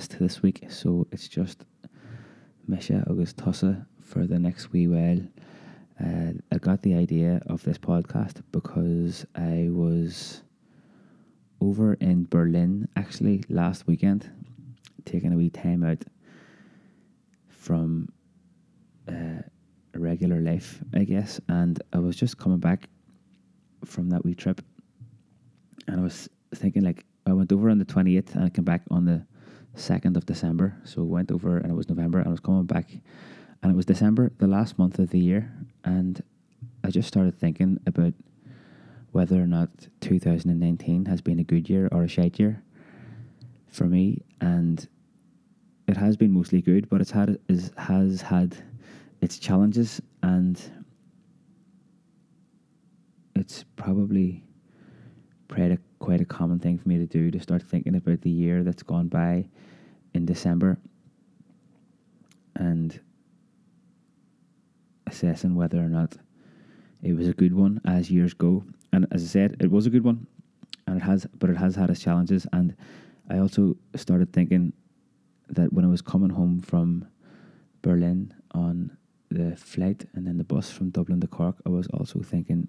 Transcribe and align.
guest 0.00 0.18
this 0.18 0.42
week, 0.42 0.64
so 0.70 1.06
it's 1.12 1.28
just 1.28 1.66
Misha 2.66 3.04
August 3.10 3.36
Tussa 3.36 3.84
for 4.00 4.26
the 4.26 4.38
next 4.38 4.72
wee 4.72 4.88
while. 4.88 5.20
Uh, 6.02 6.32
I 6.50 6.56
got 6.56 6.80
the 6.80 6.94
idea 6.94 7.42
of 7.48 7.62
this 7.64 7.76
podcast 7.76 8.40
because 8.50 9.26
I 9.34 9.68
was 9.70 10.40
over 11.60 11.92
in 12.00 12.24
Berlin 12.24 12.88
actually 12.96 13.44
last 13.50 13.86
weekend, 13.86 14.30
taking 15.04 15.34
a 15.34 15.36
wee 15.36 15.50
time 15.50 15.84
out 15.84 16.02
from 17.50 18.08
uh, 19.06 19.42
regular 19.94 20.40
life, 20.40 20.82
I 20.94 21.04
guess. 21.04 21.42
And 21.48 21.78
I 21.92 21.98
was 21.98 22.16
just 22.16 22.38
coming 22.38 22.56
back 22.56 22.88
from 23.84 24.08
that 24.08 24.24
wee 24.24 24.34
trip, 24.34 24.62
and 25.86 26.00
I 26.00 26.02
was 26.02 26.26
thinking 26.54 26.84
like 26.84 27.04
I 27.26 27.34
went 27.34 27.52
over 27.52 27.68
on 27.68 27.76
the 27.76 27.84
twenty 27.84 28.16
eighth 28.16 28.34
and 28.34 28.46
I 28.46 28.48
came 28.48 28.64
back 28.64 28.84
on 28.90 29.04
the 29.04 29.26
second 29.74 30.16
of 30.16 30.26
December. 30.26 30.76
So 30.84 31.02
I 31.02 31.04
went 31.04 31.30
over 31.30 31.56
and 31.58 31.70
it 31.70 31.74
was 31.74 31.88
November, 31.88 32.22
I 32.24 32.30
was 32.30 32.40
coming 32.40 32.64
back, 32.64 32.90
and 33.62 33.72
it 33.72 33.76
was 33.76 33.86
December, 33.86 34.32
the 34.38 34.46
last 34.46 34.78
month 34.78 34.98
of 34.98 35.10
the 35.10 35.18
year, 35.18 35.52
and 35.84 36.22
I 36.82 36.90
just 36.90 37.08
started 37.08 37.38
thinking 37.38 37.78
about 37.86 38.14
whether 39.12 39.42
or 39.42 39.46
not 39.46 39.70
2019 40.00 41.06
has 41.06 41.20
been 41.20 41.38
a 41.38 41.44
good 41.44 41.68
year 41.68 41.88
or 41.92 42.04
a 42.04 42.08
shite 42.08 42.38
year 42.38 42.62
for 43.68 43.84
me, 43.84 44.22
and 44.40 44.88
it 45.86 45.96
has 45.96 46.16
been 46.16 46.32
mostly 46.32 46.62
good, 46.62 46.88
but 46.88 47.00
it's 47.00 47.10
had 47.10 47.38
is 47.48 47.72
has 47.76 48.22
had 48.22 48.56
its 49.20 49.38
challenges, 49.38 50.00
and 50.22 50.60
it's 53.34 53.64
probably 53.76 54.44
a 55.58 55.78
quite 56.00 56.20
a 56.20 56.24
common 56.24 56.58
thing 56.58 56.76
for 56.78 56.88
me 56.88 56.98
to 56.98 57.06
do 57.06 57.30
to 57.30 57.38
start 57.40 57.62
thinking 57.62 57.94
about 57.94 58.20
the 58.22 58.30
year 58.30 58.64
that's 58.64 58.82
gone 58.82 59.06
by 59.06 59.46
in 60.14 60.26
December, 60.26 60.78
and 62.56 62.98
assessing 65.06 65.54
whether 65.54 65.78
or 65.78 65.88
not 65.88 66.16
it 67.02 67.12
was 67.12 67.28
a 67.28 67.32
good 67.32 67.54
one 67.54 67.80
as 67.86 68.10
years 68.10 68.34
go. 68.34 68.64
And 68.92 69.06
as 69.12 69.22
I 69.22 69.26
said, 69.26 69.56
it 69.60 69.70
was 69.70 69.86
a 69.86 69.90
good 69.90 70.02
one, 70.04 70.26
and 70.86 70.96
it 70.96 71.02
has, 71.02 71.26
but 71.38 71.48
it 71.50 71.56
has 71.56 71.76
had 71.76 71.90
its 71.90 72.00
challenges. 72.00 72.46
And 72.52 72.74
I 73.28 73.38
also 73.38 73.76
started 73.94 74.32
thinking 74.32 74.72
that 75.48 75.72
when 75.72 75.84
I 75.84 75.88
was 75.88 76.02
coming 76.02 76.30
home 76.30 76.60
from 76.60 77.06
Berlin 77.82 78.34
on 78.52 78.96
the 79.30 79.56
flight 79.56 80.06
and 80.14 80.26
then 80.26 80.38
the 80.38 80.44
bus 80.44 80.70
from 80.70 80.90
Dublin 80.90 81.20
to 81.20 81.28
Cork, 81.28 81.56
I 81.64 81.68
was 81.68 81.86
also 81.88 82.20
thinking 82.20 82.68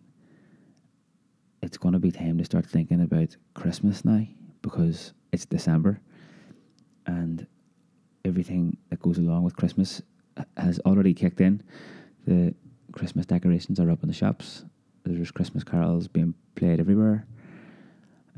it's 1.61 1.77
going 1.77 1.93
to 1.93 1.99
be 1.99 2.11
time 2.11 2.37
to 2.37 2.45
start 2.45 2.65
thinking 2.65 3.01
about 3.01 3.35
Christmas 3.53 4.03
now 4.03 4.25
because 4.61 5.13
it's 5.31 5.45
December 5.45 5.99
and 7.05 7.45
everything 8.25 8.77
that 8.89 8.99
goes 8.99 9.17
along 9.17 9.43
with 9.43 9.55
Christmas 9.55 10.01
has 10.57 10.79
already 10.79 11.13
kicked 11.13 11.41
in. 11.41 11.61
The 12.25 12.53
Christmas 12.91 13.25
decorations 13.25 13.79
are 13.79 13.89
up 13.89 14.03
in 14.03 14.07
the 14.07 14.13
shops. 14.13 14.65
There's 15.03 15.31
Christmas 15.31 15.63
carols 15.63 16.07
being 16.07 16.33
played 16.55 16.79
everywhere. 16.79 17.25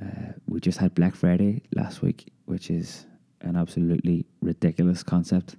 Uh, 0.01 0.33
we 0.47 0.59
just 0.59 0.79
had 0.79 0.95
Black 0.95 1.15
Friday 1.15 1.61
last 1.75 2.01
week, 2.01 2.31
which 2.45 2.69
is 2.69 3.05
an 3.41 3.55
absolutely 3.55 4.25
ridiculous 4.41 5.03
concept, 5.03 5.55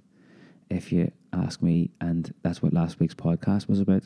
if 0.69 0.91
you 0.91 1.11
ask 1.35 1.61
me. 1.61 1.91
And 2.01 2.33
that's 2.41 2.61
what 2.61 2.73
last 2.73 2.99
week's 2.99 3.13
podcast 3.13 3.67
was 3.67 3.79
about. 3.79 4.03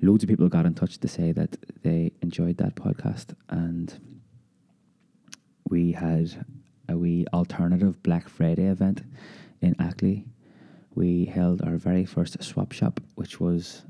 Loads 0.00 0.22
of 0.24 0.28
people 0.28 0.48
got 0.48 0.66
in 0.66 0.74
touch 0.74 0.98
to 0.98 1.08
say 1.08 1.32
that 1.32 1.56
they 1.82 2.12
enjoyed 2.22 2.56
that 2.56 2.74
podcast, 2.74 3.34
and 3.48 4.00
we 5.68 5.92
had 5.92 6.44
a 6.88 6.98
wee 6.98 7.24
alternative 7.32 8.02
Black 8.02 8.28
Friday 8.28 8.66
event 8.66 9.02
in 9.60 9.76
Ackley. 9.80 10.26
We 10.94 11.26
held 11.26 11.62
our 11.62 11.76
very 11.76 12.04
first 12.04 12.42
swap 12.42 12.72
shop, 12.72 13.00
which 13.14 13.38
was 13.38 13.84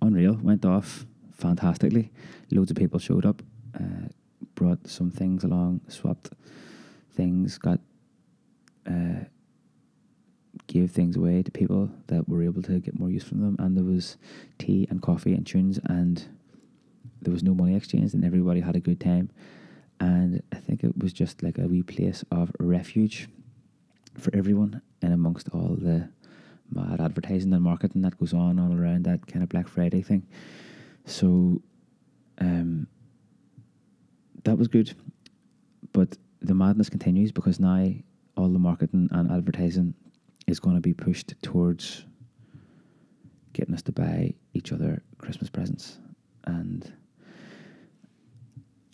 unreal. 0.00 0.38
Went 0.42 0.64
off 0.64 1.06
fantastically. 1.32 2.10
Loads 2.50 2.70
of 2.70 2.76
people 2.76 2.98
showed 2.98 3.26
up, 3.26 3.42
uh, 3.78 4.08
brought 4.54 4.88
some 4.88 5.10
things 5.10 5.44
along, 5.44 5.82
swapped 5.88 6.30
things, 7.12 7.58
got 7.58 7.80
uh, 8.86 9.24
gave 10.66 10.90
things 10.90 11.16
away 11.16 11.42
to 11.42 11.50
people 11.50 11.90
that 12.08 12.28
were 12.28 12.42
able 12.42 12.62
to 12.62 12.80
get 12.80 12.98
more 12.98 13.10
use 13.10 13.24
from 13.24 13.40
them. 13.40 13.56
And 13.58 13.76
there 13.76 13.84
was 13.84 14.16
tea 14.58 14.86
and 14.90 15.02
coffee 15.02 15.34
and 15.34 15.46
tunes, 15.46 15.78
and 15.84 16.24
there 17.20 17.32
was 17.32 17.42
no 17.42 17.54
money 17.54 17.74
exchanged, 17.74 18.14
and 18.14 18.24
everybody 18.24 18.60
had 18.60 18.76
a 18.76 18.80
good 18.80 19.00
time. 19.00 19.30
And 20.00 20.42
I 20.52 20.56
think 20.56 20.84
it 20.84 20.96
was 20.96 21.12
just 21.12 21.42
like 21.42 21.58
a 21.58 21.66
wee 21.66 21.82
place 21.82 22.24
of 22.30 22.52
refuge 22.58 23.28
for 24.16 24.34
everyone, 24.34 24.82
and 25.02 25.12
amongst 25.12 25.48
all 25.50 25.76
the 25.78 26.08
mad 26.70 27.00
advertising 27.00 27.52
and 27.52 27.62
marketing 27.62 28.02
that 28.02 28.18
goes 28.18 28.34
on 28.34 28.58
all 28.58 28.78
around 28.78 29.04
that 29.04 29.26
kind 29.26 29.42
of 29.42 29.48
Black 29.48 29.68
Friday 29.68 30.02
thing. 30.02 30.26
So 31.06 31.62
um, 32.38 32.86
that 34.44 34.58
was 34.58 34.68
good. 34.68 34.94
But 35.92 36.16
the 36.40 36.54
madness 36.54 36.90
continues 36.90 37.32
because 37.32 37.58
now 37.58 37.90
all 38.36 38.48
the 38.48 38.58
marketing 38.58 39.08
and 39.10 39.30
advertising 39.30 39.94
is 40.48 40.60
going 40.60 40.76
to 40.76 40.80
be 40.80 40.94
pushed 40.94 41.34
towards 41.42 42.04
getting 43.52 43.74
us 43.74 43.82
to 43.82 43.92
buy 43.92 44.32
each 44.54 44.72
other 44.72 45.02
Christmas 45.18 45.50
presents. 45.50 45.98
And 46.44 46.90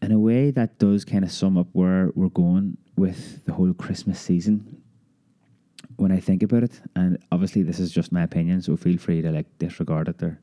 in 0.02 0.12
a 0.12 0.18
way, 0.18 0.50
that 0.50 0.78
does 0.78 1.04
kind 1.04 1.24
of 1.24 1.30
sum 1.30 1.56
up 1.56 1.68
where 1.72 2.10
we're 2.14 2.28
going 2.28 2.76
with 2.96 3.44
the 3.44 3.52
whole 3.52 3.72
Christmas 3.72 4.20
season 4.20 4.82
when 5.96 6.10
I 6.10 6.18
think 6.18 6.42
about 6.42 6.64
it. 6.64 6.80
And 6.96 7.18
obviously, 7.30 7.62
this 7.62 7.78
is 7.78 7.92
just 7.92 8.10
my 8.10 8.22
opinion, 8.22 8.60
so 8.60 8.76
feel 8.76 8.98
free 8.98 9.22
to 9.22 9.30
like 9.30 9.46
disregard 9.58 10.08
it 10.08 10.22
or 10.22 10.40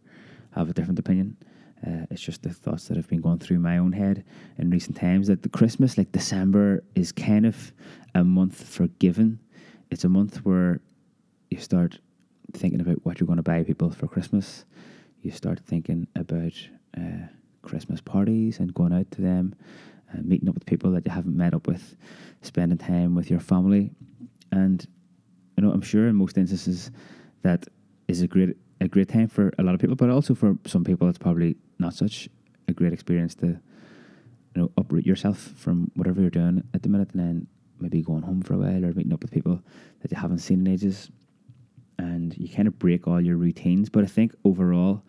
have 0.51 0.69
a 0.69 0.73
different 0.73 0.99
opinion. 0.99 1.37
Uh, 1.85 2.05
it's 2.11 2.21
just 2.21 2.43
the 2.43 2.53
thoughts 2.53 2.87
that 2.87 2.95
have 2.95 3.07
been 3.07 3.21
going 3.21 3.39
through 3.39 3.59
my 3.59 3.79
own 3.79 3.91
head 3.91 4.23
in 4.59 4.69
recent 4.69 4.95
times 4.95 5.27
that 5.27 5.41
the 5.41 5.49
Christmas, 5.49 5.97
like 5.97 6.11
December, 6.11 6.83
is 6.95 7.11
kind 7.11 7.45
of 7.45 7.73
a 8.13 8.23
month 8.23 8.63
for 8.63 8.87
giving. 8.99 9.39
It's 9.89 10.03
a 10.03 10.09
month 10.09 10.45
where 10.45 10.79
you 11.51 11.59
start 11.59 11.99
thinking 12.53 12.81
about 12.81 13.05
what 13.05 13.19
you're 13.19 13.27
going 13.27 13.37
to 13.37 13.43
buy 13.43 13.61
people 13.61 13.91
for 13.91 14.07
Christmas. 14.07 14.65
You 15.21 15.31
start 15.31 15.59
thinking 15.59 16.07
about 16.15 16.53
uh, 16.97 17.27
Christmas 17.61 18.01
parties 18.01 18.59
and 18.59 18.73
going 18.73 18.93
out 18.93 19.11
to 19.11 19.21
them, 19.21 19.53
uh, 20.11 20.21
meeting 20.23 20.49
up 20.49 20.55
with 20.55 20.65
people 20.65 20.91
that 20.91 21.05
you 21.05 21.11
haven't 21.11 21.37
met 21.37 21.53
up 21.53 21.67
with, 21.67 21.95
spending 22.41 22.77
time 22.77 23.13
with 23.13 23.29
your 23.29 23.39
family. 23.39 23.91
And 24.51 24.85
you 25.57 25.63
know, 25.63 25.71
I'm 25.71 25.81
sure 25.81 26.07
in 26.07 26.15
most 26.15 26.37
instances 26.37 26.89
that 27.43 27.67
is 28.07 28.21
a 28.21 28.27
great 28.27 28.55
a 28.79 28.87
great 28.87 29.09
time 29.09 29.27
for 29.27 29.53
a 29.59 29.63
lot 29.63 29.75
of 29.75 29.79
people, 29.79 29.95
but 29.95 30.09
also 30.09 30.33
for 30.33 30.57
some 30.65 30.83
people 30.83 31.07
it's 31.07 31.19
probably 31.19 31.55
not 31.77 31.93
such 31.93 32.29
a 32.67 32.73
great 32.73 32.93
experience 32.93 33.35
to 33.35 33.47
you 33.47 33.59
know 34.55 34.71
uproot 34.77 35.05
yourself 35.05 35.37
from 35.55 35.91
whatever 35.95 36.21
you're 36.21 36.29
doing 36.29 36.63
at 36.73 36.81
the 36.81 36.89
minute 36.89 37.11
and 37.11 37.19
then 37.19 37.47
maybe 37.79 38.01
going 38.01 38.21
home 38.23 38.41
for 38.41 38.53
a 38.53 38.57
while 38.57 38.85
or 38.85 38.93
meeting 38.93 39.13
up 39.13 39.21
with 39.21 39.31
people 39.31 39.61
that 40.01 40.11
you 40.11 40.17
haven't 40.17 40.39
seen 40.39 40.65
in 40.65 40.73
ages 40.73 41.09
and 42.01 42.35
you 42.37 42.49
kind 42.49 42.67
of 42.67 42.77
break 42.79 43.07
all 43.07 43.21
your 43.21 43.37
routines. 43.37 43.89
But 43.89 44.03
i 44.03 44.07
think 44.07 44.33
overall 44.43 45.03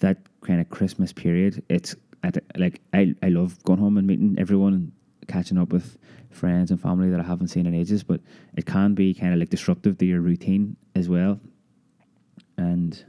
that 0.00 0.18
kind 0.40 0.60
of 0.60 0.68
christmas 0.68 1.12
period 1.12 1.62
it's 1.68 1.94
at, 2.22 2.36
like 2.56 2.80
I, 2.92 3.14
I 3.22 3.28
love 3.28 3.62
going 3.64 3.78
home 3.78 3.96
and 3.96 4.06
meeting 4.06 4.36
everyone 4.38 4.92
catching 5.28 5.58
up 5.58 5.72
with 5.72 5.96
friends 6.30 6.70
and 6.70 6.80
family 6.80 7.08
that 7.10 7.20
i 7.20 7.22
haven't 7.22 7.48
seen 7.48 7.66
in 7.66 7.74
ages. 7.74 8.02
But 8.02 8.20
it 8.56 8.66
can 8.66 8.94
be 8.94 9.14
kind 9.14 9.32
of 9.32 9.38
like 9.38 9.50
disruptive 9.50 9.98
to 9.98 10.06
your 10.06 10.20
routine 10.20 10.76
as 10.94 11.08
well. 11.08 11.40
And 12.56 13.04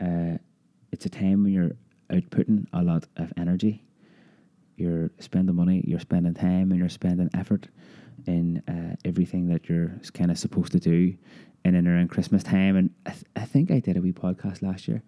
uh, 0.00 0.38
it's 0.92 1.06
a 1.06 1.10
time 1.10 1.44
when 1.44 1.52
you're 1.52 1.72
outputting 2.10 2.66
a 2.72 2.82
lot 2.82 3.06
of 3.16 3.32
energy. 3.36 3.84
You're 4.76 5.10
spending 5.18 5.56
money, 5.56 5.84
you're 5.86 6.00
spending 6.00 6.34
time, 6.34 6.70
and 6.70 6.78
you're 6.78 6.88
spending 6.88 7.28
effort 7.34 7.68
in 8.26 8.62
uh, 8.68 8.96
everything 9.04 9.48
that 9.48 9.68
you're 9.68 10.00
kind 10.14 10.30
of 10.30 10.38
supposed 10.38 10.72
to 10.72 10.80
do 10.80 11.14
in 11.64 11.74
and 11.74 11.86
around 11.86 12.08
Christmas 12.08 12.42
time. 12.42 12.76
And 12.76 12.90
I, 13.06 13.10
th- 13.10 13.24
I 13.36 13.44
think 13.44 13.70
I 13.70 13.80
did 13.80 13.96
a 13.96 14.00
wee 14.00 14.12
podcast 14.12 14.62
last 14.62 14.88
year 14.88 15.02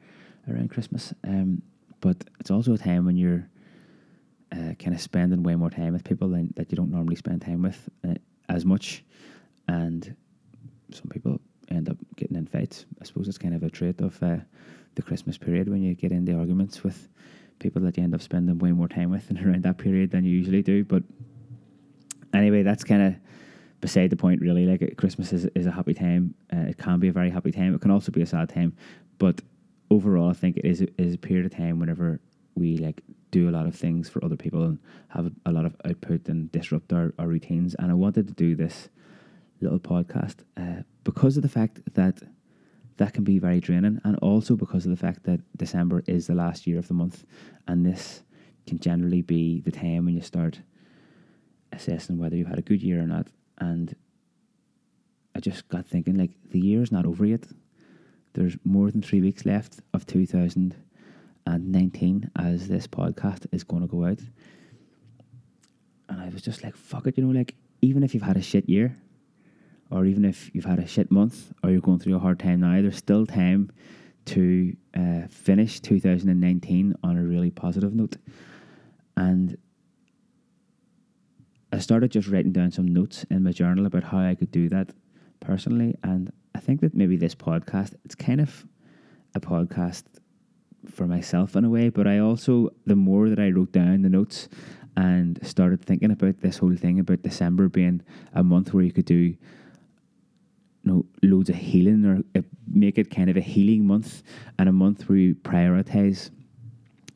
around 0.49 0.71
Christmas. 0.71 1.13
Um, 1.25 1.63
but 2.01 2.17
it's 2.39 2.51
also 2.51 2.75
a 2.75 2.79
time 2.79 3.05
when 3.05 3.17
you're 3.17 3.49
uh, 4.53 4.75
kind 4.79 4.95
of 4.95 5.01
spending 5.01 5.43
way 5.43 5.55
more 5.55 5.71
time 5.71 5.93
with 5.93 6.05
people 6.05 6.29
than, 6.29 6.53
that 6.57 6.71
you 6.71 6.77
don't 6.77 6.91
normally 6.91 7.17
spend 7.17 7.43
time 7.43 7.63
with 7.63 7.89
uh, 8.09 8.15
as 8.49 8.65
much. 8.65 9.05
And 9.69 10.15
some 10.93 11.09
people 11.11 11.41
end 11.69 11.89
up 11.89 11.97
getting 12.17 12.37
in 12.37 12.47
fights. 12.47 12.87
I 13.01 13.05
suppose 13.05 13.29
it's 13.29 13.39
kind 13.39 13.55
of 13.55 13.63
a 13.63 13.71
trait 13.71 14.01
of 14.01 14.21
uh, 14.23 14.39
the 14.95 15.03
Christmas 15.03 15.39
period 15.39 15.69
when 15.69 15.83
you 15.83 15.95
get 15.95 16.13
into 16.13 16.37
arguments 16.37 16.83
with 16.83 17.09
people 17.59 17.83
that 17.83 17.97
you 17.97 18.03
end 18.03 18.15
up 18.15 18.23
spending 18.23 18.59
way 18.59 18.73
more 18.73 18.89
time 18.89 19.11
with 19.11 19.31
and 19.31 19.39
around 19.47 19.63
that 19.63 19.79
period 19.79 20.11
than 20.11 20.25
you 20.25 20.33
usually 20.33 20.63
do. 20.63 20.85
But 20.85 21.05
anyway, 22.35 22.63
that's 22.63 22.85
kind 22.85 23.03
of 23.03 23.15
beside 23.81 24.11
the 24.11 24.17
point, 24.17 24.41
really. 24.41 24.67
Like 24.67 24.97
Christmas 24.97 25.33
is, 25.33 25.47
is 25.55 25.67
a 25.67 25.71
happy 25.71 25.95
time. 25.95 26.35
Uh, 26.53 26.69
it 26.69 26.79
can 26.79 26.99
be 26.99 27.09
a 27.09 27.13
very 27.13 27.31
happy 27.31 27.53
time. 27.53 27.75
It 27.75 27.81
can 27.81 27.91
also 27.91 28.13
be 28.13 28.23
a 28.23 28.27
sad 28.27 28.49
time. 28.49 28.77
But 29.19 29.43
overall, 29.91 30.31
I 30.31 30.35
think 30.35 30.57
it 30.57 30.65
is 30.65 30.83
is 30.99 31.15
a 31.15 31.19
period 31.19 31.47
of 31.47 31.57
time 31.57 31.79
whenever 31.79 32.21
we 32.55 32.79
like 32.79 33.03
do 33.31 33.49
a 33.49 33.53
lot 33.53 33.67
of 33.67 33.75
things 33.75 34.09
for 34.09 34.25
other 34.25 34.37
people 34.37 34.65
and 34.65 34.79
have 35.09 35.31
a 35.47 35.53
lot 35.53 35.65
of 35.65 35.77
output 35.85 36.29
and 36.29 36.51
disrupt 36.51 36.93
our, 36.93 37.15
our 37.19 37.29
routines. 37.29 37.77
And 37.79 37.91
I 37.91 37.95
wanted 37.95 38.27
to 38.27 38.35
do 38.35 38.55
this 38.55 38.89
little 39.61 39.79
podcast 39.79 40.37
uh, 40.57 40.83
because 41.05 41.37
of 41.37 41.43
the 41.43 41.49
fact 41.49 41.81
that 41.95 42.23
that 42.97 43.15
can 43.15 43.25
be 43.25 43.39
very 43.39 43.61
draining, 43.61 43.99
and 44.05 44.17
also 44.17 44.57
because 44.57 44.85
of 44.85 44.91
the 44.91 44.97
fact 44.97 45.25
that 45.25 45.41
December 45.57 46.03
is 46.07 46.27
the 46.27 46.35
last 46.35 46.67
year 46.67 46.79
of 46.79 46.89
the 46.89 46.95
month, 46.95 47.25
and 47.67 47.87
this 47.87 48.23
can 48.67 48.79
generally 48.79 49.23
be 49.23 49.61
the 49.61 49.71
time 49.71 50.05
when 50.05 50.15
you 50.15 50.21
start 50.21 50.61
assessing 51.73 52.19
whether 52.19 52.37
you've 52.37 52.49
had 52.49 52.59
a 52.59 52.63
good 52.63 52.83
year 52.83 53.01
or 53.01 53.07
not. 53.07 53.29
And 53.59 53.95
I 55.35 55.41
just 55.41 55.69
got 55.69 55.87
thinking, 55.87 56.17
like, 56.17 56.33
the 56.51 56.61
year's 56.61 56.93
not 56.93 57.07
over 57.07 57.25
yet. 57.25 57.47
There's 58.33 58.57
more 58.65 58.91
than 58.91 59.03
three 59.03 59.21
weeks 59.21 59.45
left 59.45 59.81
of 59.93 60.07
2019 60.07 62.31
as 62.37 62.69
this 62.69 62.87
podcast 62.87 63.47
is 63.53 63.65
going 63.65 63.83
to 63.83 63.89
go 63.89 64.05
out. 64.05 64.21
And 66.09 66.21
I 66.21 66.29
was 66.29 66.43
just 66.43 66.63
like, 66.65 66.77
fuck 66.77 67.07
it, 67.07 67.17
you 67.17 67.25
know, 67.25 67.37
like, 67.37 67.55
even 67.83 68.03
if 68.03 68.15
you've 68.15 68.23
had 68.23 68.37
a 68.37 68.43
shit 68.43 68.69
year, 68.69 68.97
or 69.91 70.07
even 70.07 70.25
if 70.25 70.51
you've 70.55 70.65
had 70.65 70.79
a 70.79 70.87
shit 70.87 71.11
month, 71.11 71.53
or 71.63 71.71
you're 71.71 71.81
going 71.81 71.99
through 71.99 72.17
a 72.17 72.21
hard 72.21 72.39
time 72.39 72.61
now, 72.61 72.81
there's 72.81 72.97
still 72.97 73.27
time 73.27 73.71
to 74.27 74.77
uh, 74.97 75.23
finish 75.29 75.81
2019 75.81 76.95
on 77.03 77.17
a 77.17 77.23
really 77.23 77.51
positive 77.51 77.95
note. 77.95 78.17
And 79.17 79.57
I 81.73 81.79
started 81.79 82.11
just 82.11 82.29
writing 82.29 82.53
down 82.53 82.73
some 82.73 82.87
notes 82.87 83.25
in 83.31 83.45
my 83.45 83.53
journal 83.53 83.87
about 83.87 84.05
how 84.05 84.19
I 84.19 84.35
could 84.35 84.51
do 84.51 84.69
that 84.71 84.91
personally. 85.39 85.95
And 86.03 86.33
I 86.55 86.59
think 86.59 86.81
that 86.81 86.95
maybe 86.95 87.17
this 87.17 87.35
podcast, 87.35 87.95
it's 88.05 88.17
kind 88.17 88.41
of 88.41 88.67
a 89.35 89.41
podcast 89.41 90.05
for 90.91 91.07
myself 91.07 91.55
in 91.55 91.65
a 91.65 91.71
way, 91.71 91.89
but 91.89 92.09
I 92.09 92.19
also, 92.19 92.71
the 92.87 92.97
more 92.97 93.29
that 93.29 93.39
I 93.39 93.51
wrote 93.51 93.71
down 93.71 94.03
the 94.03 94.09
notes 94.09 94.49
and 94.97 95.39
started 95.47 95.85
thinking 95.85 96.11
about 96.11 96.41
this 96.41 96.59
whole 96.59 96.75
thing 96.75 96.99
about 96.99 97.23
December 97.23 97.69
being 97.69 98.03
a 98.35 98.43
month 98.43 98.75
where 98.75 98.83
you 98.83 98.93
could 98.93 99.05
do 99.05 99.15
you 99.15 99.37
know, 100.83 101.05
loads 101.23 101.51
of 101.51 101.57
healing 101.57 102.05
or 102.05 102.39
uh, 102.39 102.43
make 102.67 102.99
it 102.99 103.15
kind 103.15 103.31
of 103.31 103.37
a 103.37 103.41
healing 103.41 103.87
month 103.87 104.23
and 104.59 104.69
a 104.69 104.73
month 104.73 105.09
where 105.09 105.19
you 105.19 105.35
prioritize 105.37 106.31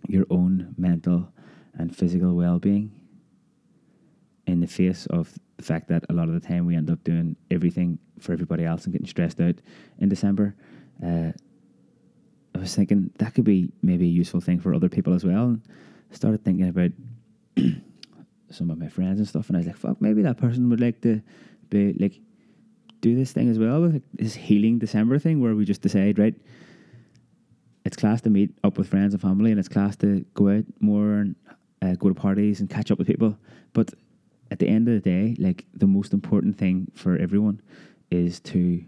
your 0.06 0.26
own 0.30 0.74
mental 0.78 1.28
and 1.76 1.96
physical 1.96 2.34
well 2.34 2.58
being 2.58 2.92
in 4.46 4.60
the 4.60 4.66
face 4.66 5.06
of 5.06 5.32
the 5.56 5.62
fact 5.62 5.88
that 5.88 6.04
a 6.08 6.12
lot 6.12 6.28
of 6.28 6.34
the 6.34 6.46
time 6.46 6.66
we 6.66 6.76
end 6.76 6.90
up 6.90 7.02
doing 7.04 7.36
everything 7.50 7.98
for 8.18 8.32
everybody 8.32 8.64
else 8.64 8.84
and 8.84 8.92
getting 8.92 9.06
stressed 9.06 9.40
out 9.40 9.54
in 9.98 10.08
December. 10.08 10.54
Uh, 11.04 11.32
I 12.54 12.58
was 12.58 12.74
thinking 12.74 13.10
that 13.18 13.34
could 13.34 13.44
be 13.44 13.72
maybe 13.82 14.04
a 14.04 14.08
useful 14.08 14.40
thing 14.40 14.60
for 14.60 14.74
other 14.74 14.88
people 14.88 15.14
as 15.14 15.24
well. 15.24 15.44
And 15.44 15.62
I 16.10 16.14
started 16.14 16.44
thinking 16.44 16.68
about 16.68 16.90
some 18.50 18.70
of 18.70 18.78
my 18.78 18.88
friends 18.88 19.18
and 19.18 19.28
stuff, 19.28 19.48
and 19.48 19.56
I 19.56 19.60
was 19.60 19.66
like, 19.66 19.76
"Fuck, 19.76 20.00
maybe 20.00 20.22
that 20.22 20.36
person 20.36 20.68
would 20.70 20.80
like 20.80 21.00
to 21.02 21.20
be 21.70 21.94
like 21.94 22.20
do 23.00 23.14
this 23.14 23.32
thing 23.32 23.50
as 23.50 23.58
well, 23.58 23.80
like 23.80 24.02
this 24.14 24.34
healing 24.34 24.78
December 24.78 25.18
thing, 25.18 25.40
where 25.40 25.54
we 25.54 25.64
just 25.64 25.82
decide, 25.82 26.18
right? 26.18 26.34
It's 27.84 27.96
class 27.96 28.22
to 28.22 28.30
meet 28.30 28.56
up 28.64 28.78
with 28.78 28.88
friends 28.88 29.12
and 29.12 29.20
family, 29.20 29.50
and 29.50 29.58
it's 29.58 29.68
class 29.68 29.96
to 29.96 30.24
go 30.34 30.48
out 30.48 30.64
more 30.80 31.14
and 31.14 31.36
uh, 31.82 31.94
go 31.96 32.08
to 32.08 32.14
parties 32.14 32.60
and 32.60 32.70
catch 32.70 32.90
up 32.90 32.98
with 32.98 33.06
people. 33.06 33.36
But 33.72 33.92
at 34.54 34.60
the 34.60 34.68
end 34.68 34.86
of 34.86 34.94
the 34.94 35.00
day, 35.00 35.34
like 35.40 35.64
the 35.74 35.88
most 35.88 36.12
important 36.12 36.56
thing 36.56 36.86
for 36.94 37.16
everyone 37.16 37.60
is 38.12 38.38
to 38.38 38.84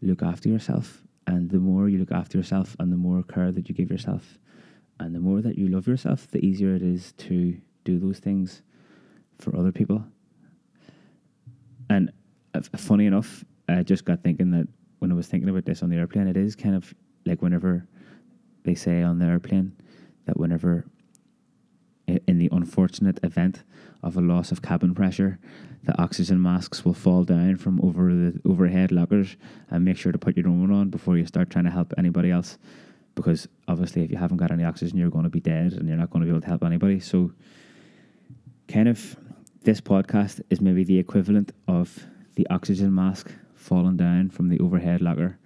look 0.00 0.22
after 0.22 0.48
yourself. 0.48 1.02
And 1.26 1.50
the 1.50 1.58
more 1.58 1.90
you 1.90 1.98
look 1.98 2.10
after 2.10 2.38
yourself 2.38 2.74
and 2.78 2.90
the 2.90 2.96
more 2.96 3.22
care 3.22 3.52
that 3.52 3.68
you 3.68 3.74
give 3.74 3.90
yourself 3.90 4.38
and 4.98 5.14
the 5.14 5.20
more 5.20 5.42
that 5.42 5.58
you 5.58 5.68
love 5.68 5.86
yourself, 5.86 6.26
the 6.30 6.38
easier 6.38 6.74
it 6.74 6.80
is 6.80 7.12
to 7.18 7.60
do 7.84 7.98
those 7.98 8.18
things 8.18 8.62
for 9.38 9.54
other 9.54 9.72
people. 9.72 10.02
And 11.90 12.10
uh, 12.54 12.62
funny 12.78 13.04
enough, 13.04 13.44
I 13.68 13.82
just 13.82 14.06
got 14.06 14.22
thinking 14.22 14.52
that 14.52 14.66
when 15.00 15.12
I 15.12 15.14
was 15.14 15.26
thinking 15.26 15.50
about 15.50 15.66
this 15.66 15.82
on 15.82 15.90
the 15.90 15.96
airplane, 15.96 16.28
it 16.28 16.38
is 16.38 16.56
kind 16.56 16.74
of 16.74 16.94
like 17.26 17.42
whenever 17.42 17.86
they 18.62 18.74
say 18.74 19.02
on 19.02 19.18
the 19.18 19.26
airplane 19.26 19.76
that 20.24 20.38
whenever 20.38 20.86
in 22.06 22.38
the 22.38 22.48
unfortunate 22.52 23.18
event 23.22 23.62
of 24.02 24.16
a 24.16 24.20
loss 24.20 24.52
of 24.52 24.62
cabin 24.62 24.94
pressure, 24.94 25.38
the 25.84 26.00
oxygen 26.00 26.40
masks 26.40 26.84
will 26.84 26.94
fall 26.94 27.24
down 27.24 27.56
from 27.56 27.80
over 27.82 28.14
the 28.14 28.40
overhead 28.44 28.92
lockers 28.92 29.36
and 29.70 29.84
make 29.84 29.96
sure 29.96 30.12
to 30.12 30.18
put 30.18 30.36
your 30.36 30.48
own 30.48 30.70
on 30.70 30.90
before 30.90 31.16
you 31.16 31.26
start 31.26 31.50
trying 31.50 31.64
to 31.64 31.70
help 31.70 31.92
anybody 31.96 32.30
else. 32.30 32.58
Because 33.14 33.48
obviously, 33.68 34.02
if 34.02 34.10
you 34.10 34.16
haven't 34.16 34.38
got 34.38 34.50
any 34.50 34.64
oxygen, 34.64 34.98
you're 34.98 35.10
going 35.10 35.24
to 35.24 35.30
be 35.30 35.40
dead 35.40 35.72
and 35.74 35.88
you're 35.88 35.96
not 35.96 36.10
going 36.10 36.20
to 36.20 36.26
be 36.26 36.30
able 36.30 36.40
to 36.40 36.46
help 36.46 36.64
anybody. 36.64 37.00
So, 37.00 37.32
kind 38.66 38.88
of, 38.88 39.16
this 39.62 39.80
podcast 39.80 40.40
is 40.50 40.60
maybe 40.60 40.84
the 40.84 40.98
equivalent 40.98 41.52
of 41.68 42.06
the 42.34 42.46
oxygen 42.50 42.94
mask 42.94 43.32
falling 43.54 43.96
down 43.96 44.30
from 44.30 44.48
the 44.48 44.58
overhead 44.58 45.00
locker 45.00 45.38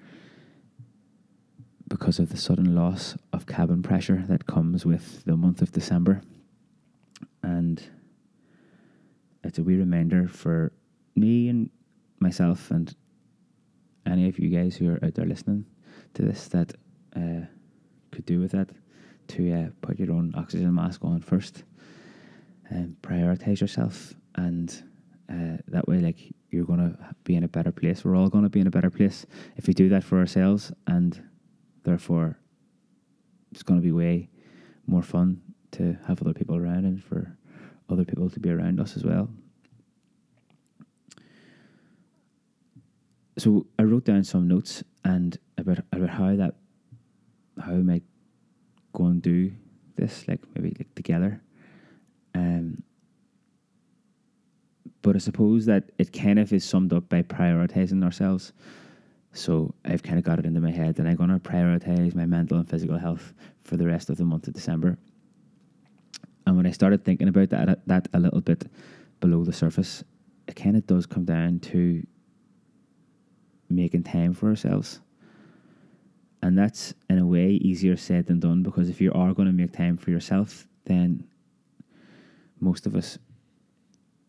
because 1.88 2.18
of 2.18 2.30
the 2.30 2.36
sudden 2.36 2.74
loss 2.74 3.16
of 3.32 3.46
cabin 3.46 3.82
pressure 3.82 4.24
that 4.28 4.46
comes 4.46 4.84
with 4.84 5.24
the 5.24 5.36
month 5.36 5.62
of 5.62 5.72
December 5.72 6.22
and 7.42 7.82
it's 9.44 9.58
a 9.58 9.62
wee 9.62 9.76
reminder 9.76 10.28
for 10.28 10.72
me 11.16 11.48
and 11.48 11.70
myself 12.20 12.70
and 12.70 12.94
any 14.06 14.28
of 14.28 14.38
you 14.38 14.48
guys 14.48 14.76
who 14.76 14.90
are 14.90 15.04
out 15.04 15.14
there 15.14 15.26
listening 15.26 15.64
to 16.14 16.22
this 16.22 16.48
that 16.48 16.72
uh, 17.16 17.46
could 18.10 18.26
do 18.26 18.40
with 18.40 18.52
that 18.52 18.70
to 19.28 19.52
uh, 19.52 19.68
put 19.82 19.98
your 19.98 20.12
own 20.12 20.32
oxygen 20.36 20.74
mask 20.74 21.04
on 21.04 21.20
first 21.20 21.64
and 22.70 22.96
prioritize 23.02 23.60
yourself 23.60 24.14
and 24.36 24.82
uh, 25.30 25.58
that 25.68 25.86
way 25.86 25.98
like 25.98 26.32
you're 26.50 26.64
going 26.64 26.80
to 26.80 26.96
be 27.24 27.36
in 27.36 27.44
a 27.44 27.48
better 27.48 27.70
place. 27.70 28.04
We're 28.04 28.16
all 28.16 28.28
going 28.28 28.44
to 28.44 28.50
be 28.50 28.60
in 28.60 28.66
a 28.66 28.70
better 28.70 28.90
place 28.90 29.26
if 29.56 29.66
we 29.66 29.74
do 29.74 29.88
that 29.90 30.02
for 30.02 30.18
ourselves 30.18 30.72
and 30.86 31.22
therefore 31.84 32.38
it's 33.52 33.62
going 33.62 33.78
to 33.78 33.84
be 33.84 33.92
way 33.92 34.30
more 34.86 35.02
fun 35.02 35.42
to 35.72 35.96
have 36.06 36.20
other 36.20 36.32
people 36.32 36.56
around 36.56 36.84
and 36.84 37.02
for 37.02 37.36
other 37.88 38.04
people 38.04 38.28
to 38.30 38.40
be 38.40 38.50
around 38.50 38.80
us 38.80 38.96
as 38.96 39.04
well. 39.04 39.28
So 43.38 43.66
I 43.78 43.84
wrote 43.84 44.04
down 44.04 44.24
some 44.24 44.48
notes 44.48 44.82
and 45.04 45.38
about 45.56 45.78
about 45.92 46.08
how 46.08 46.34
that 46.36 46.54
how 47.60 47.72
I 47.72 47.76
might 47.76 48.02
go 48.92 49.06
and 49.06 49.22
do 49.22 49.52
this, 49.96 50.26
like 50.26 50.40
maybe 50.54 50.74
like 50.78 50.94
together. 50.94 51.40
Um 52.34 52.82
but 55.02 55.14
I 55.14 55.20
suppose 55.20 55.66
that 55.66 55.90
it 55.98 56.12
kind 56.12 56.38
of 56.38 56.52
is 56.52 56.64
summed 56.64 56.92
up 56.92 57.08
by 57.08 57.22
prioritizing 57.22 58.04
ourselves. 58.04 58.52
So 59.32 59.74
I've 59.84 60.02
kind 60.02 60.18
of 60.18 60.24
got 60.24 60.38
it 60.38 60.46
into 60.46 60.60
my 60.60 60.72
head 60.72 60.96
that 60.96 61.06
I'm 61.06 61.14
going 61.14 61.30
to 61.30 61.38
prioritize 61.38 62.14
my 62.14 62.26
mental 62.26 62.58
and 62.58 62.68
physical 62.68 62.98
health 62.98 63.32
for 63.62 63.76
the 63.76 63.86
rest 63.86 64.10
of 64.10 64.16
the 64.16 64.24
month 64.24 64.48
of 64.48 64.54
December. 64.54 64.98
And 66.48 66.56
when 66.56 66.64
I 66.64 66.70
started 66.70 67.04
thinking 67.04 67.28
about 67.28 67.50
that, 67.50 67.86
that 67.86 68.08
a 68.14 68.18
little 68.18 68.40
bit 68.40 68.70
below 69.20 69.44
the 69.44 69.52
surface, 69.52 70.02
it 70.46 70.56
kind 70.56 70.78
of 70.78 70.86
does 70.86 71.04
come 71.04 71.26
down 71.26 71.60
to 71.60 72.02
making 73.68 74.04
time 74.04 74.32
for 74.32 74.48
ourselves. 74.48 75.00
And 76.40 76.56
that's 76.56 76.94
in 77.10 77.18
a 77.18 77.26
way 77.26 77.50
easier 77.50 77.98
said 77.98 78.28
than 78.28 78.40
done 78.40 78.62
because 78.62 78.88
if 78.88 78.98
you 78.98 79.12
are 79.12 79.34
going 79.34 79.44
to 79.44 79.52
make 79.52 79.72
time 79.72 79.98
for 79.98 80.10
yourself, 80.10 80.66
then 80.86 81.28
most 82.60 82.86
of 82.86 82.96
us 82.96 83.18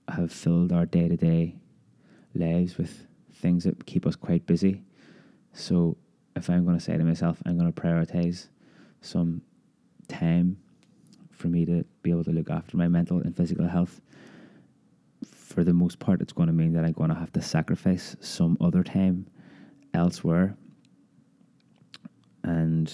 have 0.09 0.29
filled 0.29 0.73
our 0.73 0.85
day 0.85 1.07
to 1.07 1.15
day 1.15 1.55
lives 2.35 2.77
with 2.77 3.07
things 3.35 3.63
that 3.63 3.85
keep 3.85 4.05
us 4.05 4.17
quite 4.17 4.45
busy. 4.45 4.83
So 5.53 5.95
if 6.35 6.49
I'm 6.49 6.65
going 6.65 6.77
to 6.77 6.83
say 6.83 6.97
to 6.97 7.03
myself, 7.05 7.41
I'm 7.45 7.57
going 7.57 7.71
to 7.71 7.81
prioritize 7.81 8.49
some 8.99 9.41
time 10.09 10.57
for 11.31 11.47
me 11.47 11.65
to 11.65 11.85
be 12.01 12.11
able 12.11 12.23
to 12.23 12.31
look 12.31 12.49
after 12.49 12.77
my 12.77 12.87
mental 12.87 13.19
and 13.19 13.35
physical 13.35 13.67
health, 13.67 14.01
for 15.23 15.63
the 15.63 15.73
most 15.73 15.99
part, 15.99 16.21
it's 16.21 16.33
going 16.33 16.47
to 16.47 16.53
mean 16.53 16.73
that 16.73 16.85
I'm 16.85 16.93
going 16.93 17.09
to 17.09 17.15
have 17.15 17.33
to 17.33 17.41
sacrifice 17.41 18.15
some 18.21 18.57
other 18.61 18.83
time 18.83 19.27
elsewhere. 19.93 20.55
And 22.43 22.91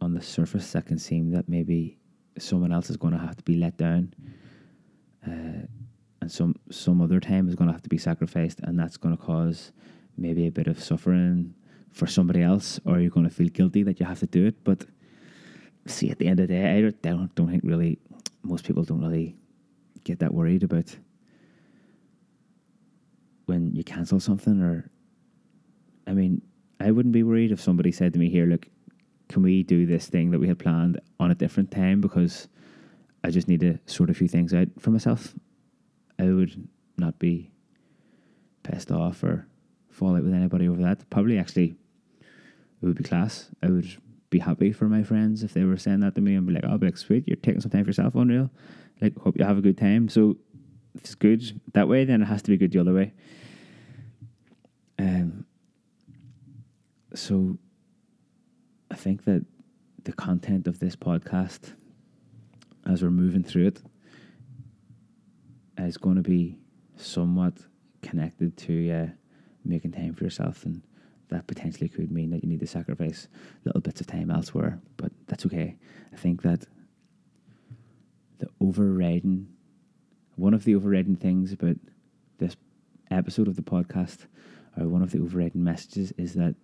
on 0.00 0.14
the 0.14 0.22
surface, 0.22 0.72
that 0.72 0.86
can 0.86 0.98
seem 0.98 1.30
that 1.30 1.48
maybe 1.48 1.98
someone 2.38 2.72
else 2.72 2.90
is 2.90 2.96
going 2.96 3.12
to 3.12 3.18
have 3.18 3.36
to 3.36 3.42
be 3.44 3.56
let 3.56 3.76
down. 3.76 4.14
Uh, 5.26 5.66
and 6.20 6.30
some 6.30 6.54
some 6.70 7.00
other 7.00 7.20
time 7.20 7.48
is 7.48 7.54
going 7.54 7.68
to 7.68 7.72
have 7.72 7.82
to 7.82 7.88
be 7.88 7.98
sacrificed, 7.98 8.60
and 8.62 8.78
that's 8.78 8.96
going 8.96 9.16
to 9.16 9.22
cause 9.22 9.72
maybe 10.16 10.46
a 10.46 10.52
bit 10.52 10.66
of 10.66 10.82
suffering 10.82 11.54
for 11.90 12.06
somebody 12.06 12.42
else, 12.42 12.80
or 12.84 12.98
you're 12.98 13.10
going 13.10 13.28
to 13.28 13.34
feel 13.34 13.48
guilty 13.48 13.82
that 13.82 14.00
you 14.00 14.06
have 14.06 14.20
to 14.20 14.26
do 14.26 14.46
it. 14.46 14.64
But 14.64 14.86
see, 15.86 16.10
at 16.10 16.18
the 16.18 16.26
end 16.26 16.40
of 16.40 16.48
the 16.48 16.54
day, 16.54 16.78
I 16.78 16.80
don't, 17.02 17.34
don't 17.34 17.50
think 17.50 17.62
really 17.64 17.98
most 18.42 18.64
people 18.64 18.84
don't 18.84 19.00
really 19.02 19.36
get 20.04 20.18
that 20.20 20.34
worried 20.34 20.62
about 20.62 20.96
when 23.46 23.74
you 23.74 23.84
cancel 23.84 24.20
something 24.20 24.60
or 24.60 24.90
I 26.06 26.12
mean, 26.12 26.42
I 26.80 26.90
wouldn't 26.90 27.12
be 27.12 27.22
worried 27.22 27.52
if 27.52 27.60
somebody 27.60 27.92
said 27.92 28.12
to 28.12 28.18
me 28.18 28.28
here, 28.28 28.46
look, 28.46 28.66
can 29.28 29.42
we 29.42 29.62
do 29.62 29.86
this 29.86 30.06
thing 30.06 30.30
that 30.30 30.40
we 30.40 30.48
had 30.48 30.58
planned 30.58 31.00
on 31.20 31.30
a 31.30 31.34
different 31.34 31.70
time 31.70 32.00
because 32.00 32.48
I 33.24 33.30
just 33.30 33.48
need 33.48 33.60
to 33.60 33.78
sort 33.86 34.10
a 34.10 34.14
few 34.14 34.28
things 34.28 34.52
out 34.52 34.68
for 34.78 34.90
myself. 34.90 35.34
I 36.18 36.24
would 36.24 36.68
not 36.98 37.18
be 37.18 37.50
pissed 38.62 38.90
off 38.90 39.22
or 39.22 39.46
fall 39.90 40.16
out 40.16 40.24
with 40.24 40.34
anybody 40.34 40.68
over 40.68 40.82
that. 40.82 41.08
Probably 41.08 41.38
actually 41.38 41.76
it 42.20 42.86
would 42.86 42.96
be 42.96 43.04
class. 43.04 43.48
I 43.62 43.68
would 43.68 43.96
be 44.32 44.40
happy 44.40 44.72
for 44.72 44.88
my 44.88 45.04
friends 45.04 45.44
if 45.44 45.52
they 45.52 45.62
were 45.62 45.76
saying 45.76 46.00
that 46.00 46.16
to 46.16 46.20
me 46.20 46.34
and 46.34 46.46
be 46.46 46.54
like, 46.54 46.64
oh, 46.66 46.78
like, 46.80 46.96
sweet, 46.96 47.28
you're 47.28 47.36
taking 47.36 47.60
some 47.60 47.70
time 47.70 47.84
for 47.84 47.90
yourself, 47.90 48.16
unreal. 48.16 48.50
Like, 49.00 49.16
hope 49.18 49.38
you 49.38 49.44
have 49.44 49.58
a 49.58 49.60
good 49.60 49.78
time. 49.78 50.08
So 50.08 50.36
if 50.94 51.02
it's 51.02 51.14
good 51.14 51.60
that 51.74 51.86
way, 51.86 52.04
then 52.04 52.22
it 52.22 52.24
has 52.24 52.42
to 52.42 52.50
be 52.50 52.56
good 52.56 52.72
the 52.72 52.80
other 52.80 52.94
way. 52.94 53.12
Um, 54.98 55.44
so 57.14 57.58
I 58.90 58.96
think 58.96 59.24
that 59.24 59.44
the 60.04 60.12
content 60.12 60.66
of 60.66 60.80
this 60.80 60.96
podcast, 60.96 61.74
as 62.86 63.02
we're 63.02 63.10
moving 63.10 63.44
through 63.44 63.68
it, 63.68 63.82
is 65.78 65.96
going 65.96 66.16
to 66.16 66.22
be 66.22 66.58
somewhat 66.96 67.54
connected 68.02 68.56
to 68.56 68.90
uh, 68.90 69.06
making 69.64 69.92
time 69.92 70.14
for 70.14 70.24
yourself 70.24 70.64
and 70.64 70.82
that 71.32 71.46
potentially 71.46 71.88
could 71.88 72.10
mean 72.10 72.30
that 72.30 72.42
you 72.42 72.48
need 72.48 72.60
to 72.60 72.66
sacrifice 72.66 73.28
little 73.64 73.80
bits 73.80 74.00
of 74.00 74.06
time 74.06 74.30
elsewhere, 74.30 74.80
but 74.96 75.12
that's 75.26 75.46
okay. 75.46 75.76
I 76.12 76.16
think 76.16 76.42
that 76.42 76.66
the 78.38 78.48
overriding, 78.60 79.48
one 80.36 80.54
of 80.54 80.64
the 80.64 80.74
overriding 80.74 81.16
things 81.16 81.52
about 81.52 81.76
this 82.38 82.56
episode 83.10 83.48
of 83.48 83.56
the 83.56 83.62
podcast, 83.62 84.26
or 84.78 84.88
one 84.88 85.02
of 85.02 85.10
the 85.10 85.20
overriding 85.20 85.62
messages, 85.64 86.12
is 86.18 86.34
that 86.34 86.54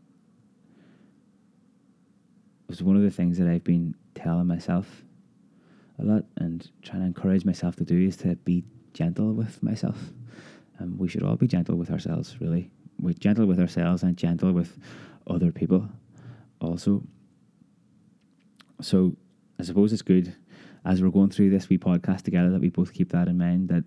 it 2.66 2.68
was 2.68 2.82
one 2.82 2.96
of 2.96 3.02
the 3.02 3.10
things 3.10 3.38
that 3.38 3.48
I've 3.48 3.64
been 3.64 3.94
telling 4.14 4.46
myself 4.46 5.04
a 5.98 6.04
lot 6.04 6.24
and 6.36 6.70
trying 6.82 7.00
to 7.00 7.06
encourage 7.06 7.44
myself 7.44 7.76
to 7.76 7.84
do 7.84 7.98
is 7.98 8.16
to 8.18 8.36
be 8.36 8.64
gentle 8.92 9.32
with 9.32 9.62
myself. 9.62 10.10
And 10.78 10.98
we 10.98 11.08
should 11.08 11.22
all 11.22 11.36
be 11.36 11.48
gentle 11.48 11.76
with 11.76 11.90
ourselves, 11.90 12.36
really 12.40 12.70
we're 13.00 13.14
gentle 13.14 13.46
with 13.46 13.60
ourselves 13.60 14.02
and 14.02 14.16
gentle 14.16 14.52
with 14.52 14.78
other 15.26 15.52
people 15.52 15.88
also. 16.60 17.02
So 18.80 19.16
I 19.58 19.62
suppose 19.62 19.92
it's 19.92 20.02
good 20.02 20.34
as 20.84 21.02
we're 21.02 21.10
going 21.10 21.30
through 21.30 21.50
this 21.50 21.68
wee 21.68 21.78
podcast 21.78 22.22
together 22.22 22.50
that 22.50 22.60
we 22.60 22.70
both 22.70 22.92
keep 22.92 23.10
that 23.10 23.28
in 23.28 23.38
mind 23.38 23.68
that 23.68 23.84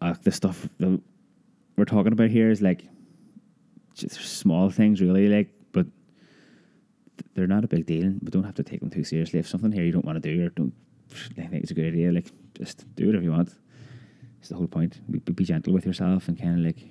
uh, 0.00 0.14
the 0.22 0.32
stuff 0.32 0.68
that 0.78 1.00
we're 1.76 1.84
talking 1.84 2.12
about 2.12 2.30
here 2.30 2.50
is 2.50 2.62
like 2.62 2.84
just 3.94 4.20
small 4.20 4.70
things 4.70 5.00
really 5.00 5.28
like 5.28 5.50
but 5.72 5.86
they're 7.34 7.46
not 7.46 7.64
a 7.64 7.68
big 7.68 7.86
deal. 7.86 8.14
We 8.22 8.30
don't 8.30 8.44
have 8.44 8.54
to 8.54 8.62
take 8.62 8.80
them 8.80 8.90
too 8.90 9.04
seriously. 9.04 9.38
If 9.38 9.48
something 9.48 9.72
here 9.72 9.84
you 9.84 9.92
don't 9.92 10.04
want 10.04 10.22
to 10.22 10.34
do 10.34 10.46
or 10.46 10.48
don't 10.50 10.72
think 11.34 11.52
it's 11.52 11.70
a 11.70 11.74
good 11.74 11.86
idea 11.86 12.10
like 12.10 12.26
just 12.54 12.86
do 12.96 13.06
whatever 13.06 13.24
you 13.24 13.32
want 13.32 13.54
it's 14.42 14.48
the 14.48 14.56
whole 14.56 14.66
point. 14.66 15.00
Be, 15.08 15.44
gentle 15.44 15.72
with 15.72 15.86
yourself 15.86 16.26
and 16.26 16.36
kind 16.36 16.58
of 16.58 16.66
like 16.66 16.90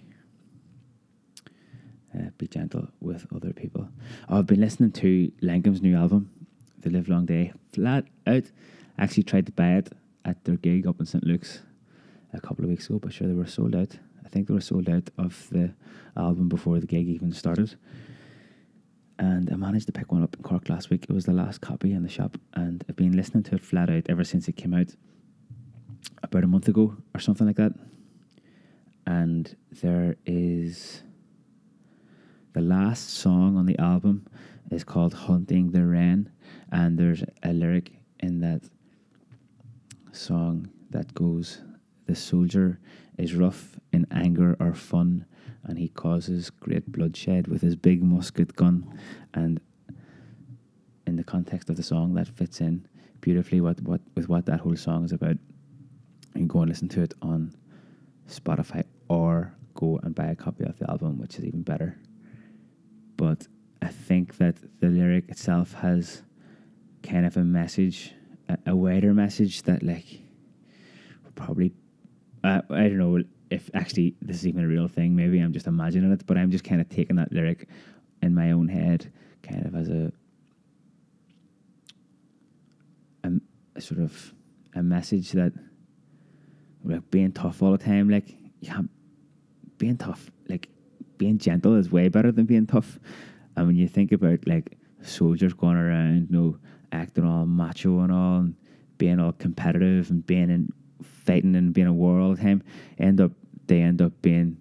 uh, 2.16 2.30
be 2.38 2.48
gentle 2.48 2.88
with 3.02 3.28
other 3.36 3.52
people. 3.52 3.90
I've 4.30 4.46
been 4.46 4.62
listening 4.62 4.94
to 4.94 5.30
Lankum's 5.42 5.82
new 5.82 5.98
album, 5.98 6.32
The 6.80 6.90
Livelong 6.90 7.26
Day, 7.26 7.52
flat 7.74 8.06
out. 8.26 8.46
I 8.98 9.04
Actually 9.04 9.24
tried 9.24 9.48
to 9.48 9.52
buy 9.52 9.74
it 9.74 9.92
at 10.24 10.42
their 10.46 10.56
gig 10.56 10.88
up 10.88 11.02
in 11.02 11.06
St. 11.06 11.26
Luke's 11.26 11.60
a 12.32 12.40
couple 12.40 12.64
of 12.64 12.70
weeks 12.70 12.88
ago, 12.88 13.00
but 13.00 13.12
sure 13.12 13.28
they 13.28 13.34
were 13.34 13.46
sold 13.46 13.76
out. 13.76 13.98
I 14.26 14.30
think 14.30 14.48
they 14.48 14.54
were 14.54 14.62
sold 14.62 14.88
out 14.88 15.10
of 15.18 15.50
the 15.50 15.74
album 16.16 16.48
before 16.48 16.80
the 16.80 16.88
gig 16.88 17.10
even 17.10 17.34
started. 17.34 17.76
And 19.20 19.52
I 19.52 19.58
managed 19.58 19.88
to 19.88 19.92
pick 19.92 20.10
one 20.14 20.24
up 20.24 20.38
in 20.38 20.42
Cork 20.42 20.70
last 20.70 20.90
week. 20.90 21.04
It 21.04 21.14
was 21.14 21.26
the 21.26 21.34
last 21.34 21.60
copy 21.60 21.92
in 21.92 22.04
the 22.04 22.10
shop, 22.10 22.38
and 22.54 22.86
I've 22.88 22.96
been 22.96 23.12
listening 23.12 23.44
to 23.44 23.56
it 23.56 23.62
flat 23.62 23.90
out 23.90 24.06
ever 24.08 24.24
since 24.24 24.48
it 24.48 24.56
came 24.56 24.74
out 24.74 24.96
about 26.24 26.44
a 26.44 26.48
month 26.48 26.68
ago 26.68 26.96
or 27.14 27.20
something 27.20 27.48
like 27.48 27.58
that. 27.58 27.74
And 29.06 29.56
there 29.82 30.16
is 30.26 31.04
the 32.54 32.62
last 32.62 33.10
song 33.10 33.58
on 33.58 33.66
the 33.66 33.78
album 33.80 34.28
is 34.70 34.84
called 34.84 35.14
Hunting 35.14 35.72
the 35.72 35.86
Wren, 35.86 36.30
and 36.72 36.98
there's 36.98 37.24
a 37.44 37.54
lyric 37.54 37.92
in 38.20 38.40
that 38.42 38.62
song 40.12 40.70
that 40.90 41.14
goes, 41.14 41.62
The 42.06 42.16
soldier 42.16 42.80
is 43.18 43.36
rough 43.36 43.80
in 43.92 44.06
anger 44.12 44.56
or 44.60 44.74
fun, 44.74 45.26
and 45.64 45.78
he 45.78 45.90
causes 45.90 46.50
great 46.50 46.92
bloodshed 46.92 47.48
with 47.48 47.62
his 47.62 47.76
big 47.76 48.02
musket 48.02 48.56
gun. 48.56 48.98
And 49.34 49.60
in 51.06 51.16
the 51.16 51.24
context 51.24 51.70
of 51.70 51.76
the 51.76 51.84
song, 51.84 52.14
that 52.16 52.28
fits 52.28 52.62
in 52.62 52.88
beautifully 53.20 53.62
what, 53.62 53.82
what 53.82 54.02
with 54.16 54.28
what 54.30 54.46
that 54.46 54.60
whole 54.62 54.76
song 54.76 55.06
is 55.06 55.12
about 55.12 55.38
and 56.34 56.50
go 56.50 56.60
and 56.62 56.70
listen 56.70 56.90
to 56.90 57.02
it 57.02 57.14
on 57.22 57.54
Spotify 58.28 58.84
or 59.10 59.54
go 59.74 60.00
and 60.04 60.16
buy 60.16 60.26
a 60.26 60.36
copy 60.36 60.64
of 60.64 60.78
the 60.80 60.90
album, 60.90 61.20
which 61.20 61.38
is 61.38 61.46
even 61.46 61.62
better. 61.62 61.98
But 63.18 63.48
I 63.82 63.88
think 63.88 64.38
that 64.38 64.56
the 64.80 64.88
lyric 64.88 65.30
itself 65.30 65.74
has 65.74 66.24
kind 67.04 67.26
of 67.26 67.38
a 67.38 67.44
message, 67.44 68.14
a, 68.48 68.58
a 68.68 68.76
wider 68.76 69.14
message 69.14 69.64
that, 69.64 69.84
like, 69.84 70.22
probably, 71.36 71.74
uh, 72.44 72.62
I 72.70 72.84
don't 72.84 72.98
know 72.98 73.24
if 73.50 73.70
actually 73.74 74.16
this 74.22 74.38
is 74.38 74.48
even 74.48 74.64
a 74.64 74.68
real 74.68 74.88
thing. 74.88 75.16
Maybe 75.16 75.40
I'm 75.40 75.54
just 75.54 75.68
imagining 75.68 76.12
it, 76.12 76.26
but 76.26 76.38
I'm 76.38 76.52
just 76.52 76.64
kind 76.64 76.80
of 76.80 76.90
taking 76.90 77.18
that 77.18 77.32
lyric 77.32 77.68
in 78.22 78.34
my 78.34 78.52
own 78.52 78.68
head, 78.68 79.12
kind 79.44 79.66
of 79.66 79.76
as 79.76 79.90
a, 79.90 80.12
a, 83.24 83.32
a 83.76 83.82
sort 83.82 84.00
of 84.00 84.34
a 84.76 84.84
message 84.84 85.32
that 85.32 85.54
like 86.84 87.10
being 87.12 87.32
tough 87.32 87.62
all 87.62 87.72
the 87.72 87.78
time. 87.78 88.10
Like, 88.10 88.36
yeah, 88.60 88.82
being 89.78 89.98
tough, 89.98 90.30
like 90.48 90.70
being 91.18 91.38
gentle 91.38 91.76
is 91.76 91.92
way 91.92 92.08
better 92.08 92.32
than 92.32 92.46
being 92.46 92.68
tough. 92.68 93.00
And 93.56 93.68
when 93.68 93.76
you 93.76 93.88
think 93.88 94.12
about 94.12 94.48
like 94.48 94.78
soldiers 95.02 95.54
going 95.54 95.78
around, 95.78 96.30
you 96.30 96.38
know, 96.38 96.58
acting 96.92 97.26
all 97.26 97.46
macho 97.46 98.00
and 98.02 98.12
all, 98.12 98.40
and 98.40 98.56
being 98.98 99.20
all 99.20 99.32
competitive 99.32 100.10
and 100.10 100.26
being 100.26 100.50
in 100.50 100.70
fighting 101.02 101.56
and 101.56 101.74
being 101.74 101.88
a 101.88 101.94
war 101.94 102.20
all 102.20 102.36
the 102.36 102.42
time, 102.42 102.64
end 102.98 103.20
up 103.20 103.32
they 103.68 103.82
end 103.82 104.02
up 104.02 104.12
being 104.22 104.58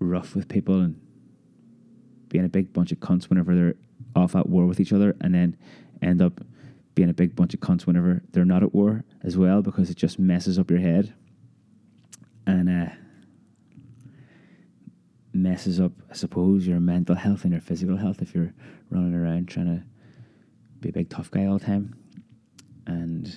rough 0.00 0.34
with 0.34 0.48
people 0.48 0.80
and 0.80 1.00
being 2.28 2.44
a 2.44 2.48
big 2.48 2.72
bunch 2.72 2.90
of 2.92 2.98
cunts 2.98 3.28
whenever 3.28 3.54
they're 3.54 3.74
off 4.16 4.34
at 4.34 4.48
war 4.48 4.66
with 4.66 4.80
each 4.80 4.92
other, 4.92 5.14
and 5.20 5.34
then 5.34 5.56
end 6.00 6.20
up 6.20 6.40
being 6.94 7.08
a 7.08 7.14
big 7.14 7.34
bunch 7.34 7.54
of 7.54 7.60
cunts 7.60 7.86
whenever 7.86 8.22
they're 8.32 8.44
not 8.44 8.62
at 8.62 8.74
war 8.74 9.04
as 9.22 9.36
well 9.36 9.62
because 9.62 9.90
it 9.90 9.96
just 9.96 10.18
messes 10.18 10.58
up 10.58 10.70
your 10.70 10.80
head 10.80 11.14
and 12.46 12.68
uh, 12.68 12.92
messes 15.32 15.80
up, 15.80 15.92
I 16.10 16.14
suppose, 16.14 16.66
your 16.66 16.80
mental 16.80 17.14
health 17.14 17.44
and 17.44 17.52
your 17.52 17.60
physical 17.60 17.96
health 17.96 18.20
if 18.20 18.34
you're 18.34 18.52
running 18.90 19.14
around 19.14 19.48
trying 19.48 19.66
to 19.66 19.84
be 20.80 20.90
a 20.90 20.92
big 20.92 21.08
tough 21.08 21.30
guy 21.30 21.46
all 21.46 21.58
the 21.58 21.64
time. 21.64 21.94
And 22.86 23.34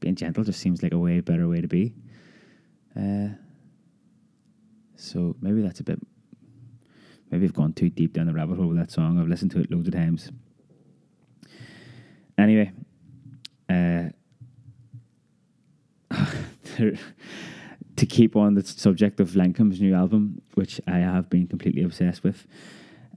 being 0.00 0.16
gentle 0.16 0.44
just 0.44 0.60
seems 0.60 0.82
like 0.82 0.92
a 0.92 0.98
way 0.98 1.20
better 1.20 1.48
way 1.48 1.60
to 1.60 1.68
be. 1.68 1.94
Uh, 2.96 3.28
so 4.96 5.36
maybe 5.40 5.62
that's 5.62 5.80
a 5.80 5.84
bit. 5.84 6.00
Maybe 7.30 7.44
I've 7.44 7.54
gone 7.54 7.72
too 7.72 7.88
deep 7.88 8.12
down 8.12 8.26
the 8.26 8.34
rabbit 8.34 8.56
hole 8.56 8.66
with 8.66 8.78
that 8.78 8.90
song. 8.90 9.20
I've 9.20 9.28
listened 9.28 9.52
to 9.52 9.60
it 9.60 9.70
loads 9.70 9.86
of 9.86 9.94
times. 9.94 10.30
Anyway, 12.40 12.72
uh, 13.68 14.08
to 17.96 18.06
keep 18.06 18.34
on 18.34 18.54
the 18.54 18.64
subject 18.64 19.20
of 19.20 19.30
Lankum's 19.32 19.80
new 19.80 19.94
album, 19.94 20.40
which 20.54 20.80
I 20.86 20.98
have 20.98 21.28
been 21.28 21.46
completely 21.46 21.82
obsessed 21.82 22.24
with. 22.24 22.46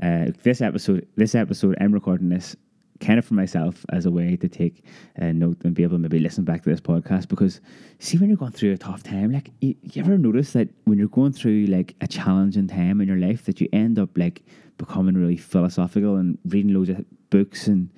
Uh, 0.02 0.32
this 0.44 0.62
episode, 0.62 1.08
this 1.16 1.36
episode, 1.36 1.78
I'm 1.80 1.94
recording 1.94 2.30
this 2.30 2.56
kind 3.00 3.20
of 3.20 3.26
for 3.26 3.34
myself 3.34 3.86
as 3.90 4.06
a 4.06 4.12
way 4.12 4.36
to 4.38 4.48
take 4.48 4.84
a 5.16 5.34
note 5.34 5.58
and 5.64 5.74
be 5.74 5.84
able 5.84 5.98
to 5.98 6.02
maybe 6.02 6.20
listen 6.20 6.44
back 6.44 6.64
to 6.64 6.70
this 6.70 6.80
podcast 6.80 7.28
because 7.28 7.60
see 8.00 8.18
when 8.18 8.30
you're 8.30 8.38
going 8.38 8.52
through 8.52 8.72
a 8.72 8.78
tough 8.78 9.04
time 9.04 9.32
like 9.32 9.50
you, 9.60 9.76
you 9.82 10.02
ever 10.02 10.18
notice 10.18 10.54
that 10.54 10.70
when 10.86 10.98
you're 10.98 11.08
going 11.10 11.34
through 11.34 11.66
like 11.66 11.96
a 12.00 12.08
challenging 12.08 12.68
time 12.68 13.02
in 13.02 13.08
your 13.08 13.18
life 13.18 13.44
that 13.46 13.60
you 13.60 13.68
end 13.74 14.00
up 14.00 14.10
like 14.18 14.44
becoming 14.78 15.16
really 15.16 15.36
philosophical 15.36 16.16
and 16.16 16.38
reading 16.46 16.74
loads 16.74 16.90
of 16.90 17.04
books 17.30 17.68
and 17.68 17.90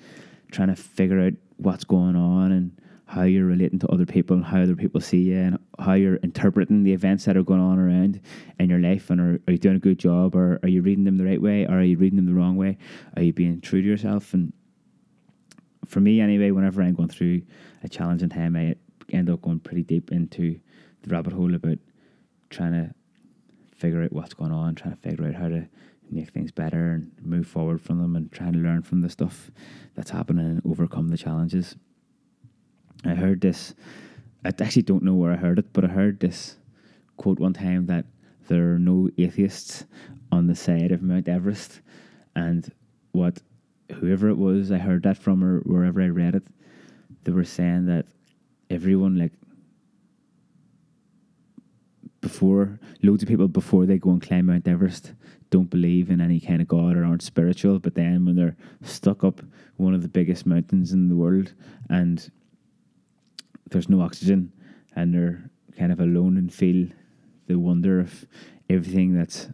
trying 0.56 0.70
to 0.70 0.76
figure 0.76 1.20
out 1.20 1.34
what's 1.58 1.84
going 1.84 2.16
on 2.16 2.52
and 2.52 2.72
how 3.08 3.24
you're 3.24 3.46
relating 3.46 3.78
to 3.78 3.88
other 3.88 4.06
people 4.06 4.36
and 4.36 4.46
how 4.46 4.62
other 4.62 4.76
people 4.76 5.00
see 5.00 5.20
you 5.20 5.38
and 5.38 5.60
how 5.78 5.94
you're 5.94 6.16
interpreting 6.18 6.84
the 6.84 6.94
events 6.94 7.26
that 7.26 7.38
are 7.38 7.44
going 7.44 7.60
on 7.60 7.78
around 7.78 8.20
in 8.58 8.70
your 8.70 8.80
life. 8.80 9.10
And 9.10 9.22
are, 9.22 9.40
are 9.48 9.52
you 9.52 9.58
doing 9.58 9.76
a 9.76 9.80
good 9.80 10.00
job 10.00 10.36
or 10.36 10.60
are 10.64 10.70
you 10.70 10.82
reading 10.82 11.04
them 11.04 11.18
the 11.18 11.26
right 11.26 11.42
way 11.42 11.66
or 11.66 11.80
are 11.80 11.84
you 11.84 11.98
reading 11.98 12.16
them 12.16 12.26
the 12.26 12.34
wrong 12.34 12.56
way? 12.56 12.78
Are 13.16 13.22
you 13.22 13.34
being 13.34 13.62
true 13.62 13.82
to 13.82 13.88
yourself? 13.88 14.34
And 14.34 14.54
for 15.86 16.00
me 16.00 16.20
anyway, 16.20 16.52
whenever 16.52 16.82
I'm 16.82 16.96
going 16.96 17.10
through 17.10 17.44
a 17.84 17.90
challenging 17.90 18.30
time, 18.30 18.56
I 18.56 18.76
end 19.10 19.30
up 19.30 19.42
going 19.42 19.60
pretty 19.60 19.84
deep 19.84 20.12
into 20.12 20.60
the 21.04 21.10
rabbit 21.10 21.34
hole 21.34 21.54
about 21.54 21.78
trying 22.50 22.72
to 22.72 22.94
figure 23.76 24.02
out 24.02 24.14
what's 24.14 24.34
going 24.34 24.52
on, 24.52 24.74
trying 24.74 24.96
to 24.96 25.02
figure 25.02 25.28
out 25.28 25.36
how 25.36 25.50
to 25.50 25.68
make 26.12 26.32
things 26.32 26.52
better 26.52 26.92
and 26.92 27.12
move 27.22 27.48
forward 27.48 27.82
from 27.82 28.00
them 28.00 28.16
and 28.16 28.32
trying 28.32 28.54
to 28.54 28.60
learn 28.60 28.82
from 28.82 29.02
the 29.02 29.10
stuff 29.10 29.52
that's 29.96 30.12
happening 30.12 30.46
and 30.46 30.62
overcome 30.66 31.10
the 31.10 31.18
challenges. 31.18 31.76
I 33.04 33.16
heard 33.16 33.42
this, 33.42 33.76
I 34.44 34.50
actually 34.50 34.84
don't 34.84 35.04
know 35.04 35.14
where 35.14 35.32
I 35.32 35.38
heard 35.38 35.60
it, 35.60 35.74
but 35.74 35.86
I 35.86 35.90
heard 35.90 36.20
this 36.20 36.58
quote 37.18 37.40
one 37.40 37.54
time 37.54 37.86
that 37.88 38.06
there 38.48 38.74
are 38.74 38.80
no 38.80 39.10
atheists 39.18 39.86
on 40.32 40.48
the 40.48 40.56
side 40.56 40.92
of 40.92 41.02
Mount 41.02 41.28
Everest. 41.28 41.82
And 42.36 42.72
what 43.12 43.42
whoever 43.94 44.30
it 44.30 44.38
was 44.38 44.72
I 44.72 44.78
heard 44.78 45.04
that 45.04 45.18
from 45.18 45.44
or 45.44 45.60
wherever 45.60 46.02
I 46.02 46.08
read 46.08 46.36
it, 46.36 46.44
they 47.24 47.32
were 47.32 47.44
saying 47.44 47.86
that 47.88 48.06
everyone 48.70 49.18
like 49.18 49.34
before 52.22 52.80
loads 53.04 53.22
of 53.22 53.30
people 53.30 53.48
before 53.48 53.86
they 53.86 54.00
go 54.00 54.10
and 54.10 54.22
climb 54.22 54.48
Mount 54.48 54.68
Everest 54.68 55.14
don't 55.56 55.70
believe 55.70 56.10
in 56.10 56.20
any 56.20 56.38
kind 56.38 56.62
of 56.62 56.68
God 56.68 56.98
or 56.98 57.06
aren't 57.06 57.22
spiritual, 57.22 57.80
but 57.80 57.96
then 57.96 58.26
when 58.26 58.36
they're 58.36 58.58
stuck 58.82 59.24
up 59.24 59.42
one 59.78 59.94
of 59.94 60.02
the 60.02 60.10
biggest 60.10 60.46
mountains 60.46 60.92
in 60.92 61.08
the 61.08 61.16
world 61.16 61.54
and 61.90 62.30
there's 63.70 63.88
no 63.88 64.02
oxygen 64.02 64.52
and 64.98 65.14
they're 65.14 65.50
kind 65.78 65.94
of 65.94 66.02
alone 66.02 66.36
and 66.36 66.54
feel 66.54 66.90
the 67.48 67.58
wonder 67.58 68.02
of 68.02 68.26
everything 68.70 69.14
that's 69.14 69.48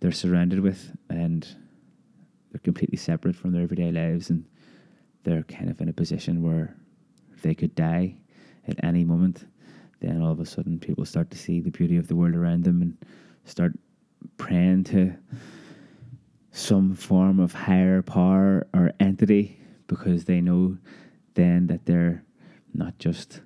they're 0.00 0.12
surrounded 0.12 0.60
with 0.60 0.96
and 1.10 1.56
they're 2.50 2.60
completely 2.60 2.96
separate 2.96 3.36
from 3.36 3.52
their 3.52 3.62
everyday 3.62 3.92
lives 3.92 4.30
and 4.30 4.46
they're 5.24 5.42
kind 5.42 5.68
of 5.68 5.78
in 5.82 5.90
a 5.90 5.92
position 5.92 6.42
where 6.42 6.74
they 7.42 7.54
could 7.54 7.74
die 7.74 8.16
at 8.66 8.82
any 8.82 9.04
moment 9.04 9.44
then 10.00 10.22
all 10.22 10.32
of 10.32 10.40
a 10.40 10.46
sudden 10.46 10.78
people 10.78 11.04
start 11.04 11.30
to 11.30 11.36
see 11.36 11.60
the 11.60 11.70
beauty 11.70 11.98
of 11.98 12.08
the 12.08 12.16
world 12.16 12.34
around 12.34 12.64
them 12.64 12.80
and 12.80 12.96
start 13.44 13.74
praying 14.38 14.84
to 14.84 15.14
some 16.50 16.94
form 16.94 17.40
of 17.40 17.52
higher 17.52 18.02
power 18.02 18.66
or 18.74 18.92
entity 19.00 19.58
because 19.86 20.24
they 20.24 20.40
know 20.40 20.76
then 21.34 21.66
that 21.66 21.86
they're 21.86 22.22
not 22.74 22.98
just 22.98 23.40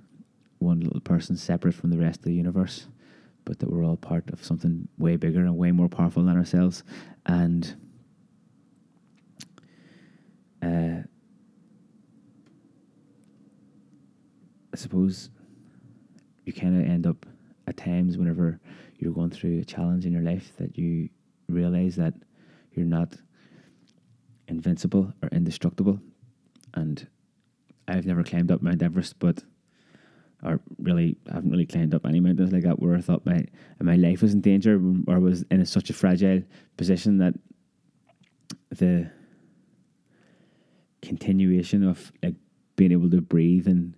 one 0.59 0.81
little 0.81 1.01
person 1.01 1.37
separate 1.37 1.75
from 1.75 1.91
the 1.91 1.99
rest 1.99 2.21
of 2.21 2.25
the 2.25 2.35
universe, 2.35 2.87
but 3.45 3.59
that 3.59 3.71
we're 3.71 3.85
all 3.85 3.97
part 3.97 4.29
of 4.31 4.45
something 4.45 4.89
way 4.99 5.17
bigger 5.17 5.41
and 5.41 5.57
way 5.57 5.71
more 5.71 5.89
powerful 5.89 6.25
than 6.25 6.37
ourselves. 6.37 6.83
And 7.27 7.77
uh, 10.63 11.03
I 14.73 14.77
suppose 14.77 15.31
you 16.45 16.53
kind 16.53 16.81
of 16.81 16.89
end 16.89 17.07
up 17.07 17.27
at 17.67 17.77
times 17.77 18.17
whenever 18.17 18.61
you're 18.99 19.13
going 19.13 19.31
through 19.31 19.61
a 19.61 19.65
challenge 19.65 20.07
in 20.07 20.13
your 20.13 20.23
life 20.23 20.53
that 20.59 20.77
you 20.77 21.09
realize 21.49 21.97
that 21.97 22.15
you're 22.73 22.87
not 22.87 23.15
invincible 24.49 25.13
or 25.23 25.29
indestructible. 25.31 26.01
And 26.75 27.07
I've 27.89 28.07
never 28.07 28.23
climbed 28.23 28.51
up 28.51 28.63
Mount 28.63 28.83
Everest, 28.83 29.19
but 29.19 29.43
or 30.43 30.61
really 30.79 31.17
I 31.31 31.35
haven't 31.35 31.51
really 31.51 31.67
climbed 31.67 31.95
up 31.95 32.05
any 32.05 32.21
mountains 32.21 32.53
like 32.53 32.63
that 32.65 32.81
where 32.81 32.95
I 32.95 33.01
thought 33.01 33.25
my 33.25 33.45
my 33.81 33.97
life 33.97 34.23
was 34.23 34.35
in 34.35 34.41
danger 34.41 34.81
or 35.07 35.21
was 35.21 35.45
in 35.51 35.61
a, 35.61 35.67
such 35.67 35.89
a 35.91 35.95
fragile 35.95 36.43
position 36.77 37.19
that 37.19 37.35
the 38.71 39.11
continuation 41.01 41.85
of 41.85 42.13
like 42.23 42.35
being 42.77 42.93
able 42.93 43.11
to 43.11 43.21
breathe 43.21 43.67
and 43.67 43.95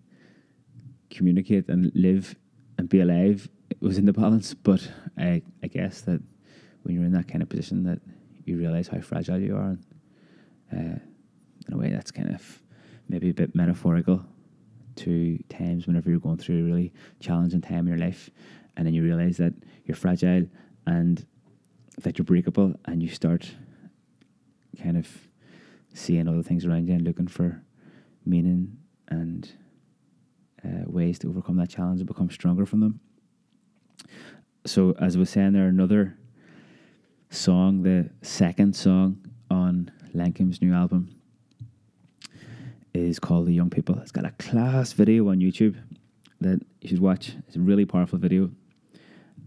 communicate 1.10 1.68
and 1.68 1.90
live 1.94 2.36
and 2.76 2.88
be 2.88 3.00
alive 3.00 3.48
was 3.80 3.98
in 3.98 4.06
the 4.06 4.12
balance. 4.12 4.54
But 4.54 4.90
I 5.16 5.42
I 5.62 5.66
guess 5.66 6.02
that 6.02 6.20
when 6.82 6.94
you're 6.94 7.04
in 7.04 7.12
that 7.12 7.28
kind 7.28 7.42
of 7.42 7.48
position, 7.48 7.84
that 7.84 8.00
you 8.44 8.56
realize 8.56 8.88
how 8.88 9.00
fragile 9.00 9.40
you 9.40 9.56
are, 9.56 9.76
and 10.70 10.96
uh, 10.96 10.98
in 11.66 11.74
a 11.74 11.76
way, 11.76 11.90
that's 11.90 12.10
kind 12.10 12.34
of 12.34 12.62
maybe 13.08 13.30
a 13.30 13.34
bit 13.34 13.54
metaphorical 13.54 14.24
to 14.96 15.38
times 15.48 15.86
whenever 15.86 16.10
you're 16.10 16.18
going 16.18 16.38
through 16.38 16.60
a 16.60 16.62
really 16.62 16.92
challenging 17.20 17.60
time 17.60 17.86
in 17.86 17.86
your 17.86 17.98
life, 17.98 18.30
and 18.76 18.86
then 18.86 18.94
you 18.94 19.02
realize 19.02 19.36
that 19.36 19.54
you're 19.84 19.96
fragile 19.96 20.46
and 20.86 21.26
that 22.02 22.18
you're 22.18 22.24
breakable, 22.24 22.74
and 22.86 23.02
you 23.02 23.08
start 23.08 23.50
kind 24.82 24.96
of 24.96 25.08
seeing 25.92 26.28
other 26.28 26.42
things 26.42 26.64
around 26.64 26.86
you 26.86 26.94
and 26.94 27.02
looking 27.02 27.26
for 27.26 27.62
meaning 28.24 28.76
and 29.08 29.52
uh, 30.64 30.84
ways 30.86 31.18
to 31.18 31.28
overcome 31.28 31.56
that 31.56 31.70
challenge 31.70 32.00
and 32.00 32.06
become 32.06 32.30
stronger 32.30 32.66
from 32.66 32.80
them. 32.80 33.00
So, 34.66 34.92
as 35.00 35.16
I 35.16 35.18
was 35.18 35.30
saying, 35.30 35.52
there 35.52 35.68
another 35.68 36.16
song, 37.30 37.82
the 37.82 38.10
second 38.22 38.74
song 38.74 39.18
on 39.50 39.90
Lankum's 40.14 40.60
new 40.60 40.72
album, 40.72 41.08
is 42.94 43.18
called 43.18 43.46
"The 43.46 43.54
Young 43.54 43.70
People." 43.70 43.98
It's 43.98 44.12
got 44.12 44.24
a 44.24 44.32
class 44.32 44.92
video 44.92 45.28
on 45.28 45.38
YouTube 45.38 45.76
that 46.40 46.60
you 46.80 46.88
should 46.88 47.00
watch. 47.00 47.34
It's 47.46 47.56
a 47.56 47.60
really 47.60 47.84
powerful 47.84 48.18
video, 48.18 48.50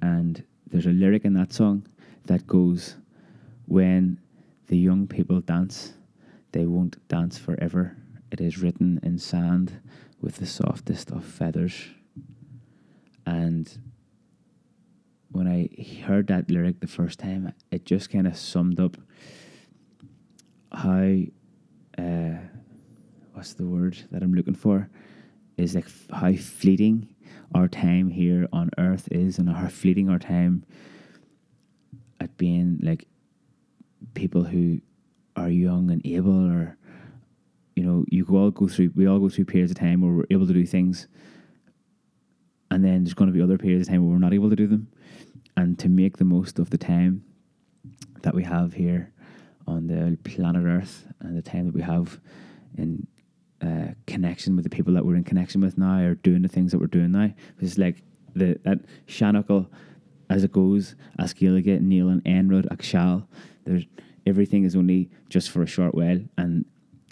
and 0.01 0.43
there's 0.67 0.87
a 0.87 0.91
lyric 0.91 1.25
in 1.25 1.33
that 1.33 1.53
song 1.53 1.85
that 2.25 2.47
goes, 2.47 2.95
"When 3.65 4.19
the 4.67 4.77
young 4.77 5.07
people 5.07 5.41
dance, 5.41 5.93
they 6.51 6.65
won't 6.65 6.97
dance 7.07 7.37
forever. 7.37 7.97
It 8.31 8.41
is 8.41 8.61
written 8.61 8.99
in 9.03 9.17
sand 9.17 9.73
with 10.21 10.37
the 10.37 10.45
softest 10.45 11.11
of 11.11 11.25
feathers. 11.25 11.89
And 13.25 13.77
when 15.31 15.47
I 15.47 15.69
heard 16.05 16.27
that 16.27 16.49
lyric 16.49 16.79
the 16.79 16.87
first 16.87 17.19
time, 17.19 17.53
it 17.71 17.85
just 17.85 18.09
kind 18.09 18.27
of 18.27 18.35
summed 18.35 18.79
up 18.79 18.97
how, 20.73 21.15
uh, 21.97 22.37
what's 23.33 23.53
the 23.53 23.65
word 23.65 23.97
that 24.11 24.23
I'm 24.23 24.33
looking 24.33 24.55
for? 24.55 24.89
Is 25.57 25.75
like 25.75 25.85
f- 25.85 26.07
how 26.11 26.33
fleeting 26.33 27.13
our 27.53 27.67
time 27.67 28.09
here 28.09 28.47
on 28.51 28.71
earth 28.77 29.07
is, 29.11 29.37
and 29.37 29.49
how 29.49 29.67
fleeting 29.67 30.09
our 30.09 30.19
time 30.19 30.65
at 32.19 32.37
being 32.37 32.79
like 32.81 33.07
people 34.13 34.43
who 34.43 34.79
are 35.35 35.49
young 35.49 35.91
and 35.91 36.01
able 36.05 36.47
or 36.51 36.77
you 37.75 37.83
know, 37.83 38.05
you 38.09 38.25
all 38.37 38.51
go 38.51 38.67
through, 38.67 38.91
we 38.95 39.07
all 39.07 39.19
go 39.19 39.29
through 39.29 39.45
periods 39.45 39.71
of 39.71 39.77
time 39.77 40.01
where 40.01 40.11
we're 40.11 40.25
able 40.29 40.45
to 40.45 40.53
do 40.53 40.65
things, 40.65 41.07
and 42.69 42.83
then 42.83 43.03
there's 43.03 43.13
going 43.13 43.31
to 43.31 43.33
be 43.33 43.41
other 43.41 43.57
periods 43.57 43.87
of 43.87 43.91
time 43.91 44.03
where 44.03 44.13
we're 44.13 44.19
not 44.19 44.33
able 44.33 44.49
to 44.49 44.55
do 44.55 44.67
them. 44.67 44.87
And 45.57 45.77
to 45.79 45.89
make 45.89 46.17
the 46.17 46.25
most 46.25 46.59
of 46.59 46.69
the 46.69 46.77
time 46.77 47.23
that 48.21 48.33
we 48.33 48.43
have 48.43 48.73
here 48.73 49.11
on 49.67 49.87
the 49.87 50.17
planet 50.23 50.65
Earth 50.65 51.07
and 51.19 51.37
the 51.37 51.41
time 51.41 51.65
that 51.65 51.73
we 51.73 51.81
have 51.81 52.19
in 52.77 53.07
uh, 53.61 53.93
connection 54.07 54.55
with 54.55 54.63
the 54.63 54.69
people 54.69 54.93
that 54.93 55.05
we're 55.05 55.15
in 55.15 55.23
connection 55.23 55.61
with 55.61 55.77
now 55.77 55.99
or 55.99 56.15
doing 56.15 56.41
the 56.41 56.47
things 56.47 56.71
that 56.71 56.79
we're 56.79 56.87
doing 56.87 57.11
now. 57.11 57.31
It's 57.59 57.77
like 57.77 58.01
the 58.33 58.59
that 58.63 58.79
Shanachal 59.07 59.67
as 60.29 60.43
it 60.43 60.51
goes, 60.51 60.95
Askeelige, 61.19 61.81
Neil 61.81 62.07
and 62.07 62.23
Enrod, 62.23 62.65
Akshal. 62.69 63.27
There's 63.65 63.85
everything 64.25 64.63
is 64.63 64.75
only 64.75 65.09
just 65.29 65.51
for 65.51 65.61
a 65.61 65.67
short 65.67 65.93
while 65.93 66.19
and 66.37 66.65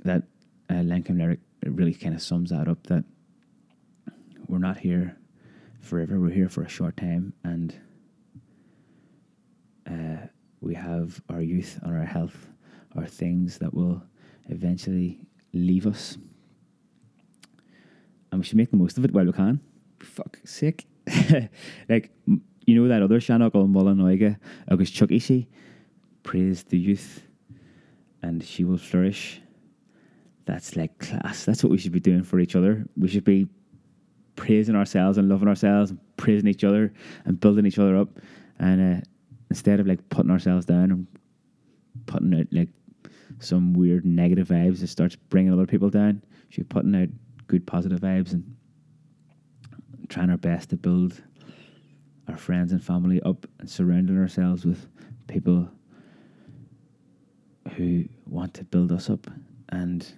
that 0.04 0.24
uh, 0.70 0.76
Lankum 0.76 1.18
lyric 1.18 1.40
really 1.66 1.94
kind 1.94 2.16
of 2.16 2.22
sums 2.22 2.52
that 2.52 2.68
up 2.68 2.88
that 2.88 3.04
we're 4.48 4.58
not 4.58 4.80
here 4.80 5.18
forever, 5.82 6.20
we're 6.20 6.30
here 6.30 6.50
for 6.50 6.64
a 6.64 6.70
short 6.70 6.98
time, 6.98 7.34
and 7.44 7.76
uh, 9.90 10.28
we 10.62 10.76
have 10.76 11.22
our 11.30 11.42
youth 11.42 11.80
and 11.84 11.96
our 11.96 12.06
health 12.06 12.48
are 12.96 13.06
things 13.06 13.58
that 13.60 13.74
will 13.74 14.02
eventually 14.50 15.20
leave 15.54 15.88
us. 15.88 16.18
And 18.32 18.40
we 18.40 18.46
should 18.46 18.58
make 18.58 18.72
the 18.72 18.78
most 18.78 18.98
of 18.98 19.06
it 19.06 19.12
while 19.12 19.26
we 19.26 19.32
can. 19.32 19.60
Fuck, 20.00 20.40
sick. 20.44 20.86
like, 21.90 22.12
you 22.66 22.76
know 22.76 22.88
that 22.88 23.02
other 23.02 23.20
Shannock 23.20 23.56
or 23.56 23.66
Mullinoiga, 23.66 24.38
August 24.72 24.94
Chucky, 24.94 25.48
praise 26.24 26.64
the 26.64 26.78
youth 26.78 27.24
and 28.22 28.44
she 28.44 28.64
will 28.64 28.78
flourish 28.78 29.42
that's 30.50 30.76
like 30.76 30.98
class. 30.98 31.46
That's 31.46 31.64
what 31.64 31.70
we 31.70 31.78
should 31.78 31.92
be 31.92 32.00
doing 32.00 32.24
for 32.24 32.40
each 32.40 32.56
other. 32.56 32.86
We 32.98 33.08
should 33.08 33.24
be 33.24 33.48
praising 34.36 34.76
ourselves 34.76 35.20
and 35.20 35.30
loving 35.30 35.48
ourselves, 35.48 35.92
and 35.92 36.00
praising 36.18 36.50
each 36.50 36.64
other 36.64 36.92
and 37.26 37.40
building 37.40 37.68
each 37.68 37.78
other 37.78 37.96
up. 37.96 38.10
And 38.58 38.98
uh, 38.98 39.02
instead 39.50 39.80
of 39.80 39.88
like 39.88 40.08
putting 40.10 40.32
ourselves 40.32 40.66
down 40.66 40.92
and 40.92 41.08
putting 42.06 42.34
out 42.34 42.48
like 42.52 42.70
some 43.40 43.74
weird 43.74 44.06
negative 44.06 44.48
vibes 44.48 44.80
that 44.80 44.88
starts 44.88 45.16
bringing 45.16 45.54
other 45.54 45.66
people 45.66 45.90
down, 45.90 46.22
be 46.56 46.64
putting 46.64 46.96
out 46.96 47.10
good 47.48 47.66
positive 47.66 48.00
vibes 48.00 48.34
and 48.34 48.56
trying 50.08 50.30
our 50.30 50.38
best 50.38 50.70
to 50.70 50.76
build 50.76 51.22
our 52.28 52.38
friends 52.38 52.72
and 52.72 52.84
family 52.84 53.22
up 53.22 53.46
and 53.60 53.70
surrounding 53.70 54.18
ourselves 54.18 54.66
with 54.66 54.88
people 55.28 55.70
who 57.76 58.06
want 58.26 58.54
to 58.54 58.64
build 58.64 58.92
us 58.92 59.10
up 59.10 59.28
and 59.70 60.14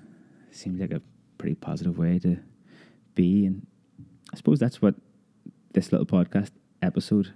seems 0.52 0.80
like 0.80 0.92
a 0.92 1.02
pretty 1.38 1.56
positive 1.56 1.98
way 1.98 2.20
to 2.20 2.38
be. 3.16 3.46
And 3.46 3.66
I 4.34 4.38
suppose 4.38 4.60
that's 4.60 4.82
what 4.82 4.96
this 5.74 5.92
little 5.92 6.06
podcast 6.06 6.52
episode 6.82 7.34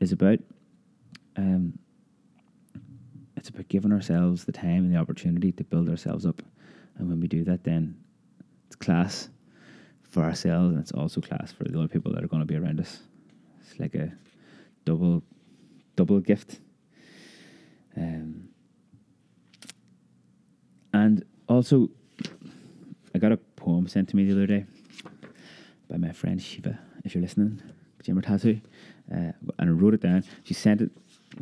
is 0.00 0.12
about. 0.12 0.38
Um, 1.36 1.78
it's 3.36 3.48
about 3.48 3.68
giving 3.68 3.92
ourselves 3.92 4.44
the 4.44 4.52
time 4.52 4.84
and 4.84 4.94
the 4.94 4.98
opportunity 4.98 5.52
to 5.52 5.64
build 5.64 5.88
ourselves 5.88 6.24
up. 6.24 6.40
And 6.96 7.08
when 7.08 7.20
we 7.20 7.26
do 7.26 7.44
that, 7.44 7.64
then 7.64 7.96
it's 8.66 8.76
class 8.76 9.28
for 10.02 10.22
ourselves 10.22 10.72
and 10.72 10.80
it's 10.80 10.92
also 10.92 11.20
class 11.20 11.52
for 11.52 11.64
the 11.64 11.78
other 11.78 11.88
people 11.88 12.12
that 12.12 12.22
are 12.24 12.28
going 12.28 12.40
to 12.40 12.46
be 12.46 12.56
around 12.56 12.80
us. 12.80 13.00
It's 13.60 13.78
like 13.78 13.94
a 13.94 14.12
double, 14.84 15.22
double 15.96 16.20
gift. 16.20 16.60
Um, 17.96 18.48
and 20.92 21.24
also, 21.48 21.90
I 23.14 23.18
got 23.18 23.32
a 23.32 23.36
poem 23.36 23.88
sent 23.88 24.08
to 24.10 24.16
me 24.16 24.24
the 24.24 24.32
other 24.32 24.46
day 24.46 24.66
by 25.90 25.96
my 25.96 26.12
friend 26.12 26.40
Shiva, 26.40 26.78
if 27.04 27.14
you're 27.14 27.22
listening, 27.22 27.60
Jimmer. 28.02 28.60
Uh, 29.12 29.32
and 29.36 29.42
I 29.58 29.64
wrote 29.66 29.94
it 29.94 30.00
down. 30.00 30.24
She 30.44 30.54
sent 30.54 30.80
it, 30.80 30.90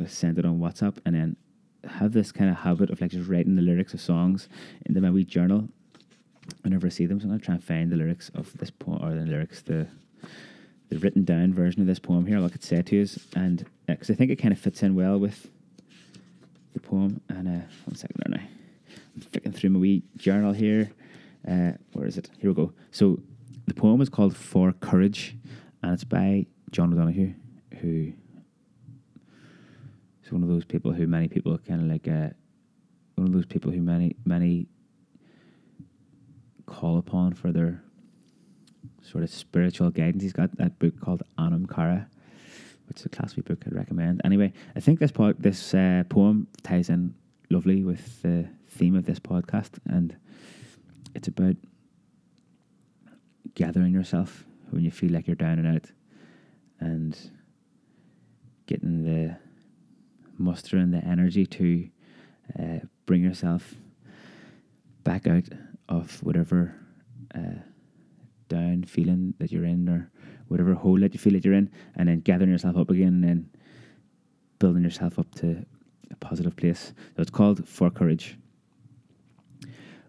sent 0.06 0.38
it 0.38 0.44
on 0.44 0.58
WhatsApp, 0.58 0.98
and 1.04 1.14
then 1.14 1.36
have 1.84 2.12
this 2.12 2.30
kind 2.32 2.50
of 2.50 2.56
habit 2.56 2.90
of 2.90 3.00
like 3.00 3.10
just 3.10 3.28
writing 3.28 3.56
the 3.56 3.62
lyrics 3.62 3.94
of 3.94 4.00
songs 4.00 4.48
into 4.86 5.00
my 5.00 5.10
wee 5.10 5.24
journal 5.24 5.68
whenever 6.62 6.86
I 6.86 6.90
see 6.90 7.06
them. 7.06 7.20
So 7.20 7.24
I'm 7.24 7.30
gonna 7.30 7.42
try 7.42 7.54
and 7.54 7.64
find 7.64 7.90
the 7.90 7.96
lyrics 7.96 8.30
of 8.34 8.56
this 8.58 8.70
poem 8.70 9.02
or 9.02 9.14
the 9.14 9.26
lyrics 9.26 9.62
the 9.62 9.86
the 10.88 10.98
written 10.98 11.24
down 11.24 11.54
version 11.54 11.80
of 11.80 11.86
this 11.86 11.98
poem 11.98 12.26
here. 12.26 12.38
Like 12.38 12.54
it 12.54 12.62
said 12.62 12.86
to 12.88 12.96
you, 12.96 13.06
and 13.34 13.64
because 13.86 14.10
uh, 14.10 14.12
I 14.12 14.16
think 14.16 14.30
it 14.30 14.36
kind 14.36 14.52
of 14.52 14.58
fits 14.58 14.82
in 14.82 14.94
well 14.94 15.18
with 15.18 15.50
the 16.74 16.80
poem. 16.80 17.20
And 17.28 17.48
uh, 17.48 17.66
one 17.84 17.96
second 17.96 18.22
I'm 19.14 19.20
flicking 19.20 19.52
through 19.52 19.70
my 19.70 19.78
wee 19.78 20.02
journal 20.16 20.52
here. 20.52 20.90
Uh, 21.46 21.72
where 21.92 22.06
is 22.06 22.16
it? 22.16 22.30
Here 22.38 22.50
we 22.50 22.54
go. 22.54 22.72
So 22.90 23.20
the 23.66 23.74
poem 23.74 24.00
is 24.00 24.08
called 24.08 24.36
For 24.36 24.72
Courage, 24.72 25.36
and 25.82 25.92
it's 25.92 26.04
by 26.04 26.46
John 26.70 26.92
O'Donohue, 26.92 27.34
who 27.80 28.12
one 30.32 30.42
of 30.42 30.48
those 30.48 30.64
people 30.64 30.92
who 30.92 31.06
many 31.06 31.28
people 31.28 31.56
kind 31.58 31.80
of 31.80 31.86
like. 31.86 32.08
Uh, 32.08 32.34
one 33.14 33.26
of 33.26 33.32
those 33.32 33.46
people 33.46 33.70
who 33.70 33.80
many 33.80 34.16
many 34.24 34.66
call 36.66 36.98
upon 36.98 37.34
for 37.34 37.52
their 37.52 37.82
sort 39.02 39.22
of 39.22 39.30
spiritual 39.30 39.90
guidance. 39.90 40.22
He's 40.22 40.32
got 40.32 40.56
that 40.56 40.78
book 40.78 40.98
called 41.00 41.22
Anam 41.38 41.66
Cara, 41.66 42.08
which 42.88 43.00
is 43.00 43.06
a 43.06 43.08
classic 43.08 43.44
book 43.44 43.62
I'd 43.66 43.74
recommend. 43.74 44.20
Anyway, 44.24 44.52
I 44.74 44.80
think 44.80 44.98
this 44.98 45.12
po- 45.12 45.34
this 45.34 45.74
uh, 45.74 46.04
poem 46.08 46.46
ties 46.62 46.88
in 46.88 47.14
lovely 47.50 47.84
with 47.84 48.22
the 48.22 48.48
theme 48.68 48.96
of 48.96 49.04
this 49.04 49.18
podcast, 49.18 49.78
and 49.86 50.16
it's 51.14 51.28
about 51.28 51.56
gathering 53.54 53.92
yourself 53.92 54.44
when 54.70 54.82
you 54.82 54.90
feel 54.90 55.12
like 55.12 55.26
you're 55.26 55.36
down 55.36 55.58
and 55.58 55.76
out, 55.76 55.90
and 56.80 57.18
getting 58.66 59.04
the 59.04 59.36
mustering 60.42 60.90
the 60.90 60.98
energy 60.98 61.46
to 61.46 61.88
uh, 62.58 62.78
bring 63.06 63.22
yourself 63.22 63.74
back 65.04 65.26
out 65.26 65.44
of 65.88 66.22
whatever 66.22 66.74
uh, 67.34 67.60
down 68.48 68.84
feeling 68.84 69.34
that 69.38 69.50
you're 69.50 69.64
in 69.64 69.88
or 69.88 70.10
whatever 70.48 70.74
hole 70.74 71.00
that 71.00 71.14
you 71.14 71.18
feel 71.18 71.32
that 71.32 71.44
you're 71.44 71.54
in, 71.54 71.70
and 71.96 72.08
then 72.08 72.20
gathering 72.20 72.50
yourself 72.50 72.76
up 72.76 72.90
again 72.90 73.08
and 73.08 73.24
then 73.24 73.50
building 74.58 74.82
yourself 74.82 75.18
up 75.18 75.34
to 75.34 75.64
a 76.10 76.16
positive 76.16 76.54
place. 76.56 76.92
So 77.16 77.22
it's 77.22 77.30
called 77.30 77.66
For 77.66 77.90
Courage. 77.90 78.36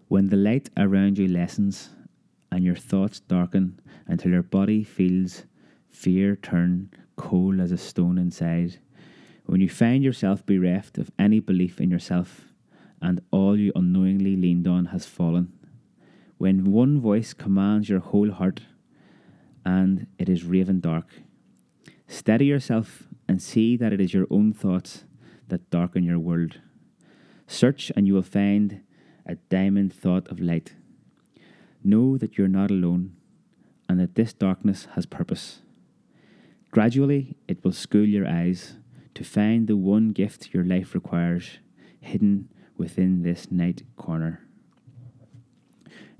When 0.10 0.28
the 0.28 0.36
light 0.36 0.70
around 0.78 1.18
you 1.18 1.28
lessens 1.28 1.90
and 2.52 2.64
your 2.64 2.76
thoughts 2.76 3.20
darken 3.22 3.80
until 4.06 4.32
your 4.32 4.44
body 4.44 4.84
feels 4.84 5.46
fear 5.90 6.36
turn 6.36 6.92
cold 7.16 7.60
as 7.60 7.72
a 7.72 7.78
stone 7.78 8.18
inside, 8.18 8.80
when 9.46 9.62
you 9.62 9.70
find 9.70 10.04
yourself 10.04 10.46
bereft 10.46 10.98
of 10.98 11.12
any 11.20 11.40
belief 11.40 11.82
in 11.82 11.90
yourself 11.90 12.54
and 13.02 13.22
all 13.32 13.58
you 13.58 13.72
unknowingly 13.76 14.36
leaned 14.36 14.68
on 14.68 14.86
has 14.86 15.06
fallen, 15.06 15.52
when 16.38 16.72
one 16.72 17.00
voice 17.00 17.34
commands 17.34 17.90
your 17.90 18.00
whole 18.00 18.32
heart 18.32 18.62
and 19.66 20.08
it 20.18 20.30
is 20.30 20.44
raven 20.44 20.80
dark, 20.80 21.08
steady 22.08 22.46
yourself 22.46 23.04
and 23.28 23.42
see 23.42 23.76
that 23.78 23.94
it 23.94 24.02
is 24.02 24.14
your 24.14 24.28
own 24.30 24.54
thoughts 24.54 25.06
that 25.48 25.70
darken 25.70 26.04
your 26.04 26.20
world. 26.20 26.60
Search 27.48 27.92
and 27.96 28.08
you 28.08 28.14
will 28.14 28.24
find 28.24 28.82
a 29.26 29.36
diamond 29.36 29.94
thought 29.94 30.28
of 30.30 30.40
light. 30.40 30.74
Know 31.84 32.18
that 32.18 32.38
you're 32.38 32.48
not 32.48 32.72
alone 32.72 33.16
and 33.90 34.00
that 34.00 34.16
this 34.16 34.34
darkness 34.34 34.88
has 34.96 35.06
purpose. 35.06 35.60
Gradually, 36.72 37.36
it 37.48 37.64
will 37.64 37.72
school 37.72 38.06
your 38.06 38.28
eyes 38.28 38.78
to 39.16 39.24
find 39.24 39.68
the 39.68 39.78
one 39.78 40.12
gift 40.12 40.54
your 40.54 40.64
life 40.64 40.94
requires 40.94 41.60
hidden 42.00 42.50
within 42.78 43.24
this 43.24 43.52
night 43.52 43.84
corner. 43.96 44.42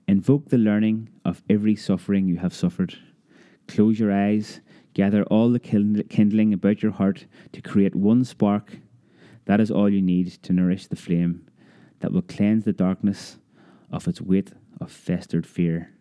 Invoke 0.08 0.50
the 0.50 0.58
learning 0.58 1.10
of 1.24 1.42
every 1.50 1.76
suffering 1.76 2.28
you 2.28 2.38
have 2.38 2.54
suffered. 2.54 2.98
Close 3.68 4.00
your 4.00 4.12
eyes, 4.12 4.60
gather 4.94 5.24
all 5.24 5.50
the 5.50 5.60
kindling 5.60 6.54
about 6.54 6.84
your 6.84 6.92
heart 6.92 7.26
to 7.54 7.62
create 7.62 7.96
one 7.96 8.24
spark. 8.24 8.80
That 9.46 9.60
is 9.60 9.72
all 9.72 9.90
you 9.90 10.02
need 10.02 10.28
to 10.44 10.54
nourish 10.54 10.88
the 10.88 10.96
flame 10.96 11.48
that 12.00 12.12
will 12.12 12.22
cleanse 12.22 12.66
the 12.66 12.74
darkness 12.74 13.38
of 13.92 14.08
its 14.08 14.22
weight 14.22 14.52
of 14.80 14.92
festered 14.92 15.48
fear. 15.48 15.94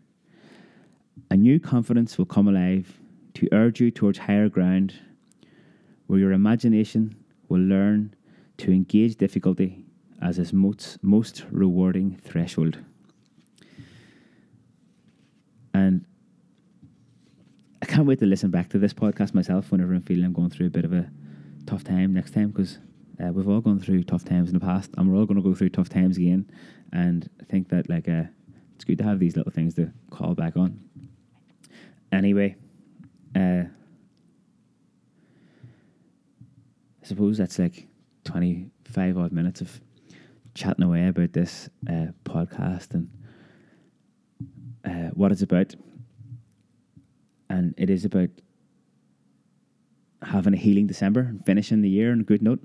A 1.30 1.36
new 1.36 1.60
confidence 1.60 2.18
will 2.18 2.26
come 2.26 2.48
alive 2.48 2.98
to 3.34 3.48
urge 3.52 3.80
you 3.80 3.90
towards 3.90 4.18
higher 4.18 4.48
ground, 4.48 4.94
where 6.12 6.20
your 6.20 6.32
imagination 6.32 7.16
will 7.48 7.62
learn 7.62 8.14
to 8.58 8.70
engage 8.70 9.16
difficulty 9.16 9.82
as 10.20 10.38
its 10.38 10.52
most, 10.52 11.02
most 11.02 11.46
rewarding 11.50 12.20
threshold. 12.22 12.76
And 15.72 16.04
I 17.80 17.86
can't 17.86 18.06
wait 18.06 18.18
to 18.18 18.26
listen 18.26 18.50
back 18.50 18.68
to 18.68 18.78
this 18.78 18.92
podcast 18.92 19.32
myself 19.32 19.72
whenever 19.72 19.94
I'm 19.94 20.02
feeling 20.02 20.26
I'm 20.26 20.34
going 20.34 20.50
through 20.50 20.66
a 20.66 20.68
bit 20.68 20.84
of 20.84 20.92
a 20.92 21.10
tough 21.64 21.82
time 21.82 22.12
next 22.12 22.34
time 22.34 22.50
because 22.50 22.76
uh, 23.18 23.32
we've 23.32 23.48
all 23.48 23.62
gone 23.62 23.80
through 23.80 24.02
tough 24.02 24.26
times 24.26 24.50
in 24.50 24.54
the 24.54 24.60
past 24.60 24.90
and 24.98 25.10
we're 25.10 25.18
all 25.18 25.24
going 25.24 25.42
to 25.42 25.42
go 25.42 25.54
through 25.54 25.70
tough 25.70 25.88
times 25.88 26.18
again. 26.18 26.46
And 26.92 27.30
I 27.40 27.44
think 27.44 27.70
that 27.70 27.88
like 27.88 28.06
uh, 28.06 28.24
it's 28.74 28.84
good 28.84 28.98
to 28.98 29.04
have 29.04 29.18
these 29.18 29.34
little 29.34 29.50
things 29.50 29.76
to 29.76 29.90
call 30.10 30.34
back 30.34 30.58
on. 30.58 30.78
Anyway, 32.12 32.56
uh, 33.34 33.62
I 37.02 37.06
suppose 37.06 37.38
that's 37.38 37.58
like 37.58 37.88
25 38.24 39.18
odd 39.18 39.32
minutes 39.32 39.60
of 39.60 39.80
chatting 40.54 40.84
away 40.84 41.08
about 41.08 41.32
this 41.32 41.68
uh, 41.88 42.08
podcast 42.24 42.94
and 42.94 43.10
uh, 44.84 45.10
what 45.14 45.32
it's 45.32 45.42
about. 45.42 45.74
And 47.48 47.74
it 47.76 47.90
is 47.90 48.04
about 48.04 48.30
having 50.22 50.54
a 50.54 50.56
healing 50.56 50.86
December 50.86 51.20
and 51.20 51.44
finishing 51.44 51.82
the 51.82 51.88
year 51.88 52.12
on 52.12 52.20
a 52.20 52.24
good 52.24 52.42
note. 52.42 52.60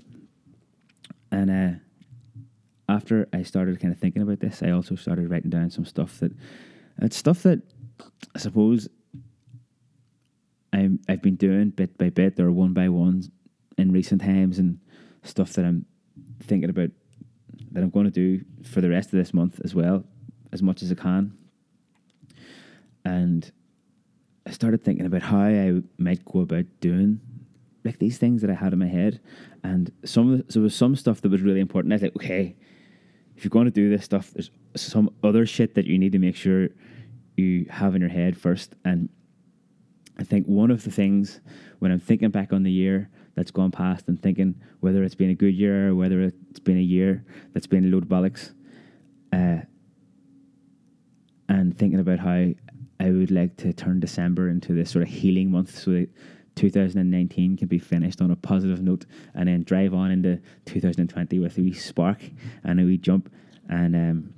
And 1.30 1.50
uh, 1.50 1.78
after 2.88 3.28
I 3.32 3.42
started 3.42 3.80
kind 3.80 3.92
of 3.92 3.98
thinking 3.98 4.22
about 4.22 4.40
this, 4.40 4.62
I 4.62 4.70
also 4.70 4.94
started 4.94 5.30
writing 5.30 5.50
down 5.50 5.70
some 5.70 5.84
stuff 5.84 6.20
that 6.20 6.32
it's 7.00 7.16
stuff 7.16 7.42
that 7.42 7.60
I 8.34 8.38
suppose 8.38 8.88
I'm 10.72 11.00
I've 11.08 11.22
been 11.22 11.36
doing 11.36 11.70
bit 11.70 11.98
by 11.98 12.10
bit 12.10 12.38
or 12.40 12.50
one 12.50 12.72
by 12.72 12.88
one 12.88 13.24
in 13.78 13.92
recent 13.92 14.20
times, 14.20 14.58
and 14.58 14.78
stuff 15.22 15.54
that 15.54 15.64
I'm 15.64 15.86
thinking 16.42 16.68
about 16.68 16.90
that 17.72 17.82
I'm 17.82 17.90
going 17.90 18.04
to 18.06 18.10
do 18.10 18.44
for 18.64 18.80
the 18.80 18.90
rest 18.90 19.12
of 19.12 19.18
this 19.18 19.32
month 19.32 19.60
as 19.64 19.74
well, 19.74 20.04
as 20.52 20.62
much 20.62 20.82
as 20.82 20.92
I 20.92 20.94
can. 20.94 21.36
And 23.04 23.50
I 24.46 24.50
started 24.50 24.84
thinking 24.84 25.06
about 25.06 25.22
how 25.22 25.40
I 25.40 25.80
might 25.98 26.24
go 26.24 26.40
about 26.40 26.66
doing 26.80 27.20
like 27.84 27.98
these 27.98 28.18
things 28.18 28.42
that 28.42 28.50
I 28.50 28.54
had 28.54 28.72
in 28.72 28.78
my 28.78 28.88
head, 28.88 29.20
and 29.62 29.90
some 30.04 30.32
of 30.32 30.46
the, 30.46 30.52
so 30.52 30.58
there 30.58 30.64
was 30.64 30.74
some 30.74 30.96
stuff 30.96 31.20
that 31.22 31.30
was 31.30 31.42
really 31.42 31.60
important. 31.60 31.92
I 31.92 31.96
was 31.96 32.02
like, 32.02 32.16
okay, 32.16 32.56
if 33.36 33.44
you're 33.44 33.50
going 33.50 33.66
to 33.66 33.70
do 33.70 33.88
this 33.88 34.04
stuff, 34.04 34.32
there's 34.32 34.50
some 34.74 35.10
other 35.22 35.46
shit 35.46 35.74
that 35.76 35.86
you 35.86 35.98
need 35.98 36.12
to 36.12 36.18
make 36.18 36.36
sure 36.36 36.68
you 37.36 37.66
have 37.70 37.94
in 37.94 38.00
your 38.00 38.10
head 38.10 38.36
first. 38.36 38.74
And 38.84 39.08
I 40.18 40.24
think 40.24 40.46
one 40.46 40.72
of 40.72 40.82
the 40.82 40.90
things 40.90 41.40
when 41.78 41.92
I'm 41.92 42.00
thinking 42.00 42.30
back 42.30 42.52
on 42.52 42.64
the 42.64 42.72
year 42.72 43.10
that's 43.38 43.52
gone 43.52 43.70
past 43.70 44.08
and 44.08 44.20
thinking 44.20 44.60
whether 44.80 45.04
it's 45.04 45.14
been 45.14 45.30
a 45.30 45.34
good 45.34 45.54
year 45.54 45.90
or 45.90 45.94
whether 45.94 46.22
it's 46.22 46.58
been 46.58 46.76
a 46.76 46.80
year 46.80 47.24
that's 47.54 47.68
been 47.68 47.84
a 47.84 47.86
load 47.86 48.02
of 48.02 48.08
bollocks, 48.08 48.52
uh, 49.32 49.58
and 51.48 51.78
thinking 51.78 52.00
about 52.00 52.18
how 52.18 52.46
I 52.98 53.10
would 53.10 53.30
like 53.30 53.56
to 53.58 53.72
turn 53.72 54.00
December 54.00 54.48
into 54.48 54.74
this 54.74 54.90
sort 54.90 55.04
of 55.04 55.08
healing 55.08 55.52
month 55.52 55.78
so 55.78 55.92
that 55.92 56.08
2019 56.56 57.56
can 57.56 57.68
be 57.68 57.78
finished 57.78 58.20
on 58.20 58.32
a 58.32 58.36
positive 58.36 58.82
note 58.82 59.06
and 59.34 59.48
then 59.48 59.62
drive 59.62 59.94
on 59.94 60.10
into 60.10 60.40
2020 60.64 61.38
with 61.38 61.56
a 61.58 61.60
wee 61.60 61.72
spark 61.72 62.20
and 62.64 62.80
a 62.80 62.84
wee 62.84 62.98
jump. 62.98 63.32
And 63.68 63.94
um, 63.94 64.34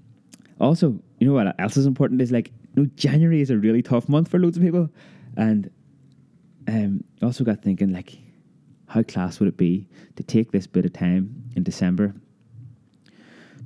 also, 0.61 1.01
you 1.19 1.27
know 1.27 1.33
what 1.33 1.59
else 1.59 1.79
is 1.79 1.87
important 1.87 2.21
is 2.21 2.31
like 2.31 2.53
you 2.77 2.83
know, 2.83 2.91
January 2.97 3.41
is 3.41 3.49
a 3.49 3.57
really 3.57 3.81
tough 3.81 4.11
month 4.11 4.29
for 4.29 4.39
loads 4.39 4.59
of 4.59 4.63
people, 4.63 4.91
and 5.39 5.71
um, 6.69 7.03
also 7.23 7.45
got 7.45 7.63
thinking 7.63 7.93
like, 7.93 8.19
how 8.90 9.05
class 9.05 9.38
would 9.38 9.48
it 9.48 9.57
be 9.57 9.87
to 10.16 10.22
take 10.24 10.50
this 10.50 10.66
bit 10.66 10.85
of 10.85 10.92
time 10.92 11.44
in 11.55 11.62
December 11.62 12.12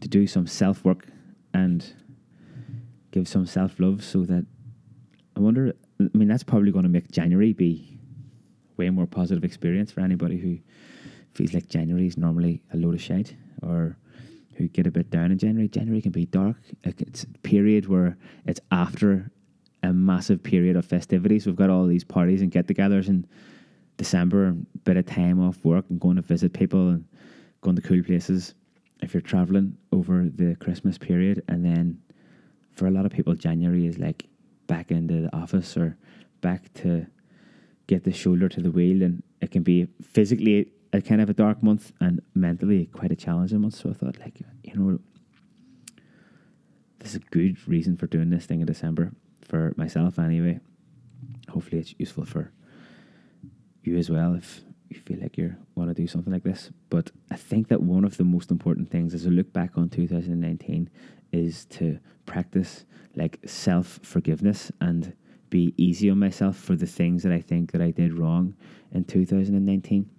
to 0.02 0.06
do 0.06 0.26
some 0.26 0.46
self 0.46 0.84
work 0.84 1.06
and 1.54 1.94
give 3.10 3.26
some 3.26 3.46
self 3.46 3.80
love, 3.80 4.04
so 4.04 4.24
that 4.24 4.44
I 5.34 5.40
wonder. 5.40 5.72
I 5.98 6.08
mean, 6.12 6.28
that's 6.28 6.42
probably 6.42 6.72
going 6.72 6.82
to 6.82 6.90
make 6.90 7.10
January 7.10 7.54
be 7.54 7.98
way 8.76 8.90
more 8.90 9.06
positive 9.06 9.44
experience 9.44 9.90
for 9.90 10.00
anybody 10.00 10.36
who 10.36 10.58
feels 11.32 11.54
like 11.54 11.68
January 11.68 12.06
is 12.06 12.18
normally 12.18 12.60
a 12.74 12.76
load 12.76 12.94
of 12.94 13.00
shite 13.00 13.34
or 13.62 13.96
who 14.56 14.68
get 14.68 14.86
a 14.86 14.90
bit 14.90 15.08
down 15.08 15.30
in 15.30 15.38
January. 15.38 15.68
January 15.68 16.02
can 16.02 16.12
be 16.12 16.26
dark. 16.26 16.56
It's 16.82 17.22
a 17.22 17.28
period 17.38 17.88
where 17.88 18.18
it's 18.44 18.60
after 18.70 19.30
a 19.82 19.92
massive 19.94 20.42
period 20.42 20.76
of 20.76 20.84
festivities. 20.84 21.46
We've 21.46 21.56
got 21.56 21.70
all 21.70 21.86
these 21.86 22.04
parties 22.04 22.42
and 22.42 22.50
get 22.50 22.66
togethers 22.66 23.08
in 23.08 23.26
December, 23.96 24.56
bit 24.84 24.96
of 24.96 25.06
time 25.06 25.40
off 25.40 25.64
work 25.64 25.84
and 25.88 26.00
going 26.00 26.16
to 26.16 26.22
visit 26.22 26.52
people 26.52 26.88
and 26.90 27.04
going 27.60 27.76
to 27.76 27.82
cool 27.82 28.02
places 28.02 28.54
if 29.00 29.14
you're 29.14 29.20
traveling 29.20 29.76
over 29.92 30.28
the 30.34 30.56
Christmas 30.56 30.98
period. 30.98 31.42
And 31.48 31.64
then 31.64 32.00
for 32.72 32.86
a 32.86 32.90
lot 32.90 33.06
of 33.06 33.12
people, 33.12 33.34
January 33.34 33.86
is 33.86 33.98
like 33.98 34.26
back 34.66 34.90
into 34.90 35.22
the 35.22 35.36
office 35.36 35.76
or 35.76 35.96
back 36.40 36.72
to 36.74 37.06
get 37.86 38.04
the 38.04 38.12
shoulder 38.12 38.48
to 38.48 38.60
the 38.60 38.70
wheel. 38.70 39.02
And 39.02 39.22
it 39.40 39.50
can 39.50 39.62
be 39.62 39.86
physically 40.02 40.70
a 40.92 41.00
kind 41.00 41.20
of 41.20 41.30
a 41.30 41.34
dark 41.34 41.62
month 41.62 41.92
and 42.00 42.20
mentally 42.34 42.86
quite 42.86 43.12
a 43.12 43.16
challenging 43.16 43.60
month. 43.60 43.74
So 43.74 43.90
I 43.90 43.92
thought, 43.92 44.18
like, 44.20 44.40
you 44.62 44.74
know, 44.74 44.98
this 46.98 47.10
is 47.10 47.16
a 47.16 47.30
good 47.30 47.56
reason 47.68 47.96
for 47.96 48.06
doing 48.06 48.30
this 48.30 48.46
thing 48.46 48.60
in 48.60 48.66
December 48.66 49.12
for 49.42 49.74
myself 49.76 50.18
anyway. 50.18 50.60
Hopefully, 51.50 51.80
it's 51.80 51.94
useful 51.98 52.24
for 52.24 52.50
you 53.86 53.98
as 53.98 54.10
well 54.10 54.34
if 54.34 54.62
you 54.88 55.00
feel 55.00 55.20
like 55.20 55.36
you 55.36 55.54
want 55.74 55.90
to 55.90 55.94
do 55.94 56.06
something 56.06 56.32
like 56.32 56.44
this. 56.44 56.70
But 56.90 57.10
I 57.30 57.36
think 57.36 57.68
that 57.68 57.82
one 57.82 58.04
of 58.04 58.16
the 58.16 58.24
most 58.24 58.50
important 58.50 58.90
things 58.90 59.14
as 59.14 59.26
I 59.26 59.30
look 59.30 59.52
back 59.52 59.76
on 59.76 59.88
2019 59.88 60.90
is 61.32 61.64
to 61.66 61.98
practice 62.26 62.84
like 63.16 63.38
self 63.44 64.00
forgiveness 64.02 64.70
and 64.80 65.14
be 65.50 65.74
easy 65.76 66.10
on 66.10 66.18
myself 66.18 66.56
for 66.56 66.74
the 66.76 66.86
things 66.86 67.22
that 67.22 67.32
I 67.32 67.40
think 67.40 67.72
that 67.72 67.80
I 67.80 67.90
did 67.90 68.18
wrong 68.18 68.54
in 68.92 69.04
2019 69.04 70.10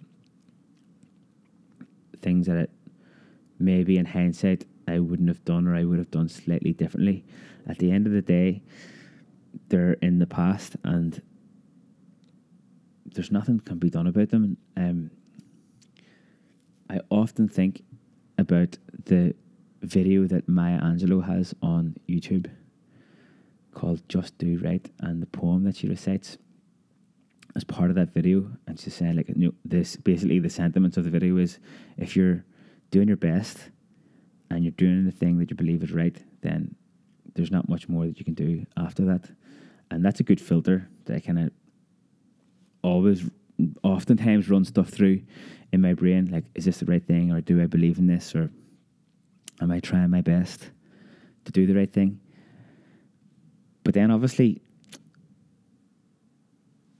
things 2.26 2.46
that 2.46 2.56
it, 2.56 2.70
maybe 3.58 3.98
in 3.98 4.04
hindsight 4.04 4.64
I 4.88 4.98
wouldn't 4.98 5.28
have 5.28 5.44
done 5.44 5.66
or 5.68 5.76
I 5.76 5.84
would 5.84 5.98
have 5.98 6.10
done 6.10 6.28
slightly 6.28 6.72
differently. 6.72 7.24
At 7.68 7.78
the 7.78 7.90
end 7.90 8.06
of 8.06 8.12
the 8.12 8.22
day, 8.22 8.62
they're 9.68 9.94
in 9.94 10.18
the 10.18 10.26
past 10.26 10.76
and 10.82 11.22
there's 13.16 13.32
nothing 13.32 13.58
can 13.58 13.78
be 13.78 13.90
done 13.90 14.06
about 14.06 14.28
them. 14.28 14.56
Um, 14.76 15.10
I 16.88 17.00
often 17.10 17.48
think 17.48 17.82
about 18.38 18.78
the 19.06 19.34
video 19.82 20.26
that 20.26 20.48
Maya 20.48 20.80
Angelou 20.80 21.24
has 21.26 21.54
on 21.62 21.96
YouTube 22.08 22.48
called 23.72 24.06
Just 24.08 24.38
Do 24.38 24.58
Right 24.62 24.88
and 25.00 25.20
the 25.20 25.26
poem 25.26 25.64
that 25.64 25.76
she 25.76 25.88
recites 25.88 26.38
as 27.54 27.64
part 27.64 27.88
of 27.88 27.96
that 27.96 28.12
video, 28.12 28.50
and 28.66 28.78
she's 28.78 28.94
saying 28.94 29.16
like, 29.16 29.30
this 29.64 29.96
basically 29.96 30.38
the 30.38 30.50
sentiments 30.50 30.98
of 30.98 31.04
the 31.04 31.10
video 31.10 31.38
is 31.38 31.58
if 31.96 32.14
you're 32.14 32.44
doing 32.90 33.08
your 33.08 33.16
best 33.16 33.70
and 34.50 34.62
you're 34.62 34.72
doing 34.72 35.06
the 35.06 35.10
thing 35.10 35.38
that 35.38 35.50
you 35.50 35.56
believe 35.56 35.82
is 35.82 35.90
right, 35.90 36.22
then 36.42 36.74
there's 37.34 37.50
not 37.50 37.66
much 37.66 37.88
more 37.88 38.06
that 38.06 38.18
you 38.18 38.26
can 38.26 38.34
do 38.34 38.66
after 38.76 39.06
that, 39.06 39.30
and 39.90 40.04
that's 40.04 40.20
a 40.20 40.22
good 40.22 40.40
filter 40.40 40.86
that 41.06 41.16
I 41.16 41.20
kind 41.20 41.38
of 41.38 41.50
always, 42.86 43.28
oftentimes 43.82 44.48
run 44.48 44.64
stuff 44.64 44.88
through 44.88 45.22
in 45.72 45.80
my 45.80 45.94
brain. 45.94 46.30
Like, 46.30 46.44
is 46.54 46.64
this 46.64 46.78
the 46.78 46.86
right 46.86 47.04
thing, 47.04 47.32
or 47.32 47.40
do 47.40 47.60
I 47.60 47.66
believe 47.66 47.98
in 47.98 48.06
this, 48.06 48.34
or 48.34 48.50
am 49.60 49.70
I 49.70 49.80
trying 49.80 50.10
my 50.10 50.20
best 50.20 50.70
to 51.44 51.52
do 51.52 51.66
the 51.66 51.74
right 51.74 51.92
thing? 51.92 52.20
But 53.82 53.94
then 53.94 54.10
obviously 54.10 54.62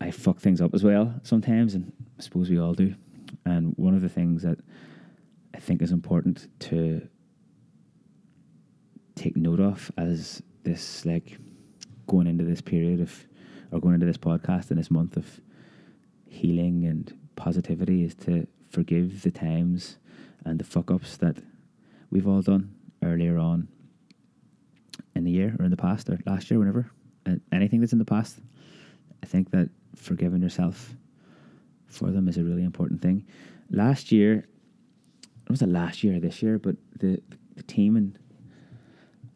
I 0.00 0.10
fuck 0.10 0.38
things 0.38 0.60
up 0.60 0.74
as 0.74 0.82
well 0.84 1.14
sometimes, 1.22 1.74
and 1.74 1.92
I 2.18 2.22
suppose 2.22 2.50
we 2.50 2.58
all 2.58 2.74
do. 2.74 2.94
And 3.44 3.74
one 3.76 3.94
of 3.94 4.02
the 4.02 4.08
things 4.08 4.42
that 4.42 4.58
I 5.54 5.58
think 5.58 5.82
is 5.82 5.92
important 5.92 6.48
to 6.60 7.08
take 9.14 9.36
note 9.36 9.60
of 9.60 9.90
as 9.96 10.42
this, 10.64 11.06
like, 11.06 11.38
going 12.06 12.26
into 12.26 12.44
this 12.44 12.60
period 12.60 13.00
of, 13.00 13.26
or 13.70 13.80
going 13.80 13.94
into 13.94 14.06
this 14.06 14.18
podcast 14.18 14.70
in 14.70 14.76
this 14.76 14.90
month 14.90 15.16
of 15.16 15.40
healing 16.28 16.84
and 16.84 17.16
positivity 17.36 18.04
is 18.04 18.14
to 18.14 18.46
forgive 18.70 19.22
the 19.22 19.30
times 19.30 19.98
and 20.44 20.58
the 20.58 20.64
fuck 20.64 20.90
ups 20.90 21.16
that 21.18 21.36
we've 22.10 22.26
all 22.26 22.42
done 22.42 22.74
earlier 23.02 23.38
on 23.38 23.68
in 25.14 25.24
the 25.24 25.30
year 25.30 25.56
or 25.58 25.64
in 25.64 25.70
the 25.70 25.76
past 25.76 26.08
or 26.08 26.18
last 26.26 26.50
year, 26.50 26.58
whenever. 26.58 26.90
And 27.24 27.40
anything 27.52 27.80
that's 27.80 27.92
in 27.92 27.98
the 27.98 28.04
past, 28.04 28.38
I 29.22 29.26
think 29.26 29.50
that 29.50 29.70
forgiving 29.94 30.42
yourself 30.42 30.94
for 31.86 32.10
them 32.10 32.28
is 32.28 32.36
a 32.36 32.44
really 32.44 32.64
important 32.64 33.02
thing. 33.02 33.26
Last 33.70 34.12
year, 34.12 34.46
it 35.44 35.50
was 35.50 35.60
the 35.60 35.66
last 35.66 36.04
year 36.04 36.20
this 36.20 36.42
year, 36.42 36.58
but 36.58 36.76
the, 36.98 37.20
the 37.56 37.62
team 37.62 37.96
in 37.96 38.16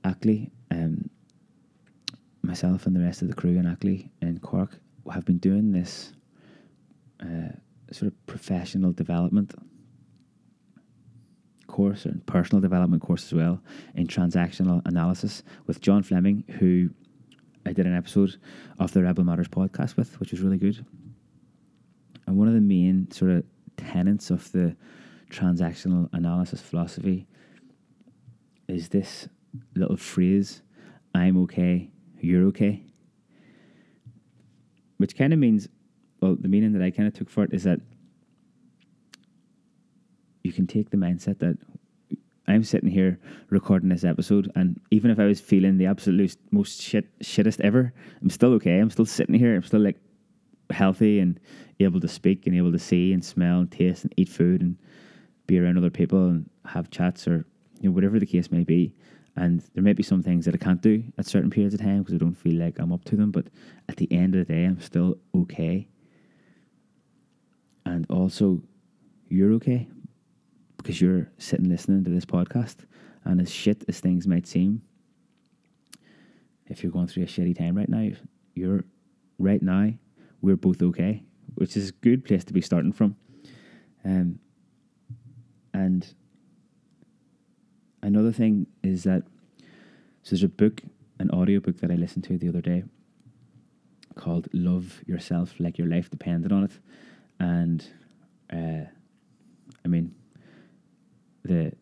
Ackley, 0.04 0.50
um, 0.70 1.08
myself 2.42 2.86
and 2.86 2.94
the 2.94 3.00
rest 3.00 3.22
of 3.22 3.28
the 3.28 3.34
crew 3.34 3.56
in 3.56 3.66
Ackley 3.66 4.10
in 4.20 4.38
Cork 4.38 4.78
have 5.12 5.24
been 5.24 5.38
doing 5.38 5.72
this 5.72 6.12
uh, 7.22 7.52
sort 7.92 8.12
of 8.12 8.26
professional 8.26 8.92
development 8.92 9.54
course 11.66 12.04
and 12.04 12.24
personal 12.26 12.60
development 12.60 13.02
course 13.02 13.24
as 13.24 13.32
well 13.32 13.62
in 13.94 14.06
transactional 14.06 14.82
analysis 14.86 15.42
with 15.66 15.80
John 15.80 16.02
Fleming, 16.02 16.44
who 16.58 16.90
I 17.64 17.72
did 17.72 17.86
an 17.86 17.96
episode 17.96 18.36
of 18.78 18.92
the 18.92 19.02
Rebel 19.02 19.24
Matters 19.24 19.48
podcast 19.48 19.96
with, 19.96 20.18
which 20.18 20.32
was 20.32 20.40
really 20.40 20.58
good. 20.58 20.84
And 22.26 22.36
one 22.36 22.48
of 22.48 22.54
the 22.54 22.60
main 22.60 23.10
sort 23.10 23.30
of 23.30 23.44
tenets 23.76 24.30
of 24.30 24.50
the 24.52 24.76
transactional 25.30 26.08
analysis 26.12 26.60
philosophy 26.60 27.26
is 28.68 28.88
this 28.88 29.28
little 29.74 29.96
phrase 29.96 30.62
I'm 31.14 31.36
okay, 31.42 31.90
you're 32.20 32.44
okay. 32.46 32.84
Which 34.98 35.16
kind 35.16 35.32
of 35.32 35.38
means, 35.38 35.68
well, 36.20 36.36
the 36.38 36.48
meaning 36.48 36.72
that 36.72 36.82
I 36.82 36.90
kind 36.90 37.08
of 37.08 37.14
took 37.14 37.30
for 37.30 37.44
it 37.44 37.52
is 37.52 37.64
that 37.64 37.80
you 40.42 40.52
can 40.52 40.66
take 40.66 40.90
the 40.90 40.96
mindset 40.96 41.38
that 41.40 41.58
I'm 42.48 42.64
sitting 42.64 42.90
here 42.90 43.18
recording 43.48 43.88
this 43.88 44.04
episode, 44.04 44.50
and 44.56 44.80
even 44.90 45.10
if 45.10 45.20
I 45.20 45.24
was 45.24 45.40
feeling 45.40 45.78
the 45.78 45.86
absolute 45.86 46.36
most 46.50 46.80
shit 46.80 47.06
shittest 47.20 47.60
ever, 47.60 47.92
I'm 48.20 48.30
still 48.30 48.52
okay. 48.54 48.78
I'm 48.78 48.90
still 48.90 49.06
sitting 49.06 49.36
here. 49.36 49.54
I'm 49.54 49.62
still 49.62 49.80
like 49.80 49.98
healthy 50.70 51.20
and 51.20 51.38
able 51.78 52.00
to 52.00 52.08
speak 52.08 52.46
and 52.46 52.56
able 52.56 52.72
to 52.72 52.78
see 52.78 53.12
and 53.12 53.24
smell 53.24 53.60
and 53.60 53.70
taste 53.70 54.04
and 54.04 54.12
eat 54.16 54.28
food 54.28 54.62
and 54.62 54.76
be 55.46 55.58
around 55.58 55.78
other 55.78 55.90
people 55.90 56.26
and 56.26 56.50
have 56.64 56.90
chats 56.90 57.26
or 57.26 57.46
you 57.80 57.88
know 57.88 57.94
whatever 57.94 58.18
the 58.18 58.26
case 58.26 58.50
may 58.50 58.64
be. 58.64 58.92
And 59.36 59.62
there 59.74 59.82
may 59.82 59.92
be 59.92 60.02
some 60.02 60.22
things 60.22 60.44
that 60.46 60.54
I 60.54 60.58
can't 60.58 60.82
do 60.82 61.04
at 61.18 61.26
certain 61.26 61.50
periods 61.50 61.74
of 61.74 61.80
time 61.80 62.00
because 62.00 62.14
I 62.14 62.18
don't 62.18 62.34
feel 62.34 62.58
like 62.60 62.78
I'm 62.78 62.92
up 62.92 63.04
to 63.04 63.16
them. 63.16 63.30
But 63.30 63.46
at 63.88 63.96
the 63.96 64.10
end 64.12 64.34
of 64.34 64.46
the 64.46 64.52
day, 64.52 64.64
I'm 64.64 64.80
still 64.80 65.18
okay. 65.34 65.86
And 67.84 68.06
also, 68.10 68.62
you're 69.28 69.52
okay 69.54 69.88
because 70.76 71.00
you're 71.00 71.30
sitting 71.38 71.68
listening 71.68 72.04
to 72.04 72.10
this 72.10 72.24
podcast. 72.24 72.76
And 73.24 73.40
as 73.40 73.50
shit 73.50 73.84
as 73.88 74.00
things 74.00 74.26
might 74.26 74.46
seem, 74.46 74.82
if 76.66 76.82
you're 76.82 76.92
going 76.92 77.08
through 77.08 77.24
a 77.24 77.26
shitty 77.26 77.56
time 77.56 77.76
right 77.76 77.88
now, 77.88 78.10
you're 78.54 78.84
right 79.38 79.62
now, 79.62 79.92
we're 80.40 80.56
both 80.56 80.82
okay, 80.82 81.22
which 81.54 81.76
is 81.76 81.90
a 81.90 81.92
good 81.92 82.24
place 82.24 82.44
to 82.44 82.52
be 82.52 82.60
starting 82.60 82.92
from. 82.92 83.16
Um, 84.04 84.38
and 85.74 86.06
another 88.02 88.32
thing 88.32 88.66
is 88.82 89.02
that 89.04 89.22
so 90.22 90.30
there's 90.30 90.42
a 90.42 90.48
book, 90.48 90.82
an 91.18 91.30
audio 91.30 91.60
book 91.60 91.78
that 91.80 91.90
I 91.90 91.94
listened 91.94 92.24
to 92.24 92.38
the 92.38 92.48
other 92.48 92.60
day 92.60 92.84
called 94.16 94.48
Love 94.52 95.02
Yourself 95.06 95.54
Like 95.58 95.78
Your 95.78 95.88
Life 95.88 96.10
Depended 96.10 96.52
on 96.52 96.64
It. 96.64 96.72
And 97.40 97.84
uh, 98.52 98.84
I 99.84 99.88
mean, 99.88 100.14
the 101.44 101.72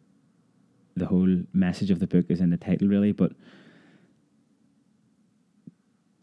the 0.97 1.07
whole 1.07 1.43
message 1.53 1.91
of 1.91 2.01
the 2.01 2.07
book 2.07 2.27
is 2.29 2.41
in 2.41 2.51
the 2.51 2.57
title 2.57 2.89
really 2.89 3.13
but 3.13 3.33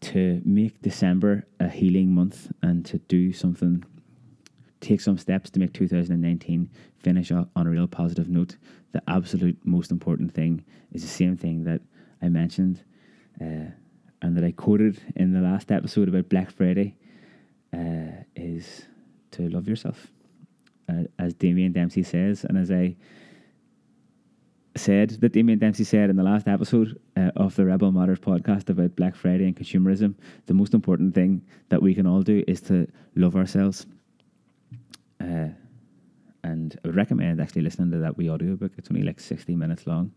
to 0.00 0.42
make 0.44 0.82
december 0.82 1.46
a 1.58 1.68
healing 1.68 2.12
month 2.12 2.52
and 2.62 2.84
to 2.84 2.98
do 2.98 3.32
something 3.32 3.82
take 4.80 5.00
some 5.00 5.16
steps 5.16 5.50
to 5.50 5.58
make 5.58 5.72
2019 5.72 6.70
finish 6.98 7.32
on 7.32 7.48
a 7.56 7.70
real 7.70 7.86
positive 7.86 8.28
note 8.28 8.56
the 8.92 9.02
absolute 9.08 9.58
most 9.64 9.90
important 9.90 10.32
thing 10.32 10.64
is 10.92 11.02
the 11.02 11.08
same 11.08 11.36
thing 11.36 11.64
that 11.64 11.80
I 12.22 12.28
mentioned 12.28 12.82
uh, 13.40 13.70
and 14.22 14.36
that 14.36 14.44
I 14.44 14.52
quoted 14.52 15.00
in 15.14 15.32
the 15.32 15.40
last 15.40 15.70
episode 15.70 16.08
about 16.08 16.28
Black 16.28 16.50
Friday 16.50 16.96
uh, 17.72 18.22
is 18.34 18.86
to 19.36 19.48
love 19.48 19.68
yourself. 19.68 20.08
Uh, 20.88 21.04
as 21.18 21.34
Damien 21.34 21.72
Dempsey 21.72 22.02
says, 22.02 22.44
and 22.44 22.56
as 22.56 22.70
I 22.70 22.96
said 24.76 25.10
that 25.10 25.32
Damien 25.32 25.58
Dempsey 25.58 25.84
said 25.84 26.10
in 26.10 26.16
the 26.16 26.22
last 26.22 26.46
episode 26.46 27.00
uh, 27.16 27.30
of 27.36 27.56
the 27.56 27.64
Rebel 27.64 27.92
Matters 27.92 28.18
podcast 28.18 28.68
about 28.68 28.94
Black 28.94 29.16
Friday 29.16 29.44
and 29.44 29.56
consumerism, 29.56 30.14
the 30.46 30.54
most 30.54 30.74
important 30.74 31.14
thing 31.14 31.42
that 31.70 31.82
we 31.82 31.94
can 31.94 32.06
all 32.06 32.22
do 32.22 32.44
is 32.46 32.60
to 32.62 32.86
love 33.14 33.36
ourselves. 33.36 33.86
Uh, 35.20 35.48
and 36.44 36.78
I 36.84 36.88
would 36.88 36.96
recommend 36.96 37.40
actually 37.40 37.62
listening 37.62 37.90
to 37.92 37.98
that 37.98 38.16
wee 38.16 38.30
audiobook. 38.30 38.72
It's 38.76 38.90
only 38.90 39.02
like 39.02 39.18
60 39.18 39.56
minutes 39.56 39.86
long. 39.86 40.12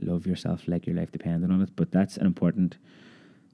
Love 0.00 0.26
yourself 0.26 0.66
like 0.66 0.86
your 0.86 0.96
life 0.96 1.12
depended 1.12 1.50
on 1.50 1.60
it. 1.60 1.70
But 1.76 1.90
that's 1.90 2.16
an 2.16 2.26
important 2.26 2.78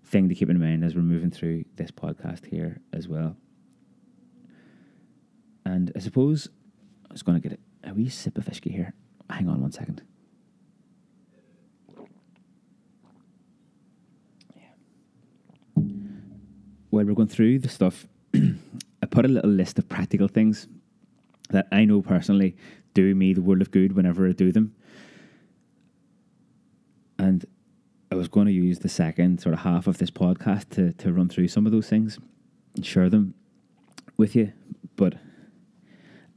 thing 0.04 0.28
to 0.28 0.34
keep 0.34 0.50
in 0.50 0.60
mind 0.60 0.84
as 0.84 0.94
we're 0.94 1.02
moving 1.02 1.30
through 1.30 1.64
this 1.74 1.90
podcast 1.90 2.46
here 2.46 2.80
as 2.92 3.08
well. 3.08 3.36
And 5.66 5.90
I 5.96 5.98
suppose 5.98 6.48
I 7.10 7.12
was 7.12 7.24
going 7.24 7.42
to 7.42 7.48
get 7.48 7.58
a 7.82 7.92
wee 7.92 8.08
sip 8.08 8.38
of 8.38 8.46
whiskey 8.46 8.70
here. 8.70 8.94
Hang 9.28 9.48
on 9.48 9.60
one 9.60 9.72
second. 9.72 10.00
While 16.90 17.04
we're 17.04 17.14
going 17.14 17.26
through 17.26 17.58
the 17.58 17.68
stuff, 17.68 18.06
I 18.34 19.06
put 19.10 19.24
a 19.24 19.28
little 19.28 19.50
list 19.50 19.80
of 19.80 19.88
practical 19.88 20.28
things 20.28 20.68
that 21.50 21.66
I 21.72 21.84
know 21.84 22.00
personally 22.00 22.56
do 22.94 23.12
me 23.16 23.32
the 23.34 23.42
world 23.42 23.60
of 23.60 23.72
good 23.72 23.96
whenever 23.96 24.28
I 24.28 24.32
do 24.32 24.52
them. 24.52 24.72
And 27.18 27.44
I 28.12 28.14
was 28.14 28.28
going 28.28 28.46
to 28.46 28.52
use 28.52 28.78
the 28.78 28.88
second 28.88 29.40
sort 29.40 29.52
of 29.52 29.62
half 29.62 29.88
of 29.88 29.98
this 29.98 30.12
podcast 30.12 30.68
to, 30.70 30.92
to 30.92 31.12
run 31.12 31.28
through 31.28 31.48
some 31.48 31.66
of 31.66 31.72
those 31.72 31.88
things 31.88 32.20
and 32.76 32.86
share 32.86 33.10
them 33.10 33.34
with 34.16 34.36
you. 34.36 34.52
But 34.94 35.16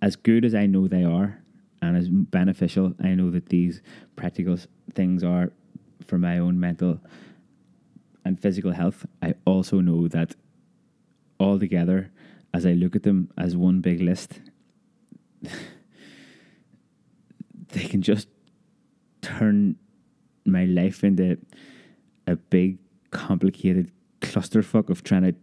as 0.02 0.16
good 0.16 0.46
as 0.46 0.56
I 0.56 0.66
know 0.66 0.88
they 0.88 1.04
are, 1.04 1.42
and 1.82 1.98
as 1.98 2.10
beneficial 2.10 2.94
I 3.02 3.16
know 3.16 3.30
that 3.32 3.48
these 3.50 3.82
practical 4.16 4.58
things 4.94 5.24
are 5.24 5.52
for 6.06 6.18
my 6.18 6.38
own 6.38 6.60
mental 6.60 7.00
and 8.26 8.40
physical 8.40 8.72
health, 8.72 9.06
I 9.22 9.36
also 9.46 9.80
know 9.80 10.08
that 10.10 10.36
all 11.40 11.60
together, 11.60 12.12
as 12.54 12.66
I 12.66 12.74
look 12.74 12.96
at 12.96 13.04
them 13.04 13.32
as 13.38 13.56
one 13.56 13.82
big 13.82 14.02
list, 14.02 14.42
they 17.70 17.84
can 17.86 18.02
just 18.02 18.28
turn 19.22 19.78
my 20.46 20.66
life 20.66 21.04
into 21.04 21.38
a 22.28 22.36
big, 22.36 22.78
complicated 23.12 23.92
clusterfuck 24.22 24.90
of 24.90 25.04
trying 25.04 25.24
to 25.24 25.36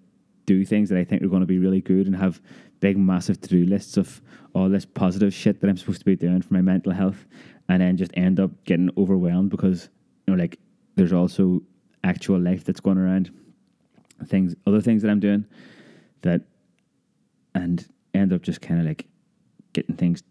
do 0.44 0.64
things 0.64 0.88
that 0.90 0.98
I 0.98 1.04
think 1.04 1.22
are 1.22 1.28
going 1.28 1.40
to 1.40 1.46
be 1.46 1.58
really 1.58 1.80
good 1.80 2.06
and 2.06 2.16
have 2.16 2.40
big, 2.80 2.96
massive 2.96 3.40
to 3.42 3.48
do 3.48 3.64
lists 3.64 3.96
of 3.96 4.20
all 4.54 4.68
this 4.68 4.84
positive 4.84 5.32
shit 5.34 5.60
that 5.60 5.68
I'm 5.68 5.76
supposed 5.76 6.00
to 6.00 6.04
be 6.04 6.16
doing 6.16 6.42
for 6.42 6.54
my 6.54 6.60
mental 6.60 6.92
health, 6.92 7.26
and 7.68 7.80
then 7.82 7.96
just 7.96 8.12
end 8.14 8.40
up 8.40 8.50
getting 8.64 8.90
overwhelmed 8.96 9.50
because 9.50 9.88
you 10.26 10.34
know, 10.34 10.42
like 10.42 10.58
there's 10.94 11.12
also 11.12 11.62
actual 12.04 12.40
life 12.40 12.64
that's 12.64 12.80
going 12.80 12.98
around, 12.98 13.30
things, 14.26 14.54
other 14.66 14.80
things 14.80 15.02
that 15.02 15.10
I'm 15.10 15.20
doing, 15.20 15.44
that, 16.22 16.42
and 17.54 17.86
end 18.14 18.32
up 18.32 18.42
just 18.42 18.60
kind 18.60 18.80
of 18.80 18.86
like 18.86 19.06
getting 19.72 19.96
things 19.96 20.22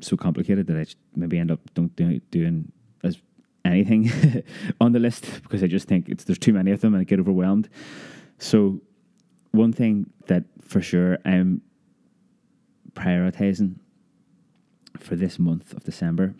so 0.00 0.16
complicated 0.16 0.66
that 0.66 0.76
I 0.76 0.86
maybe 1.14 1.38
end 1.38 1.50
up 1.50 1.60
don't 1.74 1.94
do, 1.96 2.20
doing 2.30 2.72
as 3.02 3.18
anything 3.64 4.10
on 4.80 4.92
the 4.92 4.98
list 4.98 5.28
because 5.42 5.62
I 5.62 5.66
just 5.66 5.88
think 5.88 6.08
it's 6.08 6.24
there's 6.24 6.38
too 6.38 6.52
many 6.52 6.70
of 6.70 6.80
them 6.80 6.94
and 6.94 7.00
I 7.00 7.04
get 7.04 7.20
overwhelmed. 7.20 7.68
So 8.38 8.80
one 9.52 9.72
thing 9.72 10.10
that 10.26 10.44
for 10.60 10.80
sure 10.80 11.18
I'm 11.24 11.62
prioritizing 12.98 13.76
for 14.98 15.14
this 15.14 15.38
month 15.38 15.72
of 15.72 15.84
December 15.84 16.34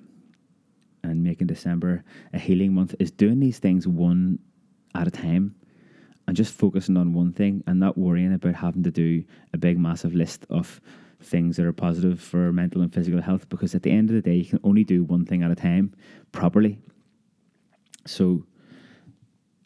and 1.04 1.22
making 1.22 1.46
December 1.46 2.04
a 2.32 2.38
healing 2.38 2.74
month 2.74 2.94
is 2.98 3.10
doing 3.10 3.38
these 3.38 3.58
things 3.58 3.86
one 3.86 4.38
at 4.94 5.06
a 5.06 5.10
time 5.10 5.54
and 6.26 6.36
just 6.36 6.52
focusing 6.52 6.96
on 6.96 7.14
one 7.14 7.32
thing 7.32 7.62
and 7.66 7.78
not 7.78 7.96
worrying 7.96 8.34
about 8.34 8.54
having 8.56 8.82
to 8.82 8.90
do 8.90 9.24
a 9.54 9.58
big 9.58 9.78
massive 9.78 10.14
list 10.14 10.44
of 10.50 10.80
things 11.20 11.56
that 11.56 11.64
are 11.64 11.72
positive 11.72 12.20
for 12.20 12.52
mental 12.52 12.82
and 12.82 12.92
physical 12.92 13.22
health 13.22 13.48
because 13.48 13.74
at 13.74 13.82
the 13.82 13.90
end 13.90 14.10
of 14.10 14.16
the 14.16 14.22
day 14.22 14.34
you 14.34 14.44
can 14.44 14.60
only 14.64 14.84
do 14.84 15.04
one 15.04 15.24
thing 15.24 15.42
at 15.42 15.50
a 15.50 15.54
time 15.54 15.94
properly. 16.32 16.78
So 18.06 18.44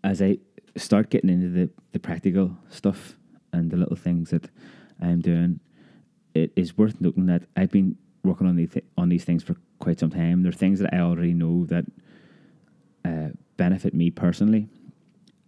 as 0.04 0.20
i 0.20 0.36
start 0.76 1.10
getting 1.10 1.30
into 1.30 1.48
the, 1.48 1.70
the 1.92 1.98
practical 1.98 2.56
stuff 2.70 3.16
and 3.52 3.70
the 3.70 3.76
little 3.76 3.96
things 3.96 4.30
that 4.30 4.48
i'm 5.00 5.20
doing 5.20 5.60
it 6.34 6.52
is 6.56 6.76
worth 6.76 7.00
noting 7.00 7.26
that 7.26 7.42
i've 7.56 7.70
been 7.70 7.96
working 8.24 8.46
on 8.46 8.56
these 8.56 8.70
th- 8.70 8.84
on 8.96 9.08
these 9.08 9.24
things 9.24 9.42
for 9.42 9.56
quite 9.78 9.98
some 9.98 10.10
time 10.10 10.42
there 10.42 10.50
are 10.50 10.52
things 10.52 10.78
that 10.78 10.92
i 10.94 10.98
already 10.98 11.34
know 11.34 11.66
that 11.66 11.84
uh, 13.04 13.28
benefit 13.56 13.94
me 13.94 14.10
personally 14.10 14.68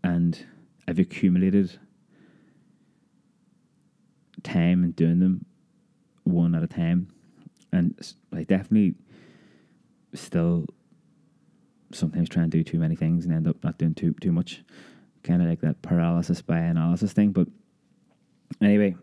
and 0.03 0.47
i've 0.89 0.99
accumulated 0.99 1.79
time 4.43 4.85
in 4.85 4.93
doing 4.93 5.19
them 5.19 5.45
one 6.25 6.55
at 6.55 6.63
a 6.63 6.67
time, 6.67 7.09
and 7.73 7.95
I 8.33 8.45
definitely 8.45 8.95
still 10.13 10.67
sometimes 11.93 12.29
try 12.29 12.43
and 12.43 12.53
do 12.53 12.63
too 12.63 12.79
many 12.79 12.97
things 12.97 13.25
and 13.25 13.35
end 13.35 13.47
up 13.47 13.63
not 13.63 13.79
doing 13.79 13.95
too 13.95 14.15
too 14.21 14.33
much, 14.33 14.63
kind 15.23 15.43
of 15.43 15.49
like 15.49 15.61
that 15.61 15.83
paralysis 15.83 16.43
by 16.43 16.59
analysis 16.59 17.13
thing. 17.13 17.33
But 17.33 17.49
anyway, 18.61 18.97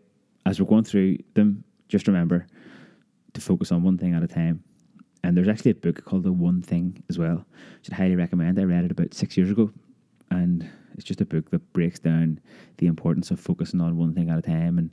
as 0.46 0.60
we're 0.60 0.66
going 0.66 0.84
through 0.84 1.18
them, 1.34 1.64
just 1.92 2.08
remember 2.08 2.46
to 3.34 3.40
focus 3.40 3.70
on 3.70 3.82
one 3.82 3.98
thing 3.98 4.14
at 4.14 4.22
a 4.22 4.26
time. 4.26 4.64
And 5.22 5.36
there's 5.36 5.46
actually 5.46 5.72
a 5.72 5.74
book 5.74 6.02
called 6.04 6.24
The 6.24 6.32
One 6.32 6.62
Thing 6.62 7.04
as 7.10 7.18
well, 7.18 7.44
I'd 7.86 7.92
highly 7.92 8.16
recommend. 8.16 8.58
I 8.58 8.64
read 8.64 8.84
it 8.84 8.90
about 8.90 9.12
six 9.12 9.36
years 9.36 9.50
ago, 9.50 9.70
and 10.30 10.68
it's 10.94 11.04
just 11.04 11.20
a 11.20 11.26
book 11.26 11.50
that 11.50 11.72
breaks 11.74 11.98
down 11.98 12.40
the 12.78 12.86
importance 12.86 13.30
of 13.30 13.38
focusing 13.38 13.82
on 13.82 13.98
one 13.98 14.14
thing 14.14 14.30
at 14.30 14.38
a 14.38 14.42
time 14.42 14.78
and 14.78 14.90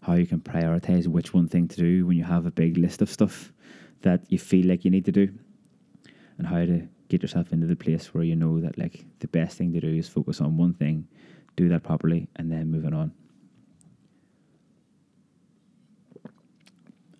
how 0.00 0.14
you 0.14 0.26
can 0.26 0.38
prioritize 0.40 1.08
which 1.08 1.34
one 1.34 1.48
thing 1.48 1.66
to 1.68 1.76
do 1.76 2.06
when 2.06 2.16
you 2.16 2.24
have 2.24 2.46
a 2.46 2.52
big 2.52 2.78
list 2.78 3.02
of 3.02 3.10
stuff 3.10 3.52
that 4.02 4.20
you 4.28 4.38
feel 4.38 4.66
like 4.68 4.84
you 4.84 4.92
need 4.92 5.04
to 5.04 5.12
do, 5.12 5.28
and 6.38 6.46
how 6.46 6.64
to 6.64 6.86
get 7.08 7.20
yourself 7.20 7.52
into 7.52 7.66
the 7.66 7.74
place 7.74 8.14
where 8.14 8.22
you 8.22 8.36
know 8.36 8.60
that 8.60 8.78
like 8.78 9.04
the 9.18 9.28
best 9.28 9.58
thing 9.58 9.72
to 9.72 9.80
do 9.80 9.88
is 9.88 10.08
focus 10.08 10.40
on 10.40 10.56
one 10.56 10.72
thing, 10.72 11.04
do 11.56 11.68
that 11.68 11.82
properly, 11.82 12.28
and 12.36 12.50
then 12.50 12.70
moving 12.70 12.94
on. 12.94 13.12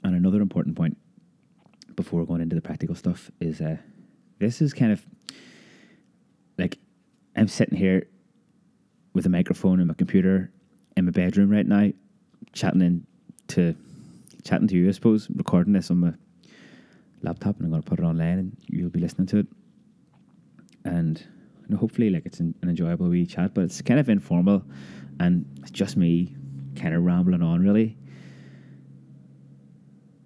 And 0.08 0.16
another 0.16 0.40
important 0.40 0.74
point 0.74 0.96
before 1.96 2.24
going 2.24 2.40
into 2.40 2.56
the 2.56 2.62
practical 2.62 2.94
stuff 2.94 3.30
is 3.40 3.60
uh, 3.60 3.76
this 4.38 4.62
is 4.62 4.72
kind 4.72 4.90
of 4.90 5.04
like 6.56 6.78
I'm 7.36 7.46
sitting 7.46 7.76
here 7.76 8.08
with 9.12 9.26
a 9.26 9.28
microphone 9.28 9.80
and 9.80 9.88
my 9.88 9.94
computer 9.94 10.50
in 10.96 11.04
my 11.04 11.10
bedroom 11.10 11.50
right 11.50 11.66
now 11.66 11.90
chatting 12.54 12.80
in 12.80 13.06
to 13.48 13.74
chatting 14.44 14.66
to 14.68 14.76
you, 14.76 14.88
I 14.88 14.92
suppose, 14.92 15.28
recording 15.34 15.74
this 15.74 15.90
on 15.90 15.98
my 15.98 16.12
laptop, 17.22 17.56
and 17.56 17.66
I'm 17.66 17.70
going 17.70 17.82
to 17.82 17.88
put 17.88 17.98
it 17.98 18.02
online, 18.02 18.38
and 18.38 18.56
you'll 18.66 18.88
be 18.88 19.00
listening 19.00 19.26
to 19.26 19.38
it. 19.40 19.46
And 20.86 21.18
you 21.18 21.74
know, 21.74 21.76
hopefully, 21.76 22.08
like 22.08 22.24
it's 22.24 22.40
an, 22.40 22.54
an 22.62 22.70
enjoyable 22.70 23.08
wee 23.08 23.26
chat, 23.26 23.52
but 23.52 23.64
it's 23.64 23.82
kind 23.82 24.00
of 24.00 24.08
informal, 24.08 24.62
and 25.20 25.44
it's 25.60 25.70
just 25.70 25.98
me 25.98 26.34
kind 26.76 26.94
of 26.94 27.04
rambling 27.04 27.42
on, 27.42 27.60
really. 27.60 27.97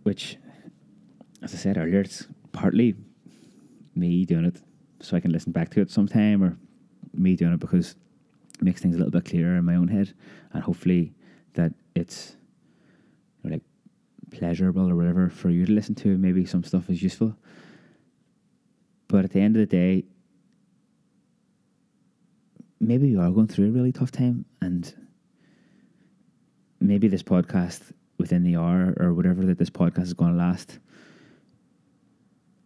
Which, 0.03 0.37
as 1.43 1.55
I 1.55 1.57
said 1.57 1.77
earlier, 1.79 2.01
it's 2.01 2.27
partly 2.53 2.95
me 3.95 4.25
doing 4.25 4.45
it 4.45 4.61
so 5.01 5.17
I 5.17 5.21
can 5.21 5.33
listen 5.33 5.53
back 5.53 5.71
to 5.71 5.81
it 5.81 5.91
sometime, 5.91 6.43
or 6.43 6.57
me 7.15 7.37
doing 7.37 7.53
it 7.53 7.61
because 7.61 7.97
it 8.55 8.63
makes 8.63 8.81
things 8.81 8.95
a 8.95 8.99
little 8.99 9.13
bit 9.13 9.25
clearer 9.25 9.57
in 9.57 9.65
my 9.65 9.77
own 9.77 9.89
head, 9.89 10.13
and 10.53 10.63
hopefully 10.63 11.13
that 11.55 11.73
it's 11.95 12.37
you 13.43 13.51
know, 13.51 13.55
like 13.55 13.63
pleasurable 14.31 14.89
or 14.89 14.97
whatever 14.97 15.29
for 15.29 15.51
you 15.51 15.67
to 15.67 15.73
listen 15.73 15.95
to. 15.97 16.17
Maybe 16.19 16.47
some 16.47 16.65
stuff 16.65 16.89
is 16.89 17.03
useful. 17.03 17.37
But 19.09 19.25
at 19.25 19.33
the 19.33 19.41
end 19.41 19.57
of 19.57 19.61
the 19.61 19.67
day, 19.67 20.05
maybe 22.81 23.09
you 23.09 23.21
are 23.21 23.31
going 23.31 23.47
through 23.47 23.69
a 23.69 23.71
really 23.71 23.93
tough 23.93 24.11
time 24.11 24.45
and 24.61 24.93
maybe 26.81 27.09
this 27.09 27.23
podcast 27.23 27.93
within 28.23 28.45
the 28.45 28.57
hour 28.57 28.95
or 28.99 29.13
whatever 29.13 29.45
that 29.45 29.59
this 29.59 29.69
podcast 29.69 30.05
is 30.05 30.15
going 30.15 30.33
to 30.33 30.39
last 30.39 30.79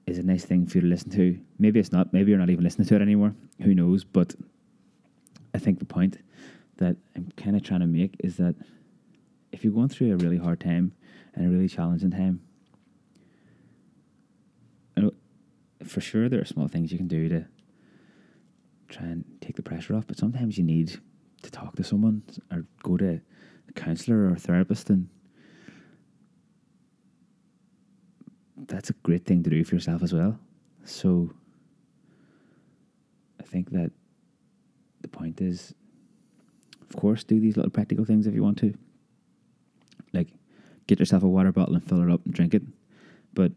is 0.07 0.19
a 0.19 0.23
nice 0.23 0.45
thing 0.45 0.67
for 0.67 0.79
you 0.79 0.83
to 0.83 0.87
listen 0.87 1.11
to. 1.11 1.39
Maybe 1.59 1.81
it's 1.81 1.91
not. 1.91 2.13
Maybe 2.13 2.31
you're 2.31 2.39
not 2.39 2.51
even 2.51 2.63
listening 2.63 2.87
to 2.89 2.95
it 2.95 3.03
anymore. 3.03 3.35
Who 3.63 3.75
knows? 3.75 4.05
But 4.05 4.37
I 5.55 5.59
think 5.59 5.81
the 5.81 5.85
point 5.85 6.19
that 6.77 6.97
I'm 7.17 7.33
kind 7.37 7.57
of 7.57 7.63
trying 7.63 7.81
to 7.81 7.87
make 7.87 8.15
is 8.21 8.37
that 8.37 8.55
if 9.51 9.65
you're 9.65 9.73
going 9.73 9.89
through 9.89 10.13
a 10.13 10.17
really 10.17 10.37
hard 10.37 10.61
time 10.61 10.93
and 11.35 11.47
a 11.47 11.51
really 11.51 11.69
challenging 11.69 12.11
time, 12.11 12.43
for 15.85 16.01
sure 16.01 16.29
there 16.29 16.41
are 16.41 16.45
small 16.45 16.69
things 16.69 16.91
you 16.91 16.99
can 16.99 17.09
do 17.09 17.29
to 17.29 17.45
try 18.89 19.07
and 19.07 19.25
take 19.41 19.57
the 19.57 19.63
pressure 19.63 19.95
off. 19.95 20.07
But 20.07 20.19
sometimes 20.19 20.59
you 20.59 20.65
need 20.65 21.01
to 21.43 21.51
talk 21.51 21.77
to 21.77 21.85
someone 21.85 22.23
or 22.51 22.67
go 22.83 22.97
to 22.97 23.21
a 23.69 23.73
counselor 23.73 24.19
or 24.25 24.31
a 24.31 24.37
therapist, 24.37 24.91
and 24.91 25.09
that's 28.57 28.91
a 28.91 28.95
great 29.03 29.25
thing 29.25 29.43
to 29.43 29.51
do 29.51 29.63
for 29.65 29.75
yourself 29.75 30.03
as 30.03 30.13
well. 30.13 30.39
So 30.85 31.31
I 33.39 33.43
think 33.43 33.71
that 33.71 33.91
the 35.03 35.09
point 35.09 35.41
is, 35.41 35.75
of 36.89 36.97
course, 36.97 37.25
do 37.25 37.41
these 37.41 37.57
little 37.57 37.71
practical 37.71 38.05
things 38.05 38.27
if 38.27 38.35
you 38.35 38.43
want 38.43 38.59
to. 38.59 38.75
Like, 40.13 40.29
get 40.87 40.99
yourself 40.99 41.23
a 41.23 41.29
water 41.29 41.53
bottle 41.53 41.75
and 41.75 41.85
fill 41.85 42.03
it 42.03 42.11
up 42.11 42.25
and 42.25 42.33
drink 42.33 42.55
it. 42.55 42.63
But 43.35 43.53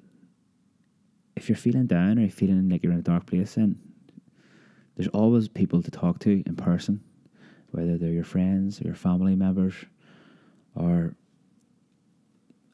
if 1.36 1.48
you're 1.48 1.56
feeling 1.56 1.86
down 1.86 2.18
or 2.18 2.22
you're 2.22 2.30
feeling 2.30 2.68
like 2.70 2.84
you're 2.84 2.92
in 2.92 3.00
a 3.00 3.04
dark 3.04 3.28
place, 3.28 3.56
then 3.56 3.80
there's 4.96 5.08
always 5.10 5.48
people 5.48 5.82
to 5.82 5.92
talk 5.92 6.20
to 6.20 6.44
in 6.46 6.56
person, 6.56 7.02
whether 7.72 7.98
they're 7.98 8.10
your 8.10 8.24
friends 8.24 8.82
or 8.82 8.86
your 8.86 8.96
family 8.96 9.36
members 9.36 9.74
or 10.76 11.16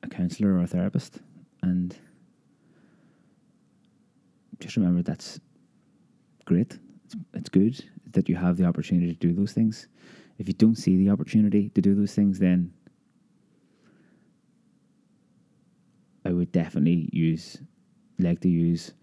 a 0.01 0.07
counselor 0.07 0.53
or 0.53 0.61
a 0.61 0.67
therapist. 0.67 1.19
And 1.61 1.95
just 4.59 4.77
remember 4.77 5.01
that's 5.01 5.39
great. 6.45 6.77
It's, 7.05 7.15
it's 7.33 7.49
good 7.49 7.83
that 8.11 8.29
you 8.29 8.35
have 8.35 8.57
the 8.57 8.65
opportunity 8.65 9.13
to 9.13 9.19
do 9.19 9.33
those 9.33 9.51
things. 9.51 9.87
If 10.37 10.47
you 10.47 10.53
don't 10.53 10.75
see 10.75 10.97
the 10.97 11.09
opportunity 11.09 11.69
to 11.69 11.81
do 11.81 11.95
those 11.95 12.13
things, 12.13 12.39
then 12.39 12.73
I 16.25 16.31
would 16.31 16.51
definitely 16.51 17.09
use, 17.13 17.57
like 18.19 18.41
to 18.41 18.49
use 18.49 18.93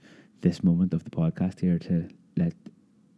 this 0.40 0.64
moment 0.64 0.92
of 0.92 1.04
the 1.04 1.10
podcast 1.10 1.60
here 1.60 1.78
to 1.78 2.08
let 2.36 2.52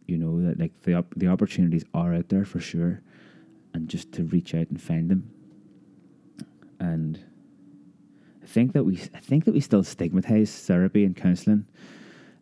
you 0.05 0.17
know 0.17 0.41
that 0.41 0.59
like 0.59 0.79
the 0.83 0.93
op- 0.93 1.15
the 1.15 1.27
opportunities 1.27 1.83
are 1.93 2.13
out 2.13 2.29
there 2.29 2.45
for 2.45 2.59
sure, 2.59 3.01
and 3.73 3.89
just 3.89 4.11
to 4.13 4.23
reach 4.25 4.53
out 4.53 4.69
and 4.69 4.79
find 4.79 5.09
them. 5.09 5.31
And 6.79 7.19
I 8.43 8.45
think 8.45 8.73
that 8.73 8.83
we 8.83 8.99
I 9.15 9.19
think 9.19 9.45
that 9.45 9.53
we 9.53 9.59
still 9.59 9.83
stigmatize 9.83 10.51
therapy 10.67 11.03
and 11.03 11.15
counselling. 11.15 11.65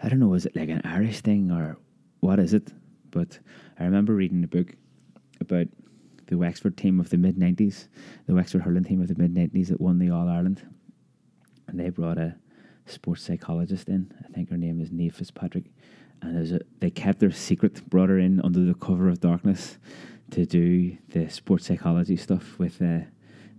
I 0.03 0.09
don't 0.09 0.19
know, 0.19 0.33
is 0.33 0.45
it 0.45 0.53
like 0.53 0.67
an 0.67 0.81
Irish 0.83 1.21
thing 1.21 1.49
or 1.49 1.77
what 2.19 2.37
is 2.37 2.53
it? 2.53 2.73
But 3.09 3.39
I 3.79 3.85
remember 3.85 4.13
reading 4.13 4.43
a 4.43 4.47
book 4.47 4.75
about 5.39 5.67
the 6.27 6.37
Wexford 6.37 6.75
team 6.75 6.99
of 6.99 7.09
the 7.09 7.17
mid 7.17 7.37
nineties, 7.37 7.87
the 8.27 8.35
Wexford 8.35 8.63
hurling 8.63 8.83
team 8.83 9.01
of 9.01 9.07
the 9.07 9.15
mid 9.15 9.33
nineties 9.33 9.69
that 9.69 9.79
won 9.79 9.99
the 9.99 10.09
All 10.09 10.27
Ireland, 10.27 10.61
and 11.67 11.79
they 11.79 11.89
brought 11.89 12.17
a 12.17 12.35
sports 12.85 13.23
psychologist 13.23 13.87
in. 13.87 14.13
I 14.25 14.27
think 14.33 14.49
her 14.49 14.57
name 14.57 14.81
is 14.81 14.89
Niamh 14.89 15.13
Fitzpatrick, 15.13 15.71
and 16.21 16.51
a, 16.51 16.59
they 16.79 16.89
kept 16.89 17.19
their 17.19 17.31
secret, 17.31 17.89
brought 17.89 18.09
her 18.09 18.19
in 18.19 18.41
under 18.41 18.59
the 18.59 18.73
cover 18.73 19.07
of 19.07 19.21
darkness 19.21 19.77
to 20.31 20.45
do 20.45 20.97
the 21.09 21.29
sports 21.29 21.65
psychology 21.65 22.17
stuff 22.17 22.59
with 22.59 22.81
uh, 22.81 22.99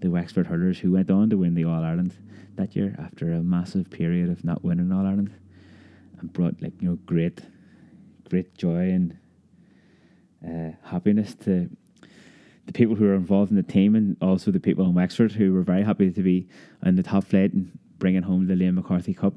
the 0.01 0.11
Wexford 0.11 0.49
hurlers, 0.49 0.80
who 0.80 0.92
went 0.92 1.11
on 1.11 1.30
to 1.30 1.38
win 1.38 1.55
the 1.55 1.64
All 1.64 1.82
Ireland 1.82 2.14
that 2.57 2.76
year 2.76 2.95
after 2.99 3.32
a 3.32 3.42
massive 3.42 3.88
period 3.88 4.28
of 4.28 4.45
not 4.45 4.62
winning 4.62 4.92
All 4.92 5.07
Ireland, 5.07 5.32
and 6.25 6.33
brought 6.33 6.61
like 6.62 6.72
you 6.81 6.89
know 6.89 6.99
great, 7.07 7.41
great 8.29 8.57
joy 8.57 8.91
and 8.91 9.16
uh, 10.47 10.77
happiness 10.89 11.35
to 11.35 11.68
the 12.66 12.72
people 12.72 12.97
who 12.97 13.05
were 13.05 13.14
involved 13.14 13.51
in 13.51 13.57
the 13.57 13.62
team 13.62 13.95
and 13.95 14.16
also 14.22 14.51
the 14.51 14.61
people 14.61 14.87
in 14.87 14.95
Wexford 14.95 15.33
who 15.33 15.53
were 15.53 15.62
very 15.62 15.83
happy 15.83 16.11
to 16.11 16.22
be 16.22 16.49
on 16.83 16.97
the 16.97 17.03
top 17.03 17.25
flight 17.25 17.53
and 17.53 17.79
bringing 17.99 18.22
home 18.22 18.47
the 18.47 18.55
Liam 18.55 18.75
McCarthy 18.75 19.12
Cup. 19.12 19.35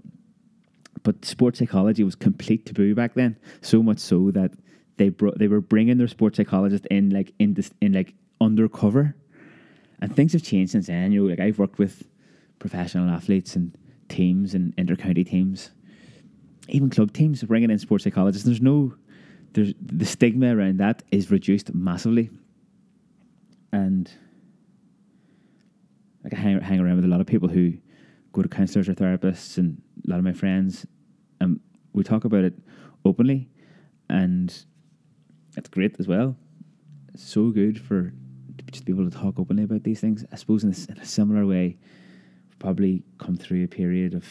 But 1.03 1.25
sports 1.25 1.59
psychology 1.59 2.03
was 2.03 2.15
complete 2.15 2.65
taboo 2.65 2.95
back 2.95 3.13
then, 3.13 3.37
so 3.61 3.83
much 3.83 3.99
so 3.99 4.31
that 4.31 4.53
they 4.97 5.09
brought 5.09 5.37
they 5.37 5.47
were 5.47 5.61
bringing 5.61 5.97
their 5.97 6.07
sports 6.07 6.37
psychologist 6.37 6.85
in 6.87 7.09
like 7.09 7.33
in 7.37 7.53
this 7.53 7.71
in 7.81 7.93
like 7.93 8.13
undercover, 8.41 9.15
and 10.01 10.15
things 10.15 10.33
have 10.33 10.43
changed 10.43 10.71
since 10.71 10.87
then. 10.87 11.11
You 11.11 11.23
know, 11.23 11.29
like 11.29 11.39
I've 11.39 11.59
worked 11.59 11.79
with 11.79 12.07
professional 12.59 13.09
athletes 13.09 13.55
and 13.55 13.77
teams 14.09 14.53
and 14.53 14.75
intercounty 14.75 15.27
teams, 15.27 15.71
even 16.69 16.89
club 16.89 17.13
teams 17.13 17.43
bringing 17.43 17.69
in 17.69 17.79
sports 17.79 18.03
psychologists. 18.03 18.45
There's 18.45 18.61
no 18.61 18.93
there's 19.53 19.73
the 19.81 20.05
stigma 20.05 20.55
around 20.55 20.77
that 20.77 21.03
is 21.11 21.31
reduced 21.31 21.73
massively, 21.73 22.29
and 23.71 24.11
like 26.23 26.33
I 26.33 26.37
hang, 26.37 26.61
hang 26.61 26.79
around 26.79 26.97
with 26.97 27.05
a 27.05 27.07
lot 27.07 27.21
of 27.21 27.27
people 27.27 27.47
who 27.49 27.73
go 28.33 28.41
to 28.41 28.49
counselors 28.49 28.89
or 28.89 28.93
therapists, 28.93 29.57
and 29.57 29.81
a 30.05 30.09
lot 30.09 30.19
of 30.19 30.25
my 30.25 30.33
friends, 30.33 30.85
and 31.39 31.59
we 31.93 32.03
talk 32.03 32.25
about 32.25 32.43
it 32.43 32.53
openly, 33.05 33.49
and 34.09 34.53
it's 35.55 35.69
great 35.69 35.95
as 35.99 36.07
well. 36.07 36.35
It's 37.13 37.23
so 37.23 37.49
good 37.49 37.79
for 37.79 38.13
just 38.71 38.85
be 38.85 38.91
able 38.91 39.09
to 39.09 39.17
talk 39.17 39.39
openly 39.39 39.63
about 39.63 39.83
these 39.83 39.99
things. 39.99 40.25
I 40.31 40.35
suppose 40.35 40.63
in 40.63 40.71
a, 40.71 40.91
in 40.91 40.99
a 40.99 41.05
similar 41.05 41.45
way, 41.45 41.77
probably 42.59 43.03
come 43.17 43.37
through 43.37 43.63
a 43.63 43.67
period 43.67 44.13
of, 44.13 44.25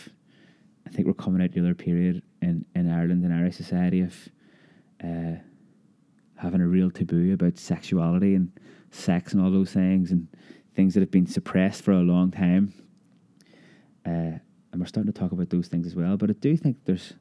I 0.86 0.90
think 0.90 1.06
we're 1.06 1.14
coming 1.14 1.42
out 1.42 1.52
the 1.52 1.60
other 1.60 1.74
period 1.74 2.22
in, 2.40 2.64
in 2.74 2.90
Ireland 2.90 3.24
and 3.24 3.34
Irish 3.34 3.56
society 3.56 4.02
of 4.02 4.14
uh, 5.02 5.36
having 6.36 6.60
a 6.60 6.66
real 6.66 6.90
taboo 6.90 7.32
about 7.32 7.58
sexuality 7.58 8.34
and 8.34 8.52
sex 8.90 9.32
and 9.32 9.42
all 9.42 9.50
those 9.50 9.72
things 9.72 10.12
and 10.12 10.28
things 10.74 10.94
that 10.94 11.00
have 11.00 11.10
been 11.10 11.26
suppressed 11.26 11.82
for 11.82 11.92
a 11.92 12.00
long 12.00 12.30
time. 12.30 12.72
Uh, 14.06 14.38
and 14.72 14.80
we're 14.80 14.86
starting 14.86 15.12
to 15.12 15.18
talk 15.18 15.32
about 15.32 15.50
those 15.50 15.68
things 15.68 15.86
as 15.86 15.96
well. 15.96 16.16
But 16.16 16.30
I 16.30 16.34
do 16.34 16.56
think 16.56 16.76
there's 16.84 17.14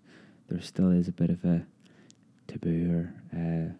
there 0.47 0.61
still 0.61 0.91
is 0.91 1.07
a 1.07 1.11
bit 1.11 1.31
of 1.31 1.43
a 1.43 1.65
taboo 2.47 2.91
or 2.91 3.13
uh, 3.33 3.73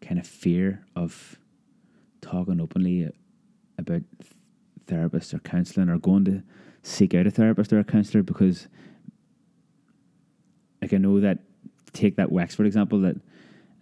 kind 0.00 0.20
of 0.20 0.26
fear 0.26 0.84
of 0.94 1.38
talking 2.20 2.60
openly 2.60 3.10
about 3.78 4.02
therapists 4.86 5.34
or 5.34 5.40
counselling 5.40 5.88
or 5.88 5.98
going 5.98 6.24
to 6.24 6.42
seek 6.82 7.14
out 7.14 7.26
a 7.26 7.30
therapist 7.30 7.72
or 7.72 7.78
a 7.78 7.84
counsellor 7.84 8.22
because 8.22 8.68
like 10.80 10.92
I 10.92 10.96
know 10.96 11.20
that 11.20 11.38
take 11.92 12.16
that 12.16 12.32
Wexford 12.32 12.66
example 12.66 13.00
that 13.00 13.16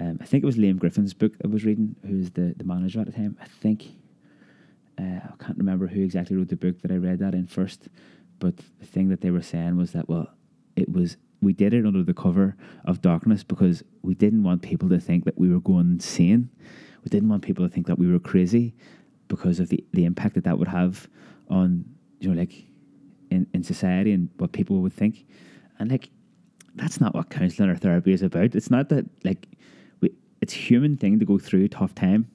um, 0.01 0.19
I 0.21 0.25
think 0.25 0.43
it 0.43 0.47
was 0.47 0.57
Liam 0.57 0.79
Griffin's 0.79 1.15
book 1.15 1.33
I 1.45 1.49
was 1.49 1.65
reading, 1.65 1.97
who's 2.07 2.31
the, 2.31 2.55
the 2.57 2.65
manager 2.65 3.01
at 3.01 3.07
the 3.07 3.13
time. 3.13 3.37
I 3.41 3.47
think 3.47 3.85
uh, 4.99 5.21
I 5.25 5.45
can't 5.45 5.59
remember 5.59 5.87
who 5.87 6.03
exactly 6.03 6.37
wrote 6.37 6.49
the 6.49 6.57
book 6.57 6.81
that 6.83 6.91
I 6.91 6.97
read 6.97 7.19
that 7.21 7.35
in 7.35 7.47
first, 7.47 7.89
but 8.39 8.57
the 8.79 8.87
thing 8.87 9.09
that 9.09 9.21
they 9.21 9.31
were 9.31 9.43
saying 9.43 9.77
was 9.77 9.93
that 9.93 10.09
well, 10.09 10.31
it 10.77 10.91
was 10.91 11.17
we 11.43 11.53
did 11.53 11.73
it 11.73 11.87
under 11.87 12.03
the 12.03 12.15
cover 12.15 12.57
of 12.85 13.01
darkness 13.01 13.43
because 13.43 13.83
we 14.03 14.15
didn't 14.15 14.43
want 14.43 14.63
people 14.63 14.89
to 14.91 15.01
think 15.01 15.25
that 15.25 15.39
we 15.39 15.49
were 15.49 15.61
going 15.61 15.93
insane. 15.93 16.51
We 17.03 17.09
didn't 17.09 17.31
want 17.31 17.43
people 17.43 17.67
to 17.67 17.73
think 17.73 17.87
that 17.87 17.99
we 17.99 18.11
were 18.11 18.19
crazy 18.19 18.75
because 19.29 19.59
of 19.59 19.71
the, 19.71 19.83
the 19.93 20.05
impact 20.05 20.35
that 20.35 20.45
that 20.45 20.59
would 20.59 20.69
have 20.69 21.09
on 21.49 21.85
you 22.21 22.29
know 22.29 22.39
like 22.39 22.70
in, 23.31 23.47
in 23.55 23.63
society 23.63 24.13
and 24.13 24.29
what 24.39 24.53
people 24.53 24.81
would 24.81 24.93
think. 24.93 25.27
And 25.79 25.91
like 25.91 26.11
that's 26.75 27.01
not 27.01 27.15
what 27.15 27.31
counselling 27.31 27.71
or 27.71 27.77
therapy 27.77 28.13
is 28.13 28.23
about. 28.23 28.55
It's 28.55 28.71
not 28.71 28.89
that 28.91 29.07
like 29.25 29.49
we, 30.01 30.11
it's 30.41 30.53
human 30.53 30.97
thing 30.97 31.19
to 31.19 31.25
go 31.25 31.39
through 31.39 31.65
a 31.65 31.69
tough 31.69 31.95
time. 31.95 32.31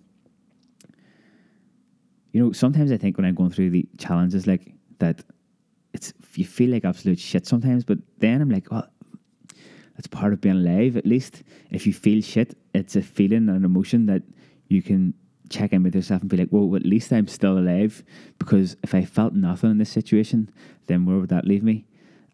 You 2.32 2.43
know, 2.43 2.52
sometimes 2.52 2.91
I 2.91 2.98
think 2.98 3.18
when 3.18 3.26
I'm 3.26 3.36
going 3.36 3.52
through 3.52 3.70
the 3.70 3.88
challenges 3.98 4.46
like 4.46 4.74
that, 5.00 5.24
it's 5.93 6.14
you 6.34 6.46
feel 6.46 6.72
like 6.72 6.84
absolute 6.84 7.20
shit 7.20 7.48
sometimes. 7.48 7.86
But 7.86 8.00
then 8.18 8.41
I'm 8.41 8.50
like, 8.50 8.70
well, 8.70 8.89
that's 9.96 10.08
part 10.08 10.34
of 10.34 10.41
being 10.41 10.56
alive. 10.56 10.98
At 10.98 11.06
least 11.06 11.43
if 11.72 11.88
you 11.88 11.93
feel 11.93 12.22
shit, 12.22 12.58
it's 12.74 12.98
a 12.98 13.02
feeling 13.02 13.48
and 13.48 13.52
an 13.52 13.64
emotion 13.64 14.06
that 14.08 14.24
you 14.68 14.82
can 14.82 15.14
check 15.50 15.74
in 15.74 15.84
with 15.84 15.96
yourself 15.96 16.22
and 16.22 16.30
be 16.30 16.38
like, 16.38 16.50
well, 16.52 16.76
at 16.76 16.86
least 16.86 17.12
I'm 17.12 17.28
still 17.28 17.58
alive. 17.58 18.04
Because 18.39 18.78
if 18.84 18.93
I 18.93 19.06
felt 19.06 19.34
nothing 19.34 19.72
in 19.72 19.78
this 19.78 19.89
situation, 19.89 20.50
then 20.88 21.06
where 21.06 21.18
would 21.18 21.30
that 21.30 21.46
leave 21.46 21.64
me? 21.64 21.86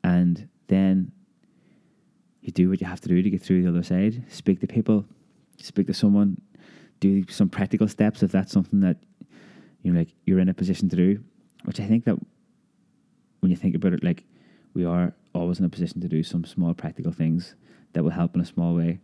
And 0.04 0.48
then 0.68 1.12
you 2.42 2.52
do 2.52 2.70
what 2.70 2.82
you 2.82 2.88
have 2.88 3.02
to 3.02 3.10
do 3.10 3.22
to 3.22 3.30
get 3.30 3.42
through 3.42 3.62
the 3.62 3.70
other 3.70 3.84
side. 3.84 4.24
Speak 4.30 4.60
to 4.62 4.68
people, 4.68 5.06
speak 5.58 5.88
to 5.88 5.94
someone, 5.94 6.42
do 7.00 7.26
some 7.30 7.50
practical 7.50 7.88
steps 7.88 8.24
if 8.24 8.32
that's 8.32 8.52
something 8.52 8.80
that 8.82 8.98
you 9.84 9.92
know, 9.92 10.00
like 10.00 10.10
you're 10.26 10.40
in 10.40 10.50
a 10.50 10.54
position 10.54 10.90
to 10.90 10.96
do. 10.96 11.24
Which 11.66 11.80
I 11.80 11.86
think 11.86 12.06
that 12.06 12.18
when 13.42 13.52
you 13.52 13.58
think 13.58 13.76
about 13.76 13.94
it, 13.94 14.04
like 14.04 14.24
we 14.74 14.86
are 14.86 15.14
always 15.34 15.60
in 15.60 15.66
a 15.66 15.70
position 15.70 16.02
to 16.02 16.08
do 16.08 16.24
some 16.24 16.46
small 16.46 16.74
practical 16.74 17.12
things 17.12 17.56
that 17.94 18.04
will 18.04 18.12
help 18.12 18.36
in 18.36 18.42
a 18.42 18.46
small 18.46 18.76
way, 18.76 19.00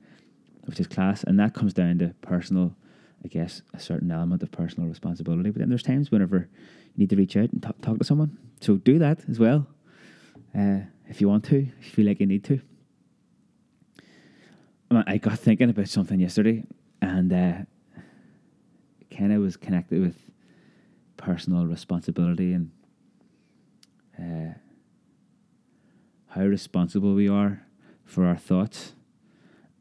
which 0.66 0.80
is 0.80 0.88
class. 0.88 1.24
And 1.24 1.39
that 1.39 1.53
comes 1.53 1.74
down 1.74 1.99
to 1.99 2.14
personal, 2.22 2.76
I 3.24 3.28
guess, 3.28 3.61
a 3.74 3.80
certain 3.80 4.11
element 4.11 4.43
of 4.43 4.51
personal 4.51 4.88
responsibility. 4.88 5.49
But 5.49 5.59
then 5.59 5.70
there's 5.70 5.84
times 5.84 6.11
whenever 6.11 6.47
you 6.95 6.97
need 6.97 7.09
to 7.09 7.15
reach 7.15 7.36
out 7.36 7.51
and 7.51 7.61
talk, 7.61 7.80
talk 7.82 7.97
to 7.97 8.03
someone. 8.03 8.38
So 8.61 8.78
do 8.78 8.99
that 8.99 9.20
as 9.30 9.39
well, 9.39 9.68
uh, 10.57 10.80
if 11.07 11.22
you 11.22 11.28
want 11.28 11.43
to, 11.45 11.68
if 11.80 11.86
you 11.86 11.91
feel 11.91 12.05
like 12.05 12.20
you 12.20 12.26
need 12.26 12.43
to. 12.45 12.61
I 14.89 15.18
got 15.18 15.38
thinking 15.38 15.70
about 15.70 15.89
something 15.89 16.20
yesterday, 16.20 16.63
and 17.01 17.34
uh, 17.34 17.53
kind 19.15 19.34
of 19.34 19.41
was 19.41 19.57
connected 19.57 20.01
with 20.01 20.15
personal 21.18 21.65
responsibility 21.65 22.53
and 22.53 22.72
uh, 24.20 24.53
how 26.28 26.43
responsible 26.43 27.13
we 27.13 27.28
are 27.28 27.65
for 28.05 28.26
our 28.26 28.38
thoughts 28.38 28.93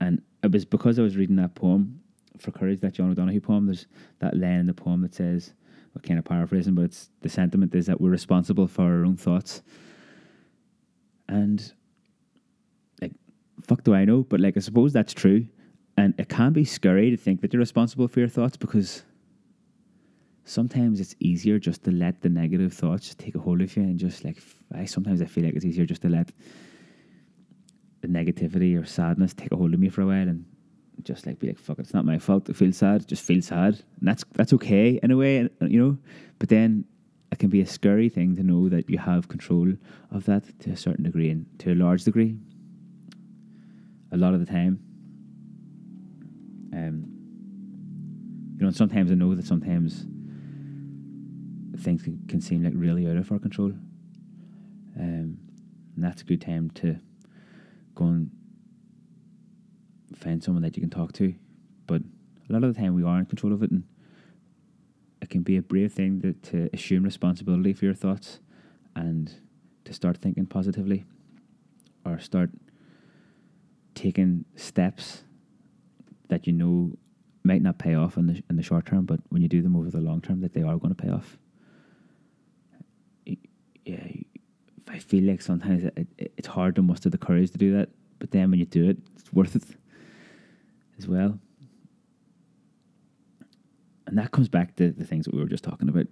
and 0.00 0.22
it 0.42 0.50
was 0.50 0.64
because 0.64 0.98
I 0.98 1.02
was 1.02 1.16
reading 1.16 1.36
that 1.36 1.54
poem 1.54 2.00
for 2.40 2.50
courage, 2.50 2.80
that 2.80 2.94
John 2.94 3.10
O'Donohue 3.10 3.40
poem. 3.40 3.66
There's 3.66 3.86
that 4.20 4.36
line 4.36 4.60
in 4.60 4.66
the 4.66 4.74
poem 4.74 5.02
that 5.02 5.14
says, 5.14 5.52
"What 5.92 6.02
kind 6.02 6.18
of 6.18 6.24
paraphrasing?" 6.24 6.74
But 6.74 6.86
it's 6.86 7.10
the 7.22 7.28
sentiment 7.28 7.74
is 7.74 7.86
that 7.86 8.00
we're 8.00 8.10
responsible 8.10 8.66
for 8.66 8.82
our 8.82 9.04
own 9.04 9.16
thoughts, 9.16 9.62
and 11.28 11.72
like, 13.00 13.12
fuck, 13.60 13.84
do 13.84 13.94
I 13.94 14.04
know? 14.04 14.22
But 14.22 14.40
like, 14.40 14.56
I 14.56 14.60
suppose 14.60 14.92
that's 14.92 15.14
true, 15.14 15.46
and 15.96 16.14
it 16.18 16.28
can 16.28 16.52
be 16.52 16.64
scary 16.64 17.10
to 17.10 17.16
think 17.16 17.40
that 17.40 17.52
you're 17.52 17.60
responsible 17.60 18.08
for 18.08 18.20
your 18.20 18.28
thoughts 18.28 18.56
because 18.56 19.02
sometimes 20.44 21.00
it's 21.00 21.14
easier 21.18 21.58
just 21.58 21.82
to 21.84 21.90
let 21.90 22.22
the 22.22 22.28
negative 22.28 22.72
thoughts 22.72 23.14
take 23.16 23.34
a 23.34 23.38
hold 23.38 23.60
of 23.60 23.76
you 23.76 23.82
and 23.82 23.98
just 23.98 24.24
like 24.24 24.38
I 24.72 24.84
sometimes 24.84 25.20
I 25.20 25.24
feel 25.24 25.44
like 25.44 25.54
it's 25.54 25.64
easier 25.64 25.84
just 25.84 26.02
to 26.02 26.08
let 26.08 26.30
the 28.00 28.08
negativity 28.08 28.80
or 28.80 28.86
sadness 28.86 29.34
take 29.34 29.50
a 29.50 29.56
hold 29.56 29.74
of 29.74 29.80
me 29.80 29.88
for 29.88 30.02
a 30.02 30.06
while 30.06 30.28
and 30.28 30.44
just 31.02 31.26
like 31.26 31.38
be 31.38 31.48
like 31.48 31.58
fuck 31.58 31.78
it, 31.78 31.82
it's 31.82 31.94
not 31.94 32.04
my 32.04 32.18
fault 32.18 32.44
to 32.46 32.54
feel 32.54 32.72
sad 32.72 33.06
just 33.06 33.24
feel 33.24 33.42
sad. 33.42 33.74
And 33.98 34.08
that's 34.08 34.24
that's 34.32 34.52
okay 34.54 34.98
in 35.02 35.10
a 35.10 35.16
way 35.16 35.48
you 35.60 35.80
know 35.82 35.98
but 36.38 36.48
then 36.48 36.84
it 37.32 37.38
can 37.38 37.50
be 37.50 37.60
a 37.60 37.66
scary 37.66 38.08
thing 38.08 38.36
to 38.36 38.42
know 38.42 38.68
that 38.68 38.88
you 38.88 38.98
have 38.98 39.28
control 39.28 39.72
of 40.10 40.24
that 40.26 40.44
to 40.60 40.70
a 40.70 40.76
certain 40.76 41.04
degree 41.04 41.30
and 41.30 41.46
to 41.58 41.72
a 41.72 41.74
large 41.74 42.04
degree. 42.04 42.36
A 44.12 44.16
lot 44.16 44.32
of 44.32 44.40
the 44.40 44.46
time. 44.46 44.80
Um 46.72 47.16
you 48.58 48.64
know 48.64 48.70
sometimes 48.70 49.10
I 49.10 49.14
know 49.14 49.34
that 49.34 49.44
sometimes 49.44 50.06
things 51.78 52.02
can, 52.02 52.20
can 52.28 52.40
seem 52.40 52.64
like 52.64 52.72
really 52.74 53.06
out 53.06 53.16
of 53.16 53.30
our 53.30 53.38
control. 53.38 53.72
Um, 54.98 55.38
and 55.94 56.04
that's 56.04 56.22
a 56.22 56.24
good 56.24 56.40
time 56.40 56.70
to 56.76 56.96
go 57.94 58.04
and 58.04 58.30
find 60.16 60.42
someone 60.42 60.62
that 60.62 60.76
you 60.76 60.80
can 60.80 60.90
talk 60.90 61.12
to. 61.14 61.34
But 61.86 62.02
a 62.48 62.52
lot 62.52 62.64
of 62.64 62.74
the 62.74 62.80
time 62.80 62.94
we 62.94 63.04
are 63.04 63.18
in 63.18 63.26
control 63.26 63.52
of 63.52 63.62
it, 63.62 63.70
and 63.70 63.84
it 65.22 65.30
can 65.30 65.42
be 65.42 65.56
a 65.56 65.62
brave 65.62 65.92
thing 65.92 66.20
to, 66.20 66.32
to 66.50 66.70
assume 66.72 67.04
responsibility 67.04 67.72
for 67.72 67.84
your 67.84 67.94
thoughts 67.94 68.40
and 68.94 69.32
to 69.84 69.92
start 69.92 70.18
thinking 70.18 70.46
positively 70.46 71.04
or 72.04 72.18
start 72.18 72.50
taking 73.94 74.44
steps 74.54 75.24
that 76.28 76.46
you 76.46 76.52
know 76.52 76.92
might 77.44 77.62
not 77.62 77.78
pay 77.78 77.94
off 77.94 78.16
in 78.16 78.26
the 78.26 78.42
in 78.50 78.56
the 78.56 78.62
short 78.62 78.86
term, 78.86 79.04
but 79.04 79.20
when 79.28 79.42
you 79.42 79.48
do 79.48 79.62
them 79.62 79.76
over 79.76 79.90
the 79.90 80.00
long 80.00 80.20
term, 80.20 80.40
that 80.40 80.52
they 80.54 80.62
are 80.62 80.76
going 80.76 80.94
to 80.94 81.02
pay 81.02 81.10
off 81.10 81.38
yeah, 83.86 84.02
I 84.88 84.98
feel 84.98 85.24
like 85.24 85.40
sometimes 85.40 85.84
it, 85.84 86.08
it, 86.18 86.32
it's 86.36 86.48
hard 86.48 86.74
to 86.74 86.82
muster 86.82 87.08
the 87.08 87.18
courage 87.18 87.52
to 87.52 87.58
do 87.58 87.72
that, 87.74 87.88
but 88.18 88.32
then 88.32 88.50
when 88.50 88.58
you 88.58 88.66
do 88.66 88.90
it, 88.90 88.98
it's 89.16 89.32
worth 89.32 89.56
it 89.56 89.62
as 90.98 91.06
well. 91.06 91.38
And 94.06 94.16
that 94.18 94.30
comes 94.30 94.48
back 94.48 94.76
to 94.76 94.92
the 94.92 95.04
things 95.04 95.24
that 95.24 95.34
we 95.34 95.40
were 95.40 95.48
just 95.48 95.64
talking 95.64 95.88
about, 95.88 96.06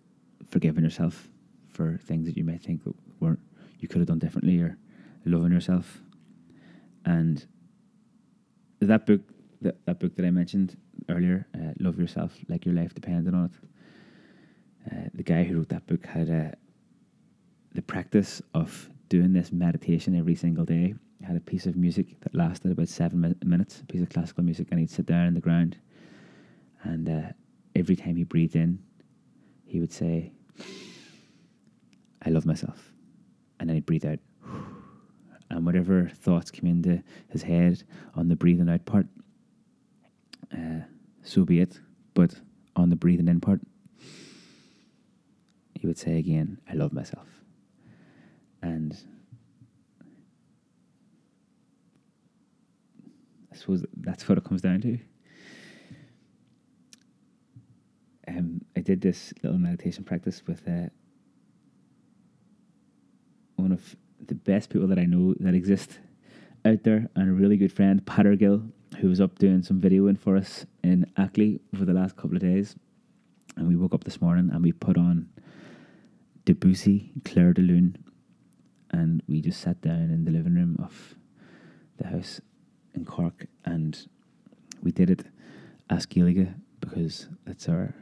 forgiving 0.48 0.84
yourself 0.84 1.28
for 1.68 1.98
things 1.98 2.26
that 2.26 2.36
you 2.36 2.44
may 2.44 2.58
think 2.58 2.82
weren't 3.20 3.40
you 3.78 3.88
could 3.88 3.98
have 3.98 4.08
done 4.08 4.18
differently, 4.18 4.60
or 4.60 4.78
loving 5.24 5.52
yourself. 5.52 6.00
And 7.04 7.44
that 8.80 9.06
book, 9.06 9.20
that, 9.60 9.84
that 9.84 10.00
book 10.00 10.16
that 10.16 10.24
I 10.24 10.30
mentioned 10.30 10.76
earlier, 11.08 11.46
uh, 11.54 11.72
"Love 11.80 11.98
Yourself 11.98 12.38
Like 12.48 12.64
Your 12.64 12.74
Life 12.74 12.94
Depended 12.94 13.34
on 13.34 13.46
It." 13.46 13.52
Uh, 14.90 15.08
the 15.14 15.22
guy 15.22 15.44
who 15.44 15.58
wrote 15.58 15.68
that 15.68 15.86
book 15.86 16.06
had 16.06 16.28
a 16.28 16.54
the 17.72 17.82
practice 17.82 18.40
of 18.54 18.88
doing 19.08 19.32
this 19.32 19.52
meditation 19.52 20.14
every 20.14 20.34
single 20.34 20.64
day. 20.64 20.94
Had 21.26 21.36
a 21.36 21.40
piece 21.40 21.64
of 21.64 21.74
music 21.74 22.20
that 22.20 22.34
lasted 22.34 22.70
about 22.70 22.88
seven 22.88 23.20
mi- 23.20 23.34
minutes, 23.44 23.80
a 23.80 23.86
piece 23.86 24.02
of 24.02 24.10
classical 24.10 24.44
music, 24.44 24.68
and 24.70 24.78
he'd 24.78 24.90
sit 24.90 25.06
there 25.06 25.26
on 25.26 25.32
the 25.32 25.40
ground. 25.40 25.78
And 26.82 27.08
uh, 27.08 27.32
every 27.74 27.96
time 27.96 28.16
he 28.16 28.24
breathed 28.24 28.56
in, 28.56 28.78
he 29.64 29.80
would 29.80 29.92
say, 29.92 30.32
I 32.22 32.28
love 32.28 32.44
myself. 32.44 32.92
And 33.58 33.68
then 33.68 33.76
he'd 33.76 33.86
breathe 33.86 34.04
out. 34.04 34.18
And 35.48 35.64
whatever 35.64 36.08
thoughts 36.08 36.50
came 36.50 36.68
into 36.68 37.02
his 37.30 37.42
head 37.42 37.84
on 38.14 38.28
the 38.28 38.36
breathing 38.36 38.68
out 38.68 38.84
part, 38.84 39.06
uh, 40.52 40.80
so 41.22 41.44
be 41.46 41.60
it. 41.60 41.80
But 42.12 42.34
on 42.76 42.90
the 42.90 42.96
breathing 42.96 43.28
in 43.28 43.40
part, 43.40 43.60
he 45.74 45.86
would 45.86 45.98
say 45.98 46.18
again, 46.18 46.58
I 46.70 46.74
love 46.74 46.92
myself. 46.92 47.26
And 48.60 48.96
I 53.54 53.56
suppose 53.56 53.84
that's 53.96 54.28
what 54.28 54.36
it 54.36 54.44
comes 54.44 54.62
down 54.62 54.80
to. 54.80 54.98
Um, 58.26 58.62
I 58.76 58.80
did 58.80 59.00
this 59.00 59.32
little 59.42 59.58
meditation 59.58 60.02
practice 60.02 60.42
with 60.46 60.66
uh, 60.66 60.88
one 63.56 63.70
of 63.70 63.94
the 64.26 64.34
best 64.34 64.70
people 64.70 64.88
that 64.88 64.98
I 64.98 65.04
know 65.04 65.34
that 65.38 65.54
exist 65.54 66.00
out 66.64 66.82
there, 66.82 67.08
and 67.14 67.28
a 67.28 67.32
really 67.32 67.56
good 67.56 67.72
friend, 67.72 68.04
Patter 68.04 68.34
Gill, 68.34 68.62
who 68.98 69.08
was 69.08 69.20
up 69.20 69.38
doing 69.38 69.62
some 69.62 69.80
videoing 69.80 70.18
for 70.18 70.36
us 70.36 70.66
in 70.82 71.06
Ackley 71.16 71.60
over 71.74 71.84
the 71.84 71.92
last 71.92 72.16
couple 72.16 72.36
of 72.36 72.42
days. 72.42 72.74
And 73.56 73.68
we 73.68 73.76
woke 73.76 73.94
up 73.94 74.04
this 74.04 74.20
morning 74.20 74.50
and 74.52 74.64
we 74.64 74.72
put 74.72 74.96
on 74.96 75.28
Debussy, 76.44 77.12
Clair 77.24 77.52
de 77.52 77.62
Lune, 77.62 77.98
and 78.90 79.22
we 79.28 79.40
just 79.40 79.60
sat 79.60 79.80
down 79.82 80.10
in 80.10 80.24
the 80.24 80.30
living 80.32 80.54
room 80.54 80.76
of 80.82 81.14
the 81.98 82.08
house 82.08 82.40
in 82.94 83.04
Cork 83.04 83.46
and 83.64 84.06
we 84.82 84.92
did 84.92 85.10
it 85.10 85.24
as 85.90 86.06
Gaeilge 86.06 86.54
because 86.80 87.28
that's 87.46 87.68
our 87.68 87.94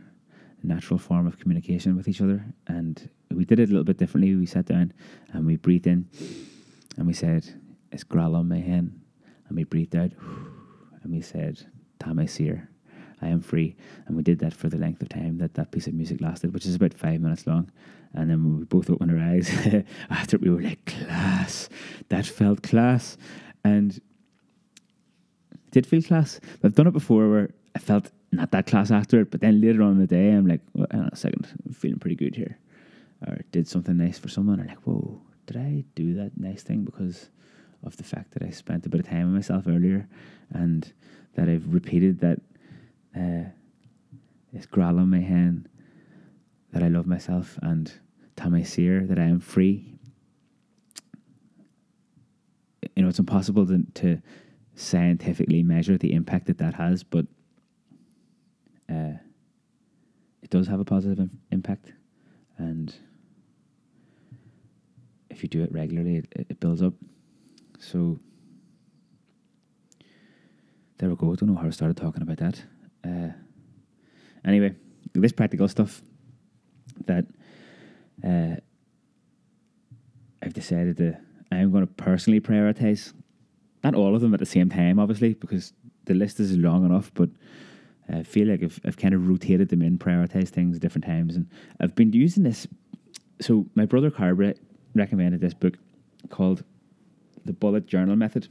natural 0.62 0.99
form 0.99 1.26
of 1.26 1.38
communication 1.38 1.97
with 1.97 2.09
each 2.09 2.20
other 2.20 2.45
and 2.66 3.09
we 3.30 3.45
did 3.45 3.59
it 3.59 3.68
a 3.68 3.72
little 3.72 3.84
bit 3.84 3.99
differently. 3.99 4.34
We 4.34 4.47
sat 4.47 4.66
down 4.66 4.93
and 5.32 5.47
we 5.47 5.57
breathed 5.57 5.86
in 5.86 6.09
and 6.97 7.07
we 7.07 7.12
said, 7.12 7.49
It's 7.90 8.05
Grala 8.05 8.47
my 8.47 8.59
hen 8.59 9.01
and 9.49 9.57
we 9.57 9.64
breathed 9.64 9.97
out 9.97 10.12
and 11.03 11.12
we 11.12 11.20
said, 11.20 11.66
Tame 11.99 12.26
Seer. 12.26 12.68
I 13.20 13.28
am 13.28 13.40
free. 13.40 13.76
And 14.07 14.16
we 14.16 14.22
did 14.24 14.40
that 14.40 14.53
for 14.53 14.68
the 14.68 14.76
length 14.76 15.01
of 15.01 15.09
time 15.09 15.38
that 15.38 15.55
that 15.55 15.70
piece 15.70 15.86
of 15.86 15.95
music 15.95 16.20
lasted, 16.20 16.53
which 16.53 16.66
is 16.66 16.74
about 16.74 16.93
five 16.93 17.20
minutes 17.20 17.47
long. 17.47 17.70
And 18.12 18.28
then 18.28 18.59
we 18.59 18.64
both 18.64 18.90
opened 18.90 19.12
our 19.12 19.24
eyes 19.24 19.49
after 20.11 20.38
we 20.38 20.51
were 20.51 20.61
like, 20.61 20.84
class. 20.84 21.68
That 22.09 22.26
felt 22.26 22.62
class. 22.62 23.16
And 23.64 24.01
did 25.73 25.87
feel 25.87 26.03
class. 26.03 26.41
I've 26.62 26.75
done 26.75 26.87
it 26.87 26.93
before 26.93 27.29
where 27.29 27.51
I 27.75 27.79
felt 27.81 28.11
not 28.31 28.53
that 28.53 28.66
class 28.66 28.91
after 28.91 29.20
it, 29.20 29.31
but 29.31 29.41
then 29.41 29.61
later 29.61 29.83
on 29.83 29.93
in 29.93 29.99
the 29.99 30.07
day, 30.07 30.31
I'm 30.31 30.47
like, 30.47 30.61
well, 30.75 30.87
hang 30.91 31.01
on 31.01 31.11
a 31.12 31.16
second, 31.16 31.49
I'm 31.66 31.75
feeling 31.75 31.99
pretty 31.99 32.16
good 32.16 32.37
here. 32.37 32.59
Or 33.27 33.39
did 33.51 33.66
something 33.68 33.97
nice 33.97 34.18
for 34.18 34.29
someone, 34.29 34.61
or 34.61 34.64
like, 34.64 34.81
whoa, 34.81 35.20
did 35.47 35.57
I 35.57 35.85
do 35.95 36.14
that 36.14 36.39
nice 36.39 36.62
thing 36.62 36.85
because 36.85 37.29
of 37.85 37.97
the 37.97 38.05
fact 38.05 38.33
that 38.33 38.43
I 38.43 38.51
spent 38.51 38.87
a 38.87 38.89
bit 38.89 39.01
of 39.01 39.09
time 39.09 39.27
with 39.27 39.35
myself 39.35 39.64
earlier 39.66 40.09
and 40.51 40.93
that 41.35 41.49
I've 41.49 41.73
repeated 41.73 42.20
that 42.20 42.41
uh, 43.16 43.49
it's 44.53 44.66
Grala 44.66 45.07
my 45.07 45.20
hand, 45.20 45.68
that 46.73 46.83
I 46.83 46.89
love 46.89 47.07
myself 47.07 47.59
and 47.62 47.93
Seer 48.64 49.07
that 49.07 49.18
I 49.18 49.25
am 49.25 49.41
free. 49.41 49.95
You 52.97 53.03
know, 53.03 53.09
it's 53.09 53.20
impossible 53.20 53.66
to, 53.66 53.85
to 53.95 54.20
scientifically 54.75 55.62
measure 55.62 55.99
the 55.99 56.12
impact 56.12 56.47
that 56.47 56.59
that 56.59 56.75
has, 56.75 57.03
but 57.03 57.27
uh, 58.91 59.14
it 60.43 60.51
does 60.51 60.66
have 60.66 60.81
a 60.81 60.85
positive 60.85 61.18
Im- 61.18 61.41
impact. 61.51 61.93
And 62.59 62.95
if 65.31 65.43
you 65.43 65.49
do 65.49 65.62
it 65.62 65.73
regularly, 65.73 66.16
it, 66.16 66.47
it 66.51 66.61
builds 66.61 66.83
up. 66.83 66.95
So 67.79 68.18
there 70.99 71.09
we 71.09 71.16
go. 71.16 71.33
I 71.33 71.35
don't 71.35 71.49
know 71.49 71.57
how 71.57 71.66
I 71.66 71.70
started 71.70 71.97
talking 71.97 72.23
about 72.23 72.39
that. 72.39 72.62
Uh, 73.05 73.33
anyway, 74.45 74.75
this 75.14 75.33
practical 75.33 75.68
stuff 75.68 76.03
that 77.07 77.27
uh, 78.25 78.57
I've 80.43 80.55
decided 80.55 80.97
to, 80.99 81.16
I'm 81.51 81.73
going 81.73 81.87
to 81.87 81.93
personally 81.93 82.41
prioritize. 82.41 83.12
Not 83.85 83.95
all 83.95 84.14
of 84.14 84.20
them 84.20 84.35
at 84.35 84.41
the 84.41 84.47
same 84.47 84.68
time, 84.68 84.99
obviously, 84.99 85.35
because 85.35 85.72
the 86.05 86.14
list 86.14 86.41
is 86.41 86.57
long 86.57 86.85
enough, 86.85 87.11
but 87.14 87.30
I 88.12 88.22
feel 88.22 88.49
like 88.49 88.62
I've, 88.62 88.80
I've 88.85 88.97
kind 88.97 89.14
of 89.14 89.28
rotated 89.28 89.68
them 89.68 89.83
in, 89.83 89.99
prioritized 89.99 90.51
things 90.51 90.76
at 90.76 90.83
different 90.83 91.05
times. 91.05 91.37
And 91.37 91.49
I've 91.80 91.95
been 91.95 92.12
using 92.12 92.43
this. 92.43 92.66
So, 93.41 93.66
my 93.74 93.87
brother 93.87 94.11
Carver 94.11 94.55
recommended 94.95 95.41
this 95.41 95.55
book 95.55 95.78
called 96.28 96.62
The 97.45 97.53
Bullet 97.53 97.87
Journal 97.87 98.16
Method, 98.16 98.49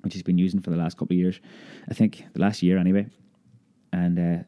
which 0.00 0.14
he's 0.14 0.22
been 0.22 0.38
using 0.38 0.60
for 0.60 0.70
the 0.70 0.76
last 0.76 0.96
couple 0.96 1.14
of 1.14 1.18
years. 1.18 1.40
I 1.88 1.94
think 1.94 2.24
the 2.32 2.40
last 2.40 2.62
year, 2.62 2.78
anyway 2.78 3.06
and 3.92 4.18
uh, 4.18 4.42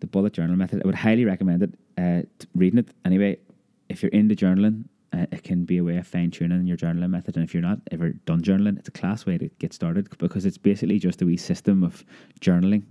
the 0.00 0.06
bullet 0.06 0.32
journal 0.32 0.56
method. 0.56 0.82
I 0.82 0.86
would 0.86 0.94
highly 0.94 1.24
recommend 1.24 1.62
it. 1.62 1.74
Uh, 1.96 2.22
reading 2.54 2.78
it 2.78 2.88
anyway. 3.04 3.38
If 3.88 4.02
you're 4.02 4.12
into 4.12 4.34
journaling 4.34 4.84
uh, 4.84 4.88
it 5.14 5.42
can 5.42 5.64
be 5.64 5.78
a 5.78 5.84
way 5.84 5.96
of 5.96 6.06
fine 6.06 6.30
tuning 6.30 6.66
your 6.66 6.76
journaling 6.76 7.10
method. 7.10 7.36
And 7.36 7.44
if 7.44 7.54
you're 7.54 7.62
not 7.62 7.78
ever 7.90 8.10
done 8.10 8.42
journaling, 8.42 8.78
it's 8.78 8.88
a 8.88 8.92
class 8.92 9.26
way 9.26 9.38
to 9.38 9.48
get 9.58 9.72
started 9.72 10.08
because 10.18 10.44
it's 10.44 10.58
basically 10.58 10.98
just 10.98 11.22
a 11.22 11.26
wee 11.26 11.36
system 11.36 11.82
of 11.82 12.04
journaling. 12.40 12.82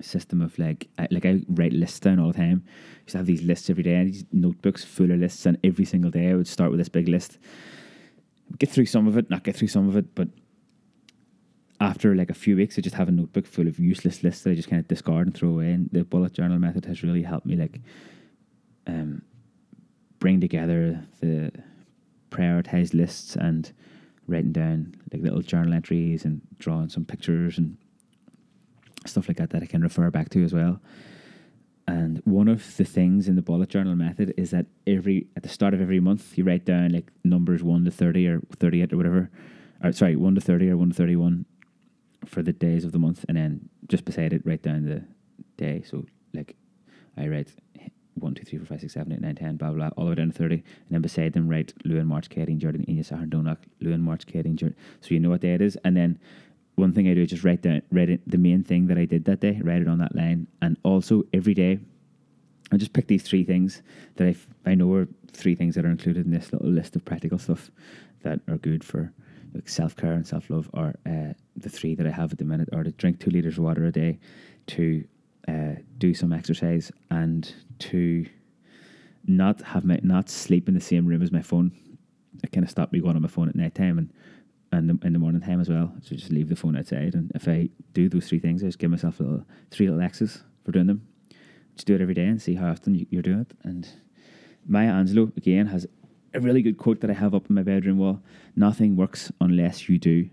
System 0.00 0.42
of 0.42 0.58
like, 0.58 0.88
I, 0.98 1.08
like 1.10 1.24
I 1.24 1.42
write 1.48 1.72
lists 1.72 2.00
down 2.00 2.18
all 2.18 2.32
the 2.32 2.38
time. 2.38 2.64
I 2.66 3.00
used 3.00 3.12
to 3.12 3.18
have 3.18 3.26
these 3.26 3.42
lists 3.42 3.70
every 3.70 3.82
day, 3.82 4.04
these 4.04 4.24
notebooks 4.32 4.84
full 4.84 5.10
of 5.10 5.18
lists, 5.18 5.46
and 5.46 5.58
every 5.64 5.84
single 5.84 6.10
day 6.10 6.30
I 6.30 6.34
would 6.34 6.48
start 6.48 6.70
with 6.70 6.78
this 6.78 6.88
big 6.88 7.08
list. 7.08 7.38
Get 8.58 8.70
through 8.70 8.86
some 8.86 9.08
of 9.08 9.16
it, 9.16 9.30
not 9.30 9.42
get 9.42 9.56
through 9.56 9.68
some 9.68 9.88
of 9.88 9.96
it, 9.96 10.14
but 10.14 10.28
after 11.80 12.14
like 12.14 12.30
a 12.30 12.34
few 12.34 12.56
weeks, 12.56 12.78
I 12.78 12.82
just 12.82 12.96
have 12.96 13.08
a 13.08 13.12
notebook 13.12 13.46
full 13.46 13.68
of 13.68 13.78
useless 13.78 14.22
lists 14.22 14.44
that 14.44 14.50
I 14.50 14.54
just 14.54 14.68
kind 14.68 14.80
of 14.80 14.88
discard 14.88 15.26
and 15.26 15.36
throw 15.36 15.50
away. 15.50 15.72
And 15.72 15.88
the 15.92 16.04
bullet 16.04 16.32
journal 16.32 16.58
method 16.58 16.84
has 16.86 17.02
really 17.02 17.22
helped 17.22 17.46
me 17.46 17.56
like 17.56 17.80
um, 18.86 19.22
bring 20.26 20.40
together 20.40 21.06
the 21.20 21.52
prioritized 22.30 22.92
lists 22.94 23.36
and 23.36 23.72
writing 24.26 24.50
down 24.50 24.92
like 25.12 25.22
little 25.22 25.40
journal 25.40 25.72
entries 25.72 26.24
and 26.24 26.40
drawing 26.58 26.88
some 26.88 27.04
pictures 27.04 27.58
and 27.58 27.76
stuff 29.04 29.28
like 29.28 29.36
that 29.36 29.50
that 29.50 29.62
I 29.62 29.66
can 29.66 29.82
refer 29.82 30.10
back 30.10 30.30
to 30.30 30.42
as 30.42 30.52
well. 30.52 30.80
And 31.86 32.20
one 32.24 32.48
of 32.48 32.76
the 32.76 32.84
things 32.84 33.28
in 33.28 33.36
the 33.36 33.40
bullet 33.40 33.68
journal 33.68 33.94
method 33.94 34.34
is 34.36 34.50
that 34.50 34.66
every 34.84 35.28
at 35.36 35.44
the 35.44 35.48
start 35.48 35.74
of 35.74 35.80
every 35.80 36.00
month 36.00 36.36
you 36.36 36.42
write 36.42 36.64
down 36.64 36.90
like 36.90 37.12
numbers 37.22 37.62
one 37.62 37.84
to 37.84 37.92
thirty 37.92 38.26
or 38.26 38.40
thirty 38.56 38.82
eight 38.82 38.92
or 38.92 38.96
whatever. 38.96 39.30
Or 39.80 39.92
sorry, 39.92 40.16
one 40.16 40.34
to 40.34 40.40
thirty 40.40 40.68
or 40.68 40.76
one 40.76 40.88
to 40.88 40.96
thirty 40.96 41.14
one 41.14 41.46
for 42.24 42.42
the 42.42 42.52
days 42.52 42.84
of 42.84 42.90
the 42.90 42.98
month, 42.98 43.24
and 43.28 43.36
then 43.36 43.68
just 43.86 44.04
beside 44.04 44.32
it 44.32 44.42
write 44.44 44.62
down 44.62 44.86
the 44.86 45.04
day. 45.56 45.84
So 45.88 46.04
like 46.34 46.56
I 47.16 47.28
write 47.28 47.52
one, 48.18 48.34
two, 48.34 48.44
three, 48.44 48.58
four, 48.58 48.66
five, 48.66 48.80
six, 48.80 48.94
seven, 48.94 49.12
eight, 49.12 49.20
nine, 49.20 49.34
ten, 49.34 49.56
blah, 49.56 49.70
blah, 49.70 49.88
blah, 49.88 49.90
all 49.96 50.04
the 50.04 50.10
way 50.10 50.14
down 50.16 50.30
to 50.30 50.36
30. 50.36 50.54
And 50.54 50.64
then 50.90 51.02
beside 51.02 51.32
them, 51.32 51.48
write 51.48 51.72
Lewin, 51.84 52.06
March, 52.06 52.28
Katie, 52.28 52.54
Jordan, 52.54 52.84
Ines, 52.88 53.10
Donach, 53.10 53.58
Lewin, 53.80 54.02
March, 54.02 54.26
Katie, 54.26 54.50
Jordan. 54.50 54.76
So 55.00 55.08
you 55.14 55.20
know 55.20 55.30
what 55.30 55.40
day 55.40 55.54
it 55.54 55.60
is. 55.60 55.76
And 55.84 55.96
then 55.96 56.18
one 56.76 56.92
thing 56.92 57.08
I 57.08 57.14
do 57.14 57.22
is 57.22 57.30
just 57.30 57.44
write 57.44 57.62
down, 57.62 57.82
write 57.90 58.10
it, 58.10 58.20
the 58.28 58.38
main 58.38 58.62
thing 58.62 58.86
that 58.86 58.98
I 58.98 59.04
did 59.04 59.24
that 59.24 59.40
day, 59.40 59.60
write 59.62 59.82
it 59.82 59.88
on 59.88 59.98
that 59.98 60.14
line. 60.14 60.46
And 60.62 60.76
also 60.82 61.24
every 61.32 61.54
day, 61.54 61.78
I 62.72 62.76
just 62.76 62.92
pick 62.92 63.06
these 63.06 63.22
three 63.22 63.44
things 63.44 63.82
that 64.16 64.26
I, 64.26 64.30
f- 64.30 64.48
I 64.64 64.74
know 64.74 64.92
are 64.94 65.08
three 65.32 65.54
things 65.54 65.74
that 65.76 65.84
are 65.84 65.90
included 65.90 66.26
in 66.26 66.32
this 66.32 66.52
little 66.52 66.68
list 66.68 66.96
of 66.96 67.04
practical 67.04 67.38
stuff 67.38 67.70
that 68.22 68.40
are 68.48 68.56
good 68.56 68.82
for 68.82 69.12
like 69.54 69.68
self 69.68 69.96
care 69.96 70.12
and 70.12 70.26
self 70.26 70.50
love, 70.50 70.68
are 70.74 70.94
uh, 71.06 71.32
the 71.56 71.70
three 71.70 71.94
that 71.94 72.06
I 72.06 72.10
have 72.10 72.32
at 72.32 72.38
the 72.38 72.44
minute 72.44 72.68
are 72.72 72.84
to 72.84 72.90
drink 72.92 73.20
two 73.20 73.30
liters 73.30 73.56
of 73.56 73.64
water 73.64 73.84
a 73.86 73.92
day, 73.92 74.18
to 74.68 75.04
uh, 75.48 75.80
do 75.98 76.14
some 76.14 76.32
exercise, 76.32 76.92
and 77.10 77.52
to 77.78 78.26
not 79.26 79.60
have 79.62 79.84
my 79.84 79.98
not 80.02 80.28
sleep 80.28 80.68
in 80.68 80.74
the 80.74 80.80
same 80.80 81.06
room 81.06 81.22
as 81.22 81.32
my 81.32 81.42
phone. 81.42 81.72
It 82.42 82.52
kind 82.52 82.64
of 82.64 82.70
stopped 82.70 82.92
me 82.92 83.00
going 83.00 83.16
on 83.16 83.22
my 83.22 83.28
phone 83.28 83.48
at 83.48 83.56
night 83.56 83.74
time 83.74 83.98
and 83.98 84.12
and 84.72 85.02
in 85.04 85.12
the 85.12 85.18
morning 85.18 85.40
time 85.40 85.60
as 85.60 85.68
well. 85.68 85.92
So 86.02 86.16
just 86.16 86.30
leave 86.30 86.48
the 86.48 86.56
phone 86.56 86.76
outside, 86.76 87.14
and 87.14 87.30
if 87.34 87.48
I 87.48 87.68
do 87.92 88.08
those 88.08 88.28
three 88.28 88.38
things, 88.38 88.62
I 88.62 88.66
just 88.66 88.78
give 88.78 88.90
myself 88.90 89.20
a 89.20 89.22
little, 89.22 89.44
three 89.70 89.88
little 89.88 90.02
X's 90.02 90.42
for 90.64 90.72
doing 90.72 90.86
them. 90.86 91.06
Just 91.74 91.86
do 91.86 91.94
it 91.94 92.00
every 92.00 92.14
day 92.14 92.24
and 92.26 92.40
see 92.40 92.54
how 92.54 92.70
often 92.70 93.06
you're 93.10 93.22
doing 93.22 93.40
it. 93.40 93.52
And 93.62 93.88
Maya 94.66 94.92
Angelou 94.92 95.36
again 95.36 95.66
has 95.66 95.86
a 96.34 96.40
really 96.40 96.62
good 96.62 96.78
quote 96.78 97.00
that 97.00 97.10
I 97.10 97.14
have 97.14 97.34
up 97.34 97.48
in 97.48 97.54
my 97.54 97.62
bedroom 97.62 97.98
wall: 97.98 98.22
"Nothing 98.54 98.96
works 98.96 99.30
unless 99.40 99.88
you 99.88 99.98
do." 99.98 100.28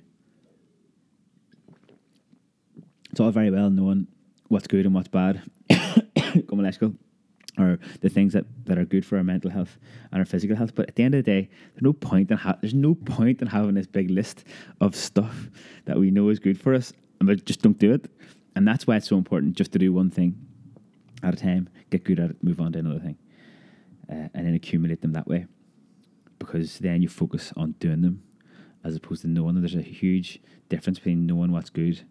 It's 3.12 3.20
all 3.20 3.32
very 3.32 3.52
well 3.52 3.70
knowing 3.70 4.08
what's 4.54 4.68
good 4.68 4.86
and 4.86 4.96
what's 4.96 5.08
bad. 5.08 5.42
Come 5.70 6.60
electrical 6.60 6.96
or 7.58 7.80
the 8.02 8.10
things 8.10 8.34
that, 8.34 8.46
that 8.66 8.78
are 8.78 8.86
good 8.86 9.06
for 9.06 9.18
our 9.18 9.24
mental 9.24 9.52
health 9.52 9.78
and 10.12 10.20
our 10.20 10.26
physical 10.26 10.56
health. 10.56 10.74
But 10.74 10.90
at 10.90 10.96
the 10.96 11.04
end 11.04 11.14
of 11.16 11.24
the 11.24 11.32
day, 11.32 11.50
there's 11.74 11.84
no 11.84 11.94
point 11.94 12.32
in 12.32 12.38
ha- 12.38 12.58
there's 12.62 12.74
no 12.74 12.96
point 12.96 13.42
in 13.42 13.48
having 13.48 13.76
this 13.76 13.88
big 13.88 14.10
list 14.10 14.44
of 14.82 14.96
stuff 14.96 15.50
that 15.86 15.98
we 15.98 16.12
know 16.12 16.30
is 16.30 16.40
good 16.40 16.60
for 16.60 16.74
us, 16.74 16.94
and 17.20 17.30
we 17.30 17.36
just 17.36 17.62
don't 17.62 17.78
do 17.78 17.94
it. 17.94 18.10
And 18.56 18.68
that's 18.68 18.88
why 18.88 18.96
it's 18.98 19.08
so 19.08 19.18
important 19.18 19.56
just 19.56 19.72
to 19.74 19.80
do 19.80 19.92
one 19.92 20.10
thing 20.10 20.36
at 21.22 21.34
a 21.34 21.38
time, 21.38 21.70
get 21.90 22.04
good 22.04 22.20
at 22.20 22.32
it, 22.32 22.44
move 22.44 22.60
on 22.60 22.74
to 22.74 22.80
another 22.80 23.00
thing, 23.00 23.18
uh, 24.10 24.30
and 24.34 24.48
then 24.48 24.54
accumulate 24.54 25.02
them 25.02 25.14
that 25.14 25.28
way. 25.28 25.46
Because 26.40 26.80
then 26.80 27.02
you 27.02 27.08
focus 27.08 27.54
on 27.56 27.72
doing 27.80 28.02
them, 28.02 28.24
as 28.84 28.96
opposed 28.96 29.22
to 29.22 29.28
knowing. 29.28 29.56
that 29.56 29.62
There's 29.62 29.76
a 29.76 29.82
huge 29.82 30.42
difference 30.70 31.00
between 31.00 31.26
knowing 31.26 31.52
what's 31.52 31.70
good 31.70 32.02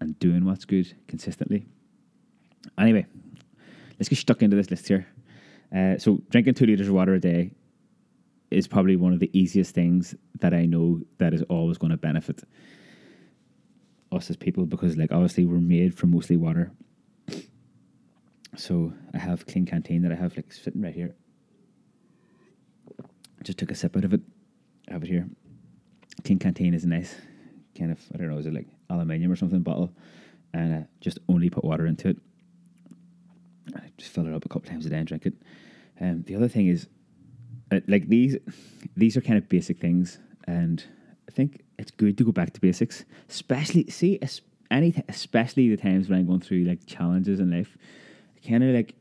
and 0.00 0.18
doing 0.18 0.44
what's 0.44 0.64
good 0.64 0.94
consistently. 1.06 1.66
Anyway, 2.78 3.06
let's 3.98 4.08
get 4.08 4.18
stuck 4.18 4.42
into 4.42 4.56
this 4.56 4.70
list 4.70 4.88
here. 4.88 5.06
Uh, 5.74 5.98
so, 5.98 6.22
drinking 6.30 6.54
two 6.54 6.66
liters 6.66 6.88
of 6.88 6.94
water 6.94 7.14
a 7.14 7.20
day 7.20 7.50
is 8.50 8.68
probably 8.68 8.96
one 8.96 9.12
of 9.12 9.20
the 9.20 9.30
easiest 9.38 9.74
things 9.74 10.14
that 10.40 10.52
I 10.52 10.66
know 10.66 11.00
that 11.18 11.32
is 11.32 11.42
always 11.48 11.78
going 11.78 11.92
to 11.92 11.96
benefit 11.96 12.42
us 14.10 14.28
as 14.28 14.36
people 14.36 14.66
because, 14.66 14.96
like, 14.96 15.12
obviously, 15.12 15.46
we're 15.46 15.58
made 15.58 15.94
from 15.94 16.10
mostly 16.10 16.36
water. 16.36 16.70
So, 18.56 18.92
I 19.14 19.18
have 19.18 19.46
Klean 19.46 19.64
Kanteen 19.64 20.02
that 20.02 20.12
I 20.12 20.16
have 20.16 20.36
like 20.36 20.52
sitting 20.52 20.82
right 20.82 20.94
here. 20.94 21.14
Just 23.42 23.58
took 23.58 23.70
a 23.70 23.74
sip 23.74 23.96
out 23.96 24.04
of 24.04 24.12
it. 24.12 24.20
I 24.88 24.92
have 24.92 25.02
it 25.02 25.08
here. 25.08 25.26
Klean 26.24 26.38
Kanteen 26.38 26.74
is 26.74 26.84
a 26.84 26.88
nice 26.88 27.14
kind 27.76 27.90
of 27.90 27.98
I 28.14 28.18
don't 28.18 28.28
know, 28.28 28.38
is 28.38 28.46
it 28.46 28.54
like 28.54 28.66
aluminium 28.90 29.32
or 29.32 29.36
something 29.36 29.62
bottle, 29.62 29.92
and 30.52 30.74
uh, 30.74 30.86
just 31.00 31.18
only 31.28 31.50
put 31.50 31.64
water 31.64 31.86
into 31.86 32.10
it. 32.10 32.18
I 33.74 33.90
just 33.96 34.12
fill 34.12 34.26
it 34.26 34.34
up 34.34 34.44
a 34.44 34.48
couple 34.48 34.70
times 34.70 34.86
a 34.86 34.90
day 34.90 34.98
and 34.98 35.06
drink 35.06 35.26
it. 35.26 35.34
Um, 36.00 36.22
the 36.26 36.34
other 36.34 36.48
thing 36.48 36.66
is, 36.66 36.88
uh, 37.70 37.80
like 37.86 38.08
these, 38.08 38.36
these 38.96 39.16
are 39.16 39.20
kind 39.20 39.38
of 39.38 39.48
basic 39.48 39.78
things, 39.78 40.18
and 40.46 40.84
I 41.28 41.32
think 41.32 41.62
it's 41.78 41.90
good 41.90 42.18
to 42.18 42.24
go 42.24 42.32
back 42.32 42.52
to 42.52 42.60
basics, 42.60 43.04
especially 43.28 43.88
see 43.90 44.18
any 44.70 44.94
especially 45.08 45.68
the 45.68 45.76
times 45.76 46.08
when 46.08 46.18
I'm 46.18 46.26
going 46.26 46.40
through 46.40 46.64
like 46.64 46.86
challenges 46.86 47.40
in 47.40 47.50
life. 47.50 47.76
Kind 48.46 48.64
of 48.64 48.74
like 48.74 48.94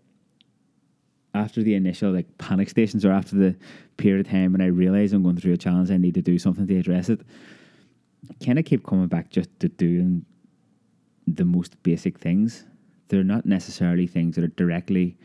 after 1.34 1.64
the 1.64 1.76
initial 1.76 2.12
like 2.12 2.38
panic 2.38 2.70
stations 2.70 3.06
or 3.06 3.12
after 3.12 3.36
the 3.36 3.56
period 3.98 4.26
of 4.26 4.32
time 4.32 4.52
when 4.52 4.62
I 4.62 4.68
realize 4.68 5.14
I'm 5.14 5.24
going 5.24 5.38
through 5.38 5.54
a 5.54 5.58
challenge, 5.58 5.90
I 5.90 5.98
need 5.98 6.14
to 6.16 6.22
do 6.22 6.38
something 6.38 6.68
to 6.68 6.78
address 6.78 7.10
it. 7.10 7.22
I 8.30 8.46
kind 8.46 8.60
of 8.60 8.66
keep 8.66 8.86
coming 8.86 9.08
back 9.08 9.30
just 9.30 9.50
to 9.62 9.70
doing 9.70 10.26
the 11.26 11.46
most 11.46 11.82
basic 11.84 12.20
things 12.20 12.66
they're 13.12 13.24
not 13.26 13.46
necessarily 13.46 14.08
things 14.08 14.36
that 14.36 14.44
are 14.44 14.56
directly 14.56 15.18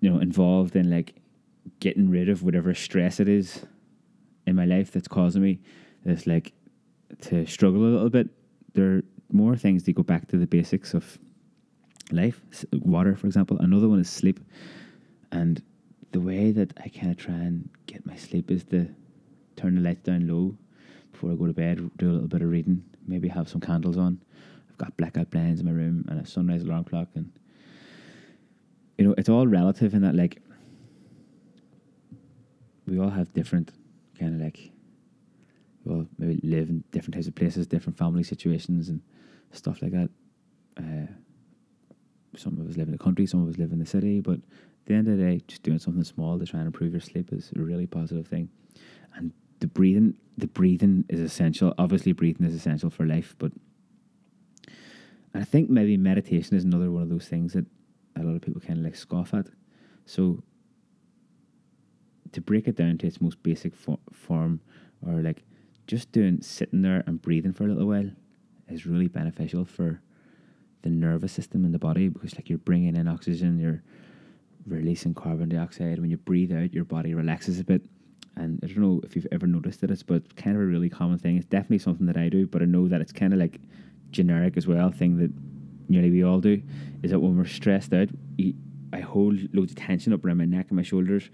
you 0.00 0.10
know 0.10 0.20
involved 0.20 0.76
in 0.76 0.90
like 0.90 1.14
getting 1.80 2.10
rid 2.10 2.28
of 2.28 2.42
whatever 2.42 2.74
stress 2.74 3.18
it 3.18 3.28
is 3.28 3.64
in 4.46 4.54
my 4.54 4.66
life 4.66 4.92
that's 4.92 5.08
causing 5.08 5.42
me. 5.42 5.58
This 6.04 6.26
like 6.26 6.52
to 7.22 7.46
struggle 7.46 7.82
a 7.82 7.88
little 7.94 8.10
bit 8.10 8.28
there 8.74 8.96
are 8.96 9.02
more 9.30 9.56
things 9.56 9.84
that 9.84 9.94
go 9.94 10.02
back 10.02 10.28
to 10.28 10.36
the 10.36 10.46
basics 10.46 10.92
of 10.92 11.18
life. 12.10 12.42
Water 12.72 13.16
for 13.16 13.26
example 13.26 13.56
another 13.60 13.88
one 13.88 13.98
is 13.98 14.10
sleep. 14.10 14.38
And 15.30 15.62
the 16.12 16.20
way 16.20 16.52
that 16.52 16.74
i 16.84 16.88
kind 16.88 17.10
of 17.10 17.16
try 17.16 17.34
and 17.34 17.70
get 17.86 18.04
my 18.04 18.16
sleep 18.16 18.50
is 18.50 18.64
to 18.64 18.86
turn 19.56 19.76
the 19.76 19.80
lights 19.80 20.02
down 20.02 20.28
low 20.28 20.54
before 21.10 21.32
i 21.32 21.34
go 21.34 21.46
to 21.46 21.54
bed 21.54 21.90
do 21.96 22.10
a 22.10 22.12
little 22.12 22.28
bit 22.28 22.42
of 22.42 22.50
reading 22.50 22.84
maybe 23.06 23.28
have 23.28 23.48
some 23.48 23.62
candles 23.62 23.96
on 23.96 24.20
got 24.82 24.96
blackout 24.96 25.30
blinds 25.30 25.60
in 25.60 25.66
my 25.66 25.72
room 25.72 26.04
and 26.08 26.20
a 26.20 26.26
sunrise 26.26 26.62
alarm 26.62 26.84
clock, 26.84 27.08
and 27.14 27.30
you 28.98 29.06
know, 29.06 29.14
it's 29.16 29.28
all 29.28 29.46
relative 29.46 29.94
in 29.94 30.02
that 30.02 30.14
like 30.14 30.42
we 32.86 32.98
all 32.98 33.10
have 33.10 33.32
different 33.32 33.72
kind 34.18 34.34
of 34.34 34.40
like 34.40 34.70
we 35.84 35.94
all 35.94 36.06
maybe 36.18 36.40
live 36.42 36.68
in 36.68 36.84
different 36.90 37.14
types 37.14 37.26
of 37.26 37.34
places, 37.34 37.66
different 37.66 37.96
family 37.96 38.22
situations, 38.22 38.88
and 38.88 39.00
stuff 39.52 39.82
like 39.82 39.92
that. 39.92 40.10
Uh, 40.76 41.06
some 42.36 42.58
of 42.58 42.68
us 42.68 42.76
live 42.76 42.88
in 42.88 42.92
the 42.92 42.98
country, 42.98 43.26
some 43.26 43.42
of 43.42 43.48
us 43.48 43.58
live 43.58 43.72
in 43.72 43.78
the 43.78 43.86
city, 43.86 44.20
but 44.20 44.34
at 44.34 44.86
the 44.86 44.94
end 44.94 45.06
of 45.06 45.16
the 45.16 45.22
day, 45.22 45.40
just 45.46 45.62
doing 45.62 45.78
something 45.78 46.02
small 46.02 46.38
to 46.38 46.46
try 46.46 46.58
and 46.58 46.66
improve 46.66 46.92
your 46.92 47.00
sleep 47.00 47.32
is 47.32 47.52
a 47.56 47.60
really 47.60 47.86
positive 47.86 48.26
thing. 48.26 48.48
And 49.14 49.32
the 49.60 49.66
breathing, 49.66 50.14
the 50.38 50.46
breathing 50.46 51.04
is 51.08 51.20
essential. 51.20 51.74
Obviously, 51.78 52.12
breathing 52.12 52.46
is 52.46 52.54
essential 52.54 52.90
for 52.90 53.06
life, 53.06 53.36
but 53.38 53.52
and 55.34 55.42
I 55.42 55.44
think 55.44 55.70
maybe 55.70 55.96
meditation 55.96 56.56
is 56.56 56.64
another 56.64 56.90
one 56.90 57.02
of 57.02 57.08
those 57.08 57.28
things 57.28 57.54
that 57.54 57.66
a 58.16 58.22
lot 58.22 58.36
of 58.36 58.42
people 58.42 58.60
kind 58.60 58.78
of 58.78 58.84
like 58.84 58.96
scoff 58.96 59.32
at. 59.34 59.46
So 60.04 60.42
to 62.32 62.40
break 62.40 62.68
it 62.68 62.76
down 62.76 62.98
to 62.98 63.06
its 63.06 63.20
most 63.20 63.42
basic 63.42 63.74
fo- 63.74 64.00
form, 64.12 64.60
or 65.06 65.14
like 65.14 65.42
just 65.86 66.12
doing 66.12 66.40
sitting 66.40 66.82
there 66.82 67.02
and 67.06 67.20
breathing 67.20 67.52
for 67.52 67.64
a 67.64 67.68
little 67.68 67.88
while, 67.88 68.10
is 68.68 68.86
really 68.86 69.08
beneficial 69.08 69.64
for 69.64 70.00
the 70.82 70.90
nervous 70.90 71.32
system 71.32 71.64
in 71.64 71.72
the 71.72 71.78
body 71.78 72.08
because 72.08 72.34
like 72.34 72.48
you're 72.48 72.58
bringing 72.58 72.96
in 72.96 73.08
oxygen, 73.08 73.58
you're 73.58 73.82
releasing 74.66 75.14
carbon 75.14 75.48
dioxide. 75.48 75.98
When 75.98 76.10
you 76.10 76.16
breathe 76.16 76.52
out, 76.52 76.72
your 76.72 76.84
body 76.84 77.14
relaxes 77.14 77.60
a 77.60 77.64
bit. 77.64 77.82
And 78.36 78.60
I 78.62 78.66
don't 78.66 78.78
know 78.78 79.00
if 79.04 79.14
you've 79.14 79.26
ever 79.30 79.46
noticed 79.46 79.82
it, 79.82 79.90
but 80.06 80.14
it's 80.14 80.32
kind 80.34 80.56
of 80.56 80.62
a 80.62 80.66
really 80.66 80.88
common 80.88 81.18
thing. 81.18 81.36
It's 81.36 81.46
definitely 81.46 81.78
something 81.78 82.06
that 82.06 82.16
I 82.16 82.28
do, 82.28 82.46
but 82.46 82.62
I 82.62 82.64
know 82.64 82.88
that 82.88 83.00
it's 83.00 83.12
kind 83.12 83.32
of 83.32 83.38
like 83.38 83.60
generic 84.12 84.56
as 84.56 84.66
well 84.66 84.90
thing 84.90 85.18
that 85.18 85.30
nearly 85.88 86.10
we 86.10 86.22
all 86.22 86.40
do 86.40 86.62
is 87.02 87.10
that 87.10 87.20
when 87.20 87.36
we're 87.36 87.44
stressed 87.44 87.92
out, 87.92 88.08
I 88.92 89.00
hold 89.00 89.38
loads 89.54 89.72
of 89.72 89.78
tension 89.78 90.12
up 90.12 90.24
around 90.24 90.38
my 90.38 90.44
neck 90.44 90.66
and 90.68 90.76
my 90.76 90.82
shoulders, 90.82 91.30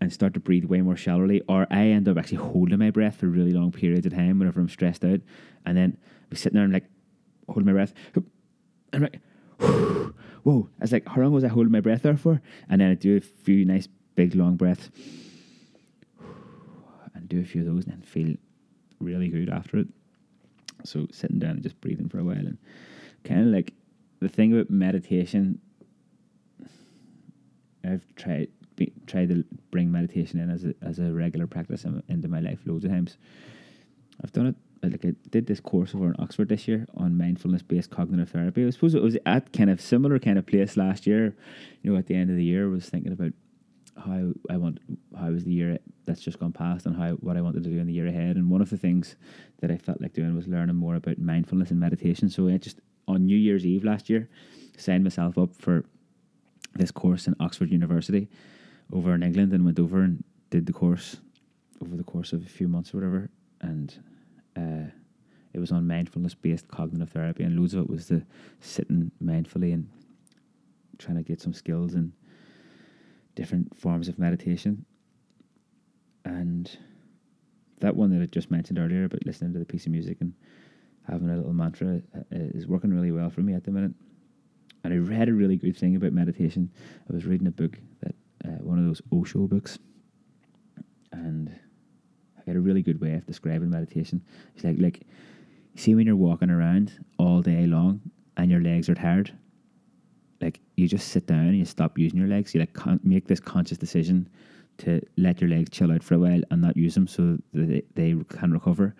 and 0.00 0.12
start 0.12 0.34
to 0.34 0.40
breathe 0.40 0.64
way 0.64 0.82
more 0.82 0.96
shallowly, 0.96 1.40
or 1.48 1.66
I 1.70 1.86
end 1.86 2.08
up 2.08 2.18
actually 2.18 2.38
holding 2.38 2.78
my 2.78 2.90
breath 2.90 3.16
for 3.16 3.26
really 3.26 3.52
long 3.52 3.72
periods 3.72 4.04
of 4.06 4.12
time 4.12 4.38
whenever 4.38 4.60
I'm 4.60 4.68
stressed 4.68 5.04
out, 5.04 5.20
and 5.64 5.76
then 5.76 5.96
I'm 6.30 6.36
sitting 6.36 6.56
there 6.56 6.64
and 6.64 6.72
like 6.72 6.84
holding 7.48 7.66
my 7.66 7.72
breath, 7.72 7.94
and 8.14 8.24
I'm 8.92 9.02
like, 9.02 9.20
whoa! 10.42 10.68
I 10.78 10.84
was 10.84 10.92
like, 10.92 11.08
how 11.08 11.22
long 11.22 11.32
was 11.32 11.44
I 11.44 11.48
holding 11.48 11.72
my 11.72 11.80
breath 11.80 12.02
there 12.02 12.16
for? 12.16 12.42
And 12.68 12.80
then 12.80 12.90
I 12.90 12.94
do 12.94 13.16
a 13.16 13.20
few 13.20 13.64
nice 13.64 13.88
big 14.14 14.34
long 14.34 14.56
breaths, 14.56 14.90
and 17.14 17.28
do 17.28 17.40
a 17.40 17.44
few 17.44 17.62
of 17.62 17.66
those, 17.66 17.84
and 17.84 17.94
then 17.94 18.02
feel 18.02 18.36
really 19.00 19.28
good 19.28 19.48
after 19.48 19.78
it. 19.78 19.88
So 20.84 21.06
sitting 21.10 21.38
down 21.38 21.52
and 21.52 21.62
just 21.62 21.80
breathing 21.80 22.08
for 22.08 22.18
a 22.18 22.24
while, 22.24 22.36
and 22.36 22.58
kind 23.24 23.40
of 23.40 23.46
like 23.46 23.72
the 24.20 24.28
thing 24.28 24.52
about 24.52 24.70
meditation. 24.70 25.60
I've 27.86 28.04
tried 28.16 28.48
be, 28.76 28.92
tried 29.06 29.28
to 29.28 29.44
bring 29.70 29.92
meditation 29.92 30.40
in 30.40 30.50
as 30.50 30.64
a 30.64 30.74
as 30.82 30.98
a 30.98 31.12
regular 31.12 31.46
practice 31.46 31.84
in, 31.84 32.02
into 32.08 32.28
my 32.28 32.40
life 32.40 32.60
loads 32.66 32.84
of 32.84 32.90
times. 32.90 33.16
I've 34.22 34.32
done 34.32 34.46
it 34.46 34.56
uh, 34.84 34.88
like 34.90 35.04
I 35.04 35.14
did 35.30 35.46
this 35.46 35.60
course 35.60 35.94
over 35.94 36.06
in 36.06 36.16
Oxford 36.18 36.48
this 36.48 36.68
year 36.68 36.86
on 36.96 37.16
mindfulness 37.16 37.62
based 37.62 37.90
cognitive 37.90 38.30
therapy. 38.30 38.66
I 38.66 38.70
suppose 38.70 38.94
it 38.94 39.02
was 39.02 39.16
at 39.26 39.52
kind 39.52 39.70
of 39.70 39.80
similar 39.80 40.18
kind 40.18 40.38
of 40.38 40.46
place 40.46 40.76
last 40.76 41.06
year. 41.06 41.34
You 41.82 41.92
know, 41.92 41.98
at 41.98 42.06
the 42.06 42.14
end 42.14 42.30
of 42.30 42.36
the 42.36 42.44
year, 42.44 42.66
I 42.66 42.70
was 42.70 42.88
thinking 42.88 43.12
about 43.12 43.32
how 43.96 44.32
I 44.50 44.56
want 44.56 44.78
how 45.18 45.30
was 45.30 45.44
the 45.44 45.52
year 45.52 45.78
that's 46.04 46.20
just 46.20 46.38
gone 46.38 46.52
past 46.52 46.86
and 46.86 46.96
how 46.96 47.12
what 47.14 47.36
I 47.36 47.40
wanted 47.40 47.64
to 47.64 47.70
do 47.70 47.78
in 47.78 47.86
the 47.86 47.92
year 47.92 48.06
ahead. 48.06 48.36
And 48.36 48.50
one 48.50 48.60
of 48.60 48.70
the 48.70 48.76
things 48.76 49.16
that 49.60 49.70
I 49.70 49.76
felt 49.76 50.00
like 50.00 50.12
doing 50.12 50.34
was 50.34 50.48
learning 50.48 50.76
more 50.76 50.96
about 50.96 51.18
mindfulness 51.18 51.70
and 51.70 51.80
meditation. 51.80 52.28
So 52.28 52.48
I 52.48 52.58
just 52.58 52.80
on 53.06 53.26
New 53.26 53.36
Year's 53.36 53.66
Eve 53.66 53.84
last 53.84 54.10
year 54.10 54.28
signed 54.76 55.04
myself 55.04 55.38
up 55.38 55.54
for 55.54 55.84
this 56.74 56.90
course 56.90 57.26
in 57.26 57.36
Oxford 57.38 57.70
University 57.70 58.28
over 58.92 59.14
in 59.14 59.22
England 59.22 59.52
and 59.52 59.64
went 59.64 59.78
over 59.78 60.02
and 60.02 60.24
did 60.50 60.66
the 60.66 60.72
course 60.72 61.16
over 61.80 61.96
the 61.96 62.04
course 62.04 62.32
of 62.32 62.44
a 62.44 62.48
few 62.48 62.68
months 62.68 62.92
or 62.92 62.98
whatever. 62.98 63.30
And 63.60 63.94
uh, 64.56 64.90
it 65.52 65.60
was 65.60 65.70
on 65.70 65.86
mindfulness 65.86 66.34
based 66.34 66.68
cognitive 66.68 67.10
therapy, 67.10 67.44
and 67.44 67.58
loads 67.58 67.74
of 67.74 67.84
it 67.84 67.90
was 67.90 68.08
the 68.08 68.24
sitting 68.60 69.10
mindfully 69.22 69.72
and 69.72 69.88
trying 70.98 71.16
to 71.16 71.22
get 71.22 71.40
some 71.40 71.54
skills 71.54 71.94
in 71.94 72.12
different 73.34 73.78
forms 73.78 74.08
of 74.08 74.18
meditation. 74.18 74.84
And 76.24 76.70
that 77.80 77.96
one 77.96 78.10
that 78.10 78.22
I 78.22 78.26
just 78.26 78.50
mentioned 78.50 78.78
earlier 78.78 79.04
about 79.04 79.26
listening 79.26 79.52
to 79.52 79.58
the 79.58 79.64
piece 79.64 79.86
of 79.86 79.92
music 79.92 80.18
and 80.20 80.32
having 81.06 81.28
a 81.28 81.36
little 81.36 81.52
mantra 81.52 82.00
uh, 82.16 82.20
is 82.30 82.66
working 82.66 82.90
really 82.90 83.12
well 83.12 83.30
for 83.30 83.40
me 83.40 83.54
at 83.54 83.64
the 83.64 83.70
minute. 83.70 83.92
And 84.82 84.92
I 84.92 84.96
read 84.96 85.28
a 85.28 85.34
really 85.34 85.56
good 85.56 85.76
thing 85.76 85.96
about 85.96 86.12
meditation. 86.12 86.70
I 87.10 87.14
was 87.14 87.26
reading 87.26 87.46
a 87.46 87.50
book 87.50 87.78
that 88.02 88.14
uh, 88.44 88.62
one 88.62 88.78
of 88.78 88.84
those 88.84 89.02
Osho 89.12 89.46
books, 89.46 89.78
and 91.12 91.54
I 92.38 92.42
got 92.44 92.56
a 92.56 92.60
really 92.60 92.82
good 92.82 93.00
way 93.00 93.14
of 93.14 93.26
describing 93.26 93.70
meditation. 93.70 94.22
It's 94.54 94.64
like 94.64 94.76
like 94.78 95.06
see 95.74 95.94
when 95.94 96.06
you're 96.06 96.16
walking 96.16 96.50
around 96.50 96.92
all 97.18 97.40
day 97.40 97.66
long 97.66 98.00
and 98.36 98.50
your 98.50 98.60
legs 98.60 98.88
are 98.88 98.94
tired, 98.94 99.32
like 100.44 100.60
you 100.76 100.86
just 100.86 101.08
sit 101.08 101.26
down 101.26 101.48
and 101.48 101.58
you 101.58 101.64
stop 101.64 101.98
using 101.98 102.18
your 102.18 102.28
legs. 102.28 102.54
You 102.54 102.60
like 102.60 102.74
con- 102.74 103.00
make 103.02 103.26
this 103.26 103.40
conscious 103.40 103.78
decision 103.78 104.28
to 104.78 105.00
let 105.16 105.40
your 105.40 105.50
legs 105.50 105.70
chill 105.70 105.92
out 105.92 106.02
for 106.02 106.14
a 106.14 106.18
while 106.18 106.40
and 106.50 106.62
not 106.62 106.76
use 106.76 106.94
them 106.94 107.06
so 107.06 107.38
that 107.52 107.68
they, 107.68 107.82
they 107.94 108.24
can 108.28 108.52
recover. 108.52 108.94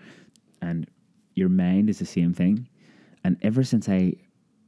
And 0.62 0.88
your 1.34 1.48
mind 1.48 1.90
is 1.90 1.98
the 1.98 2.06
same 2.06 2.32
thing. 2.34 2.68
And 3.22 3.36
ever 3.42 3.62
since 3.62 3.88
I 3.88 4.14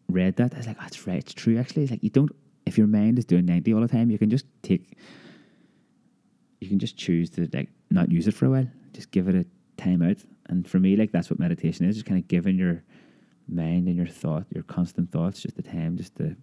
read 0.08 0.36
that, 0.36 0.54
I 0.54 0.58
was 0.58 0.66
like, 0.66 0.76
oh, 0.78 0.82
that's 0.82 1.06
right, 1.06 1.18
it's 1.18 1.34
true 1.34 1.58
actually. 1.58 1.82
It's 1.82 1.90
like 1.90 2.04
you 2.04 2.10
don't 2.10 2.30
if 2.66 2.76
your 2.76 2.88
mind 2.88 3.18
is 3.18 3.24
doing 3.24 3.46
90 3.46 3.72
all 3.72 3.80
the 3.80 3.88
time, 3.88 4.10
you 4.10 4.18
can 4.18 4.28
just 4.28 4.44
take, 4.62 4.98
you 6.60 6.68
can 6.68 6.80
just 6.80 6.96
choose 6.96 7.30
to 7.30 7.48
like 7.54 7.70
not 7.90 8.10
use 8.10 8.26
it 8.26 8.34
for 8.34 8.46
a 8.46 8.50
while. 8.50 8.68
Just 8.92 9.12
give 9.12 9.28
it 9.28 9.36
a 9.36 9.46
time 9.80 10.02
out. 10.02 10.16
And 10.48 10.68
for 10.68 10.80
me, 10.80 10.96
like 10.96 11.12
that's 11.12 11.30
what 11.30 11.38
meditation 11.38 11.86
is, 11.86 11.94
just 11.94 12.06
kind 12.06 12.20
of 12.20 12.26
giving 12.28 12.58
your 12.58 12.82
mind 13.48 13.86
and 13.86 13.96
your 13.96 14.06
thought, 14.06 14.46
your 14.52 14.64
constant 14.64 15.12
thoughts, 15.12 15.40
just 15.40 15.56
the 15.56 15.62
time, 15.62 15.96
just 15.96 16.16
to 16.16 16.36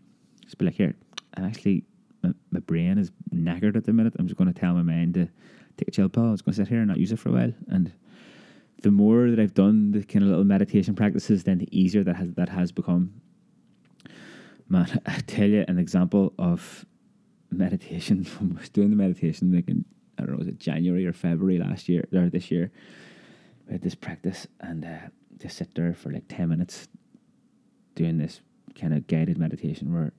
just 0.44 0.58
be 0.58 0.66
like, 0.66 0.76
here, 0.76 0.96
I'm 1.36 1.46
actually, 1.46 1.84
my, 2.22 2.32
my 2.52 2.60
brain 2.60 2.98
is 2.98 3.12
knackered 3.34 3.76
at 3.76 3.86
the 3.86 3.94
minute. 3.94 4.14
I'm 4.20 4.28
just 4.28 4.38
going 4.38 4.52
to 4.52 4.60
tell 4.60 4.74
my 4.74 4.82
mind 4.82 5.16
to 5.16 5.30
take 5.78 5.88
a 5.88 5.92
chill 5.92 6.10
pill. 6.10 6.26
I'm 6.26 6.34
just 6.34 6.46
going 6.46 6.54
to 6.54 6.62
sit 6.62 6.68
here 6.68 6.80
and 6.80 6.88
not 6.88 6.98
use 6.98 7.12
it 7.12 7.20
for 7.20 7.30
a 7.30 7.34
while. 7.34 7.54
And 7.68 7.92
the 8.82 8.92
more 8.92 9.30
that 9.30 9.40
I've 9.40 9.54
done 9.54 9.92
the 9.92 10.04
kind 10.04 10.24
of 10.24 10.30
little 10.30 10.44
meditation 10.44 10.96
practices, 10.96 11.44
then 11.44 11.58
the 11.58 11.78
easier 11.78 12.04
that 12.04 12.16
has 12.18 12.34
that 12.34 12.50
has 12.50 12.72
become 12.72 13.22
man, 14.70 15.02
I 15.06 15.20
tell 15.20 15.48
you 15.48 15.64
an 15.68 15.80
example 15.80 16.34
of 16.38 16.86
meditation. 17.52 18.28
I 18.42 18.60
was 18.60 18.70
doing 18.70 18.90
the 18.90 18.96
meditation 18.96 19.54
like 19.56 19.70
in, 19.70 19.86
I 20.18 20.24
don't 20.24 20.32
know, 20.32 20.38
was 20.38 20.48
it 20.48 20.60
January 20.60 21.06
or 21.06 21.14
February 21.14 21.60
last 21.60 21.88
year 21.88 22.06
or 22.14 22.30
this 22.30 22.52
year? 22.52 22.72
We 23.68 23.74
had 23.74 23.82
this 23.82 23.96
practice 23.96 24.48
and 24.60 24.84
uh, 24.84 25.10
just 25.38 25.58
sit 25.58 25.74
there 25.76 25.94
for 25.94 26.12
like 26.12 26.26
10 26.28 26.50
minutes 26.50 26.90
doing 27.96 28.18
this 28.18 28.42
kind 28.76 28.94
of 28.94 29.08
guided 29.08 29.38
meditation 29.38 29.94
where 29.94 30.12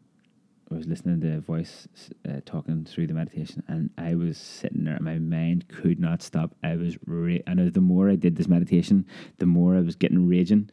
I 0.71 0.75
was 0.75 0.87
listening 0.87 1.21
to 1.21 1.37
a 1.37 1.41
voice 1.41 1.87
uh, 2.29 2.41
talking 2.47 2.85
through 2.85 3.07
the 3.07 3.15
meditation, 3.15 3.62
and 3.69 3.91
I 3.99 4.15
was 4.15 4.39
sitting 4.39 4.85
there, 4.85 4.95
and 4.95 5.05
my 5.05 5.19
mind 5.19 5.69
could 5.69 6.01
not 6.01 6.23
stop. 6.23 6.55
I 6.62 6.77
was, 6.77 6.97
ra- 7.07 7.43
and 7.47 7.73
the 7.73 7.81
more 7.81 8.09
I 8.09 8.17
did 8.17 8.37
this 8.37 8.49
meditation, 8.49 9.07
the 9.39 9.47
more 9.47 9.77
I 9.77 9.81
was 9.81 9.95
getting 9.95 10.29
raging. 10.29 10.71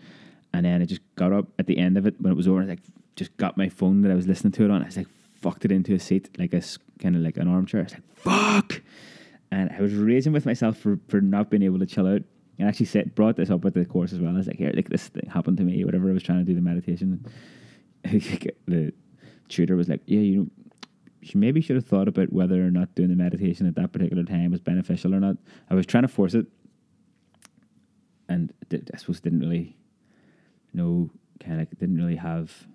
And 0.53 0.65
then 0.65 0.81
I 0.81 0.85
just 0.85 1.01
got 1.15 1.33
up 1.33 1.47
at 1.59 1.67
the 1.67 1.77
end 1.77 1.97
of 1.97 2.05
it 2.05 2.19
when 2.19 2.31
it 2.31 2.35
was 2.35 2.47
over. 2.47 2.61
I 2.61 2.65
like, 2.65 2.79
just 3.15 3.35
got 3.37 3.57
my 3.57 3.69
phone 3.69 4.01
that 4.01 4.11
I 4.11 4.15
was 4.15 4.27
listening 4.27 4.53
to 4.53 4.65
it 4.65 4.71
on. 4.71 4.81
I 4.81 4.85
was 4.85 4.97
like, 4.97 5.07
fucked 5.41 5.65
it 5.65 5.71
into 5.71 5.93
a 5.93 5.99
seat, 5.99 6.29
like 6.37 6.53
a 6.53 6.61
kind 6.99 7.15
of 7.15 7.21
like 7.21 7.37
an 7.37 7.47
armchair. 7.47 7.81
I 7.81 7.83
was 7.83 7.93
like, 7.93 8.15
fuck. 8.15 8.81
And 9.51 9.69
I 9.71 9.81
was 9.81 9.93
raging 9.93 10.33
with 10.33 10.45
myself 10.45 10.77
for, 10.77 10.99
for 11.07 11.19
not 11.19 11.49
being 11.49 11.63
able 11.63 11.79
to 11.79 11.85
chill 11.85 12.07
out. 12.07 12.21
And 12.59 12.67
actually 12.67 12.85
said, 12.85 13.15
brought 13.15 13.37
this 13.37 13.49
up 13.49 13.65
at 13.65 13.73
the 13.73 13.85
course 13.85 14.13
as 14.13 14.19
well. 14.19 14.33
I 14.33 14.37
was 14.37 14.47
like, 14.47 14.57
here, 14.57 14.71
like 14.73 14.89
this 14.89 15.07
thing 15.07 15.29
happened 15.29 15.57
to 15.57 15.63
me, 15.63 15.83
whatever 15.83 16.09
I 16.09 16.13
was 16.13 16.23
trying 16.23 16.39
to 16.39 16.45
do 16.45 16.53
the 16.53 16.61
meditation. 16.61 17.25
the 18.03 18.93
tutor 19.51 19.75
was 19.75 19.89
like, 19.89 20.01
yeah, 20.05 20.19
you 20.19 20.49
you 21.21 21.39
maybe 21.39 21.61
should 21.61 21.75
have 21.75 21.85
thought 21.85 22.07
about 22.07 22.33
whether 22.33 22.65
or 22.65 22.71
not 22.71 22.95
doing 22.95 23.09
the 23.09 23.15
meditation 23.15 23.67
at 23.67 23.75
that 23.75 23.91
particular 23.91 24.23
time 24.23 24.49
was 24.49 24.59
beneficial 24.59 25.13
or 25.13 25.19
not. 25.19 25.37
I 25.69 25.75
was 25.75 25.85
trying 25.85 26.01
to 26.01 26.07
force 26.07 26.33
it, 26.33 26.47
and 28.27 28.51
I 28.73 28.97
suppose 28.97 29.19
didn't 29.19 29.41
really 29.41 29.77
know, 30.73 31.11
kind 31.39 31.61
of 31.61 31.69
didn't 31.77 31.97
really 31.97 32.15
have 32.15 32.65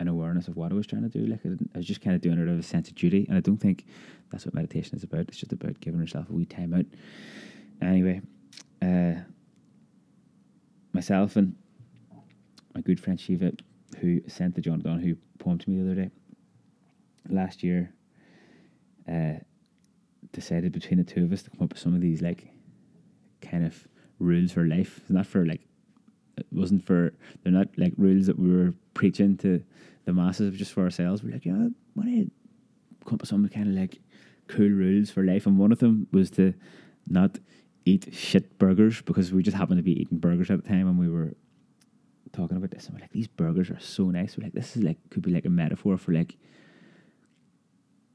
an 0.00 0.08
awareness 0.08 0.48
of 0.48 0.56
what 0.56 0.72
I 0.72 0.74
was 0.74 0.86
trying 0.86 1.08
to 1.08 1.08
do. 1.08 1.26
Like 1.26 1.40
I, 1.44 1.50
I 1.74 1.78
was 1.78 1.86
just 1.86 2.00
kind 2.00 2.16
of 2.16 2.22
doing 2.22 2.38
it 2.38 2.42
out 2.42 2.48
of 2.48 2.58
a 2.58 2.62
sense 2.62 2.88
of 2.88 2.96
duty, 2.96 3.24
and 3.28 3.36
I 3.36 3.40
don't 3.40 3.58
think 3.58 3.86
that's 4.32 4.44
what 4.44 4.54
meditation 4.54 4.96
is 4.96 5.04
about. 5.04 5.28
It's 5.28 5.38
just 5.38 5.52
about 5.52 5.78
giving 5.80 6.00
yourself 6.00 6.28
a 6.28 6.32
wee 6.32 6.44
time 6.44 6.74
out. 6.74 6.86
Anyway, 7.80 8.20
uh, 8.82 9.14
myself 10.92 11.36
and 11.36 11.54
my 12.74 12.80
good 12.80 12.98
friend 12.98 13.20
Shiva, 13.20 13.52
who 14.00 14.20
sent 14.28 14.54
the 14.54 14.60
John 14.60 14.80
O'Donohue 14.80 15.16
poem 15.38 15.58
to 15.58 15.70
me 15.70 15.80
the 15.80 15.90
other 15.90 16.02
day, 16.02 16.10
last 17.28 17.62
year, 17.62 17.92
uh, 19.10 19.34
decided 20.32 20.72
between 20.72 20.98
the 20.98 21.04
two 21.04 21.24
of 21.24 21.32
us 21.32 21.42
to 21.42 21.50
come 21.50 21.62
up 21.62 21.70
with 21.70 21.78
some 21.78 21.94
of 21.94 22.00
these 22.00 22.22
like 22.22 22.48
kind 23.40 23.64
of 23.64 23.86
rules 24.18 24.52
for 24.52 24.66
life. 24.66 24.98
It's 24.98 25.10
not 25.10 25.26
for 25.26 25.46
like 25.46 25.62
it 26.36 26.46
wasn't 26.52 26.84
for 26.84 27.12
they're 27.42 27.52
not 27.52 27.68
like 27.76 27.92
rules 27.96 28.26
that 28.26 28.38
we 28.38 28.54
were 28.54 28.74
preaching 28.94 29.36
to 29.38 29.62
the 30.04 30.12
masses, 30.12 30.56
just 30.56 30.72
for 30.72 30.84
ourselves. 30.84 31.22
We're 31.22 31.32
like, 31.32 31.44
yeah, 31.44 31.68
what 31.94 32.04
do 32.04 32.10
you 32.10 32.30
come 33.04 33.14
up 33.14 33.22
with 33.22 33.28
some 33.28 33.48
kind 33.48 33.68
of 33.68 33.74
like 33.74 34.00
cool 34.46 34.68
rules 34.68 35.10
for 35.10 35.24
life? 35.24 35.46
And 35.46 35.58
one 35.58 35.72
of 35.72 35.78
them 35.78 36.06
was 36.12 36.30
to 36.32 36.54
not 37.06 37.38
eat 37.84 38.08
shit 38.12 38.58
burgers 38.58 39.00
because 39.02 39.32
we 39.32 39.42
just 39.42 39.56
happened 39.56 39.78
to 39.78 39.82
be 39.82 40.00
eating 40.00 40.18
burgers 40.18 40.50
at 40.50 40.62
the 40.62 40.68
time 40.68 40.88
and 40.88 40.98
we 40.98 41.08
were 41.08 41.34
talking 42.32 42.56
about 42.56 42.70
this 42.70 42.86
and 42.86 42.94
we're 42.94 43.00
like, 43.00 43.12
these 43.12 43.28
burgers 43.28 43.70
are 43.70 43.80
so 43.80 44.04
nice. 44.04 44.36
We're 44.36 44.44
like, 44.44 44.52
this 44.52 44.76
is 44.76 44.82
like 44.82 44.98
could 45.10 45.22
be 45.22 45.30
like 45.32 45.44
a 45.44 45.50
metaphor 45.50 45.96
for 45.96 46.12
like 46.12 46.36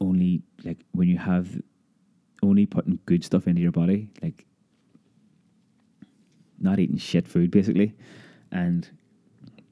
only 0.00 0.42
like 0.64 0.78
when 0.92 1.08
you 1.08 1.18
have 1.18 1.48
only 2.42 2.66
putting 2.66 2.98
good 3.06 3.24
stuff 3.24 3.46
into 3.46 3.62
your 3.62 3.72
body, 3.72 4.10
like 4.22 4.44
not 6.60 6.78
eating 6.78 6.98
shit 6.98 7.26
food 7.26 7.50
basically. 7.50 7.94
And 8.52 8.88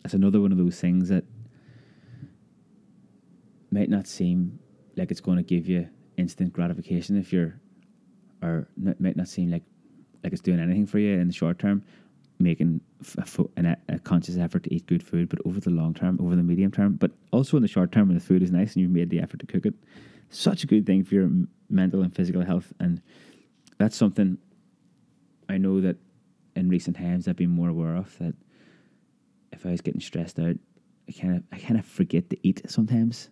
it's 0.04 0.14
another 0.14 0.40
one 0.40 0.52
of 0.52 0.58
those 0.58 0.80
things 0.80 1.08
that 1.08 1.24
might 3.70 3.88
not 3.88 4.06
seem 4.06 4.58
like 4.96 5.10
it's 5.10 5.20
going 5.20 5.38
to 5.38 5.42
give 5.42 5.68
you 5.68 5.88
instant 6.16 6.52
gratification 6.52 7.16
if 7.16 7.32
you're, 7.32 7.58
or 8.42 8.68
n- 8.84 8.96
might 8.98 9.16
not 9.16 9.28
seem 9.28 9.50
like 9.50 9.62
like 10.22 10.32
it's 10.32 10.42
doing 10.42 10.60
anything 10.60 10.86
for 10.86 10.98
you 10.98 11.18
in 11.18 11.26
the 11.26 11.32
short 11.32 11.58
term, 11.58 11.82
making 12.42 12.80
a, 13.16 13.24
an, 13.56 13.76
a 13.88 13.98
conscious 13.98 14.36
effort 14.36 14.64
to 14.64 14.74
eat 14.74 14.86
good 14.86 15.02
food. 15.02 15.28
But 15.28 15.40
over 15.44 15.60
the 15.60 15.70
long 15.70 15.94
term, 15.94 16.18
over 16.20 16.36
the 16.36 16.42
medium 16.42 16.70
term, 16.70 16.94
but 16.94 17.10
also 17.30 17.56
in 17.56 17.62
the 17.62 17.68
short 17.68 17.92
term 17.92 18.08
when 18.08 18.16
the 18.16 18.24
food 18.24 18.42
is 18.42 18.50
nice 18.50 18.74
and 18.74 18.82
you've 18.82 18.90
made 18.90 19.10
the 19.10 19.20
effort 19.20 19.40
to 19.40 19.46
cook 19.46 19.66
it, 19.66 19.74
such 20.30 20.64
a 20.64 20.66
good 20.66 20.86
thing 20.86 21.04
for 21.04 21.14
your 21.14 21.24
m- 21.24 21.48
mental 21.68 22.02
and 22.02 22.14
physical 22.14 22.44
health. 22.44 22.72
And 22.80 23.00
that's 23.78 23.96
something 23.96 24.38
I 25.48 25.58
know 25.58 25.80
that 25.80 25.96
in 26.56 26.68
recent 26.68 26.96
times 26.96 27.28
I've 27.28 27.36
been 27.36 27.50
more 27.50 27.68
aware 27.68 27.96
of 27.96 28.16
that 28.18 28.34
if 29.52 29.66
I 29.66 29.70
was 29.70 29.80
getting 29.80 30.00
stressed 30.00 30.38
out, 30.38 30.56
I 31.08 31.12
kind 31.12 31.36
of 31.36 31.42
I 31.52 31.58
kind 31.58 31.78
of 31.78 31.84
forget 31.84 32.30
to 32.30 32.36
eat 32.42 32.62
sometimes, 32.68 33.28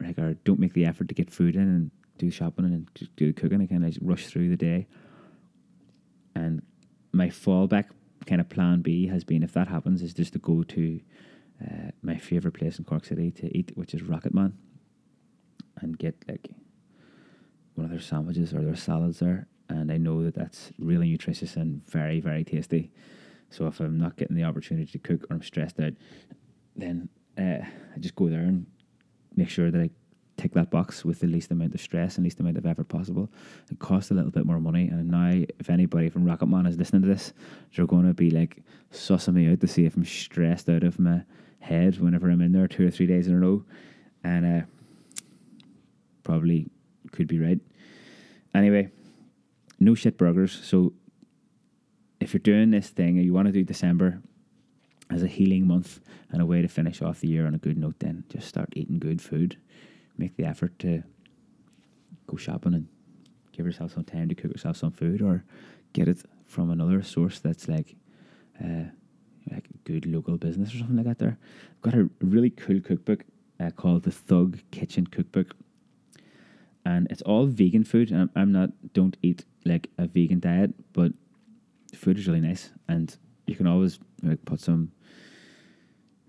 like 0.00 0.18
or 0.18 0.34
don't 0.44 0.58
make 0.58 0.74
the 0.74 0.84
effort 0.84 1.08
to 1.08 1.14
get 1.14 1.30
food 1.30 1.56
in, 1.56 1.62
and 1.62 1.90
do 2.18 2.30
shopping 2.30 2.64
and 2.66 2.88
do 3.16 3.32
cooking. 3.32 3.60
I 3.60 3.66
kind 3.66 3.84
of 3.84 3.96
rush 4.00 4.26
through 4.26 4.50
the 4.50 4.56
day. 4.56 4.86
And 6.34 6.62
my 7.12 7.28
fallback 7.28 7.86
kind 8.26 8.40
of 8.40 8.48
plan 8.48 8.82
B 8.82 9.06
has 9.08 9.24
been 9.24 9.42
if 9.42 9.52
that 9.52 9.68
happens 9.68 10.02
is 10.02 10.14
just 10.14 10.32
to 10.34 10.38
go 10.38 10.62
to 10.62 11.00
uh, 11.62 11.90
my 12.02 12.16
favorite 12.16 12.54
place 12.54 12.78
in 12.78 12.84
Cork 12.84 13.04
City 13.04 13.30
to 13.32 13.56
eat, 13.56 13.72
which 13.74 13.94
is 13.94 14.02
Rocket 14.02 14.34
Man, 14.34 14.54
and 15.80 15.98
get 15.98 16.16
like 16.28 16.50
one 17.74 17.84
of 17.84 17.90
their 17.90 18.00
sandwiches 18.00 18.52
or 18.52 18.62
their 18.62 18.76
salads 18.76 19.20
there. 19.20 19.46
And 19.68 19.90
I 19.90 19.96
know 19.96 20.22
that 20.22 20.34
that's 20.34 20.72
really 20.78 21.10
nutritious 21.10 21.56
and 21.56 21.86
very 21.86 22.20
very 22.20 22.44
tasty. 22.44 22.90
So 23.50 23.66
if 23.66 23.80
I'm 23.80 23.98
not 23.98 24.16
getting 24.16 24.36
the 24.36 24.44
opportunity 24.44 24.90
to 24.92 24.98
cook 24.98 25.24
or 25.24 25.34
I'm 25.34 25.42
stressed 25.42 25.78
out, 25.78 25.92
then 26.76 27.08
uh, 27.38 27.60
I 27.94 27.98
just 28.00 28.16
go 28.16 28.28
there 28.28 28.40
and 28.40 28.66
make 29.36 29.48
sure 29.48 29.70
that 29.70 29.80
I 29.80 29.90
tick 30.36 30.52
that 30.52 30.70
box 30.70 31.04
with 31.04 31.20
the 31.20 31.26
least 31.26 31.50
amount 31.50 31.74
of 31.74 31.80
stress 31.80 32.16
and 32.16 32.24
least 32.24 32.40
amount 32.40 32.56
of 32.56 32.66
effort 32.66 32.88
possible. 32.88 33.30
It 33.70 33.78
costs 33.78 34.10
a 34.10 34.14
little 34.14 34.30
bit 34.30 34.46
more 34.46 34.60
money, 34.60 34.88
and 34.88 35.08
now 35.10 35.32
if 35.58 35.70
anybody 35.70 36.08
from 36.08 36.24
Rocket 36.24 36.46
Man 36.46 36.66
is 36.66 36.76
listening 36.76 37.02
to 37.02 37.08
this, 37.08 37.32
they're 37.74 37.86
going 37.86 38.06
to 38.06 38.14
be 38.14 38.30
like 38.30 38.62
sussing 38.92 39.34
me 39.34 39.50
out 39.50 39.60
to 39.60 39.68
see 39.68 39.84
if 39.84 39.96
I'm 39.96 40.04
stressed 40.04 40.68
out 40.68 40.82
of 40.82 40.98
my 40.98 41.22
head 41.60 41.98
whenever 41.98 42.30
I'm 42.30 42.42
in 42.42 42.52
there 42.52 42.68
two 42.68 42.86
or 42.86 42.90
three 42.90 43.06
days 43.06 43.26
in 43.26 43.34
a 43.34 43.38
row, 43.38 43.64
and 44.22 44.62
uh, 44.62 44.66
probably 46.22 46.68
could 47.12 47.28
be 47.28 47.38
right. 47.38 47.60
Anyway, 48.54 48.90
no 49.78 49.94
shit 49.94 50.18
burgers. 50.18 50.58
So 50.62 50.92
if 52.20 52.32
you're 52.32 52.40
doing 52.40 52.70
this 52.70 52.88
thing 52.88 53.16
and 53.16 53.24
you 53.24 53.32
want 53.32 53.46
to 53.46 53.52
do 53.52 53.64
December 53.64 54.20
as 55.10 55.22
a 55.22 55.26
healing 55.26 55.66
month 55.66 56.00
and 56.30 56.40
a 56.40 56.46
way 56.46 56.62
to 56.62 56.68
finish 56.68 57.02
off 57.02 57.20
the 57.20 57.28
year 57.28 57.46
on 57.46 57.54
a 57.54 57.58
good 57.58 57.76
note, 57.76 57.96
then 57.98 58.24
just 58.28 58.48
start 58.48 58.70
eating 58.74 58.98
good 58.98 59.20
food 59.20 59.56
make 60.16 60.36
the 60.36 60.44
effort 60.44 60.78
to 60.80 61.02
go 62.26 62.36
shopping 62.36 62.74
and 62.74 62.88
give 63.52 63.66
yourself 63.66 63.92
some 63.92 64.04
time 64.04 64.28
to 64.28 64.34
cook 64.34 64.52
yourself 64.52 64.76
some 64.76 64.90
food 64.90 65.22
or 65.22 65.44
get 65.92 66.08
it 66.08 66.22
from 66.46 66.70
another 66.70 67.02
source 67.02 67.38
that's 67.38 67.68
like 67.68 67.96
uh, 68.62 68.84
like 69.50 69.68
a 69.68 69.78
good 69.84 70.06
local 70.06 70.36
business 70.36 70.74
or 70.74 70.78
something 70.78 70.96
like 70.96 71.06
that 71.06 71.18
there. 71.18 71.38
I've 71.76 71.80
got 71.92 71.94
a 71.94 72.08
really 72.20 72.50
cool 72.50 72.80
cookbook 72.80 73.24
uh, 73.60 73.70
called 73.70 74.04
the 74.04 74.10
Thug 74.10 74.58
Kitchen 74.70 75.06
Cookbook. 75.06 75.54
And 76.86 77.06
it's 77.10 77.22
all 77.22 77.46
vegan 77.46 77.84
food. 77.84 78.10
And 78.10 78.22
I'm, 78.22 78.30
I'm 78.36 78.52
not, 78.52 78.70
don't 78.92 79.16
eat 79.22 79.44
like 79.64 79.90
a 79.98 80.06
vegan 80.06 80.40
diet, 80.40 80.74
but 80.92 81.12
the 81.90 81.96
food 81.96 82.18
is 82.18 82.26
really 82.26 82.40
nice. 82.40 82.70
And 82.88 83.14
you 83.46 83.54
can 83.54 83.66
always 83.66 83.98
like, 84.22 84.44
put 84.44 84.60
some 84.60 84.92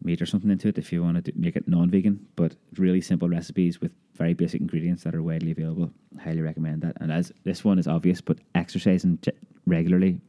meat 0.06 0.22
or 0.22 0.26
something 0.26 0.52
into 0.52 0.68
it 0.68 0.78
if 0.78 0.92
you 0.92 1.04
want 1.04 1.24
to 1.26 1.34
make 1.36 1.56
it 1.56 1.68
non-vegan. 1.68 2.26
But 2.36 2.56
really 2.78 3.02
simple 3.02 3.28
recipes 3.28 3.82
with 3.82 3.92
very 4.14 4.34
basic 4.34 4.62
ingredients 4.62 5.04
that 5.04 5.16
are 5.16 5.24
widely 5.24 5.52
available. 5.52 5.92
Highly 6.22 6.42
recommend 6.42 6.82
that. 6.84 6.98
And 7.02 7.12
as 7.12 7.32
this 7.44 7.64
one 7.64 7.80
is 7.80 7.88
obvious, 7.88 8.22
but 8.22 8.38
exercising 8.54 9.20
regularly 9.66 10.22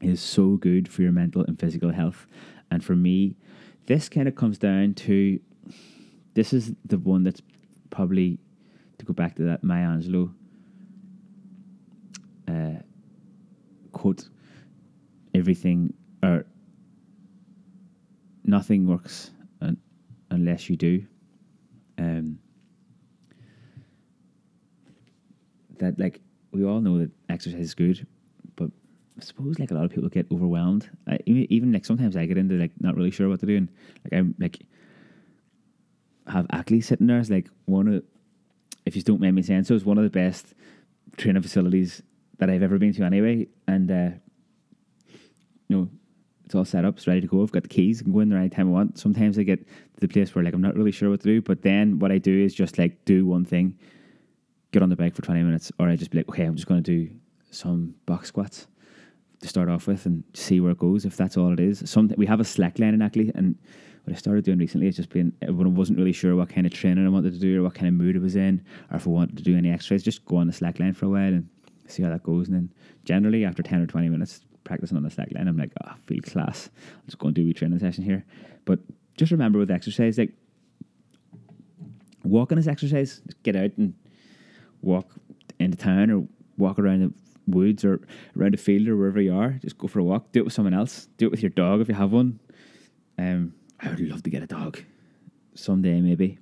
is 0.00 0.20
so 0.20 0.56
good 0.56 0.88
for 0.88 1.02
your 1.02 1.12
mental 1.12 1.44
and 1.44 1.58
physical 1.58 1.92
health. 1.92 2.26
And 2.70 2.84
for 2.84 2.96
me, 2.96 3.36
this 3.86 4.08
kind 4.08 4.28
of 4.28 4.34
comes 4.34 4.58
down 4.58 4.94
to 4.94 5.40
this 6.34 6.52
is 6.52 6.72
the 6.84 6.98
one 6.98 7.24
that's 7.24 7.42
probably 7.90 8.38
to 8.98 9.04
go 9.04 9.12
back 9.12 9.36
to 9.36 9.42
that 9.42 9.64
Maya 9.64 9.88
Angelou 9.88 10.32
uh, 12.48 12.80
quote 13.92 14.28
everything 15.34 15.92
or 16.22 16.44
nothing 18.50 18.86
works 18.86 19.30
un- 19.62 19.78
unless 20.30 20.68
you 20.68 20.76
do. 20.76 21.06
Um, 21.98 22.38
that 25.78 25.98
like 25.98 26.20
we 26.52 26.64
all 26.64 26.80
know 26.80 26.98
that 26.98 27.10
exercise 27.28 27.60
is 27.60 27.74
good, 27.74 28.06
but 28.56 28.70
I 29.18 29.22
suppose 29.22 29.58
like 29.58 29.70
a 29.70 29.74
lot 29.74 29.84
of 29.84 29.90
people 29.90 30.08
get 30.08 30.26
overwhelmed. 30.30 30.90
I, 31.08 31.18
even, 31.26 31.46
even 31.50 31.72
like 31.72 31.84
sometimes 31.84 32.16
I 32.16 32.26
get 32.26 32.36
into 32.36 32.56
like 32.56 32.72
not 32.80 32.96
really 32.96 33.10
sure 33.10 33.28
what 33.28 33.40
to 33.40 33.46
do, 33.46 33.56
and 33.56 33.68
like 34.04 34.18
I'm 34.18 34.34
like 34.38 34.58
have 36.26 36.46
Ackley 36.50 36.80
sitting 36.80 37.06
there 37.06 37.18
is 37.18 37.30
like 37.30 37.48
one 37.64 37.88
of 37.88 38.02
if 38.86 38.96
you 38.96 39.02
don't 39.02 39.20
mind 39.20 39.36
me 39.36 39.42
saying 39.42 39.64
so, 39.64 39.74
it's 39.74 39.84
one 39.84 39.98
of 39.98 40.04
the 40.04 40.10
best 40.10 40.54
training 41.16 41.42
facilities 41.42 42.02
that 42.38 42.48
I've 42.48 42.62
ever 42.62 42.78
been 42.78 42.94
to 42.94 43.04
anyway, 43.04 43.46
and 43.66 43.90
uh, 43.90 44.10
you 45.68 45.76
know 45.76 45.88
it's 46.50 46.56
all 46.56 46.64
set 46.64 46.84
up, 46.84 46.96
it's 46.96 47.06
ready 47.06 47.20
to 47.20 47.28
go. 47.28 47.44
I've 47.44 47.52
got 47.52 47.62
the 47.62 47.68
keys, 47.68 48.00
I 48.00 48.02
can 48.02 48.12
go 48.12 48.18
in 48.18 48.28
there 48.28 48.40
anytime 48.40 48.70
I 48.70 48.72
want. 48.72 48.98
Sometimes 48.98 49.38
I 49.38 49.44
get 49.44 49.64
to 49.64 50.00
the 50.00 50.08
place 50.08 50.34
where 50.34 50.42
like 50.42 50.52
I'm 50.52 50.60
not 50.60 50.74
really 50.74 50.90
sure 50.90 51.08
what 51.08 51.20
to 51.20 51.28
do, 51.28 51.40
but 51.40 51.62
then 51.62 52.00
what 52.00 52.10
I 52.10 52.18
do 52.18 52.36
is 52.36 52.52
just 52.52 52.76
like 52.76 53.04
do 53.04 53.24
one 53.24 53.44
thing, 53.44 53.78
get 54.72 54.82
on 54.82 54.88
the 54.88 54.96
bike 54.96 55.14
for 55.14 55.22
20 55.22 55.44
minutes, 55.44 55.70
or 55.78 55.88
I 55.88 55.94
just 55.94 56.10
be 56.10 56.18
like, 56.18 56.28
okay, 56.28 56.42
I'm 56.42 56.56
just 56.56 56.66
going 56.66 56.82
to 56.82 57.06
do 57.06 57.14
some 57.52 57.94
box 58.04 58.26
squats 58.26 58.66
to 59.42 59.46
start 59.46 59.68
off 59.68 59.86
with 59.86 60.06
and 60.06 60.24
see 60.34 60.58
where 60.58 60.72
it 60.72 60.78
goes. 60.78 61.04
If 61.04 61.16
that's 61.16 61.36
all 61.36 61.52
it 61.52 61.60
is, 61.60 61.88
some 61.88 62.12
we 62.16 62.26
have 62.26 62.40
a 62.40 62.44
slack 62.44 62.80
line 62.80 62.94
in 62.94 63.02
Ackley, 63.02 63.30
and 63.36 63.56
what 64.02 64.16
I 64.16 64.18
started 64.18 64.44
doing 64.44 64.58
recently 64.58 64.88
is 64.88 64.96
just 64.96 65.10
being 65.10 65.32
when 65.46 65.68
I 65.68 65.70
wasn't 65.70 65.98
really 65.98 66.12
sure 66.12 66.34
what 66.34 66.48
kind 66.48 66.66
of 66.66 66.72
training 66.72 67.06
I 67.06 67.10
wanted 67.10 67.32
to 67.32 67.38
do 67.38 67.60
or 67.60 67.62
what 67.62 67.74
kind 67.74 67.86
of 67.86 67.94
mood 67.94 68.16
I 68.16 68.18
was 68.18 68.34
in, 68.34 68.64
or 68.90 68.96
if 68.96 69.06
I 69.06 69.10
wanted 69.10 69.36
to 69.36 69.44
do 69.44 69.56
any 69.56 69.70
exercise, 69.70 70.02
just 70.02 70.24
go 70.24 70.38
on 70.38 70.48
the 70.48 70.52
slack 70.52 70.80
line 70.80 70.94
for 70.94 71.06
a 71.06 71.10
while 71.10 71.32
and 71.32 71.48
see 71.86 72.02
how 72.02 72.10
that 72.10 72.24
goes. 72.24 72.48
And 72.48 72.56
then 72.56 72.72
generally 73.04 73.44
after 73.44 73.62
10 73.62 73.82
or 73.82 73.86
20 73.86 74.08
minutes, 74.08 74.40
practicing 74.70 74.96
on 74.96 75.02
the 75.02 75.10
slack 75.10 75.32
line, 75.32 75.48
I'm 75.48 75.56
like, 75.56 75.72
oh, 75.84 75.90
I 75.90 75.96
feel 76.06 76.20
class. 76.22 76.70
I'm 76.94 77.06
just 77.06 77.18
going 77.18 77.34
to 77.34 77.42
do 77.42 77.50
a 77.50 77.52
training 77.52 77.80
session 77.80 78.04
here. 78.04 78.24
But 78.64 78.78
just 79.16 79.32
remember 79.32 79.58
with 79.58 79.68
exercise, 79.68 80.16
like 80.16 80.32
walking 82.22 82.56
is 82.56 82.68
exercise. 82.68 83.20
Just 83.26 83.42
get 83.42 83.56
out 83.56 83.72
and 83.78 83.94
walk 84.80 85.10
into 85.58 85.76
town 85.76 86.12
or 86.12 86.28
walk 86.56 86.78
around 86.78 87.00
the 87.00 87.12
woods 87.52 87.84
or 87.84 88.00
around 88.38 88.54
a 88.54 88.58
field 88.58 88.86
or 88.86 88.96
wherever 88.96 89.20
you 89.20 89.34
are. 89.34 89.58
Just 89.60 89.76
go 89.76 89.88
for 89.88 89.98
a 89.98 90.04
walk. 90.04 90.30
Do 90.30 90.38
it 90.38 90.44
with 90.44 90.52
someone 90.52 90.72
else. 90.72 91.08
Do 91.16 91.26
it 91.26 91.32
with 91.32 91.42
your 91.42 91.50
dog 91.50 91.80
if 91.80 91.88
you 91.88 91.94
have 91.94 92.12
one. 92.12 92.38
Um, 93.18 93.54
I 93.80 93.88
would 93.88 93.98
love 93.98 94.22
to 94.22 94.30
get 94.30 94.44
a 94.44 94.46
dog 94.46 94.78
someday, 95.56 96.00
maybe. 96.00 96.38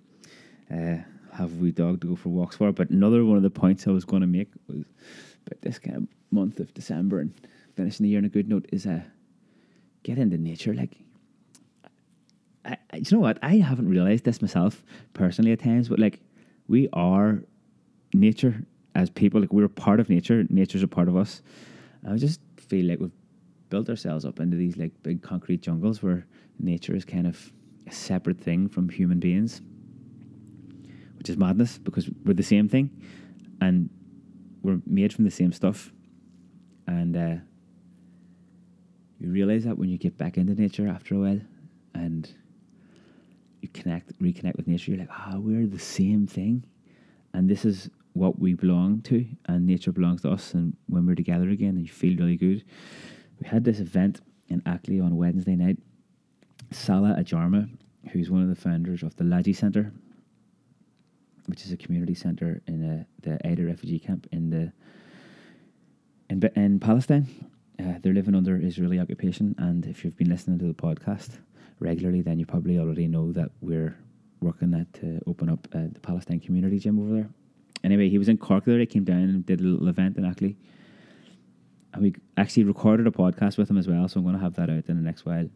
Uh, 0.71 0.99
have 1.33 1.51
a 1.51 1.57
wee 1.57 1.73
dog 1.73 2.03
to 2.03 2.09
go 2.09 2.15
for 2.15 2.29
walks 2.29 2.57
for. 2.57 2.73
But 2.73 2.91
another 2.91 3.25
one 3.25 3.39
of 3.39 3.43
the 3.43 3.49
points 3.49 3.87
I 3.87 3.91
was 3.91 4.05
going 4.05 4.21
to 4.21 4.27
make 4.27 4.51
was 4.67 4.85
about 5.47 5.63
this 5.63 5.79
kind 5.79 5.97
of 5.97 6.09
month 6.31 6.61
of 6.61 6.75
December 6.75 7.21
and 7.21 7.33
finishing 7.79 8.05
the 8.05 8.11
year 8.11 8.19
on 8.19 8.25
a 8.25 8.29
good 8.29 8.49
note 8.49 8.67
is 8.73 8.87
uh, 8.87 9.03
get 10.03 10.19
into 10.19 10.37
nature. 10.37 10.75
Like, 10.75 10.99
I, 12.65 12.77
I, 12.93 12.97
you 12.97 13.07
know 13.13 13.21
what? 13.21 13.39
I 13.41 13.59
haven't 13.59 13.89
realized 13.89 14.25
this 14.25 14.43
myself 14.43 14.83
personally 15.15 15.53
at 15.53 15.61
times, 15.61 15.89
but 15.89 16.01
like, 16.01 16.21
we 16.67 16.89
are 16.93 17.45
nature 18.13 18.67
as 18.97 19.11
people. 19.11 19.41
Like, 19.41 19.53
we're 19.53 19.69
part 19.69 20.01
of 20.01 20.11
nature. 20.11 20.45
Nature's 20.51 20.83
a 20.83 20.89
part 20.89 21.09
of 21.09 21.17
us. 21.17 21.41
I 22.05 22.17
just 22.17 22.41
feel 22.57 22.85
like 22.87 22.99
we've 22.99 23.13
built 23.71 23.89
ourselves 23.89 24.25
up 24.25 24.41
into 24.41 24.57
these 24.57 24.77
like 24.77 24.91
big 25.05 25.23
concrete 25.23 25.61
jungles 25.61 26.03
where 26.03 26.27
nature 26.59 26.97
is 26.97 27.05
kind 27.05 27.27
of 27.29 27.53
a 27.87 27.93
separate 27.93 28.41
thing 28.41 28.69
from 28.69 28.89
human 28.89 29.21
beings, 29.21 29.63
which 31.17 31.31
is 31.31 31.37
madness 31.37 31.79
because 31.79 32.11
we're 32.25 32.35
the 32.35 32.43
same 32.43 32.69
thing 32.69 32.91
and 33.61 33.89
we're 34.63 34.81
made 34.85 35.13
from 35.13 35.25
the 35.25 35.31
same 35.31 35.53
stuff. 35.53 35.93
And 36.87 37.17
uh, 37.17 37.37
you 39.19 39.31
realize 39.31 39.65
that 39.65 39.79
when 39.79 39.89
you 39.89 39.99
get 39.99 40.17
back 40.17 40.37
into 40.37 40.55
nature 40.55 40.89
after 40.89 41.15
a 41.15 41.19
while 41.19 41.41
and 41.95 42.33
you 43.61 43.69
connect, 43.69 44.19
reconnect 44.21 44.57
with 44.57 44.69
nature, 44.69 44.93
you're 44.93 45.01
like, 45.01 45.11
ah, 45.11 45.33
oh, 45.35 45.41
we're 45.41 45.67
the 45.67 45.79
same 45.79 46.27
thing. 46.27 46.65
And 47.35 47.49
this 47.49 47.65
is 47.65 47.91
what 48.13 48.39
we 48.39 48.55
belong 48.55 49.01
to, 49.03 49.25
and 49.47 49.67
nature 49.67 49.93
belongs 49.93 50.23
to 50.23 50.31
us. 50.31 50.55
And 50.55 50.77
when 50.87 51.07
we're 51.07 51.15
together 51.15 51.49
again, 51.51 51.79
you 51.79 51.89
feel 51.89 52.17
really 52.17 52.37
good. 52.37 52.65
We 53.41 53.49
had 53.49 53.65
this 53.65 53.81
event 53.81 54.21
in 54.49 54.63
Ackley 54.67 55.01
on 55.01 55.17
Wednesday 55.17 55.57
night. 55.57 55.79
Salah 56.71 57.17
Ajarma, 57.19 57.69
who's 58.13 58.31
one 58.31 58.43
of 58.43 58.49
the 58.49 58.57
founders 58.57 59.03
of 59.03 59.17
the 59.17 59.25
Lajee 59.25 59.57
Centre, 59.57 59.93
which 61.47 61.65
is 61.65 61.73
a 61.73 61.77
community 61.77 62.15
centre 62.15 62.61
in 62.67 62.85
a, 62.85 63.01
uh, 63.01 63.05
the 63.23 63.49
Aida 63.49 63.65
refugee 63.65 63.99
camp 63.99 64.27
in 64.33 64.51
the 64.51 64.73
in, 66.29 66.43
in 66.57 66.79
Palestine. 66.79 67.27
Uh, 67.81 67.95
they're 68.03 68.13
living 68.13 68.35
under 68.35 68.57
Israeli 68.57 68.99
occupation, 68.99 69.55
and 69.59 69.87
if 69.87 70.05
you've 70.05 70.17
been 70.17 70.29
listening 70.29 70.59
to 70.59 70.67
the 70.67 70.75
podcast 70.75 71.39
regularly, 71.79 72.23
then 72.23 72.39
you 72.39 72.47
probably 72.47 72.79
already 72.79 73.07
know 73.07 73.31
that 73.33 73.51
we're 73.61 73.97
working 74.41 74.75
at 74.75 74.93
to 74.95 75.21
open 75.27 75.49
up 75.49 75.69
uh, 75.75 75.87
the 75.93 76.01
Palestine 76.01 76.41
community 76.41 76.79
gym 76.79 76.99
over 76.99 77.15
there. 77.15 77.29
Anyway, 77.85 78.09
he 78.09 78.19
was 78.19 78.29
in 78.29 78.37
Cork 78.37 78.65
there. 78.65 78.79
He 78.79 78.87
came 78.87 79.05
down 79.05 79.23
and 79.23 79.47
did 79.47 79.61
a 79.61 79.63
little 79.63 79.89
event 79.89 80.17
in 80.17 80.25
Ackley. 80.25 80.57
And 81.93 82.03
we 82.03 82.15
actually 82.37 82.65
recorded 82.65 83.07
a 83.07 83.11
podcast 83.11 83.57
with 83.57 83.71
him 83.71 83.79
as 83.79 83.87
well, 83.87 84.09
so 84.09 84.19
I'm 84.19 84.25
going 84.25 84.35
to 84.37 84.43
have 84.43 84.55
that 84.57 84.69
out 84.69 84.85
in 84.89 84.97
the 84.97 85.03
next 85.03 85.25
while. 85.25 85.49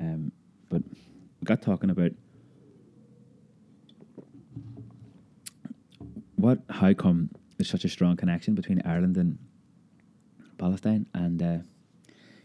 Um, 0.00 0.32
but 0.68 0.82
we 0.90 1.44
got 1.44 1.62
talking 1.62 1.90
about 1.90 2.12
what, 6.36 6.60
how 6.70 6.92
come 6.94 7.30
there's 7.56 7.70
such 7.70 7.84
a 7.84 7.88
strong 7.88 8.16
connection 8.16 8.54
between 8.54 8.82
Ireland 8.84 9.16
and 9.16 9.38
Palestine, 10.58 11.06
and 11.14 11.42
uh, 11.42 11.58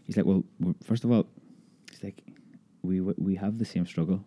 he's 0.04 0.16
like, 0.16 0.26
well, 0.26 0.44
first 0.84 1.04
of 1.04 1.10
all, 1.10 1.26
he's 1.90 2.02
like, 2.02 2.22
we 2.82 3.00
we 3.00 3.34
have 3.36 3.58
the 3.58 3.64
same 3.64 3.86
struggle 3.86 4.24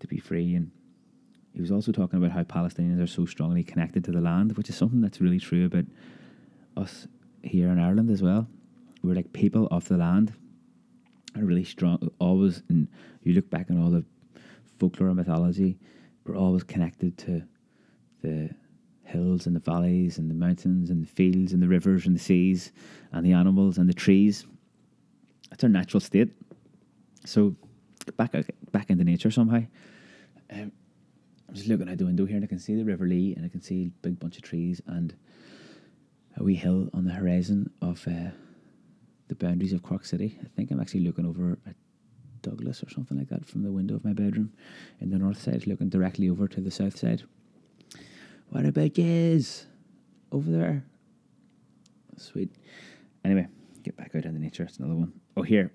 to 0.00 0.06
be 0.06 0.18
free 0.18 0.54
and 0.54 0.70
he 1.54 1.60
was 1.60 1.70
also 1.70 1.92
talking 1.92 2.18
about 2.18 2.32
how 2.32 2.42
Palestinians 2.42 3.00
are 3.00 3.06
so 3.06 3.26
strongly 3.26 3.62
connected 3.62 4.02
to 4.04 4.10
the 4.10 4.20
land, 4.20 4.56
which 4.56 4.68
is 4.68 4.76
something 4.76 5.00
that's 5.00 5.20
really 5.20 5.38
true 5.38 5.66
about 5.66 5.84
us 6.76 7.06
here 7.44 7.68
in 7.68 7.78
Ireland 7.78 8.10
as 8.10 8.22
well. 8.22 8.48
We're 9.04 9.14
like 9.14 9.32
people 9.32 9.68
of 9.70 9.86
the 9.86 9.96
land, 9.96 10.32
are 11.36 11.44
really 11.44 11.62
strong. 11.62 12.10
Always, 12.18 12.64
and 12.68 12.88
you 13.22 13.34
look 13.34 13.50
back 13.50 13.70
on 13.70 13.80
all 13.80 13.90
the 13.90 14.04
folklore 14.80 15.08
and 15.08 15.16
mythology, 15.16 15.78
we're 16.24 16.36
always 16.36 16.64
connected 16.64 17.16
to 17.18 17.42
the 18.22 18.50
hills 19.04 19.46
and 19.46 19.54
the 19.54 19.60
valleys 19.60 20.18
and 20.18 20.30
the 20.30 20.34
mountains 20.34 20.90
and 20.90 21.02
the 21.02 21.06
fields 21.06 21.52
and 21.52 21.62
the 21.62 21.68
rivers 21.68 22.06
and 22.06 22.14
the 22.14 22.20
seas 22.20 22.72
and 23.12 23.24
the 23.24 23.32
animals 23.32 23.78
and 23.78 23.88
the 23.88 23.94
trees. 23.94 24.46
That's 25.50 25.64
our 25.64 25.70
natural 25.70 26.00
state. 26.00 26.30
So 27.24 27.54
back 28.16 28.34
back 28.72 28.90
into 28.90 29.04
nature 29.04 29.30
somehow. 29.30 29.62
Um, 30.50 30.72
I'm 31.48 31.54
just 31.54 31.68
looking 31.68 31.88
out 31.88 31.98
the 31.98 32.06
window 32.06 32.26
here 32.26 32.36
and 32.36 32.44
I 32.44 32.48
can 32.48 32.58
see 32.58 32.74
the 32.74 32.84
River 32.84 33.06
Lee 33.06 33.34
and 33.34 33.44
I 33.44 33.48
can 33.48 33.62
see 33.62 33.86
a 33.86 34.06
big 34.06 34.18
bunch 34.18 34.36
of 34.36 34.42
trees 34.42 34.82
and 34.86 35.14
a 36.36 36.42
wee 36.42 36.56
hill 36.56 36.88
on 36.92 37.04
the 37.04 37.12
horizon 37.12 37.70
of 37.80 38.06
uh, 38.08 38.30
the 39.28 39.34
boundaries 39.34 39.72
of 39.72 39.82
Cork 39.82 40.04
City. 40.04 40.38
I 40.42 40.48
think 40.56 40.70
I'm 40.70 40.80
actually 40.80 41.04
looking 41.04 41.26
over 41.26 41.58
at 41.66 41.76
Douglas 42.42 42.82
or 42.82 42.90
something 42.90 43.16
like 43.16 43.28
that 43.28 43.46
from 43.46 43.62
the 43.62 43.72
window 43.72 43.94
of 43.94 44.04
my 44.04 44.12
bedroom 44.12 44.52
in 45.00 45.10
the 45.10 45.18
north 45.18 45.40
side, 45.40 45.66
looking 45.66 45.88
directly 45.88 46.28
over 46.28 46.48
to 46.48 46.60
the 46.60 46.70
south 46.70 46.98
side. 46.98 47.22
What 48.50 48.64
about 48.64 48.98
is 48.98 49.66
over 50.32 50.50
there? 50.50 50.84
Sweet. 52.16 52.50
Anyway, 53.24 53.48
get 53.82 53.96
back 53.96 54.14
out 54.14 54.24
into 54.24 54.40
nature. 54.40 54.64
It's 54.64 54.78
another 54.78 54.94
one. 54.94 55.12
Oh, 55.36 55.42
here. 55.42 55.72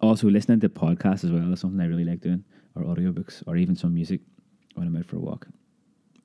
Also, 0.00 0.28
listening 0.28 0.60
to 0.60 0.68
podcasts 0.68 1.24
as 1.24 1.30
well 1.30 1.52
is 1.52 1.60
something 1.60 1.80
I 1.80 1.86
really 1.86 2.04
like 2.04 2.20
doing 2.20 2.44
or 2.74 2.82
audiobooks 2.82 3.42
or 3.46 3.56
even 3.56 3.76
some 3.76 3.94
music 3.94 4.20
when 4.74 4.86
I'm 4.86 4.96
out 4.96 5.06
for 5.06 5.16
a 5.16 5.20
walk. 5.20 5.46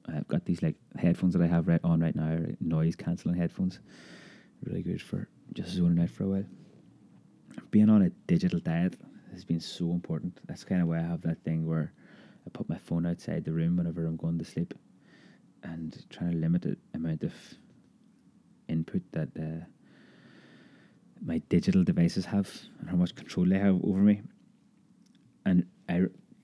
I've 0.08 0.28
got 0.28 0.46
these 0.46 0.62
like 0.62 0.76
headphones 0.98 1.34
that 1.34 1.42
I 1.42 1.48
have 1.48 1.68
right 1.68 1.82
on 1.84 2.00
right 2.00 2.16
now, 2.16 2.40
noise 2.60 2.96
cancelling 2.96 3.36
headphones. 3.36 3.80
Really 4.64 4.82
good 4.82 5.02
for 5.02 5.28
just 5.54 5.70
zoning 5.70 6.02
out 6.02 6.10
for 6.10 6.24
a 6.24 6.28
while. 6.28 6.46
Being 7.72 7.90
on 7.90 8.04
a 8.04 8.10
digital 8.26 8.60
diet 8.60 8.96
has 9.32 9.44
been 9.44 9.60
so 9.60 9.92
important. 9.92 10.40
That's 10.48 10.64
kind 10.64 10.82
of 10.82 10.88
why 10.88 11.00
I 11.00 11.02
have 11.02 11.22
that 11.22 11.44
thing 11.44 11.68
where 11.68 11.94
I 12.48 12.50
put 12.50 12.70
my 12.70 12.78
phone 12.78 13.06
outside 13.06 13.44
the 13.44 13.52
room 13.52 13.76
whenever 13.76 14.06
I'm 14.06 14.16
going 14.16 14.40
to 14.40 14.46
sleep 14.46 14.74
and 15.64 16.06
trying 16.10 16.32
to 16.32 16.38
limit 16.38 16.62
the 16.62 16.78
amount 16.94 17.24
of 17.24 17.34
input 18.70 19.02
that 19.12 19.28
uh, 19.38 19.66
my 21.22 21.40
digital 21.50 21.84
devices 21.84 22.26
have 22.26 22.50
and 22.80 22.90
how 22.90 22.96
much 22.96 23.16
control 23.16 23.46
they 23.46 23.60
have 23.60 23.84
over 23.84 24.00
me. 24.00 24.22
And 25.46 25.66
I 25.90 26.04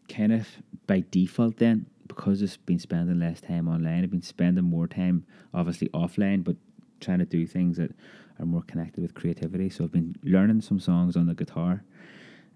kind 0.10 0.34
of 0.34 0.46
by 0.88 1.06
default 1.10 1.58
then 1.58 1.86
because 2.08 2.44
I've 2.44 2.66
been 2.66 2.80
spending 2.80 3.20
less 3.20 3.40
time 3.40 3.70
online, 3.70 4.04
I've 4.04 4.12
been 4.12 4.22
spending 4.22 4.66
more 4.66 4.88
time 4.88 5.26
obviously 5.54 5.88
offline, 5.90 6.44
but 6.44 6.58
trying 7.00 7.20
to 7.20 7.26
do 7.26 7.48
things 7.48 7.78
that 7.78 7.92
are 8.40 8.46
more 8.46 8.64
connected 8.64 9.02
with 9.02 9.14
creativity. 9.14 9.70
So 9.70 9.86
I've 9.86 9.92
been 9.94 10.18
learning 10.22 10.62
some 10.62 10.82
songs 10.82 11.16
on 11.16 11.28
the 11.28 11.34
guitar 11.34 11.86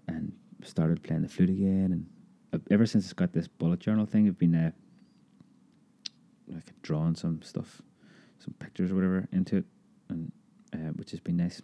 and 0.06 0.32
started 0.62 1.02
playing 1.02 1.22
the 1.22 1.28
flute 1.28 1.50
again. 1.50 1.92
And 1.92 2.06
ever 2.70 2.86
since 2.86 3.04
it's 3.04 3.12
got 3.12 3.32
this 3.32 3.48
bullet 3.48 3.80
journal 3.80 4.06
thing, 4.06 4.26
I've 4.26 4.38
been 4.38 4.54
uh, 4.54 4.70
like 6.46 6.72
drawing 6.82 7.14
some 7.14 7.42
stuff, 7.42 7.82
some 8.38 8.54
pictures 8.58 8.90
or 8.90 8.94
whatever 8.94 9.28
into 9.32 9.58
it, 9.58 9.64
and 10.08 10.32
uh, 10.72 10.92
which 10.96 11.10
has 11.10 11.20
been 11.20 11.36
nice. 11.36 11.60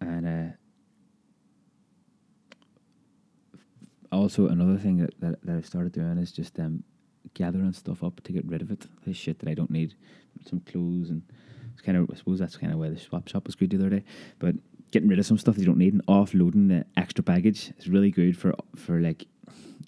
And 0.00 0.26
uh, 0.26 0.56
also 4.12 4.48
another 4.48 4.78
thing 4.78 4.98
that, 4.98 5.20
that, 5.20 5.42
that 5.44 5.56
I 5.56 5.60
started 5.60 5.92
doing 5.92 6.18
is 6.18 6.32
just 6.32 6.58
um, 6.58 6.82
gathering 7.34 7.72
stuff 7.72 8.02
up 8.02 8.20
to 8.22 8.32
get 8.32 8.46
rid 8.46 8.62
of 8.62 8.70
it. 8.70 8.86
The 9.04 9.12
shit 9.12 9.38
that 9.40 9.48
I 9.48 9.54
don't 9.54 9.70
need, 9.70 9.94
some 10.48 10.60
clothes 10.60 11.10
and 11.10 11.22
it's 11.72 11.82
kind 11.82 11.98
of 11.98 12.10
I 12.12 12.16
suppose 12.16 12.38
that's 12.38 12.56
kind 12.56 12.72
of 12.72 12.78
where 12.78 12.90
the 12.90 12.98
swap 12.98 13.28
shop 13.28 13.46
was 13.46 13.54
good 13.54 13.70
the 13.70 13.76
other 13.78 13.90
day. 13.90 14.04
But 14.38 14.56
getting 14.90 15.08
rid 15.08 15.18
of 15.18 15.26
some 15.26 15.38
stuff 15.38 15.54
that 15.54 15.60
you 15.60 15.66
don't 15.66 15.78
need 15.78 15.92
and 15.92 16.04
offloading 16.06 16.68
the 16.68 16.84
extra 16.96 17.22
baggage 17.22 17.72
is 17.78 17.88
really 17.88 18.10
good 18.10 18.36
for 18.36 18.54
for 18.76 19.00
like 19.00 19.26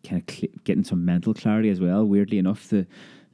kind 0.06 0.22
of 0.22 0.34
cl- 0.34 0.52
getting 0.64 0.84
some 0.84 1.04
mental 1.04 1.34
clarity 1.34 1.68
as 1.68 1.80
well. 1.80 2.04
Weirdly 2.04 2.38
enough, 2.38 2.68
the 2.68 2.86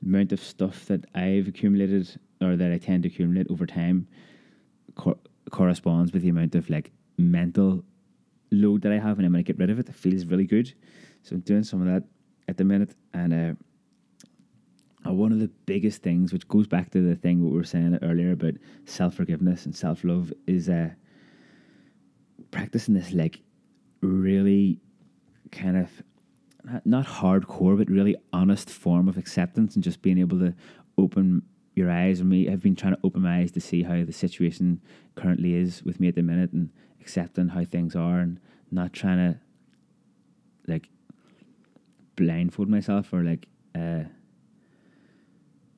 amount 0.05 0.33
of 0.33 0.41
stuff 0.41 0.87
that 0.87 1.05
I've 1.15 1.49
accumulated 1.49 2.19
or 2.41 2.57
that 2.57 2.73
I 2.73 2.79
tend 2.79 3.03
to 3.03 3.09
accumulate 3.09 3.49
over 3.51 3.67
time 3.67 4.07
co- 4.95 5.19
corresponds 5.51 6.13
with 6.13 6.23
the 6.23 6.29
amount 6.29 6.55
of 6.55 6.71
like 6.71 6.93
mental 7.17 7.85
load 8.51 8.83
that 8.83 8.93
I 8.93 8.99
have, 8.99 9.19
and 9.19 9.27
I'm 9.27 9.35
to 9.35 9.43
get 9.43 9.59
rid 9.59 9.71
of 9.71 9.79
it. 9.79 9.89
It 9.89 9.95
feels 9.95 10.25
really 10.25 10.47
good. 10.47 10.73
So 11.23 11.35
I'm 11.35 11.41
doing 11.41 11.65
some 11.65 11.81
of 11.81 11.89
that 11.89 12.05
at 12.49 12.57
the 12.57 12.65
minute, 12.65 12.95
and 13.13 13.35
uh, 13.35 15.09
uh, 15.09 15.13
one 15.13 15.33
of 15.33 15.41
the 15.41 15.51
biggest 15.67 16.03
things, 16.03 16.33
which 16.33 16.49
goes 16.49 16.67
back 16.67 16.91
to 16.91 17.07
the 17.07 17.17
thing 17.17 17.45
we 17.45 17.51
were 17.51 17.65
saying 17.65 17.99
earlier 18.03 18.33
about 18.33 18.55
self 18.85 19.15
forgiveness 19.15 19.65
and 19.67 19.75
self 19.75 20.05
love, 20.05 20.33
is 20.47 20.69
uh, 20.69 20.91
practicing 22.51 22.95
this 22.95 23.13
like 23.13 23.41
really 24.01 24.81
kind 25.51 25.77
of 25.77 25.91
not 26.85 27.07
hardcore, 27.07 27.79
but 27.79 27.89
really 27.89 28.17
honest 28.33 28.69
form 28.69 29.09
of 29.09 29.17
acceptance 29.17 29.75
and 29.75 29.85
just 29.85 30.03
being 30.03 30.19
able 30.19 30.39
to 30.39 30.55
open 30.97 31.43
your 31.75 31.91
eyes. 31.91 32.21
And 32.21 32.29
me, 32.29 32.49
I've 32.49 32.63
been 32.63 32.77
trying 32.77 32.95
to 32.95 33.01
open 33.05 33.23
my 33.23 33.39
eyes 33.39 33.53
to 33.53 33.61
see 33.61 33.83
how 33.83 34.05
the 34.05 34.13
situation 34.13 34.81
currently 35.15 35.55
is 35.55 35.83
with 35.85 36.01
me 36.01 36.09
at 36.09 36.15
the 36.15 36.23
minute 36.23 36.53
and 36.53 36.71
accepting 37.01 37.49
how 37.49 37.65
things 37.65 37.97
are 37.97 38.21
and 38.21 38.41
not 38.71 38.93
trying 38.93 39.17
to 39.17 39.41
like 40.67 40.89
blindfold 42.17 42.69
myself 42.69 43.13
or 43.13 43.23
like 43.23 43.47
uh 43.75 44.03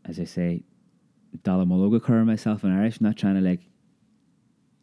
as 0.05 0.19
I 0.19 0.25
say 0.25 0.65
Dalamologa 1.43 2.25
myself 2.25 2.65
in 2.65 2.77
Irish, 2.77 3.01
not 3.01 3.17
trying 3.17 3.37
to 3.37 3.41
like 3.41 3.61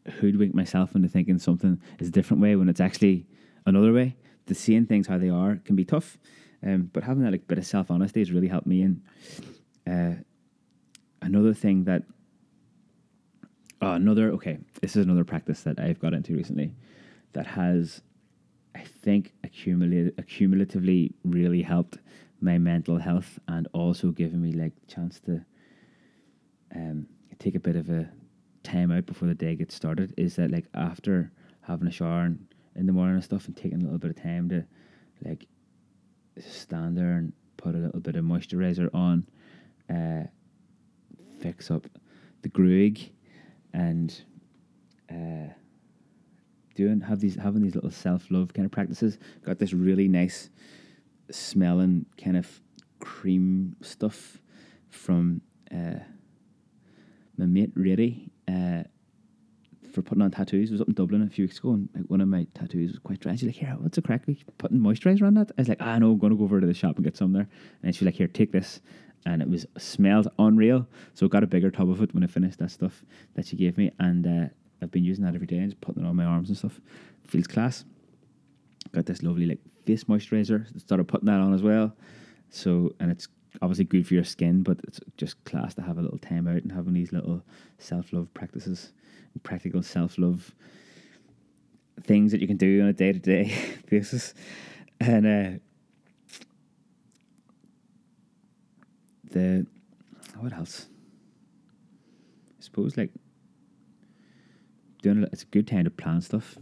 hoodwink 0.10 0.54
myself 0.54 0.96
into 0.96 1.08
thinking 1.08 1.40
something 1.40 1.82
is 2.00 2.08
a 2.10 2.12
different 2.12 2.42
way 2.42 2.56
when 2.56 2.70
it's 2.70 2.82
actually 2.82 3.28
another 3.66 3.94
way. 3.94 4.16
The 4.46 4.56
seeing 4.56 4.86
things 4.86 5.08
how 5.08 5.18
they 5.18 5.30
are 5.30 5.58
can 5.58 5.76
be 5.76 5.86
tough. 5.86 6.18
Um, 6.66 6.90
but 6.92 7.04
having 7.04 7.24
that 7.24 7.32
like 7.32 7.48
bit 7.48 7.58
of 7.58 7.66
self 7.66 7.92
honesty 7.92 8.20
has 8.20 8.32
really 8.32 8.48
helped 8.48 8.68
me 8.68 8.82
and 8.82 9.02
uh, 9.88 10.22
another 11.22 11.54
thing 11.54 11.84
that 11.84 12.04
Oh, 13.80 13.92
another 13.92 14.32
okay. 14.32 14.58
This 14.82 14.96
is 14.96 15.06
another 15.06 15.24
practice 15.24 15.62
that 15.62 15.80
I've 15.80 16.00
got 16.00 16.14
into 16.14 16.34
recently 16.34 16.74
that 17.34 17.46
has, 17.46 18.02
I 18.74 18.80
think, 18.82 19.34
accumulated 19.44 20.18
accumulatively 20.18 21.14
really 21.24 21.62
helped 21.62 22.00
my 22.42 22.58
mental 22.58 22.98
health 22.98 23.40
and 23.48 23.68
also 23.74 24.10
given 24.10 24.42
me 24.42 24.52
like 24.54 24.74
chance 24.88 25.20
to 25.22 25.44
um 26.76 27.08
take 27.40 27.56
a 27.56 27.60
bit 27.60 27.76
of 27.76 27.90
a 27.90 28.10
time 28.68 28.92
out 28.92 29.06
before 29.06 29.28
the 29.28 29.34
day 29.34 29.56
gets 29.56 29.76
started. 29.76 30.14
Is 30.18 30.36
that 30.36 30.52
like 30.52 30.66
after 30.74 31.32
having 31.62 31.88
a 31.88 31.92
shower 31.92 32.22
and 32.22 32.48
in 32.76 32.86
the 32.86 32.94
morning 32.94 33.16
and 33.16 33.24
stuff 33.24 33.48
and 33.48 33.56
taking 33.56 33.82
a 33.82 33.84
little 33.84 33.98
bit 33.98 34.12
of 34.12 34.22
time 34.22 34.50
to 34.50 34.64
like 35.26 35.48
stand 36.40 36.98
there 36.98 37.14
and 37.14 37.34
put 37.58 37.74
a 37.74 37.78
little 37.78 38.00
bit 38.00 38.16
of 38.16 38.24
moisturizer 38.24 38.94
on, 38.94 39.26
uh, 39.90 40.28
fix 41.40 41.72
up 41.72 41.88
the 42.44 42.50
gruaig 42.50 43.10
and 43.74 44.22
uh, 45.10 45.52
doing 46.76 47.02
have 47.02 47.20
these 47.20 47.36
having 47.36 47.64
these 47.64 47.76
little 47.76 47.92
self 47.92 48.30
love 48.30 48.54
kind 48.54 48.66
of 48.66 48.72
practices. 48.72 49.18
Got 49.44 49.60
this 49.60 49.74
really 49.74 50.08
nice 50.08 50.50
smelling 51.32 52.06
kind 52.22 52.38
of 52.38 52.62
cream 53.00 53.76
stuff 53.82 54.40
from 54.90 55.42
uh, 55.72 56.00
my 57.38 57.46
mate 57.46 57.72
Rady 57.76 58.30
uh, 58.48 58.84
for 59.94 60.02
putting 60.02 60.22
on 60.22 60.32
tattoos. 60.32 60.70
I 60.70 60.74
was 60.74 60.82
up 60.82 60.88
in 60.88 60.94
Dublin 60.94 61.22
a 61.22 61.30
few 61.30 61.46
weeks 61.46 61.60
ago, 61.60 61.74
and 61.74 61.90
like 61.96 62.06
one 62.06 62.22
of 62.22 62.28
my 62.28 62.46
tattoos 62.54 62.92
was 62.92 63.00
quite 63.00 63.20
dry. 63.20 63.36
She's 63.36 63.44
like, 63.44 63.56
"Here, 63.56 63.76
what's 63.80 63.96
the 63.96 64.02
crack? 64.02 64.24
Like, 64.28 64.40
putting 64.58 64.80
moisturizer 64.80 65.26
on 65.26 65.34
that?" 65.36 65.52
I 65.58 65.62
was 65.62 65.70
like, 65.70 65.82
"Ah, 65.82 65.98
no, 65.98 66.12
I'm 66.12 66.20
to 66.20 66.36
go 66.36 66.44
over 66.44 66.60
to 66.62 66.68
the 66.68 66.74
shop 66.74 66.96
and 66.96 67.06
get 67.06 67.18
some 67.18 67.34
there." 67.34 67.48
And 67.84 67.96
she's 67.96 68.06
like, 68.06 68.16
"Here, 68.16 68.28
take 68.28 68.52
this." 68.52 68.82
and 69.26 69.42
it 69.42 69.50
was 69.50 69.66
smelled 69.78 70.28
unreal. 70.40 70.88
So 71.14 71.26
I 71.26 71.30
got 71.30 71.44
a 71.44 71.48
bigger 71.48 71.72
tub 71.72 71.90
of 71.90 72.02
it 72.02 72.14
when 72.14 72.24
I 72.24 72.28
finished 72.28 72.60
that 72.60 72.72
stuff 72.72 73.04
that 73.36 73.46
she 73.46 73.56
gave 73.56 73.78
me, 73.78 73.92
and 74.00 74.26
uh, 74.26 74.50
I've 74.82 74.92
been 74.92 75.04
using 75.04 75.26
that 75.26 75.36
every 75.36 75.48
day 75.48 75.58
and 75.58 75.70
just 75.70 75.82
putting 75.82 76.04
it 76.04 76.08
on 76.08 76.16
my 76.16 76.24
arms 76.24 76.50
and 76.50 76.58
stuff. 76.58 76.80
Feels 77.28 77.48
class. 77.48 77.84
Got 78.94 79.06
this 79.06 79.22
lovely 79.24 79.46
like 79.46 79.60
face 79.86 80.06
moisturizer. 80.06 80.80
Started 80.80 81.08
putting 81.08 81.26
that 81.26 81.40
on 81.40 81.54
as 81.54 81.62
well. 81.62 81.94
So 82.50 82.96
and 83.00 83.12
it's 83.12 83.28
obviously 83.62 83.86
good 83.86 84.08
for 84.08 84.14
your 84.14 84.24
skin, 84.24 84.64
but 84.64 84.80
it's 84.88 85.00
just 85.18 85.44
class 85.46 85.74
to 85.76 85.82
have 85.82 85.98
a 85.98 86.02
little 86.02 86.18
time 86.20 86.48
out 86.48 86.64
and 86.64 86.72
having 86.72 86.94
these 86.94 87.12
little 87.12 87.44
self 87.78 88.14
love 88.14 88.34
practices, 88.34 88.92
practical 89.44 89.82
self 89.84 90.18
love 90.18 90.54
things 92.04 92.32
that 92.32 92.42
you 92.42 92.48
can 92.48 92.58
do 92.58 92.82
on 92.82 92.88
a 92.88 92.94
day 92.94 93.12
to 93.12 93.20
day 93.20 93.54
basis. 93.90 94.34
And 95.00 95.26
uh, 95.28 95.60
the 99.32 99.66
what 100.40 100.54
else? 100.54 100.88
I 102.60 102.64
suppose 102.64 102.98
like 102.98 103.12
doing 105.02 105.24
it's 105.32 105.44
a 105.44 105.48
good 105.48 105.68
time 105.68 105.84
to 105.86 105.90
plan 105.90 106.22
stuff. 106.22 106.58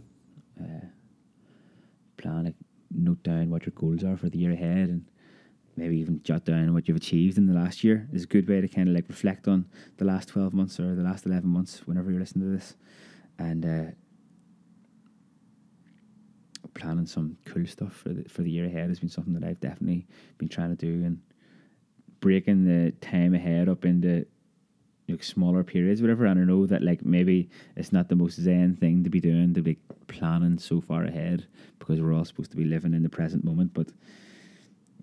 Uh, 0.60 0.86
plan 2.16 2.44
like 2.44 2.54
note 2.90 3.22
down 3.22 3.50
what 3.50 3.66
your 3.66 3.72
goals 3.74 4.02
are 4.04 4.16
for 4.16 4.28
the 4.28 4.38
year 4.38 4.52
ahead 4.52 4.88
and 4.88 5.04
maybe 5.76 5.98
even 5.98 6.22
jot 6.22 6.44
down 6.44 6.72
what 6.72 6.88
you've 6.88 6.96
achieved 6.96 7.38
in 7.38 7.46
the 7.46 7.54
last 7.54 7.84
year 7.84 8.08
is 8.12 8.24
a 8.24 8.26
good 8.26 8.48
way 8.48 8.60
to 8.60 8.68
kind 8.68 8.88
of 8.88 8.94
like 8.94 9.08
reflect 9.08 9.46
on 9.46 9.66
the 9.98 10.04
last 10.04 10.28
12 10.28 10.52
months 10.52 10.80
or 10.80 10.94
the 10.94 11.02
last 11.02 11.26
11 11.26 11.48
months 11.48 11.82
whenever 11.86 12.10
you're 12.10 12.20
listening 12.20 12.50
to 12.50 12.56
this 12.56 12.74
and 13.38 13.66
uh, 13.66 13.90
planning 16.74 17.06
some 17.06 17.36
cool 17.44 17.66
stuff 17.66 17.92
for 17.92 18.10
the 18.10 18.28
for 18.28 18.42
the 18.42 18.50
year 18.50 18.66
ahead 18.66 18.88
has 18.88 19.00
been 19.00 19.08
something 19.08 19.34
that 19.34 19.44
I've 19.44 19.60
definitely 19.60 20.06
been 20.38 20.48
trying 20.48 20.74
to 20.74 20.76
do 20.76 21.04
and 21.04 21.20
breaking 22.20 22.64
the 22.64 22.92
time 23.00 23.34
ahead 23.34 23.68
up 23.68 23.84
into 23.84 24.26
like 25.08 25.22
smaller 25.22 25.62
periods, 25.62 26.00
whatever. 26.00 26.26
And 26.26 26.40
I 26.40 26.44
know 26.44 26.66
that 26.66 26.82
like 26.82 27.04
maybe 27.04 27.48
it's 27.76 27.92
not 27.92 28.08
the 28.08 28.16
most 28.16 28.40
zen 28.40 28.76
thing 28.76 29.04
to 29.04 29.10
be 29.10 29.20
doing 29.20 29.54
to 29.54 29.62
be 29.62 29.78
planning 30.08 30.58
so 30.58 30.80
far 30.80 31.04
ahead 31.04 31.46
because 31.78 32.00
we're 32.00 32.14
all 32.14 32.24
supposed 32.24 32.50
to 32.50 32.56
be 32.56 32.64
living 32.64 32.94
in 32.94 33.02
the 33.02 33.08
present 33.08 33.44
moment. 33.44 33.72
But 33.74 33.88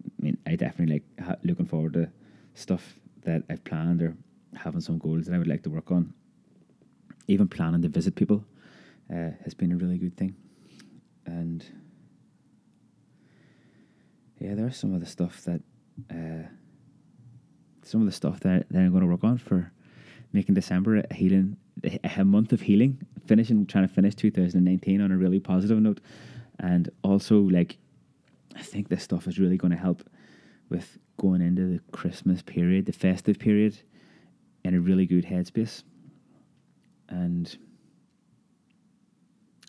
I 0.05 0.23
mean, 0.23 0.37
I 0.45 0.55
definitely 0.55 0.95
like 0.95 1.25
ha- 1.25 1.35
looking 1.43 1.65
forward 1.65 1.93
to 1.93 2.09
stuff 2.55 2.99
that 3.23 3.43
I've 3.49 3.63
planned 3.63 4.01
or 4.01 4.15
having 4.55 4.81
some 4.81 4.97
goals 4.97 5.25
that 5.25 5.35
I 5.35 5.37
would 5.37 5.47
like 5.47 5.63
to 5.63 5.69
work 5.69 5.91
on. 5.91 6.13
Even 7.27 7.47
planning 7.47 7.81
to 7.81 7.89
visit 7.89 8.15
people 8.15 8.43
uh, 9.11 9.31
has 9.43 9.53
been 9.53 9.71
a 9.71 9.77
really 9.77 9.97
good 9.97 10.17
thing, 10.17 10.35
and 11.25 11.65
yeah, 14.39 14.55
there's 14.55 14.77
some 14.77 14.93
of 14.93 14.99
the 14.99 15.05
stuff 15.05 15.41
that. 15.45 15.61
Uh, 16.11 16.47
some 17.85 18.01
of 18.01 18.05
the 18.05 18.11
stuff 18.13 18.39
that, 18.41 18.65
that 18.69 18.79
I'm 18.79 18.91
going 18.91 19.01
to 19.01 19.07
work 19.07 19.23
on 19.23 19.37
for 19.37 19.71
making 20.31 20.55
December 20.55 21.03
a 21.09 21.13
healing, 21.13 21.57
a 22.03 22.25
month 22.25 22.51
of 22.51 22.61
healing, 22.61 23.01
finishing, 23.25 23.65
trying 23.65 23.87
to 23.87 23.93
finish 23.93 24.15
2019 24.15 25.01
on 25.01 25.11
a 25.11 25.17
really 25.17 25.39
positive 25.39 25.79
note. 25.79 25.99
And 26.59 26.89
also, 27.03 27.39
like, 27.39 27.77
I 28.55 28.61
think 28.61 28.89
this 28.89 29.03
stuff 29.03 29.27
is 29.27 29.39
really 29.39 29.57
going 29.57 29.71
to 29.71 29.77
help 29.77 30.07
with 30.69 30.97
going 31.17 31.41
into 31.41 31.67
the 31.67 31.79
Christmas 31.91 32.41
period, 32.41 32.85
the 32.85 32.93
festive 32.93 33.39
period, 33.39 33.79
in 34.63 34.73
a 34.73 34.79
really 34.79 35.05
good 35.05 35.25
headspace. 35.25 35.83
And 37.09 37.55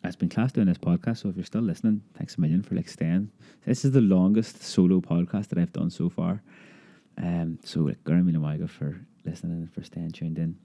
it's 0.03 0.17
been 0.17 0.29
class 0.29 0.53
doing 0.53 0.67
this 0.67 0.79
podcast, 0.79 1.19
so 1.19 1.29
if 1.29 1.37
you're 1.37 1.45
still 1.45 1.63
listening, 1.63 2.03
thanks 2.17 2.37
a 2.37 2.41
million 2.41 2.63
for 2.63 2.75
like 2.75 2.89
staying. 2.89 3.31
This 3.67 3.85
is 3.85 3.93
the 3.93 4.01
longest 4.01 4.63
solo 4.63 5.01
podcast 5.01 5.49
that 5.49 5.59
I've 5.59 5.73
done 5.73 5.91
so 5.91 6.09
far. 6.09 6.43
Um, 7.17 7.59
so 7.65 7.81
like, 7.81 8.03
Lamaga 8.05 8.69
for 8.69 9.01
listening 9.25 9.53
and 9.53 9.73
for 9.73 9.83
staying 9.83 10.13
tuned 10.13 10.39
in. 10.39 10.57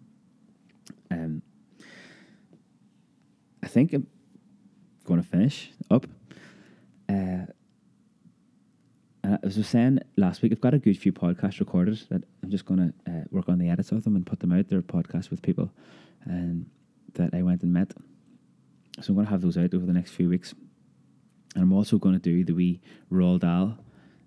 Um, 1.11 1.41
I 3.63 3.67
think 3.67 3.93
I'm 3.93 4.07
going 5.05 5.21
to 5.21 5.27
finish 5.27 5.71
up. 5.89 6.05
Uh, 7.07 7.45
as 9.43 9.55
I 9.55 9.59
was 9.59 9.67
saying 9.67 9.99
last 10.17 10.41
week, 10.41 10.51
I've 10.51 10.61
got 10.61 10.73
a 10.73 10.79
good 10.79 10.97
few 10.97 11.11
podcasts 11.11 11.59
recorded 11.59 11.99
that 12.09 12.23
I'm 12.43 12.49
just 12.49 12.65
going 12.65 12.93
to 13.05 13.11
uh, 13.11 13.23
work 13.31 13.49
on 13.49 13.59
the 13.59 13.69
edits 13.69 13.91
of 13.91 14.03
them 14.03 14.15
and 14.15 14.25
put 14.25 14.39
them 14.39 14.51
out. 14.51 14.67
They're 14.67 14.81
podcasts 14.81 15.29
with 15.29 15.41
people 15.41 15.71
um, 16.27 16.65
that 17.13 17.33
I 17.33 17.41
went 17.41 17.63
and 17.63 17.73
met. 17.73 17.93
So 19.01 19.11
I'm 19.11 19.15
going 19.15 19.25
to 19.25 19.31
have 19.31 19.41
those 19.41 19.57
out 19.57 19.73
over 19.73 19.85
the 19.85 19.93
next 19.93 20.11
few 20.11 20.29
weeks. 20.29 20.53
And 21.55 21.63
I'm 21.63 21.73
also 21.73 21.97
going 21.97 22.15
to 22.15 22.19
do 22.19 22.43
the 22.43 22.53
wee 22.53 22.81
Roald 23.11 23.41
Dahl 23.41 23.77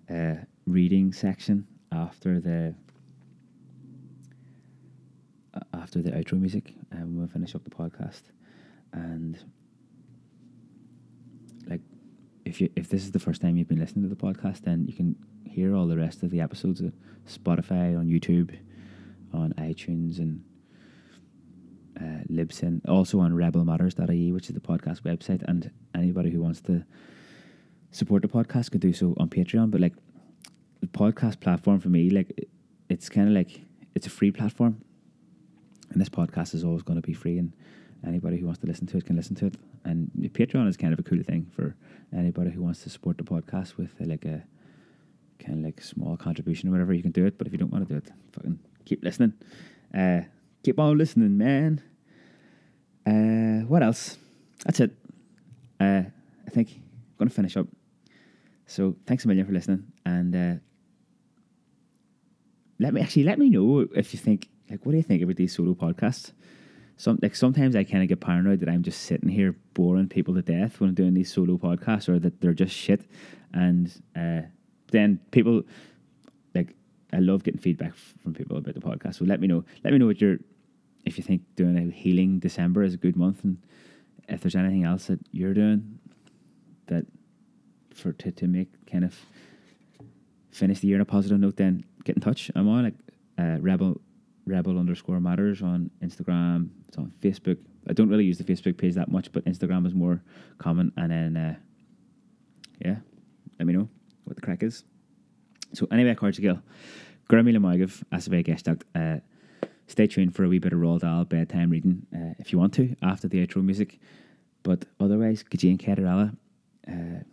uh, 0.09 0.35
reading 0.65 1.13
section 1.13 1.67
after 1.91 2.39
the 2.39 2.75
after 5.73 6.01
the 6.01 6.11
outro 6.11 6.39
music, 6.39 6.73
and 6.91 7.03
um, 7.03 7.17
we'll 7.17 7.27
finish 7.27 7.53
up 7.53 7.63
the 7.63 7.69
podcast. 7.69 8.23
And 8.91 9.37
if 12.45 12.59
you 12.61 12.69
if 12.75 12.89
this 12.89 13.03
is 13.03 13.11
the 13.11 13.19
first 13.19 13.41
time 13.41 13.57
you've 13.57 13.67
been 13.67 13.79
listening 13.79 14.03
to 14.03 14.09
the 14.09 14.21
podcast, 14.21 14.61
then 14.61 14.85
you 14.87 14.93
can 14.93 15.15
hear 15.45 15.75
all 15.75 15.87
the 15.87 15.97
rest 15.97 16.23
of 16.23 16.31
the 16.31 16.41
episodes 16.41 16.81
at 16.81 16.93
Spotify, 17.27 17.97
on 17.97 18.07
YouTube, 18.07 18.57
on 19.33 19.53
iTunes, 19.53 20.17
and 20.19 20.43
uh, 21.99 22.23
Libsyn. 22.29 22.81
Also 22.87 23.19
on 23.19 23.31
rebelmatters.ie, 23.31 24.31
which 24.31 24.49
is 24.49 24.55
the 24.55 24.61
podcast 24.61 25.01
website. 25.01 25.43
And 25.47 25.71
anybody 25.95 26.31
who 26.31 26.41
wants 26.41 26.61
to 26.61 26.83
support 27.91 28.21
the 28.21 28.27
podcast 28.27 28.71
could 28.71 28.81
do 28.81 28.93
so 28.93 29.13
on 29.17 29.29
Patreon. 29.29 29.71
But 29.71 29.81
like 29.81 29.93
the 30.81 30.87
podcast 30.87 31.39
platform 31.39 31.79
for 31.79 31.89
me, 31.89 32.09
like 32.09 32.47
it's 32.89 33.09
kind 33.09 33.27
of 33.27 33.33
like 33.33 33.61
it's 33.95 34.07
a 34.07 34.09
free 34.09 34.31
platform, 34.31 34.81
and 35.91 36.01
this 36.01 36.09
podcast 36.09 36.53
is 36.53 36.63
always 36.63 36.81
going 36.81 37.01
to 37.01 37.07
be 37.07 37.13
free, 37.13 37.37
and 37.37 37.53
anybody 38.05 38.37
who 38.37 38.45
wants 38.45 38.59
to 38.61 38.67
listen 38.67 38.87
to 38.87 38.97
it 38.97 39.05
can 39.05 39.15
listen 39.15 39.35
to 39.35 39.47
it. 39.47 39.55
And 39.85 40.11
Patreon 40.33 40.67
is 40.67 40.77
kind 40.77 40.93
of 40.93 40.99
a 40.99 41.03
cool 41.03 41.21
thing 41.23 41.51
for 41.55 41.75
anybody 42.15 42.51
who 42.51 42.61
wants 42.61 42.83
to 42.83 42.89
support 42.89 43.17
the 43.17 43.23
podcast 43.23 43.77
with 43.77 43.91
a, 43.99 44.05
like 44.05 44.25
a 44.25 44.43
kind 45.39 45.59
of 45.59 45.65
like 45.65 45.81
small 45.81 46.17
contribution 46.17 46.69
or 46.69 46.71
whatever. 46.71 46.93
You 46.93 47.01
can 47.01 47.11
do 47.11 47.25
it, 47.25 47.37
but 47.37 47.47
if 47.47 47.53
you 47.53 47.59
don't 47.59 47.71
want 47.71 47.87
to 47.87 47.93
do 47.93 47.97
it, 47.97 48.11
fucking 48.33 48.59
keep 48.85 49.03
listening. 49.03 49.33
Uh, 49.93 50.21
keep 50.63 50.79
on 50.79 50.97
listening, 50.97 51.37
man. 51.37 51.81
Uh, 53.05 53.65
what 53.67 53.83
else? 53.83 54.17
That's 54.65 54.79
it. 54.79 54.91
Uh, 55.79 56.03
I 56.45 56.49
think 56.49 56.79
I'm 57.19 57.27
to 57.27 57.33
finish 57.33 57.57
up. 57.57 57.67
So 58.65 58.95
thanks 59.05 59.25
a 59.25 59.27
million 59.27 59.45
for 59.45 59.51
listening, 59.51 59.85
and 60.05 60.35
uh, 60.35 60.59
let 62.79 62.93
me 62.93 63.01
actually 63.01 63.23
let 63.23 63.37
me 63.37 63.49
know 63.49 63.85
if 63.95 64.13
you 64.13 64.19
think 64.19 64.47
like 64.69 64.85
what 64.85 64.93
do 64.93 64.97
you 64.97 65.03
think 65.03 65.21
about 65.21 65.35
these 65.35 65.53
solo 65.55 65.73
podcasts? 65.73 66.31
Some 66.97 67.19
like 67.21 67.35
sometimes 67.35 67.75
I 67.75 67.83
kind 67.83 68.03
of 68.03 68.09
get 68.09 68.19
paranoid 68.19 68.59
that 68.59 68.69
I'm 68.69 68.83
just 68.83 69.01
sitting 69.01 69.29
here 69.29 69.55
boring 69.73 70.07
people 70.07 70.33
to 70.35 70.41
death 70.41 70.79
when 70.79 70.89
I'm 70.89 70.95
doing 70.95 71.13
these 71.13 71.31
solo 71.33 71.57
podcasts, 71.57 72.07
or 72.07 72.19
that 72.19 72.39
they're 72.41 72.53
just 72.53 72.75
shit. 72.75 73.05
And 73.53 73.91
uh, 74.15 74.41
then 74.91 75.19
people 75.31 75.63
like 76.53 76.75
I 77.11 77.17
love 77.17 77.43
getting 77.43 77.59
feedback 77.59 77.93
from 78.21 78.33
people 78.33 78.57
about 78.57 78.75
the 78.75 78.79
podcast. 78.79 79.15
So 79.15 79.25
let 79.25 79.39
me 79.39 79.47
know. 79.47 79.65
Let 79.83 79.91
me 79.93 79.99
know 79.99 80.05
what 80.05 80.21
you're 80.21 80.37
if 81.05 81.17
you 81.17 81.23
think 81.23 81.41
doing 81.55 81.77
a 81.77 81.91
healing 81.91 82.39
December 82.39 82.83
is 82.83 82.93
a 82.93 82.97
good 82.97 83.15
month, 83.15 83.43
and 83.43 83.57
if 84.29 84.41
there's 84.41 84.55
anything 84.55 84.83
else 84.83 85.07
that 85.07 85.19
you're 85.31 85.53
doing 85.53 85.99
that 86.87 87.05
for 87.93 88.13
to, 88.13 88.31
to 88.31 88.47
make 88.47 88.69
kind 88.85 89.03
of 89.03 89.15
finish 90.51 90.79
the 90.79 90.87
year 90.87 90.97
on 90.97 91.01
a 91.01 91.05
positive 91.05 91.39
note, 91.39 91.57
then 91.57 91.83
get 92.03 92.15
in 92.15 92.21
touch. 92.21 92.51
I'm 92.55 92.67
on 92.67 92.83
like 92.83 92.93
uh, 93.37 93.57
rebel 93.59 93.99
rebel 94.45 94.77
underscore 94.77 95.19
matters 95.19 95.61
on 95.61 95.89
Instagram. 96.01 96.69
It's 96.87 96.97
on 96.97 97.13
Facebook. 97.21 97.57
I 97.87 97.93
don't 97.93 98.09
really 98.09 98.25
use 98.25 98.37
the 98.37 98.43
Facebook 98.43 98.77
page 98.77 98.95
that 98.95 99.11
much, 99.11 99.31
but 99.31 99.45
Instagram 99.45 99.85
is 99.85 99.93
more 99.93 100.21
common. 100.57 100.91
And 100.97 101.11
then, 101.11 101.37
uh, 101.37 101.55
yeah, 102.83 102.97
let 103.59 103.67
me 103.67 103.73
know 103.73 103.89
what 104.23 104.35
the 104.35 104.41
crack 104.41 104.63
is. 104.63 104.83
So 105.73 105.87
anyway, 105.91 106.15
Cordial, 106.15 106.59
Grammy 107.29 107.55
Lamagiv, 107.55 108.03
Asave 108.11 108.45
Gestalt. 108.45 108.83
Uh, 108.95 109.17
stay 109.87 110.07
tuned 110.07 110.35
for 110.35 110.43
a 110.43 110.47
wee 110.47 110.59
bit 110.59 110.73
of 110.73 110.79
Roald 110.79 110.99
Dahl 111.01 111.25
bedtime 111.25 111.69
reading 111.69 112.05
uh, 112.15 112.33
if 112.39 112.51
you 112.51 112.59
want 112.59 112.73
to 112.75 112.95
after 113.01 113.27
the 113.27 113.45
outro 113.45 113.63
music. 113.63 113.99
But 114.61 114.85
otherwise, 114.99 115.43
Gajin 115.43 115.77
Caterella, 115.77 116.35
uh, 116.87 117.23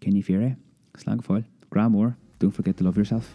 Can 0.00 0.16
you 0.16 0.22
fear 0.22 0.42
it? 0.42 0.56
Slang 0.96 1.20
foil. 1.20 1.44
Graham 1.68 1.92
Moore, 1.92 2.16
don't 2.38 2.50
forget 2.50 2.76
to 2.78 2.84
love 2.84 2.96
yourself. 2.96 3.34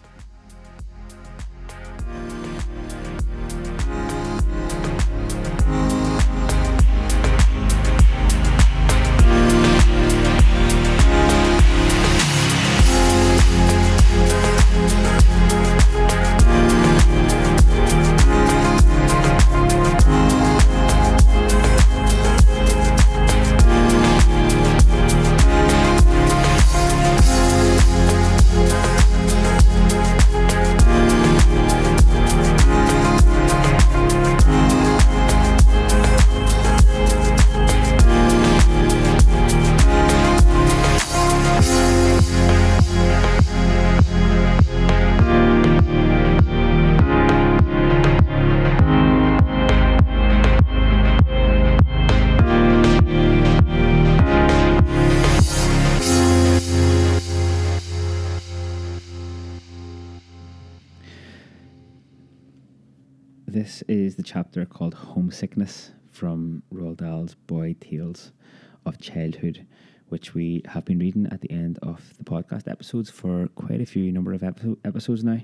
We 70.36 70.60
have 70.66 70.84
been 70.84 70.98
reading 70.98 71.26
at 71.32 71.40
the 71.40 71.50
end 71.50 71.78
of 71.80 72.12
the 72.18 72.24
podcast 72.24 72.70
episodes 72.70 73.08
for 73.08 73.48
quite 73.54 73.80
a 73.80 73.86
few 73.86 74.12
number 74.12 74.34
of 74.34 74.42
epi- 74.42 74.76
episodes 74.84 75.24
now. 75.24 75.40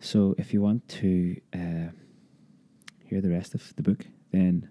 So 0.00 0.34
if 0.38 0.52
you 0.52 0.60
want 0.60 0.88
to 1.00 1.40
uh, 1.54 1.88
hear 3.04 3.20
the 3.20 3.30
rest 3.30 3.54
of 3.54 3.72
the 3.76 3.82
book, 3.84 4.04
then 4.32 4.68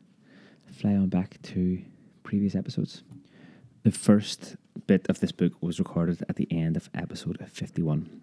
fly 0.70 0.96
on 0.96 1.08
back 1.08 1.42
to 1.44 1.82
previous 2.24 2.56
episodes. 2.56 3.04
The 3.84 3.92
first 3.92 4.58
bit 4.86 5.08
of 5.08 5.22
this 5.22 5.32
book 5.32 5.54
was 5.62 5.80
recorded 5.80 6.26
at 6.28 6.36
the 6.36 6.50
end 6.52 6.76
of 6.76 6.90
episode 6.94 7.38
51. 7.50 8.22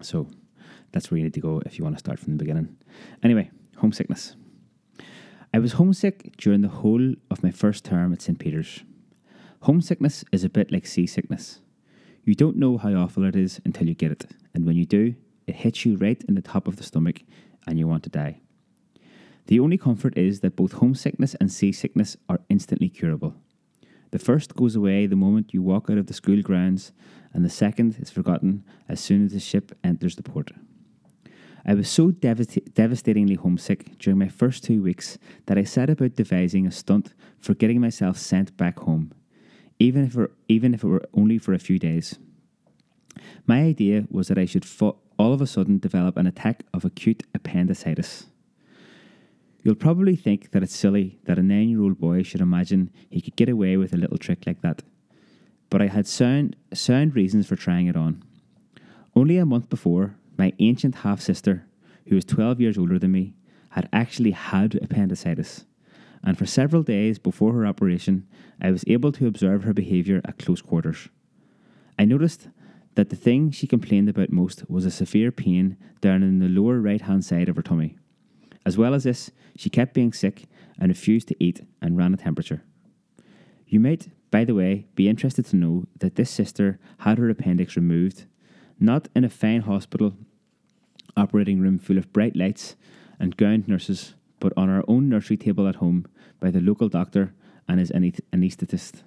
So 0.00 0.26
that's 0.90 1.12
where 1.12 1.18
you 1.18 1.24
need 1.24 1.34
to 1.34 1.40
go 1.40 1.62
if 1.64 1.78
you 1.78 1.84
want 1.84 1.94
to 1.94 2.00
start 2.00 2.18
from 2.18 2.32
the 2.32 2.42
beginning. 2.42 2.76
Anyway, 3.22 3.52
homesickness. 3.76 4.34
I 5.54 5.60
was 5.60 5.74
homesick 5.74 6.36
during 6.38 6.62
the 6.62 6.68
whole 6.80 7.14
of 7.30 7.44
my 7.44 7.52
first 7.52 7.84
term 7.84 8.12
at 8.12 8.20
St. 8.20 8.40
Peter's. 8.40 8.82
Homesickness 9.62 10.24
is 10.32 10.42
a 10.42 10.48
bit 10.48 10.72
like 10.72 10.88
seasickness. 10.88 11.60
You 12.24 12.34
don't 12.34 12.56
know 12.56 12.78
how 12.78 12.94
awful 12.94 13.22
it 13.22 13.36
is 13.36 13.60
until 13.64 13.86
you 13.86 13.94
get 13.94 14.10
it, 14.10 14.26
and 14.52 14.66
when 14.66 14.74
you 14.74 14.84
do, 14.84 15.14
it 15.46 15.54
hits 15.54 15.86
you 15.86 15.96
right 15.96 16.20
in 16.26 16.34
the 16.34 16.42
top 16.42 16.66
of 16.66 16.78
the 16.78 16.82
stomach 16.82 17.22
and 17.64 17.78
you 17.78 17.86
want 17.86 18.02
to 18.02 18.10
die. 18.10 18.40
The 19.46 19.60
only 19.60 19.78
comfort 19.78 20.18
is 20.18 20.40
that 20.40 20.56
both 20.56 20.72
homesickness 20.72 21.36
and 21.36 21.52
seasickness 21.52 22.16
are 22.28 22.40
instantly 22.48 22.88
curable. 22.88 23.36
The 24.10 24.18
first 24.18 24.56
goes 24.56 24.74
away 24.74 25.06
the 25.06 25.14
moment 25.14 25.54
you 25.54 25.62
walk 25.62 25.88
out 25.88 25.98
of 25.98 26.08
the 26.08 26.12
school 26.12 26.42
grounds, 26.42 26.90
and 27.32 27.44
the 27.44 27.48
second 27.48 27.98
is 28.00 28.10
forgotten 28.10 28.64
as 28.88 28.98
soon 28.98 29.24
as 29.24 29.32
the 29.32 29.38
ship 29.38 29.78
enters 29.84 30.16
the 30.16 30.24
port. 30.24 30.50
I 31.64 31.74
was 31.74 31.88
so 31.88 32.10
devasta- 32.10 32.74
devastatingly 32.74 33.36
homesick 33.36 33.96
during 33.98 34.18
my 34.18 34.28
first 34.28 34.64
two 34.64 34.82
weeks 34.82 35.18
that 35.46 35.56
I 35.56 35.62
set 35.62 35.88
about 35.88 36.16
devising 36.16 36.66
a 36.66 36.72
stunt 36.72 37.14
for 37.38 37.54
getting 37.54 37.80
myself 37.80 38.18
sent 38.18 38.56
back 38.56 38.80
home, 38.80 39.12
even 39.82 40.04
if, 40.04 40.16
even 40.48 40.74
if 40.74 40.84
it 40.84 40.86
were 40.86 41.04
only 41.12 41.38
for 41.38 41.52
a 41.52 41.58
few 41.58 41.78
days. 41.78 42.18
My 43.46 43.62
idea 43.62 44.04
was 44.10 44.28
that 44.28 44.38
I 44.38 44.44
should 44.44 44.64
fo- 44.64 44.98
all 45.18 45.32
of 45.32 45.40
a 45.40 45.46
sudden 45.46 45.78
develop 45.78 46.16
an 46.16 46.26
attack 46.26 46.62
of 46.72 46.84
acute 46.84 47.24
appendicitis. 47.34 48.26
You'll 49.64 49.74
probably 49.74 50.14
think 50.14 50.52
that 50.52 50.62
it's 50.62 50.76
silly 50.76 51.18
that 51.24 51.38
a 51.38 51.42
nine 51.42 51.68
year 51.68 51.82
old 51.82 51.98
boy 51.98 52.22
should 52.22 52.40
imagine 52.40 52.90
he 53.10 53.20
could 53.20 53.34
get 53.36 53.48
away 53.48 53.76
with 53.76 53.92
a 53.92 53.96
little 53.96 54.18
trick 54.18 54.44
like 54.46 54.60
that. 54.62 54.82
But 55.68 55.82
I 55.82 55.88
had 55.88 56.06
sound, 56.06 56.54
sound 56.72 57.16
reasons 57.16 57.48
for 57.48 57.56
trying 57.56 57.86
it 57.88 57.96
on. 57.96 58.22
Only 59.16 59.36
a 59.36 59.46
month 59.46 59.68
before, 59.68 60.14
my 60.38 60.52
ancient 60.60 60.96
half 60.96 61.20
sister, 61.20 61.66
who 62.06 62.14
was 62.14 62.24
12 62.24 62.60
years 62.60 62.78
older 62.78 62.98
than 62.98 63.12
me, 63.12 63.34
had 63.70 63.88
actually 63.92 64.32
had 64.32 64.76
appendicitis. 64.76 65.64
And 66.24 66.38
for 66.38 66.46
several 66.46 66.82
days 66.82 67.18
before 67.18 67.52
her 67.52 67.66
operation, 67.66 68.26
I 68.60 68.70
was 68.70 68.84
able 68.86 69.12
to 69.12 69.26
observe 69.26 69.64
her 69.64 69.74
behaviour 69.74 70.20
at 70.24 70.38
close 70.38 70.62
quarters. 70.62 71.08
I 71.98 72.04
noticed 72.04 72.48
that 72.94 73.10
the 73.10 73.16
thing 73.16 73.50
she 73.50 73.66
complained 73.66 74.08
about 74.08 74.30
most 74.30 74.68
was 74.70 74.84
a 74.84 74.90
severe 74.90 75.32
pain 75.32 75.76
down 76.00 76.22
in 76.22 76.38
the 76.38 76.48
lower 76.48 76.80
right 76.80 77.00
hand 77.00 77.24
side 77.24 77.48
of 77.48 77.56
her 77.56 77.62
tummy. 77.62 77.96
As 78.64 78.78
well 78.78 78.94
as 78.94 79.04
this, 79.04 79.30
she 79.56 79.70
kept 79.70 79.94
being 79.94 80.12
sick 80.12 80.44
and 80.78 80.88
refused 80.88 81.28
to 81.28 81.36
eat 81.42 81.62
and 81.80 81.96
ran 81.96 82.14
a 82.14 82.16
temperature. 82.16 82.62
You 83.66 83.80
might, 83.80 84.08
by 84.30 84.44
the 84.44 84.54
way, 84.54 84.86
be 84.94 85.08
interested 85.08 85.46
to 85.46 85.56
know 85.56 85.86
that 85.98 86.16
this 86.16 86.30
sister 86.30 86.78
had 86.98 87.18
her 87.18 87.30
appendix 87.30 87.76
removed, 87.76 88.26
not 88.78 89.08
in 89.14 89.24
a 89.24 89.30
fine 89.30 89.62
hospital 89.62 90.14
operating 91.16 91.60
room 91.60 91.78
full 91.78 91.98
of 91.98 92.12
bright 92.12 92.36
lights 92.36 92.76
and 93.18 93.36
gowned 93.36 93.68
nurses, 93.68 94.14
but 94.42 94.52
on 94.56 94.68
our 94.68 94.82
own 94.88 95.08
nursery 95.08 95.36
table 95.36 95.68
at 95.68 95.76
home 95.76 96.04
by 96.40 96.50
the 96.50 96.60
local 96.60 96.88
doctor 96.88 97.32
and 97.68 97.78
his 97.78 97.92
anaesthetist. 97.92 99.04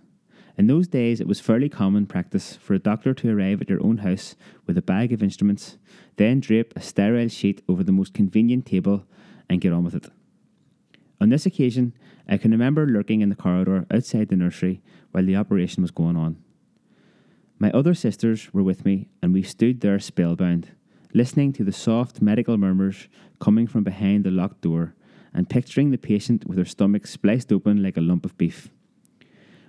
In 0.58 0.68
those 0.68 0.88
days, 0.88 1.20
it 1.20 1.28
was 1.28 1.42
fairly 1.42 1.68
common 1.68 2.06
practice 2.06 2.56
for 2.56 2.74
a 2.74 2.80
doctor 2.80 3.14
to 3.14 3.30
arrive 3.30 3.60
at 3.62 3.70
your 3.70 3.84
own 3.84 3.98
house 3.98 4.38
with 4.66 4.78
a 4.78 4.82
bag 4.82 5.12
of 5.12 5.22
instruments, 5.22 5.78
then 6.16 6.40
drape 6.40 6.72
a 6.74 6.82
sterile 6.82 7.28
sheet 7.28 7.62
over 7.68 7.84
the 7.84 7.92
most 7.92 8.14
convenient 8.14 8.66
table 8.66 9.04
and 9.50 9.60
get 9.60 9.74
on 9.74 9.84
with 9.84 9.94
it. 9.94 10.10
On 11.20 11.28
this 11.28 11.46
occasion, 11.46 11.94
I 12.30 12.38
can 12.38 12.52
remember 12.52 12.88
lurking 12.88 13.20
in 13.20 13.28
the 13.28 13.36
corridor 13.36 13.86
outside 13.92 14.30
the 14.30 14.38
nursery 14.38 14.82
while 15.12 15.26
the 15.26 15.36
operation 15.36 15.82
was 15.82 15.92
going 15.92 16.16
on. 16.16 16.38
My 17.60 17.72
other 17.72 17.94
sisters 17.94 18.54
were 18.54 18.64
with 18.64 18.86
me, 18.86 19.10
and 19.22 19.34
we 19.34 19.44
stood 19.44 19.82
there 19.82 20.00
spellbound, 20.00 20.70
listening 21.14 21.52
to 21.54 21.66
the 21.66 21.74
soft 21.74 22.22
medical 22.22 22.56
murmurs 22.58 23.10
coming 23.42 23.68
from 23.68 23.84
behind 23.84 24.24
the 24.24 24.32
locked 24.32 24.62
door 24.62 24.96
and 25.36 25.50
picturing 25.50 25.92
the 25.92 25.98
patient 25.98 26.48
with 26.48 26.58
her 26.58 26.66
stomach 26.66 27.06
spliced 27.06 27.52
open 27.52 27.84
like 27.84 27.98
a 27.98 28.02
lump 28.02 28.26
of 28.26 28.38
beef. 28.38 28.70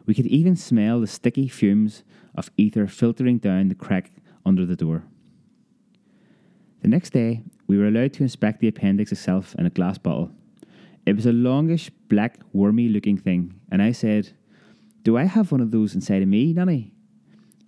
We 0.07 0.15
could 0.15 0.27
even 0.27 0.55
smell 0.55 1.01
the 1.01 1.09
sticky 1.09 1.49
fumes 1.49 2.05
of 2.37 2.51
ether 2.57 2.87
filtering 2.87 3.39
down 3.39 3.69
the 3.69 3.75
crack 3.75 4.13
under 4.47 4.65
the 4.65 4.77
door. 4.77 5.03
The 6.83 6.89
next 6.89 7.11
day, 7.11 7.43
we 7.67 7.77
were 7.77 7.89
allowed 7.89 8.13
to 8.15 8.23
inspect 8.23 8.61
the 8.61 8.69
appendix 8.69 9.11
itself 9.11 9.57
in 9.59 9.67
a 9.67 9.71
glass 9.71 9.99
bottle. 9.99 10.31
It 11.05 11.17
was 11.17 11.27
a 11.27 11.33
longish, 11.33 11.91
black, 12.09 12.39
wormy 12.53 12.89
looking 12.89 13.19
thing, 13.19 13.59
and 13.71 13.83
I 13.83 13.91
said, 13.91 14.31
Do 15.03 15.17
I 15.19 15.25
have 15.25 15.51
one 15.51 15.61
of 15.61 15.73
those 15.73 15.97
inside 15.97 16.23
of 16.23 16.29
me, 16.29 16.53
Nanny? 16.53 16.93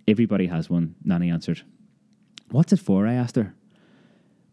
Everybody 0.06 0.46
has 0.46 0.70
one, 0.70 0.94
Nanny 1.04 1.30
answered. 1.30 1.62
What's 2.50 2.72
it 2.72 2.78
for? 2.78 3.08
I 3.08 3.14
asked 3.14 3.36
her. 3.36 3.54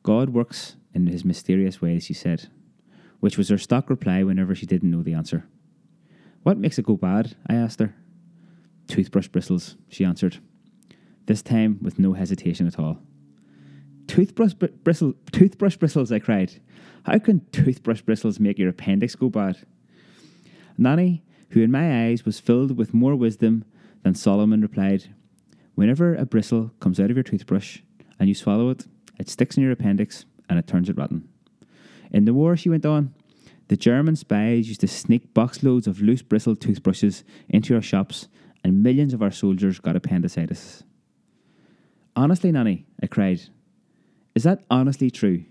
God 0.01 0.29
works 0.29 0.77
in 0.93 1.05
his 1.07 1.23
mysterious 1.23 1.79
ways, 1.79 2.05
she 2.05 2.13
said, 2.13 2.49
which 3.25 3.39
was 3.39 3.49
her 3.49 3.57
stock 3.57 3.89
reply 3.89 4.21
whenever 4.21 4.53
she 4.53 4.67
didn't 4.67 4.91
know 4.91 5.01
the 5.01 5.15
answer. 5.15 5.47
What 6.43 6.59
makes 6.59 6.77
it 6.77 6.85
go 6.85 6.95
bad? 6.95 7.35
I 7.49 7.55
asked 7.55 7.79
her. 7.79 7.95
Toothbrush 8.87 9.29
bristles, 9.29 9.77
she 9.89 10.05
answered, 10.05 10.37
this 11.25 11.41
time 11.41 11.79
with 11.81 11.97
no 11.97 12.13
hesitation 12.13 12.67
at 12.67 12.77
all. 12.77 12.99
Toothbrush 14.05 14.53
br- 14.53 14.67
bristle, 14.83 15.15
toothbrush 15.31 15.75
bristles, 15.75 16.11
I 16.11 16.19
cried. 16.19 16.61
How 17.01 17.17
can 17.17 17.43
toothbrush 17.51 18.01
bristles 18.01 18.39
make 18.39 18.59
your 18.59 18.69
appendix 18.69 19.15
go 19.15 19.31
bad? 19.31 19.57
Nanny, 20.77 21.23
who 21.49 21.63
in 21.63 21.71
my 21.71 22.05
eyes 22.05 22.25
was 22.25 22.39
filled 22.39 22.77
with 22.77 22.93
more 22.93 23.15
wisdom 23.15 23.65
than 24.03 24.13
Solomon, 24.13 24.61
replied, 24.61 25.15
Whenever 25.73 26.13
a 26.13 26.27
bristle 26.27 26.73
comes 26.79 26.99
out 26.99 27.09
of 27.09 27.17
your 27.17 27.23
toothbrush 27.23 27.79
and 28.19 28.29
you 28.29 28.35
swallow 28.35 28.69
it, 28.69 28.85
it 29.17 29.29
sticks 29.29 29.57
in 29.57 29.63
your 29.63 29.71
appendix 29.71 30.25
and 30.47 30.59
it 30.59 30.67
turns 30.67 30.89
it 30.89 30.97
rotten. 30.99 31.27
In 32.11 32.25
the 32.25 32.35
war, 32.35 32.55
she 32.55 32.69
went 32.69 32.85
on, 32.85 33.14
the 33.67 33.77
German 33.77 34.15
spies 34.15 34.67
used 34.67 34.81
to 34.81 34.87
sneak 34.87 35.33
boxloads 35.33 35.87
of 35.87 36.01
loose 36.01 36.21
bristled 36.21 36.61
toothbrushes 36.61 37.23
into 37.49 37.75
our 37.75 37.81
shops, 37.81 38.27
and 38.63 38.83
millions 38.83 39.13
of 39.13 39.21
our 39.21 39.31
soldiers 39.31 39.79
got 39.79 39.95
appendicitis. 39.95 40.83
Honestly, 42.15 42.51
Nanny, 42.51 42.85
I 43.01 43.07
cried, 43.07 43.41
is 44.35 44.43
that 44.43 44.63
honestly 44.69 45.09
true? 45.09 45.45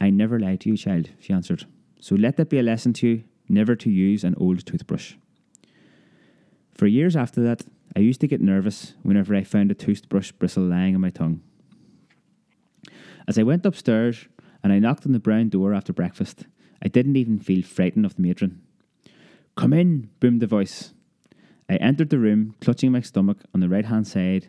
I 0.00 0.10
never 0.10 0.38
lied 0.38 0.60
to 0.60 0.70
you, 0.70 0.76
child, 0.76 1.10
she 1.18 1.32
answered. 1.32 1.66
So 2.00 2.14
let 2.14 2.36
that 2.36 2.48
be 2.50 2.58
a 2.58 2.62
lesson 2.62 2.92
to 2.94 3.06
you 3.06 3.24
never 3.50 3.74
to 3.76 3.90
use 3.90 4.24
an 4.24 4.34
old 4.38 4.64
toothbrush. 4.64 5.14
For 6.72 6.86
years 6.86 7.16
after 7.16 7.42
that, 7.42 7.64
I 7.94 7.98
used 7.98 8.20
to 8.20 8.28
get 8.28 8.40
nervous 8.40 8.94
whenever 9.02 9.34
I 9.34 9.42
found 9.42 9.70
a 9.70 9.74
toothbrush 9.74 10.30
bristle 10.32 10.62
lying 10.62 10.94
on 10.94 11.00
my 11.00 11.10
tongue. 11.10 11.42
As 13.26 13.38
I 13.38 13.42
went 13.42 13.66
upstairs 13.66 14.28
and 14.62 14.72
I 14.72 14.78
knocked 14.78 15.04
on 15.04 15.12
the 15.12 15.18
brown 15.18 15.48
door 15.48 15.74
after 15.74 15.92
breakfast, 15.92 16.46
I 16.82 16.88
didn't 16.88 17.16
even 17.16 17.38
feel 17.38 17.62
frightened 17.62 18.06
of 18.06 18.16
the 18.16 18.22
matron. 18.22 18.62
Come 19.56 19.72
in, 19.72 20.10
boomed 20.20 20.40
the 20.40 20.46
voice. 20.46 20.94
I 21.68 21.76
entered 21.76 22.10
the 22.10 22.18
room, 22.18 22.54
clutching 22.60 22.92
my 22.92 23.00
stomach 23.00 23.38
on 23.54 23.60
the 23.60 23.68
right 23.68 23.84
hand 23.84 24.08
side 24.08 24.48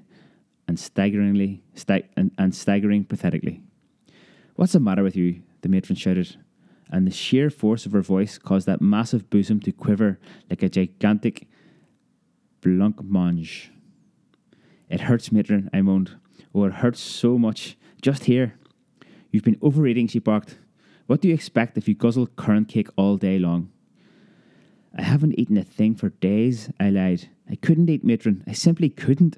and 0.68 0.80
staggeringly 0.80 1.64
sta- 1.76 2.08
and, 2.16 2.32
and 2.38 2.56
staggering 2.56 3.03
pathetically. 3.03 3.62
What's 4.56 4.74
the 4.74 4.80
matter 4.80 5.03
with 5.03 5.16
you? 5.16 5.41
the 5.62 5.70
matron 5.70 5.95
shouted, 5.95 6.38
and 6.90 7.06
the 7.06 7.12
sheer 7.12 7.49
force 7.49 7.86
of 7.86 7.91
her 7.91 8.02
voice 8.02 8.38
caused 8.38 8.68
that 8.68 8.82
massive 8.82 9.30
bosom 9.30 9.60
to 9.62 9.72
quiver 9.72 10.20
like 10.49 10.64
a 10.64 10.70
gigantic 10.70 11.48
blancmange. 12.62 13.70
It 14.90 15.02
hurts, 15.02 15.32
matron, 15.32 15.70
I 15.72 15.82
moaned. 15.82 16.18
Oh, 16.53 16.66
it 16.66 16.74
hurts 16.74 16.99
so 16.99 17.38
much. 17.38 17.78
Just 18.02 18.26
here. 18.26 18.56
You've 19.32 19.44
been 19.44 19.60
overeating, 19.62 20.08
she 20.08 20.20
barked. 20.20 20.58
What 21.11 21.19
do 21.19 21.27
you 21.27 21.33
expect 21.33 21.77
if 21.77 21.89
you 21.89 21.93
guzzle 21.93 22.27
currant 22.38 22.69
cake 22.69 22.88
all 22.95 23.17
day 23.17 23.38
long? 23.38 23.69
I 24.97 25.01
haven't 25.01 25.38
eaten 25.38 25.57
a 25.57 25.63
thing 25.65 25.93
for 25.93 26.07
days, 26.07 26.69
I 26.79 26.89
lied. 26.89 27.27
I 27.49 27.55
couldn't 27.55 27.89
eat, 27.89 28.05
matron. 28.05 28.45
I 28.47 28.53
simply 28.53 28.88
couldn't. 28.88 29.35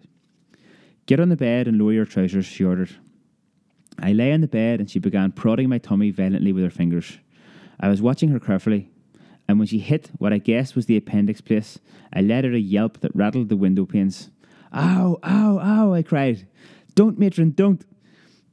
Get 1.08 1.20
on 1.20 1.30
the 1.30 1.36
bed 1.36 1.68
and 1.68 1.80
lower 1.80 1.94
your 1.94 2.06
trousers, 2.06 2.46
she 2.46 2.64
ordered. 2.64 2.96
I 3.98 4.14
lay 4.14 4.34
on 4.34 4.42
the 4.42 4.48
bed 4.48 4.82
and 4.82 4.92
she 4.92 5.00
began 5.00 5.32
prodding 5.32 5.68
my 5.68 5.80
tummy 5.80 6.12
violently 6.12 6.54
with 6.54 6.64
her 6.64 6.70
fingers. 6.70 7.18
I 7.80 7.90
was 7.90 8.04
watching 8.04 8.30
her 8.30 8.40
carefully, 8.40 8.92
and 9.48 9.58
when 9.58 9.68
she 9.68 9.80
hit 9.80 10.12
what 10.20 10.32
I 10.32 10.38
guessed 10.38 10.76
was 10.76 10.86
the 10.86 10.98
appendix 10.98 11.42
place, 11.42 11.80
I 12.14 12.22
let 12.22 12.46
out 12.46 12.54
a 12.54 12.60
yelp 12.60 13.00
that 13.00 13.16
rattled 13.16 13.50
the 13.50 13.58
window 13.58 13.88
panes. 13.88 14.30
Ow, 14.76 15.18
ow, 15.24 15.58
ow, 15.58 15.94
I 15.96 16.04
cried. 16.04 16.48
Don't, 16.94 17.18
matron, 17.18 17.50
don't. 17.50 17.84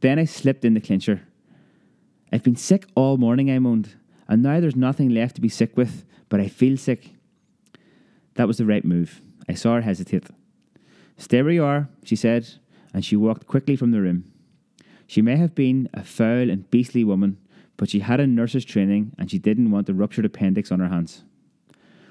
Then 0.01 0.19
I 0.19 0.25
slipped 0.25 0.65
in 0.65 0.73
the 0.73 0.81
clincher. 0.81 1.21
I've 2.33 2.43
been 2.43 2.57
sick 2.57 2.87
all 2.95 3.17
morning, 3.17 3.51
I 3.51 3.59
moaned, 3.59 3.97
and 4.29 4.43
now 4.43 4.61
there's 4.61 4.77
nothing 4.77 5.09
left 5.09 5.35
to 5.35 5.41
be 5.41 5.49
sick 5.49 5.77
with, 5.77 6.05
but 6.29 6.41
I 6.41 6.49
feel 6.49 6.77
sick. 6.77 7.11
That 8.35 8.47
was 8.47 8.59
the 8.59 8.67
right 8.67 8.85
move. 8.85 9.21
I 9.49 9.55
saw 9.55 9.75
her 9.75 9.81
hesitate. 9.81 10.29
Stay 11.17 11.43
where 11.43 11.53
you 11.53 11.65
are, 11.65 11.89
she 12.05 12.17
said, 12.17 12.49
and 12.95 13.05
she 13.05 13.17
walked 13.17 13.47
quickly 13.47 13.77
from 13.77 13.91
the 13.91 14.01
room. 14.01 14.31
She 15.07 15.23
may 15.23 15.37
have 15.37 15.55
been 15.57 15.89
a 15.93 16.05
foul 16.05 16.49
and 16.49 16.71
beastly 16.71 17.03
woman, 17.03 17.39
but 17.77 17.91
she 17.91 18.01
had 18.01 18.21
a 18.21 18.27
nurse's 18.27 18.65
training 18.65 19.13
and 19.19 19.31
she 19.31 19.39
didn't 19.39 19.71
want 19.71 19.89
a 19.89 19.95
ruptured 19.95 20.25
appendix 20.25 20.71
on 20.71 20.79
her 20.79 20.89
hands. 20.89 21.25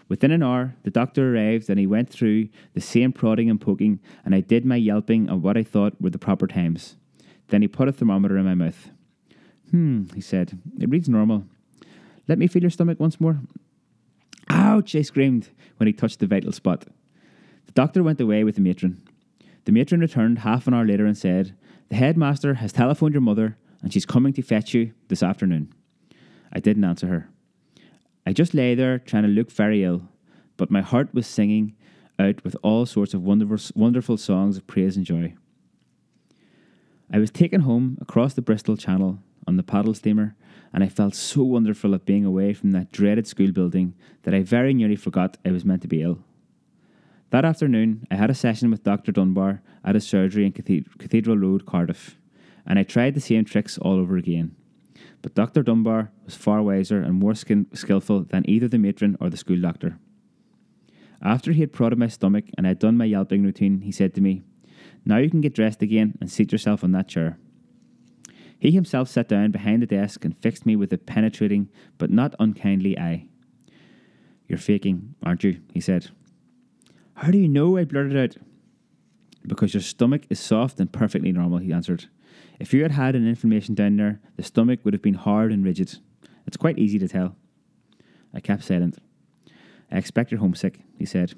Within 0.09 0.31
an 0.31 0.43
hour, 0.43 0.75
the 0.83 0.89
doctor 0.89 1.33
arrived 1.33 1.69
and 1.69 1.79
he 1.79 1.87
went 1.87 2.09
through 2.09 2.49
the 2.73 2.81
same 2.81 3.13
prodding 3.13 3.49
and 3.49 3.61
poking, 3.61 3.99
and 4.25 4.35
I 4.35 4.41
did 4.41 4.65
my 4.65 4.75
yelping 4.75 5.29
of 5.29 5.43
what 5.43 5.55
I 5.55 5.63
thought 5.63 6.01
were 6.01 6.09
the 6.09 6.17
proper 6.17 6.47
times. 6.47 6.97
Then 7.47 7.61
he 7.61 7.67
put 7.67 7.87
a 7.87 7.91
thermometer 7.91 8.37
in 8.37 8.45
my 8.45 8.55
mouth. 8.55 8.89
Hmm, 9.71 10.05
he 10.15 10.21
said, 10.21 10.57
it 10.79 10.89
reads 10.89 11.09
normal. 11.09 11.45
Let 12.27 12.39
me 12.39 12.47
feel 12.47 12.63
your 12.63 12.71
stomach 12.71 12.99
once 12.99 13.19
more. 13.19 13.39
Ouch, 14.49 14.95
I 14.95 15.01
screamed 15.01 15.49
when 15.77 15.87
he 15.87 15.93
touched 15.93 16.19
the 16.19 16.27
vital 16.27 16.51
spot. 16.51 16.85
The 17.65 17.71
doctor 17.73 18.01
went 18.01 18.19
away 18.19 18.43
with 18.43 18.55
the 18.55 18.61
matron. 18.61 19.01
The 19.65 19.71
matron 19.71 20.01
returned 20.01 20.39
half 20.39 20.67
an 20.67 20.73
hour 20.73 20.85
later 20.85 21.05
and 21.05 21.17
said, 21.17 21.55
The 21.89 21.95
headmaster 21.95 22.55
has 22.55 22.73
telephoned 22.73 23.13
your 23.13 23.21
mother 23.21 23.57
and 23.81 23.93
she's 23.93 24.05
coming 24.05 24.33
to 24.33 24.41
fetch 24.41 24.73
you 24.73 24.93
this 25.07 25.23
afternoon. 25.23 25.73
I 26.51 26.59
didn't 26.59 26.83
answer 26.83 27.07
her. 27.07 27.29
I 28.25 28.33
just 28.33 28.53
lay 28.53 28.75
there 28.75 28.99
trying 28.99 29.23
to 29.23 29.29
look 29.29 29.51
very 29.51 29.83
ill, 29.83 30.09
but 30.57 30.71
my 30.71 30.81
heart 30.81 31.13
was 31.13 31.27
singing 31.27 31.75
out 32.17 32.43
with 32.43 32.55
all 32.61 32.85
sorts 32.85 33.13
of 33.13 33.23
wonderful, 33.23 33.57
wonderful 33.79 34.17
songs 34.17 34.57
of 34.57 34.67
praise 34.67 34.97
and 34.97 35.05
joy. 35.05 35.33
I 37.11 37.17
was 37.17 37.31
taken 37.31 37.61
home 37.61 37.97
across 38.01 38.33
the 38.33 38.41
Bristol 38.41 38.77
Channel 38.77 39.19
on 39.49 39.57
the 39.57 39.63
paddle 39.63 39.93
steamer, 39.93 40.35
and 40.71 40.83
I 40.83 40.87
felt 40.87 41.15
so 41.15 41.43
wonderful 41.43 41.95
at 41.95 42.05
being 42.05 42.23
away 42.23 42.53
from 42.53 42.71
that 42.71 42.91
dreaded 42.91 43.27
school 43.27 43.51
building 43.51 43.95
that 44.23 44.33
I 44.33 44.43
very 44.43 44.73
nearly 44.73 44.95
forgot 44.95 45.37
I 45.43 45.51
was 45.51 45.65
meant 45.65 45.81
to 45.81 45.87
be 45.87 46.03
ill. 46.03 46.19
That 47.31 47.45
afternoon, 47.45 48.07
I 48.09 48.15
had 48.15 48.29
a 48.29 48.35
session 48.35 48.69
with 48.69 48.83
Dr. 48.83 49.11
Dunbar 49.11 49.61
at 49.83 49.95
his 49.95 50.07
surgery 50.07 50.45
in 50.45 50.51
Cathedral 50.51 51.37
Road, 51.37 51.65
Cardiff, 51.65 52.17
and 52.65 52.77
I 52.77 52.83
tried 52.83 53.15
the 53.15 53.19
same 53.19 53.43
tricks 53.43 53.77
all 53.79 53.93
over 53.93 54.17
again. 54.17 54.55
But 55.21 55.35
Dr. 55.35 55.63
Dunbar 55.63 56.11
was 56.25 56.35
far 56.35 56.61
wiser 56.61 57.01
and 57.01 57.15
more 57.15 57.33
skin- 57.33 57.67
skillful 57.73 58.23
than 58.23 58.47
either 58.49 58.67
the 58.67 58.77
matron 58.77 59.17
or 59.19 59.29
the 59.29 59.37
school 59.37 59.59
doctor. 59.59 59.97
After 61.21 61.51
he 61.51 61.61
had 61.61 61.73
prodded 61.73 61.99
my 61.99 62.07
stomach 62.07 62.45
and 62.57 62.65
I 62.65 62.69
had 62.69 62.79
done 62.79 62.97
my 62.97 63.05
yelping 63.05 63.43
routine, 63.43 63.81
he 63.81 63.91
said 63.91 64.13
to 64.13 64.21
me, 64.21 64.43
Now 65.05 65.17
you 65.17 65.29
can 65.29 65.41
get 65.41 65.55
dressed 65.55 65.81
again 65.81 66.17
and 66.21 66.31
seat 66.31 66.51
yourself 66.51 66.83
on 66.83 66.93
that 66.93 67.09
chair. 67.09 67.37
He 68.59 68.71
himself 68.71 69.07
sat 69.07 69.29
down 69.29 69.51
behind 69.51 69.81
the 69.81 69.87
desk 69.87 70.25
and 70.25 70.37
fixed 70.37 70.65
me 70.65 70.75
with 70.75 70.91
a 70.91 70.97
penetrating 70.97 71.69
but 71.97 72.11
not 72.11 72.35
unkindly 72.39 72.99
eye. 72.99 73.25
You're 74.47 74.59
faking, 74.59 75.15
aren't 75.23 75.43
you? 75.43 75.61
he 75.73 75.79
said. 75.79 76.09
How 77.15 77.31
do 77.31 77.37
you 77.37 77.47
know? 77.47 77.77
I 77.77 77.85
blurted 77.85 78.17
out. 78.17 78.37
Because 79.47 79.73
your 79.73 79.81
stomach 79.81 80.23
is 80.29 80.39
soft 80.39 80.79
and 80.79 80.91
perfectly 80.91 81.31
normal, 81.31 81.59
he 81.59 81.71
answered. 81.71 82.05
If 82.59 82.73
you 82.73 82.81
had 82.81 82.91
had 82.91 83.15
an 83.15 83.27
inflammation 83.27 83.75
down 83.75 83.95
there, 83.95 84.19
the 84.35 84.43
stomach 84.43 84.79
would 84.83 84.93
have 84.93 85.01
been 85.01 85.13
hard 85.13 85.51
and 85.51 85.63
rigid. 85.63 85.97
It's 86.45 86.57
quite 86.57 86.77
easy 86.77 86.99
to 86.99 87.07
tell. 87.07 87.35
I 88.33 88.41
kept 88.41 88.63
silent. 88.63 88.97
I 89.91 89.97
expect 89.97 90.31
you're 90.31 90.39
homesick, 90.39 90.79
he 90.97 91.05
said. 91.05 91.33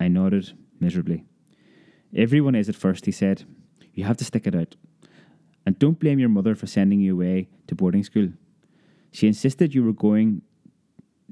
I 0.00 0.08
nodded 0.08 0.52
miserably. 0.80 1.24
Everyone 2.14 2.54
is 2.54 2.68
at 2.68 2.74
first, 2.74 3.06
he 3.06 3.12
said. 3.12 3.44
You 3.92 4.04
have 4.04 4.16
to 4.18 4.24
stick 4.24 4.46
it 4.46 4.54
out. 4.54 4.76
And 5.68 5.78
don't 5.78 5.98
blame 5.98 6.18
your 6.18 6.30
mother 6.30 6.54
for 6.54 6.66
sending 6.66 6.98
you 6.98 7.12
away 7.12 7.50
to 7.66 7.74
boarding 7.74 8.02
school. 8.02 8.30
She 9.10 9.26
insisted 9.26 9.74
you 9.74 9.84
were 9.84 9.92
going 9.92 10.40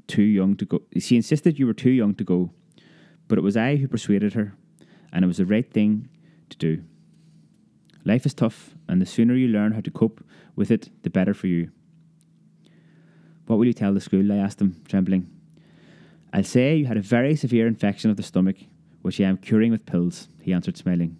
too 0.05 0.21
young 0.21 0.55
to 0.57 0.65
go. 0.65 0.83
She 0.99 1.15
insisted 1.15 1.57
you 1.57 1.65
were 1.65 1.73
too 1.73 1.89
young 1.89 2.13
to 2.13 2.23
go, 2.23 2.51
but 3.27 3.39
it 3.39 3.41
was 3.41 3.57
I 3.57 3.77
who 3.77 3.87
persuaded 3.87 4.33
her, 4.33 4.53
and 5.11 5.25
it 5.25 5.27
was 5.27 5.37
the 5.37 5.45
right 5.47 5.67
thing 5.67 6.09
to 6.51 6.57
do. 6.57 6.83
Life 8.05 8.27
is 8.27 8.35
tough, 8.35 8.75
and 8.87 9.01
the 9.01 9.07
sooner 9.07 9.33
you 9.33 9.47
learn 9.47 9.71
how 9.71 9.81
to 9.81 9.89
cope 9.89 10.23
with 10.55 10.69
it, 10.69 10.91
the 11.01 11.09
better 11.09 11.33
for 11.33 11.47
you. 11.47 11.71
What 13.47 13.57
will 13.57 13.65
you 13.65 13.73
tell 13.73 13.95
the 13.95 13.99
school? 13.99 14.31
I 14.31 14.35
asked 14.35 14.61
him, 14.61 14.83
trembling. 14.87 15.31
I'll 16.31 16.43
say 16.43 16.75
you 16.75 16.85
had 16.85 16.97
a 16.97 17.01
very 17.01 17.35
severe 17.35 17.65
infection 17.65 18.11
of 18.11 18.17
the 18.17 18.21
stomach, 18.21 18.57
which 19.01 19.19
I 19.19 19.23
am 19.23 19.37
curing 19.37 19.71
with 19.71 19.87
pills, 19.87 20.27
he 20.43 20.53
answered, 20.53 20.77
smiling. 20.77 21.17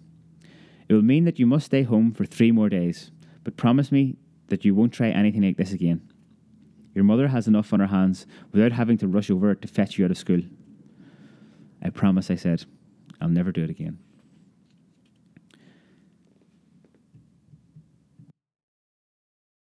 It 0.88 0.94
will 0.94 1.02
mean 1.02 1.24
that 1.24 1.38
you 1.38 1.46
must 1.46 1.66
stay 1.66 1.82
home 1.82 2.12
for 2.12 2.24
three 2.24 2.50
more 2.50 2.68
days, 2.68 3.10
but 3.44 3.56
promise 3.56 3.92
me 3.92 4.16
that 4.48 4.64
you 4.64 4.74
won't 4.74 4.92
try 4.92 5.10
anything 5.10 5.42
like 5.42 5.56
this 5.56 5.72
again. 5.72 6.00
Your 6.94 7.04
mother 7.04 7.28
has 7.28 7.46
enough 7.46 7.72
on 7.72 7.80
her 7.80 7.86
hands 7.86 8.26
without 8.52 8.72
having 8.72 8.96
to 8.98 9.08
rush 9.08 9.30
over 9.30 9.54
to 9.54 9.68
fetch 9.68 9.98
you 9.98 10.04
out 10.04 10.10
of 10.10 10.18
school. 10.18 10.40
I 11.82 11.90
promise, 11.90 12.30
I 12.30 12.36
said. 12.36 12.64
I'll 13.20 13.28
never 13.28 13.52
do 13.52 13.62
it 13.62 13.70
again. 13.70 13.98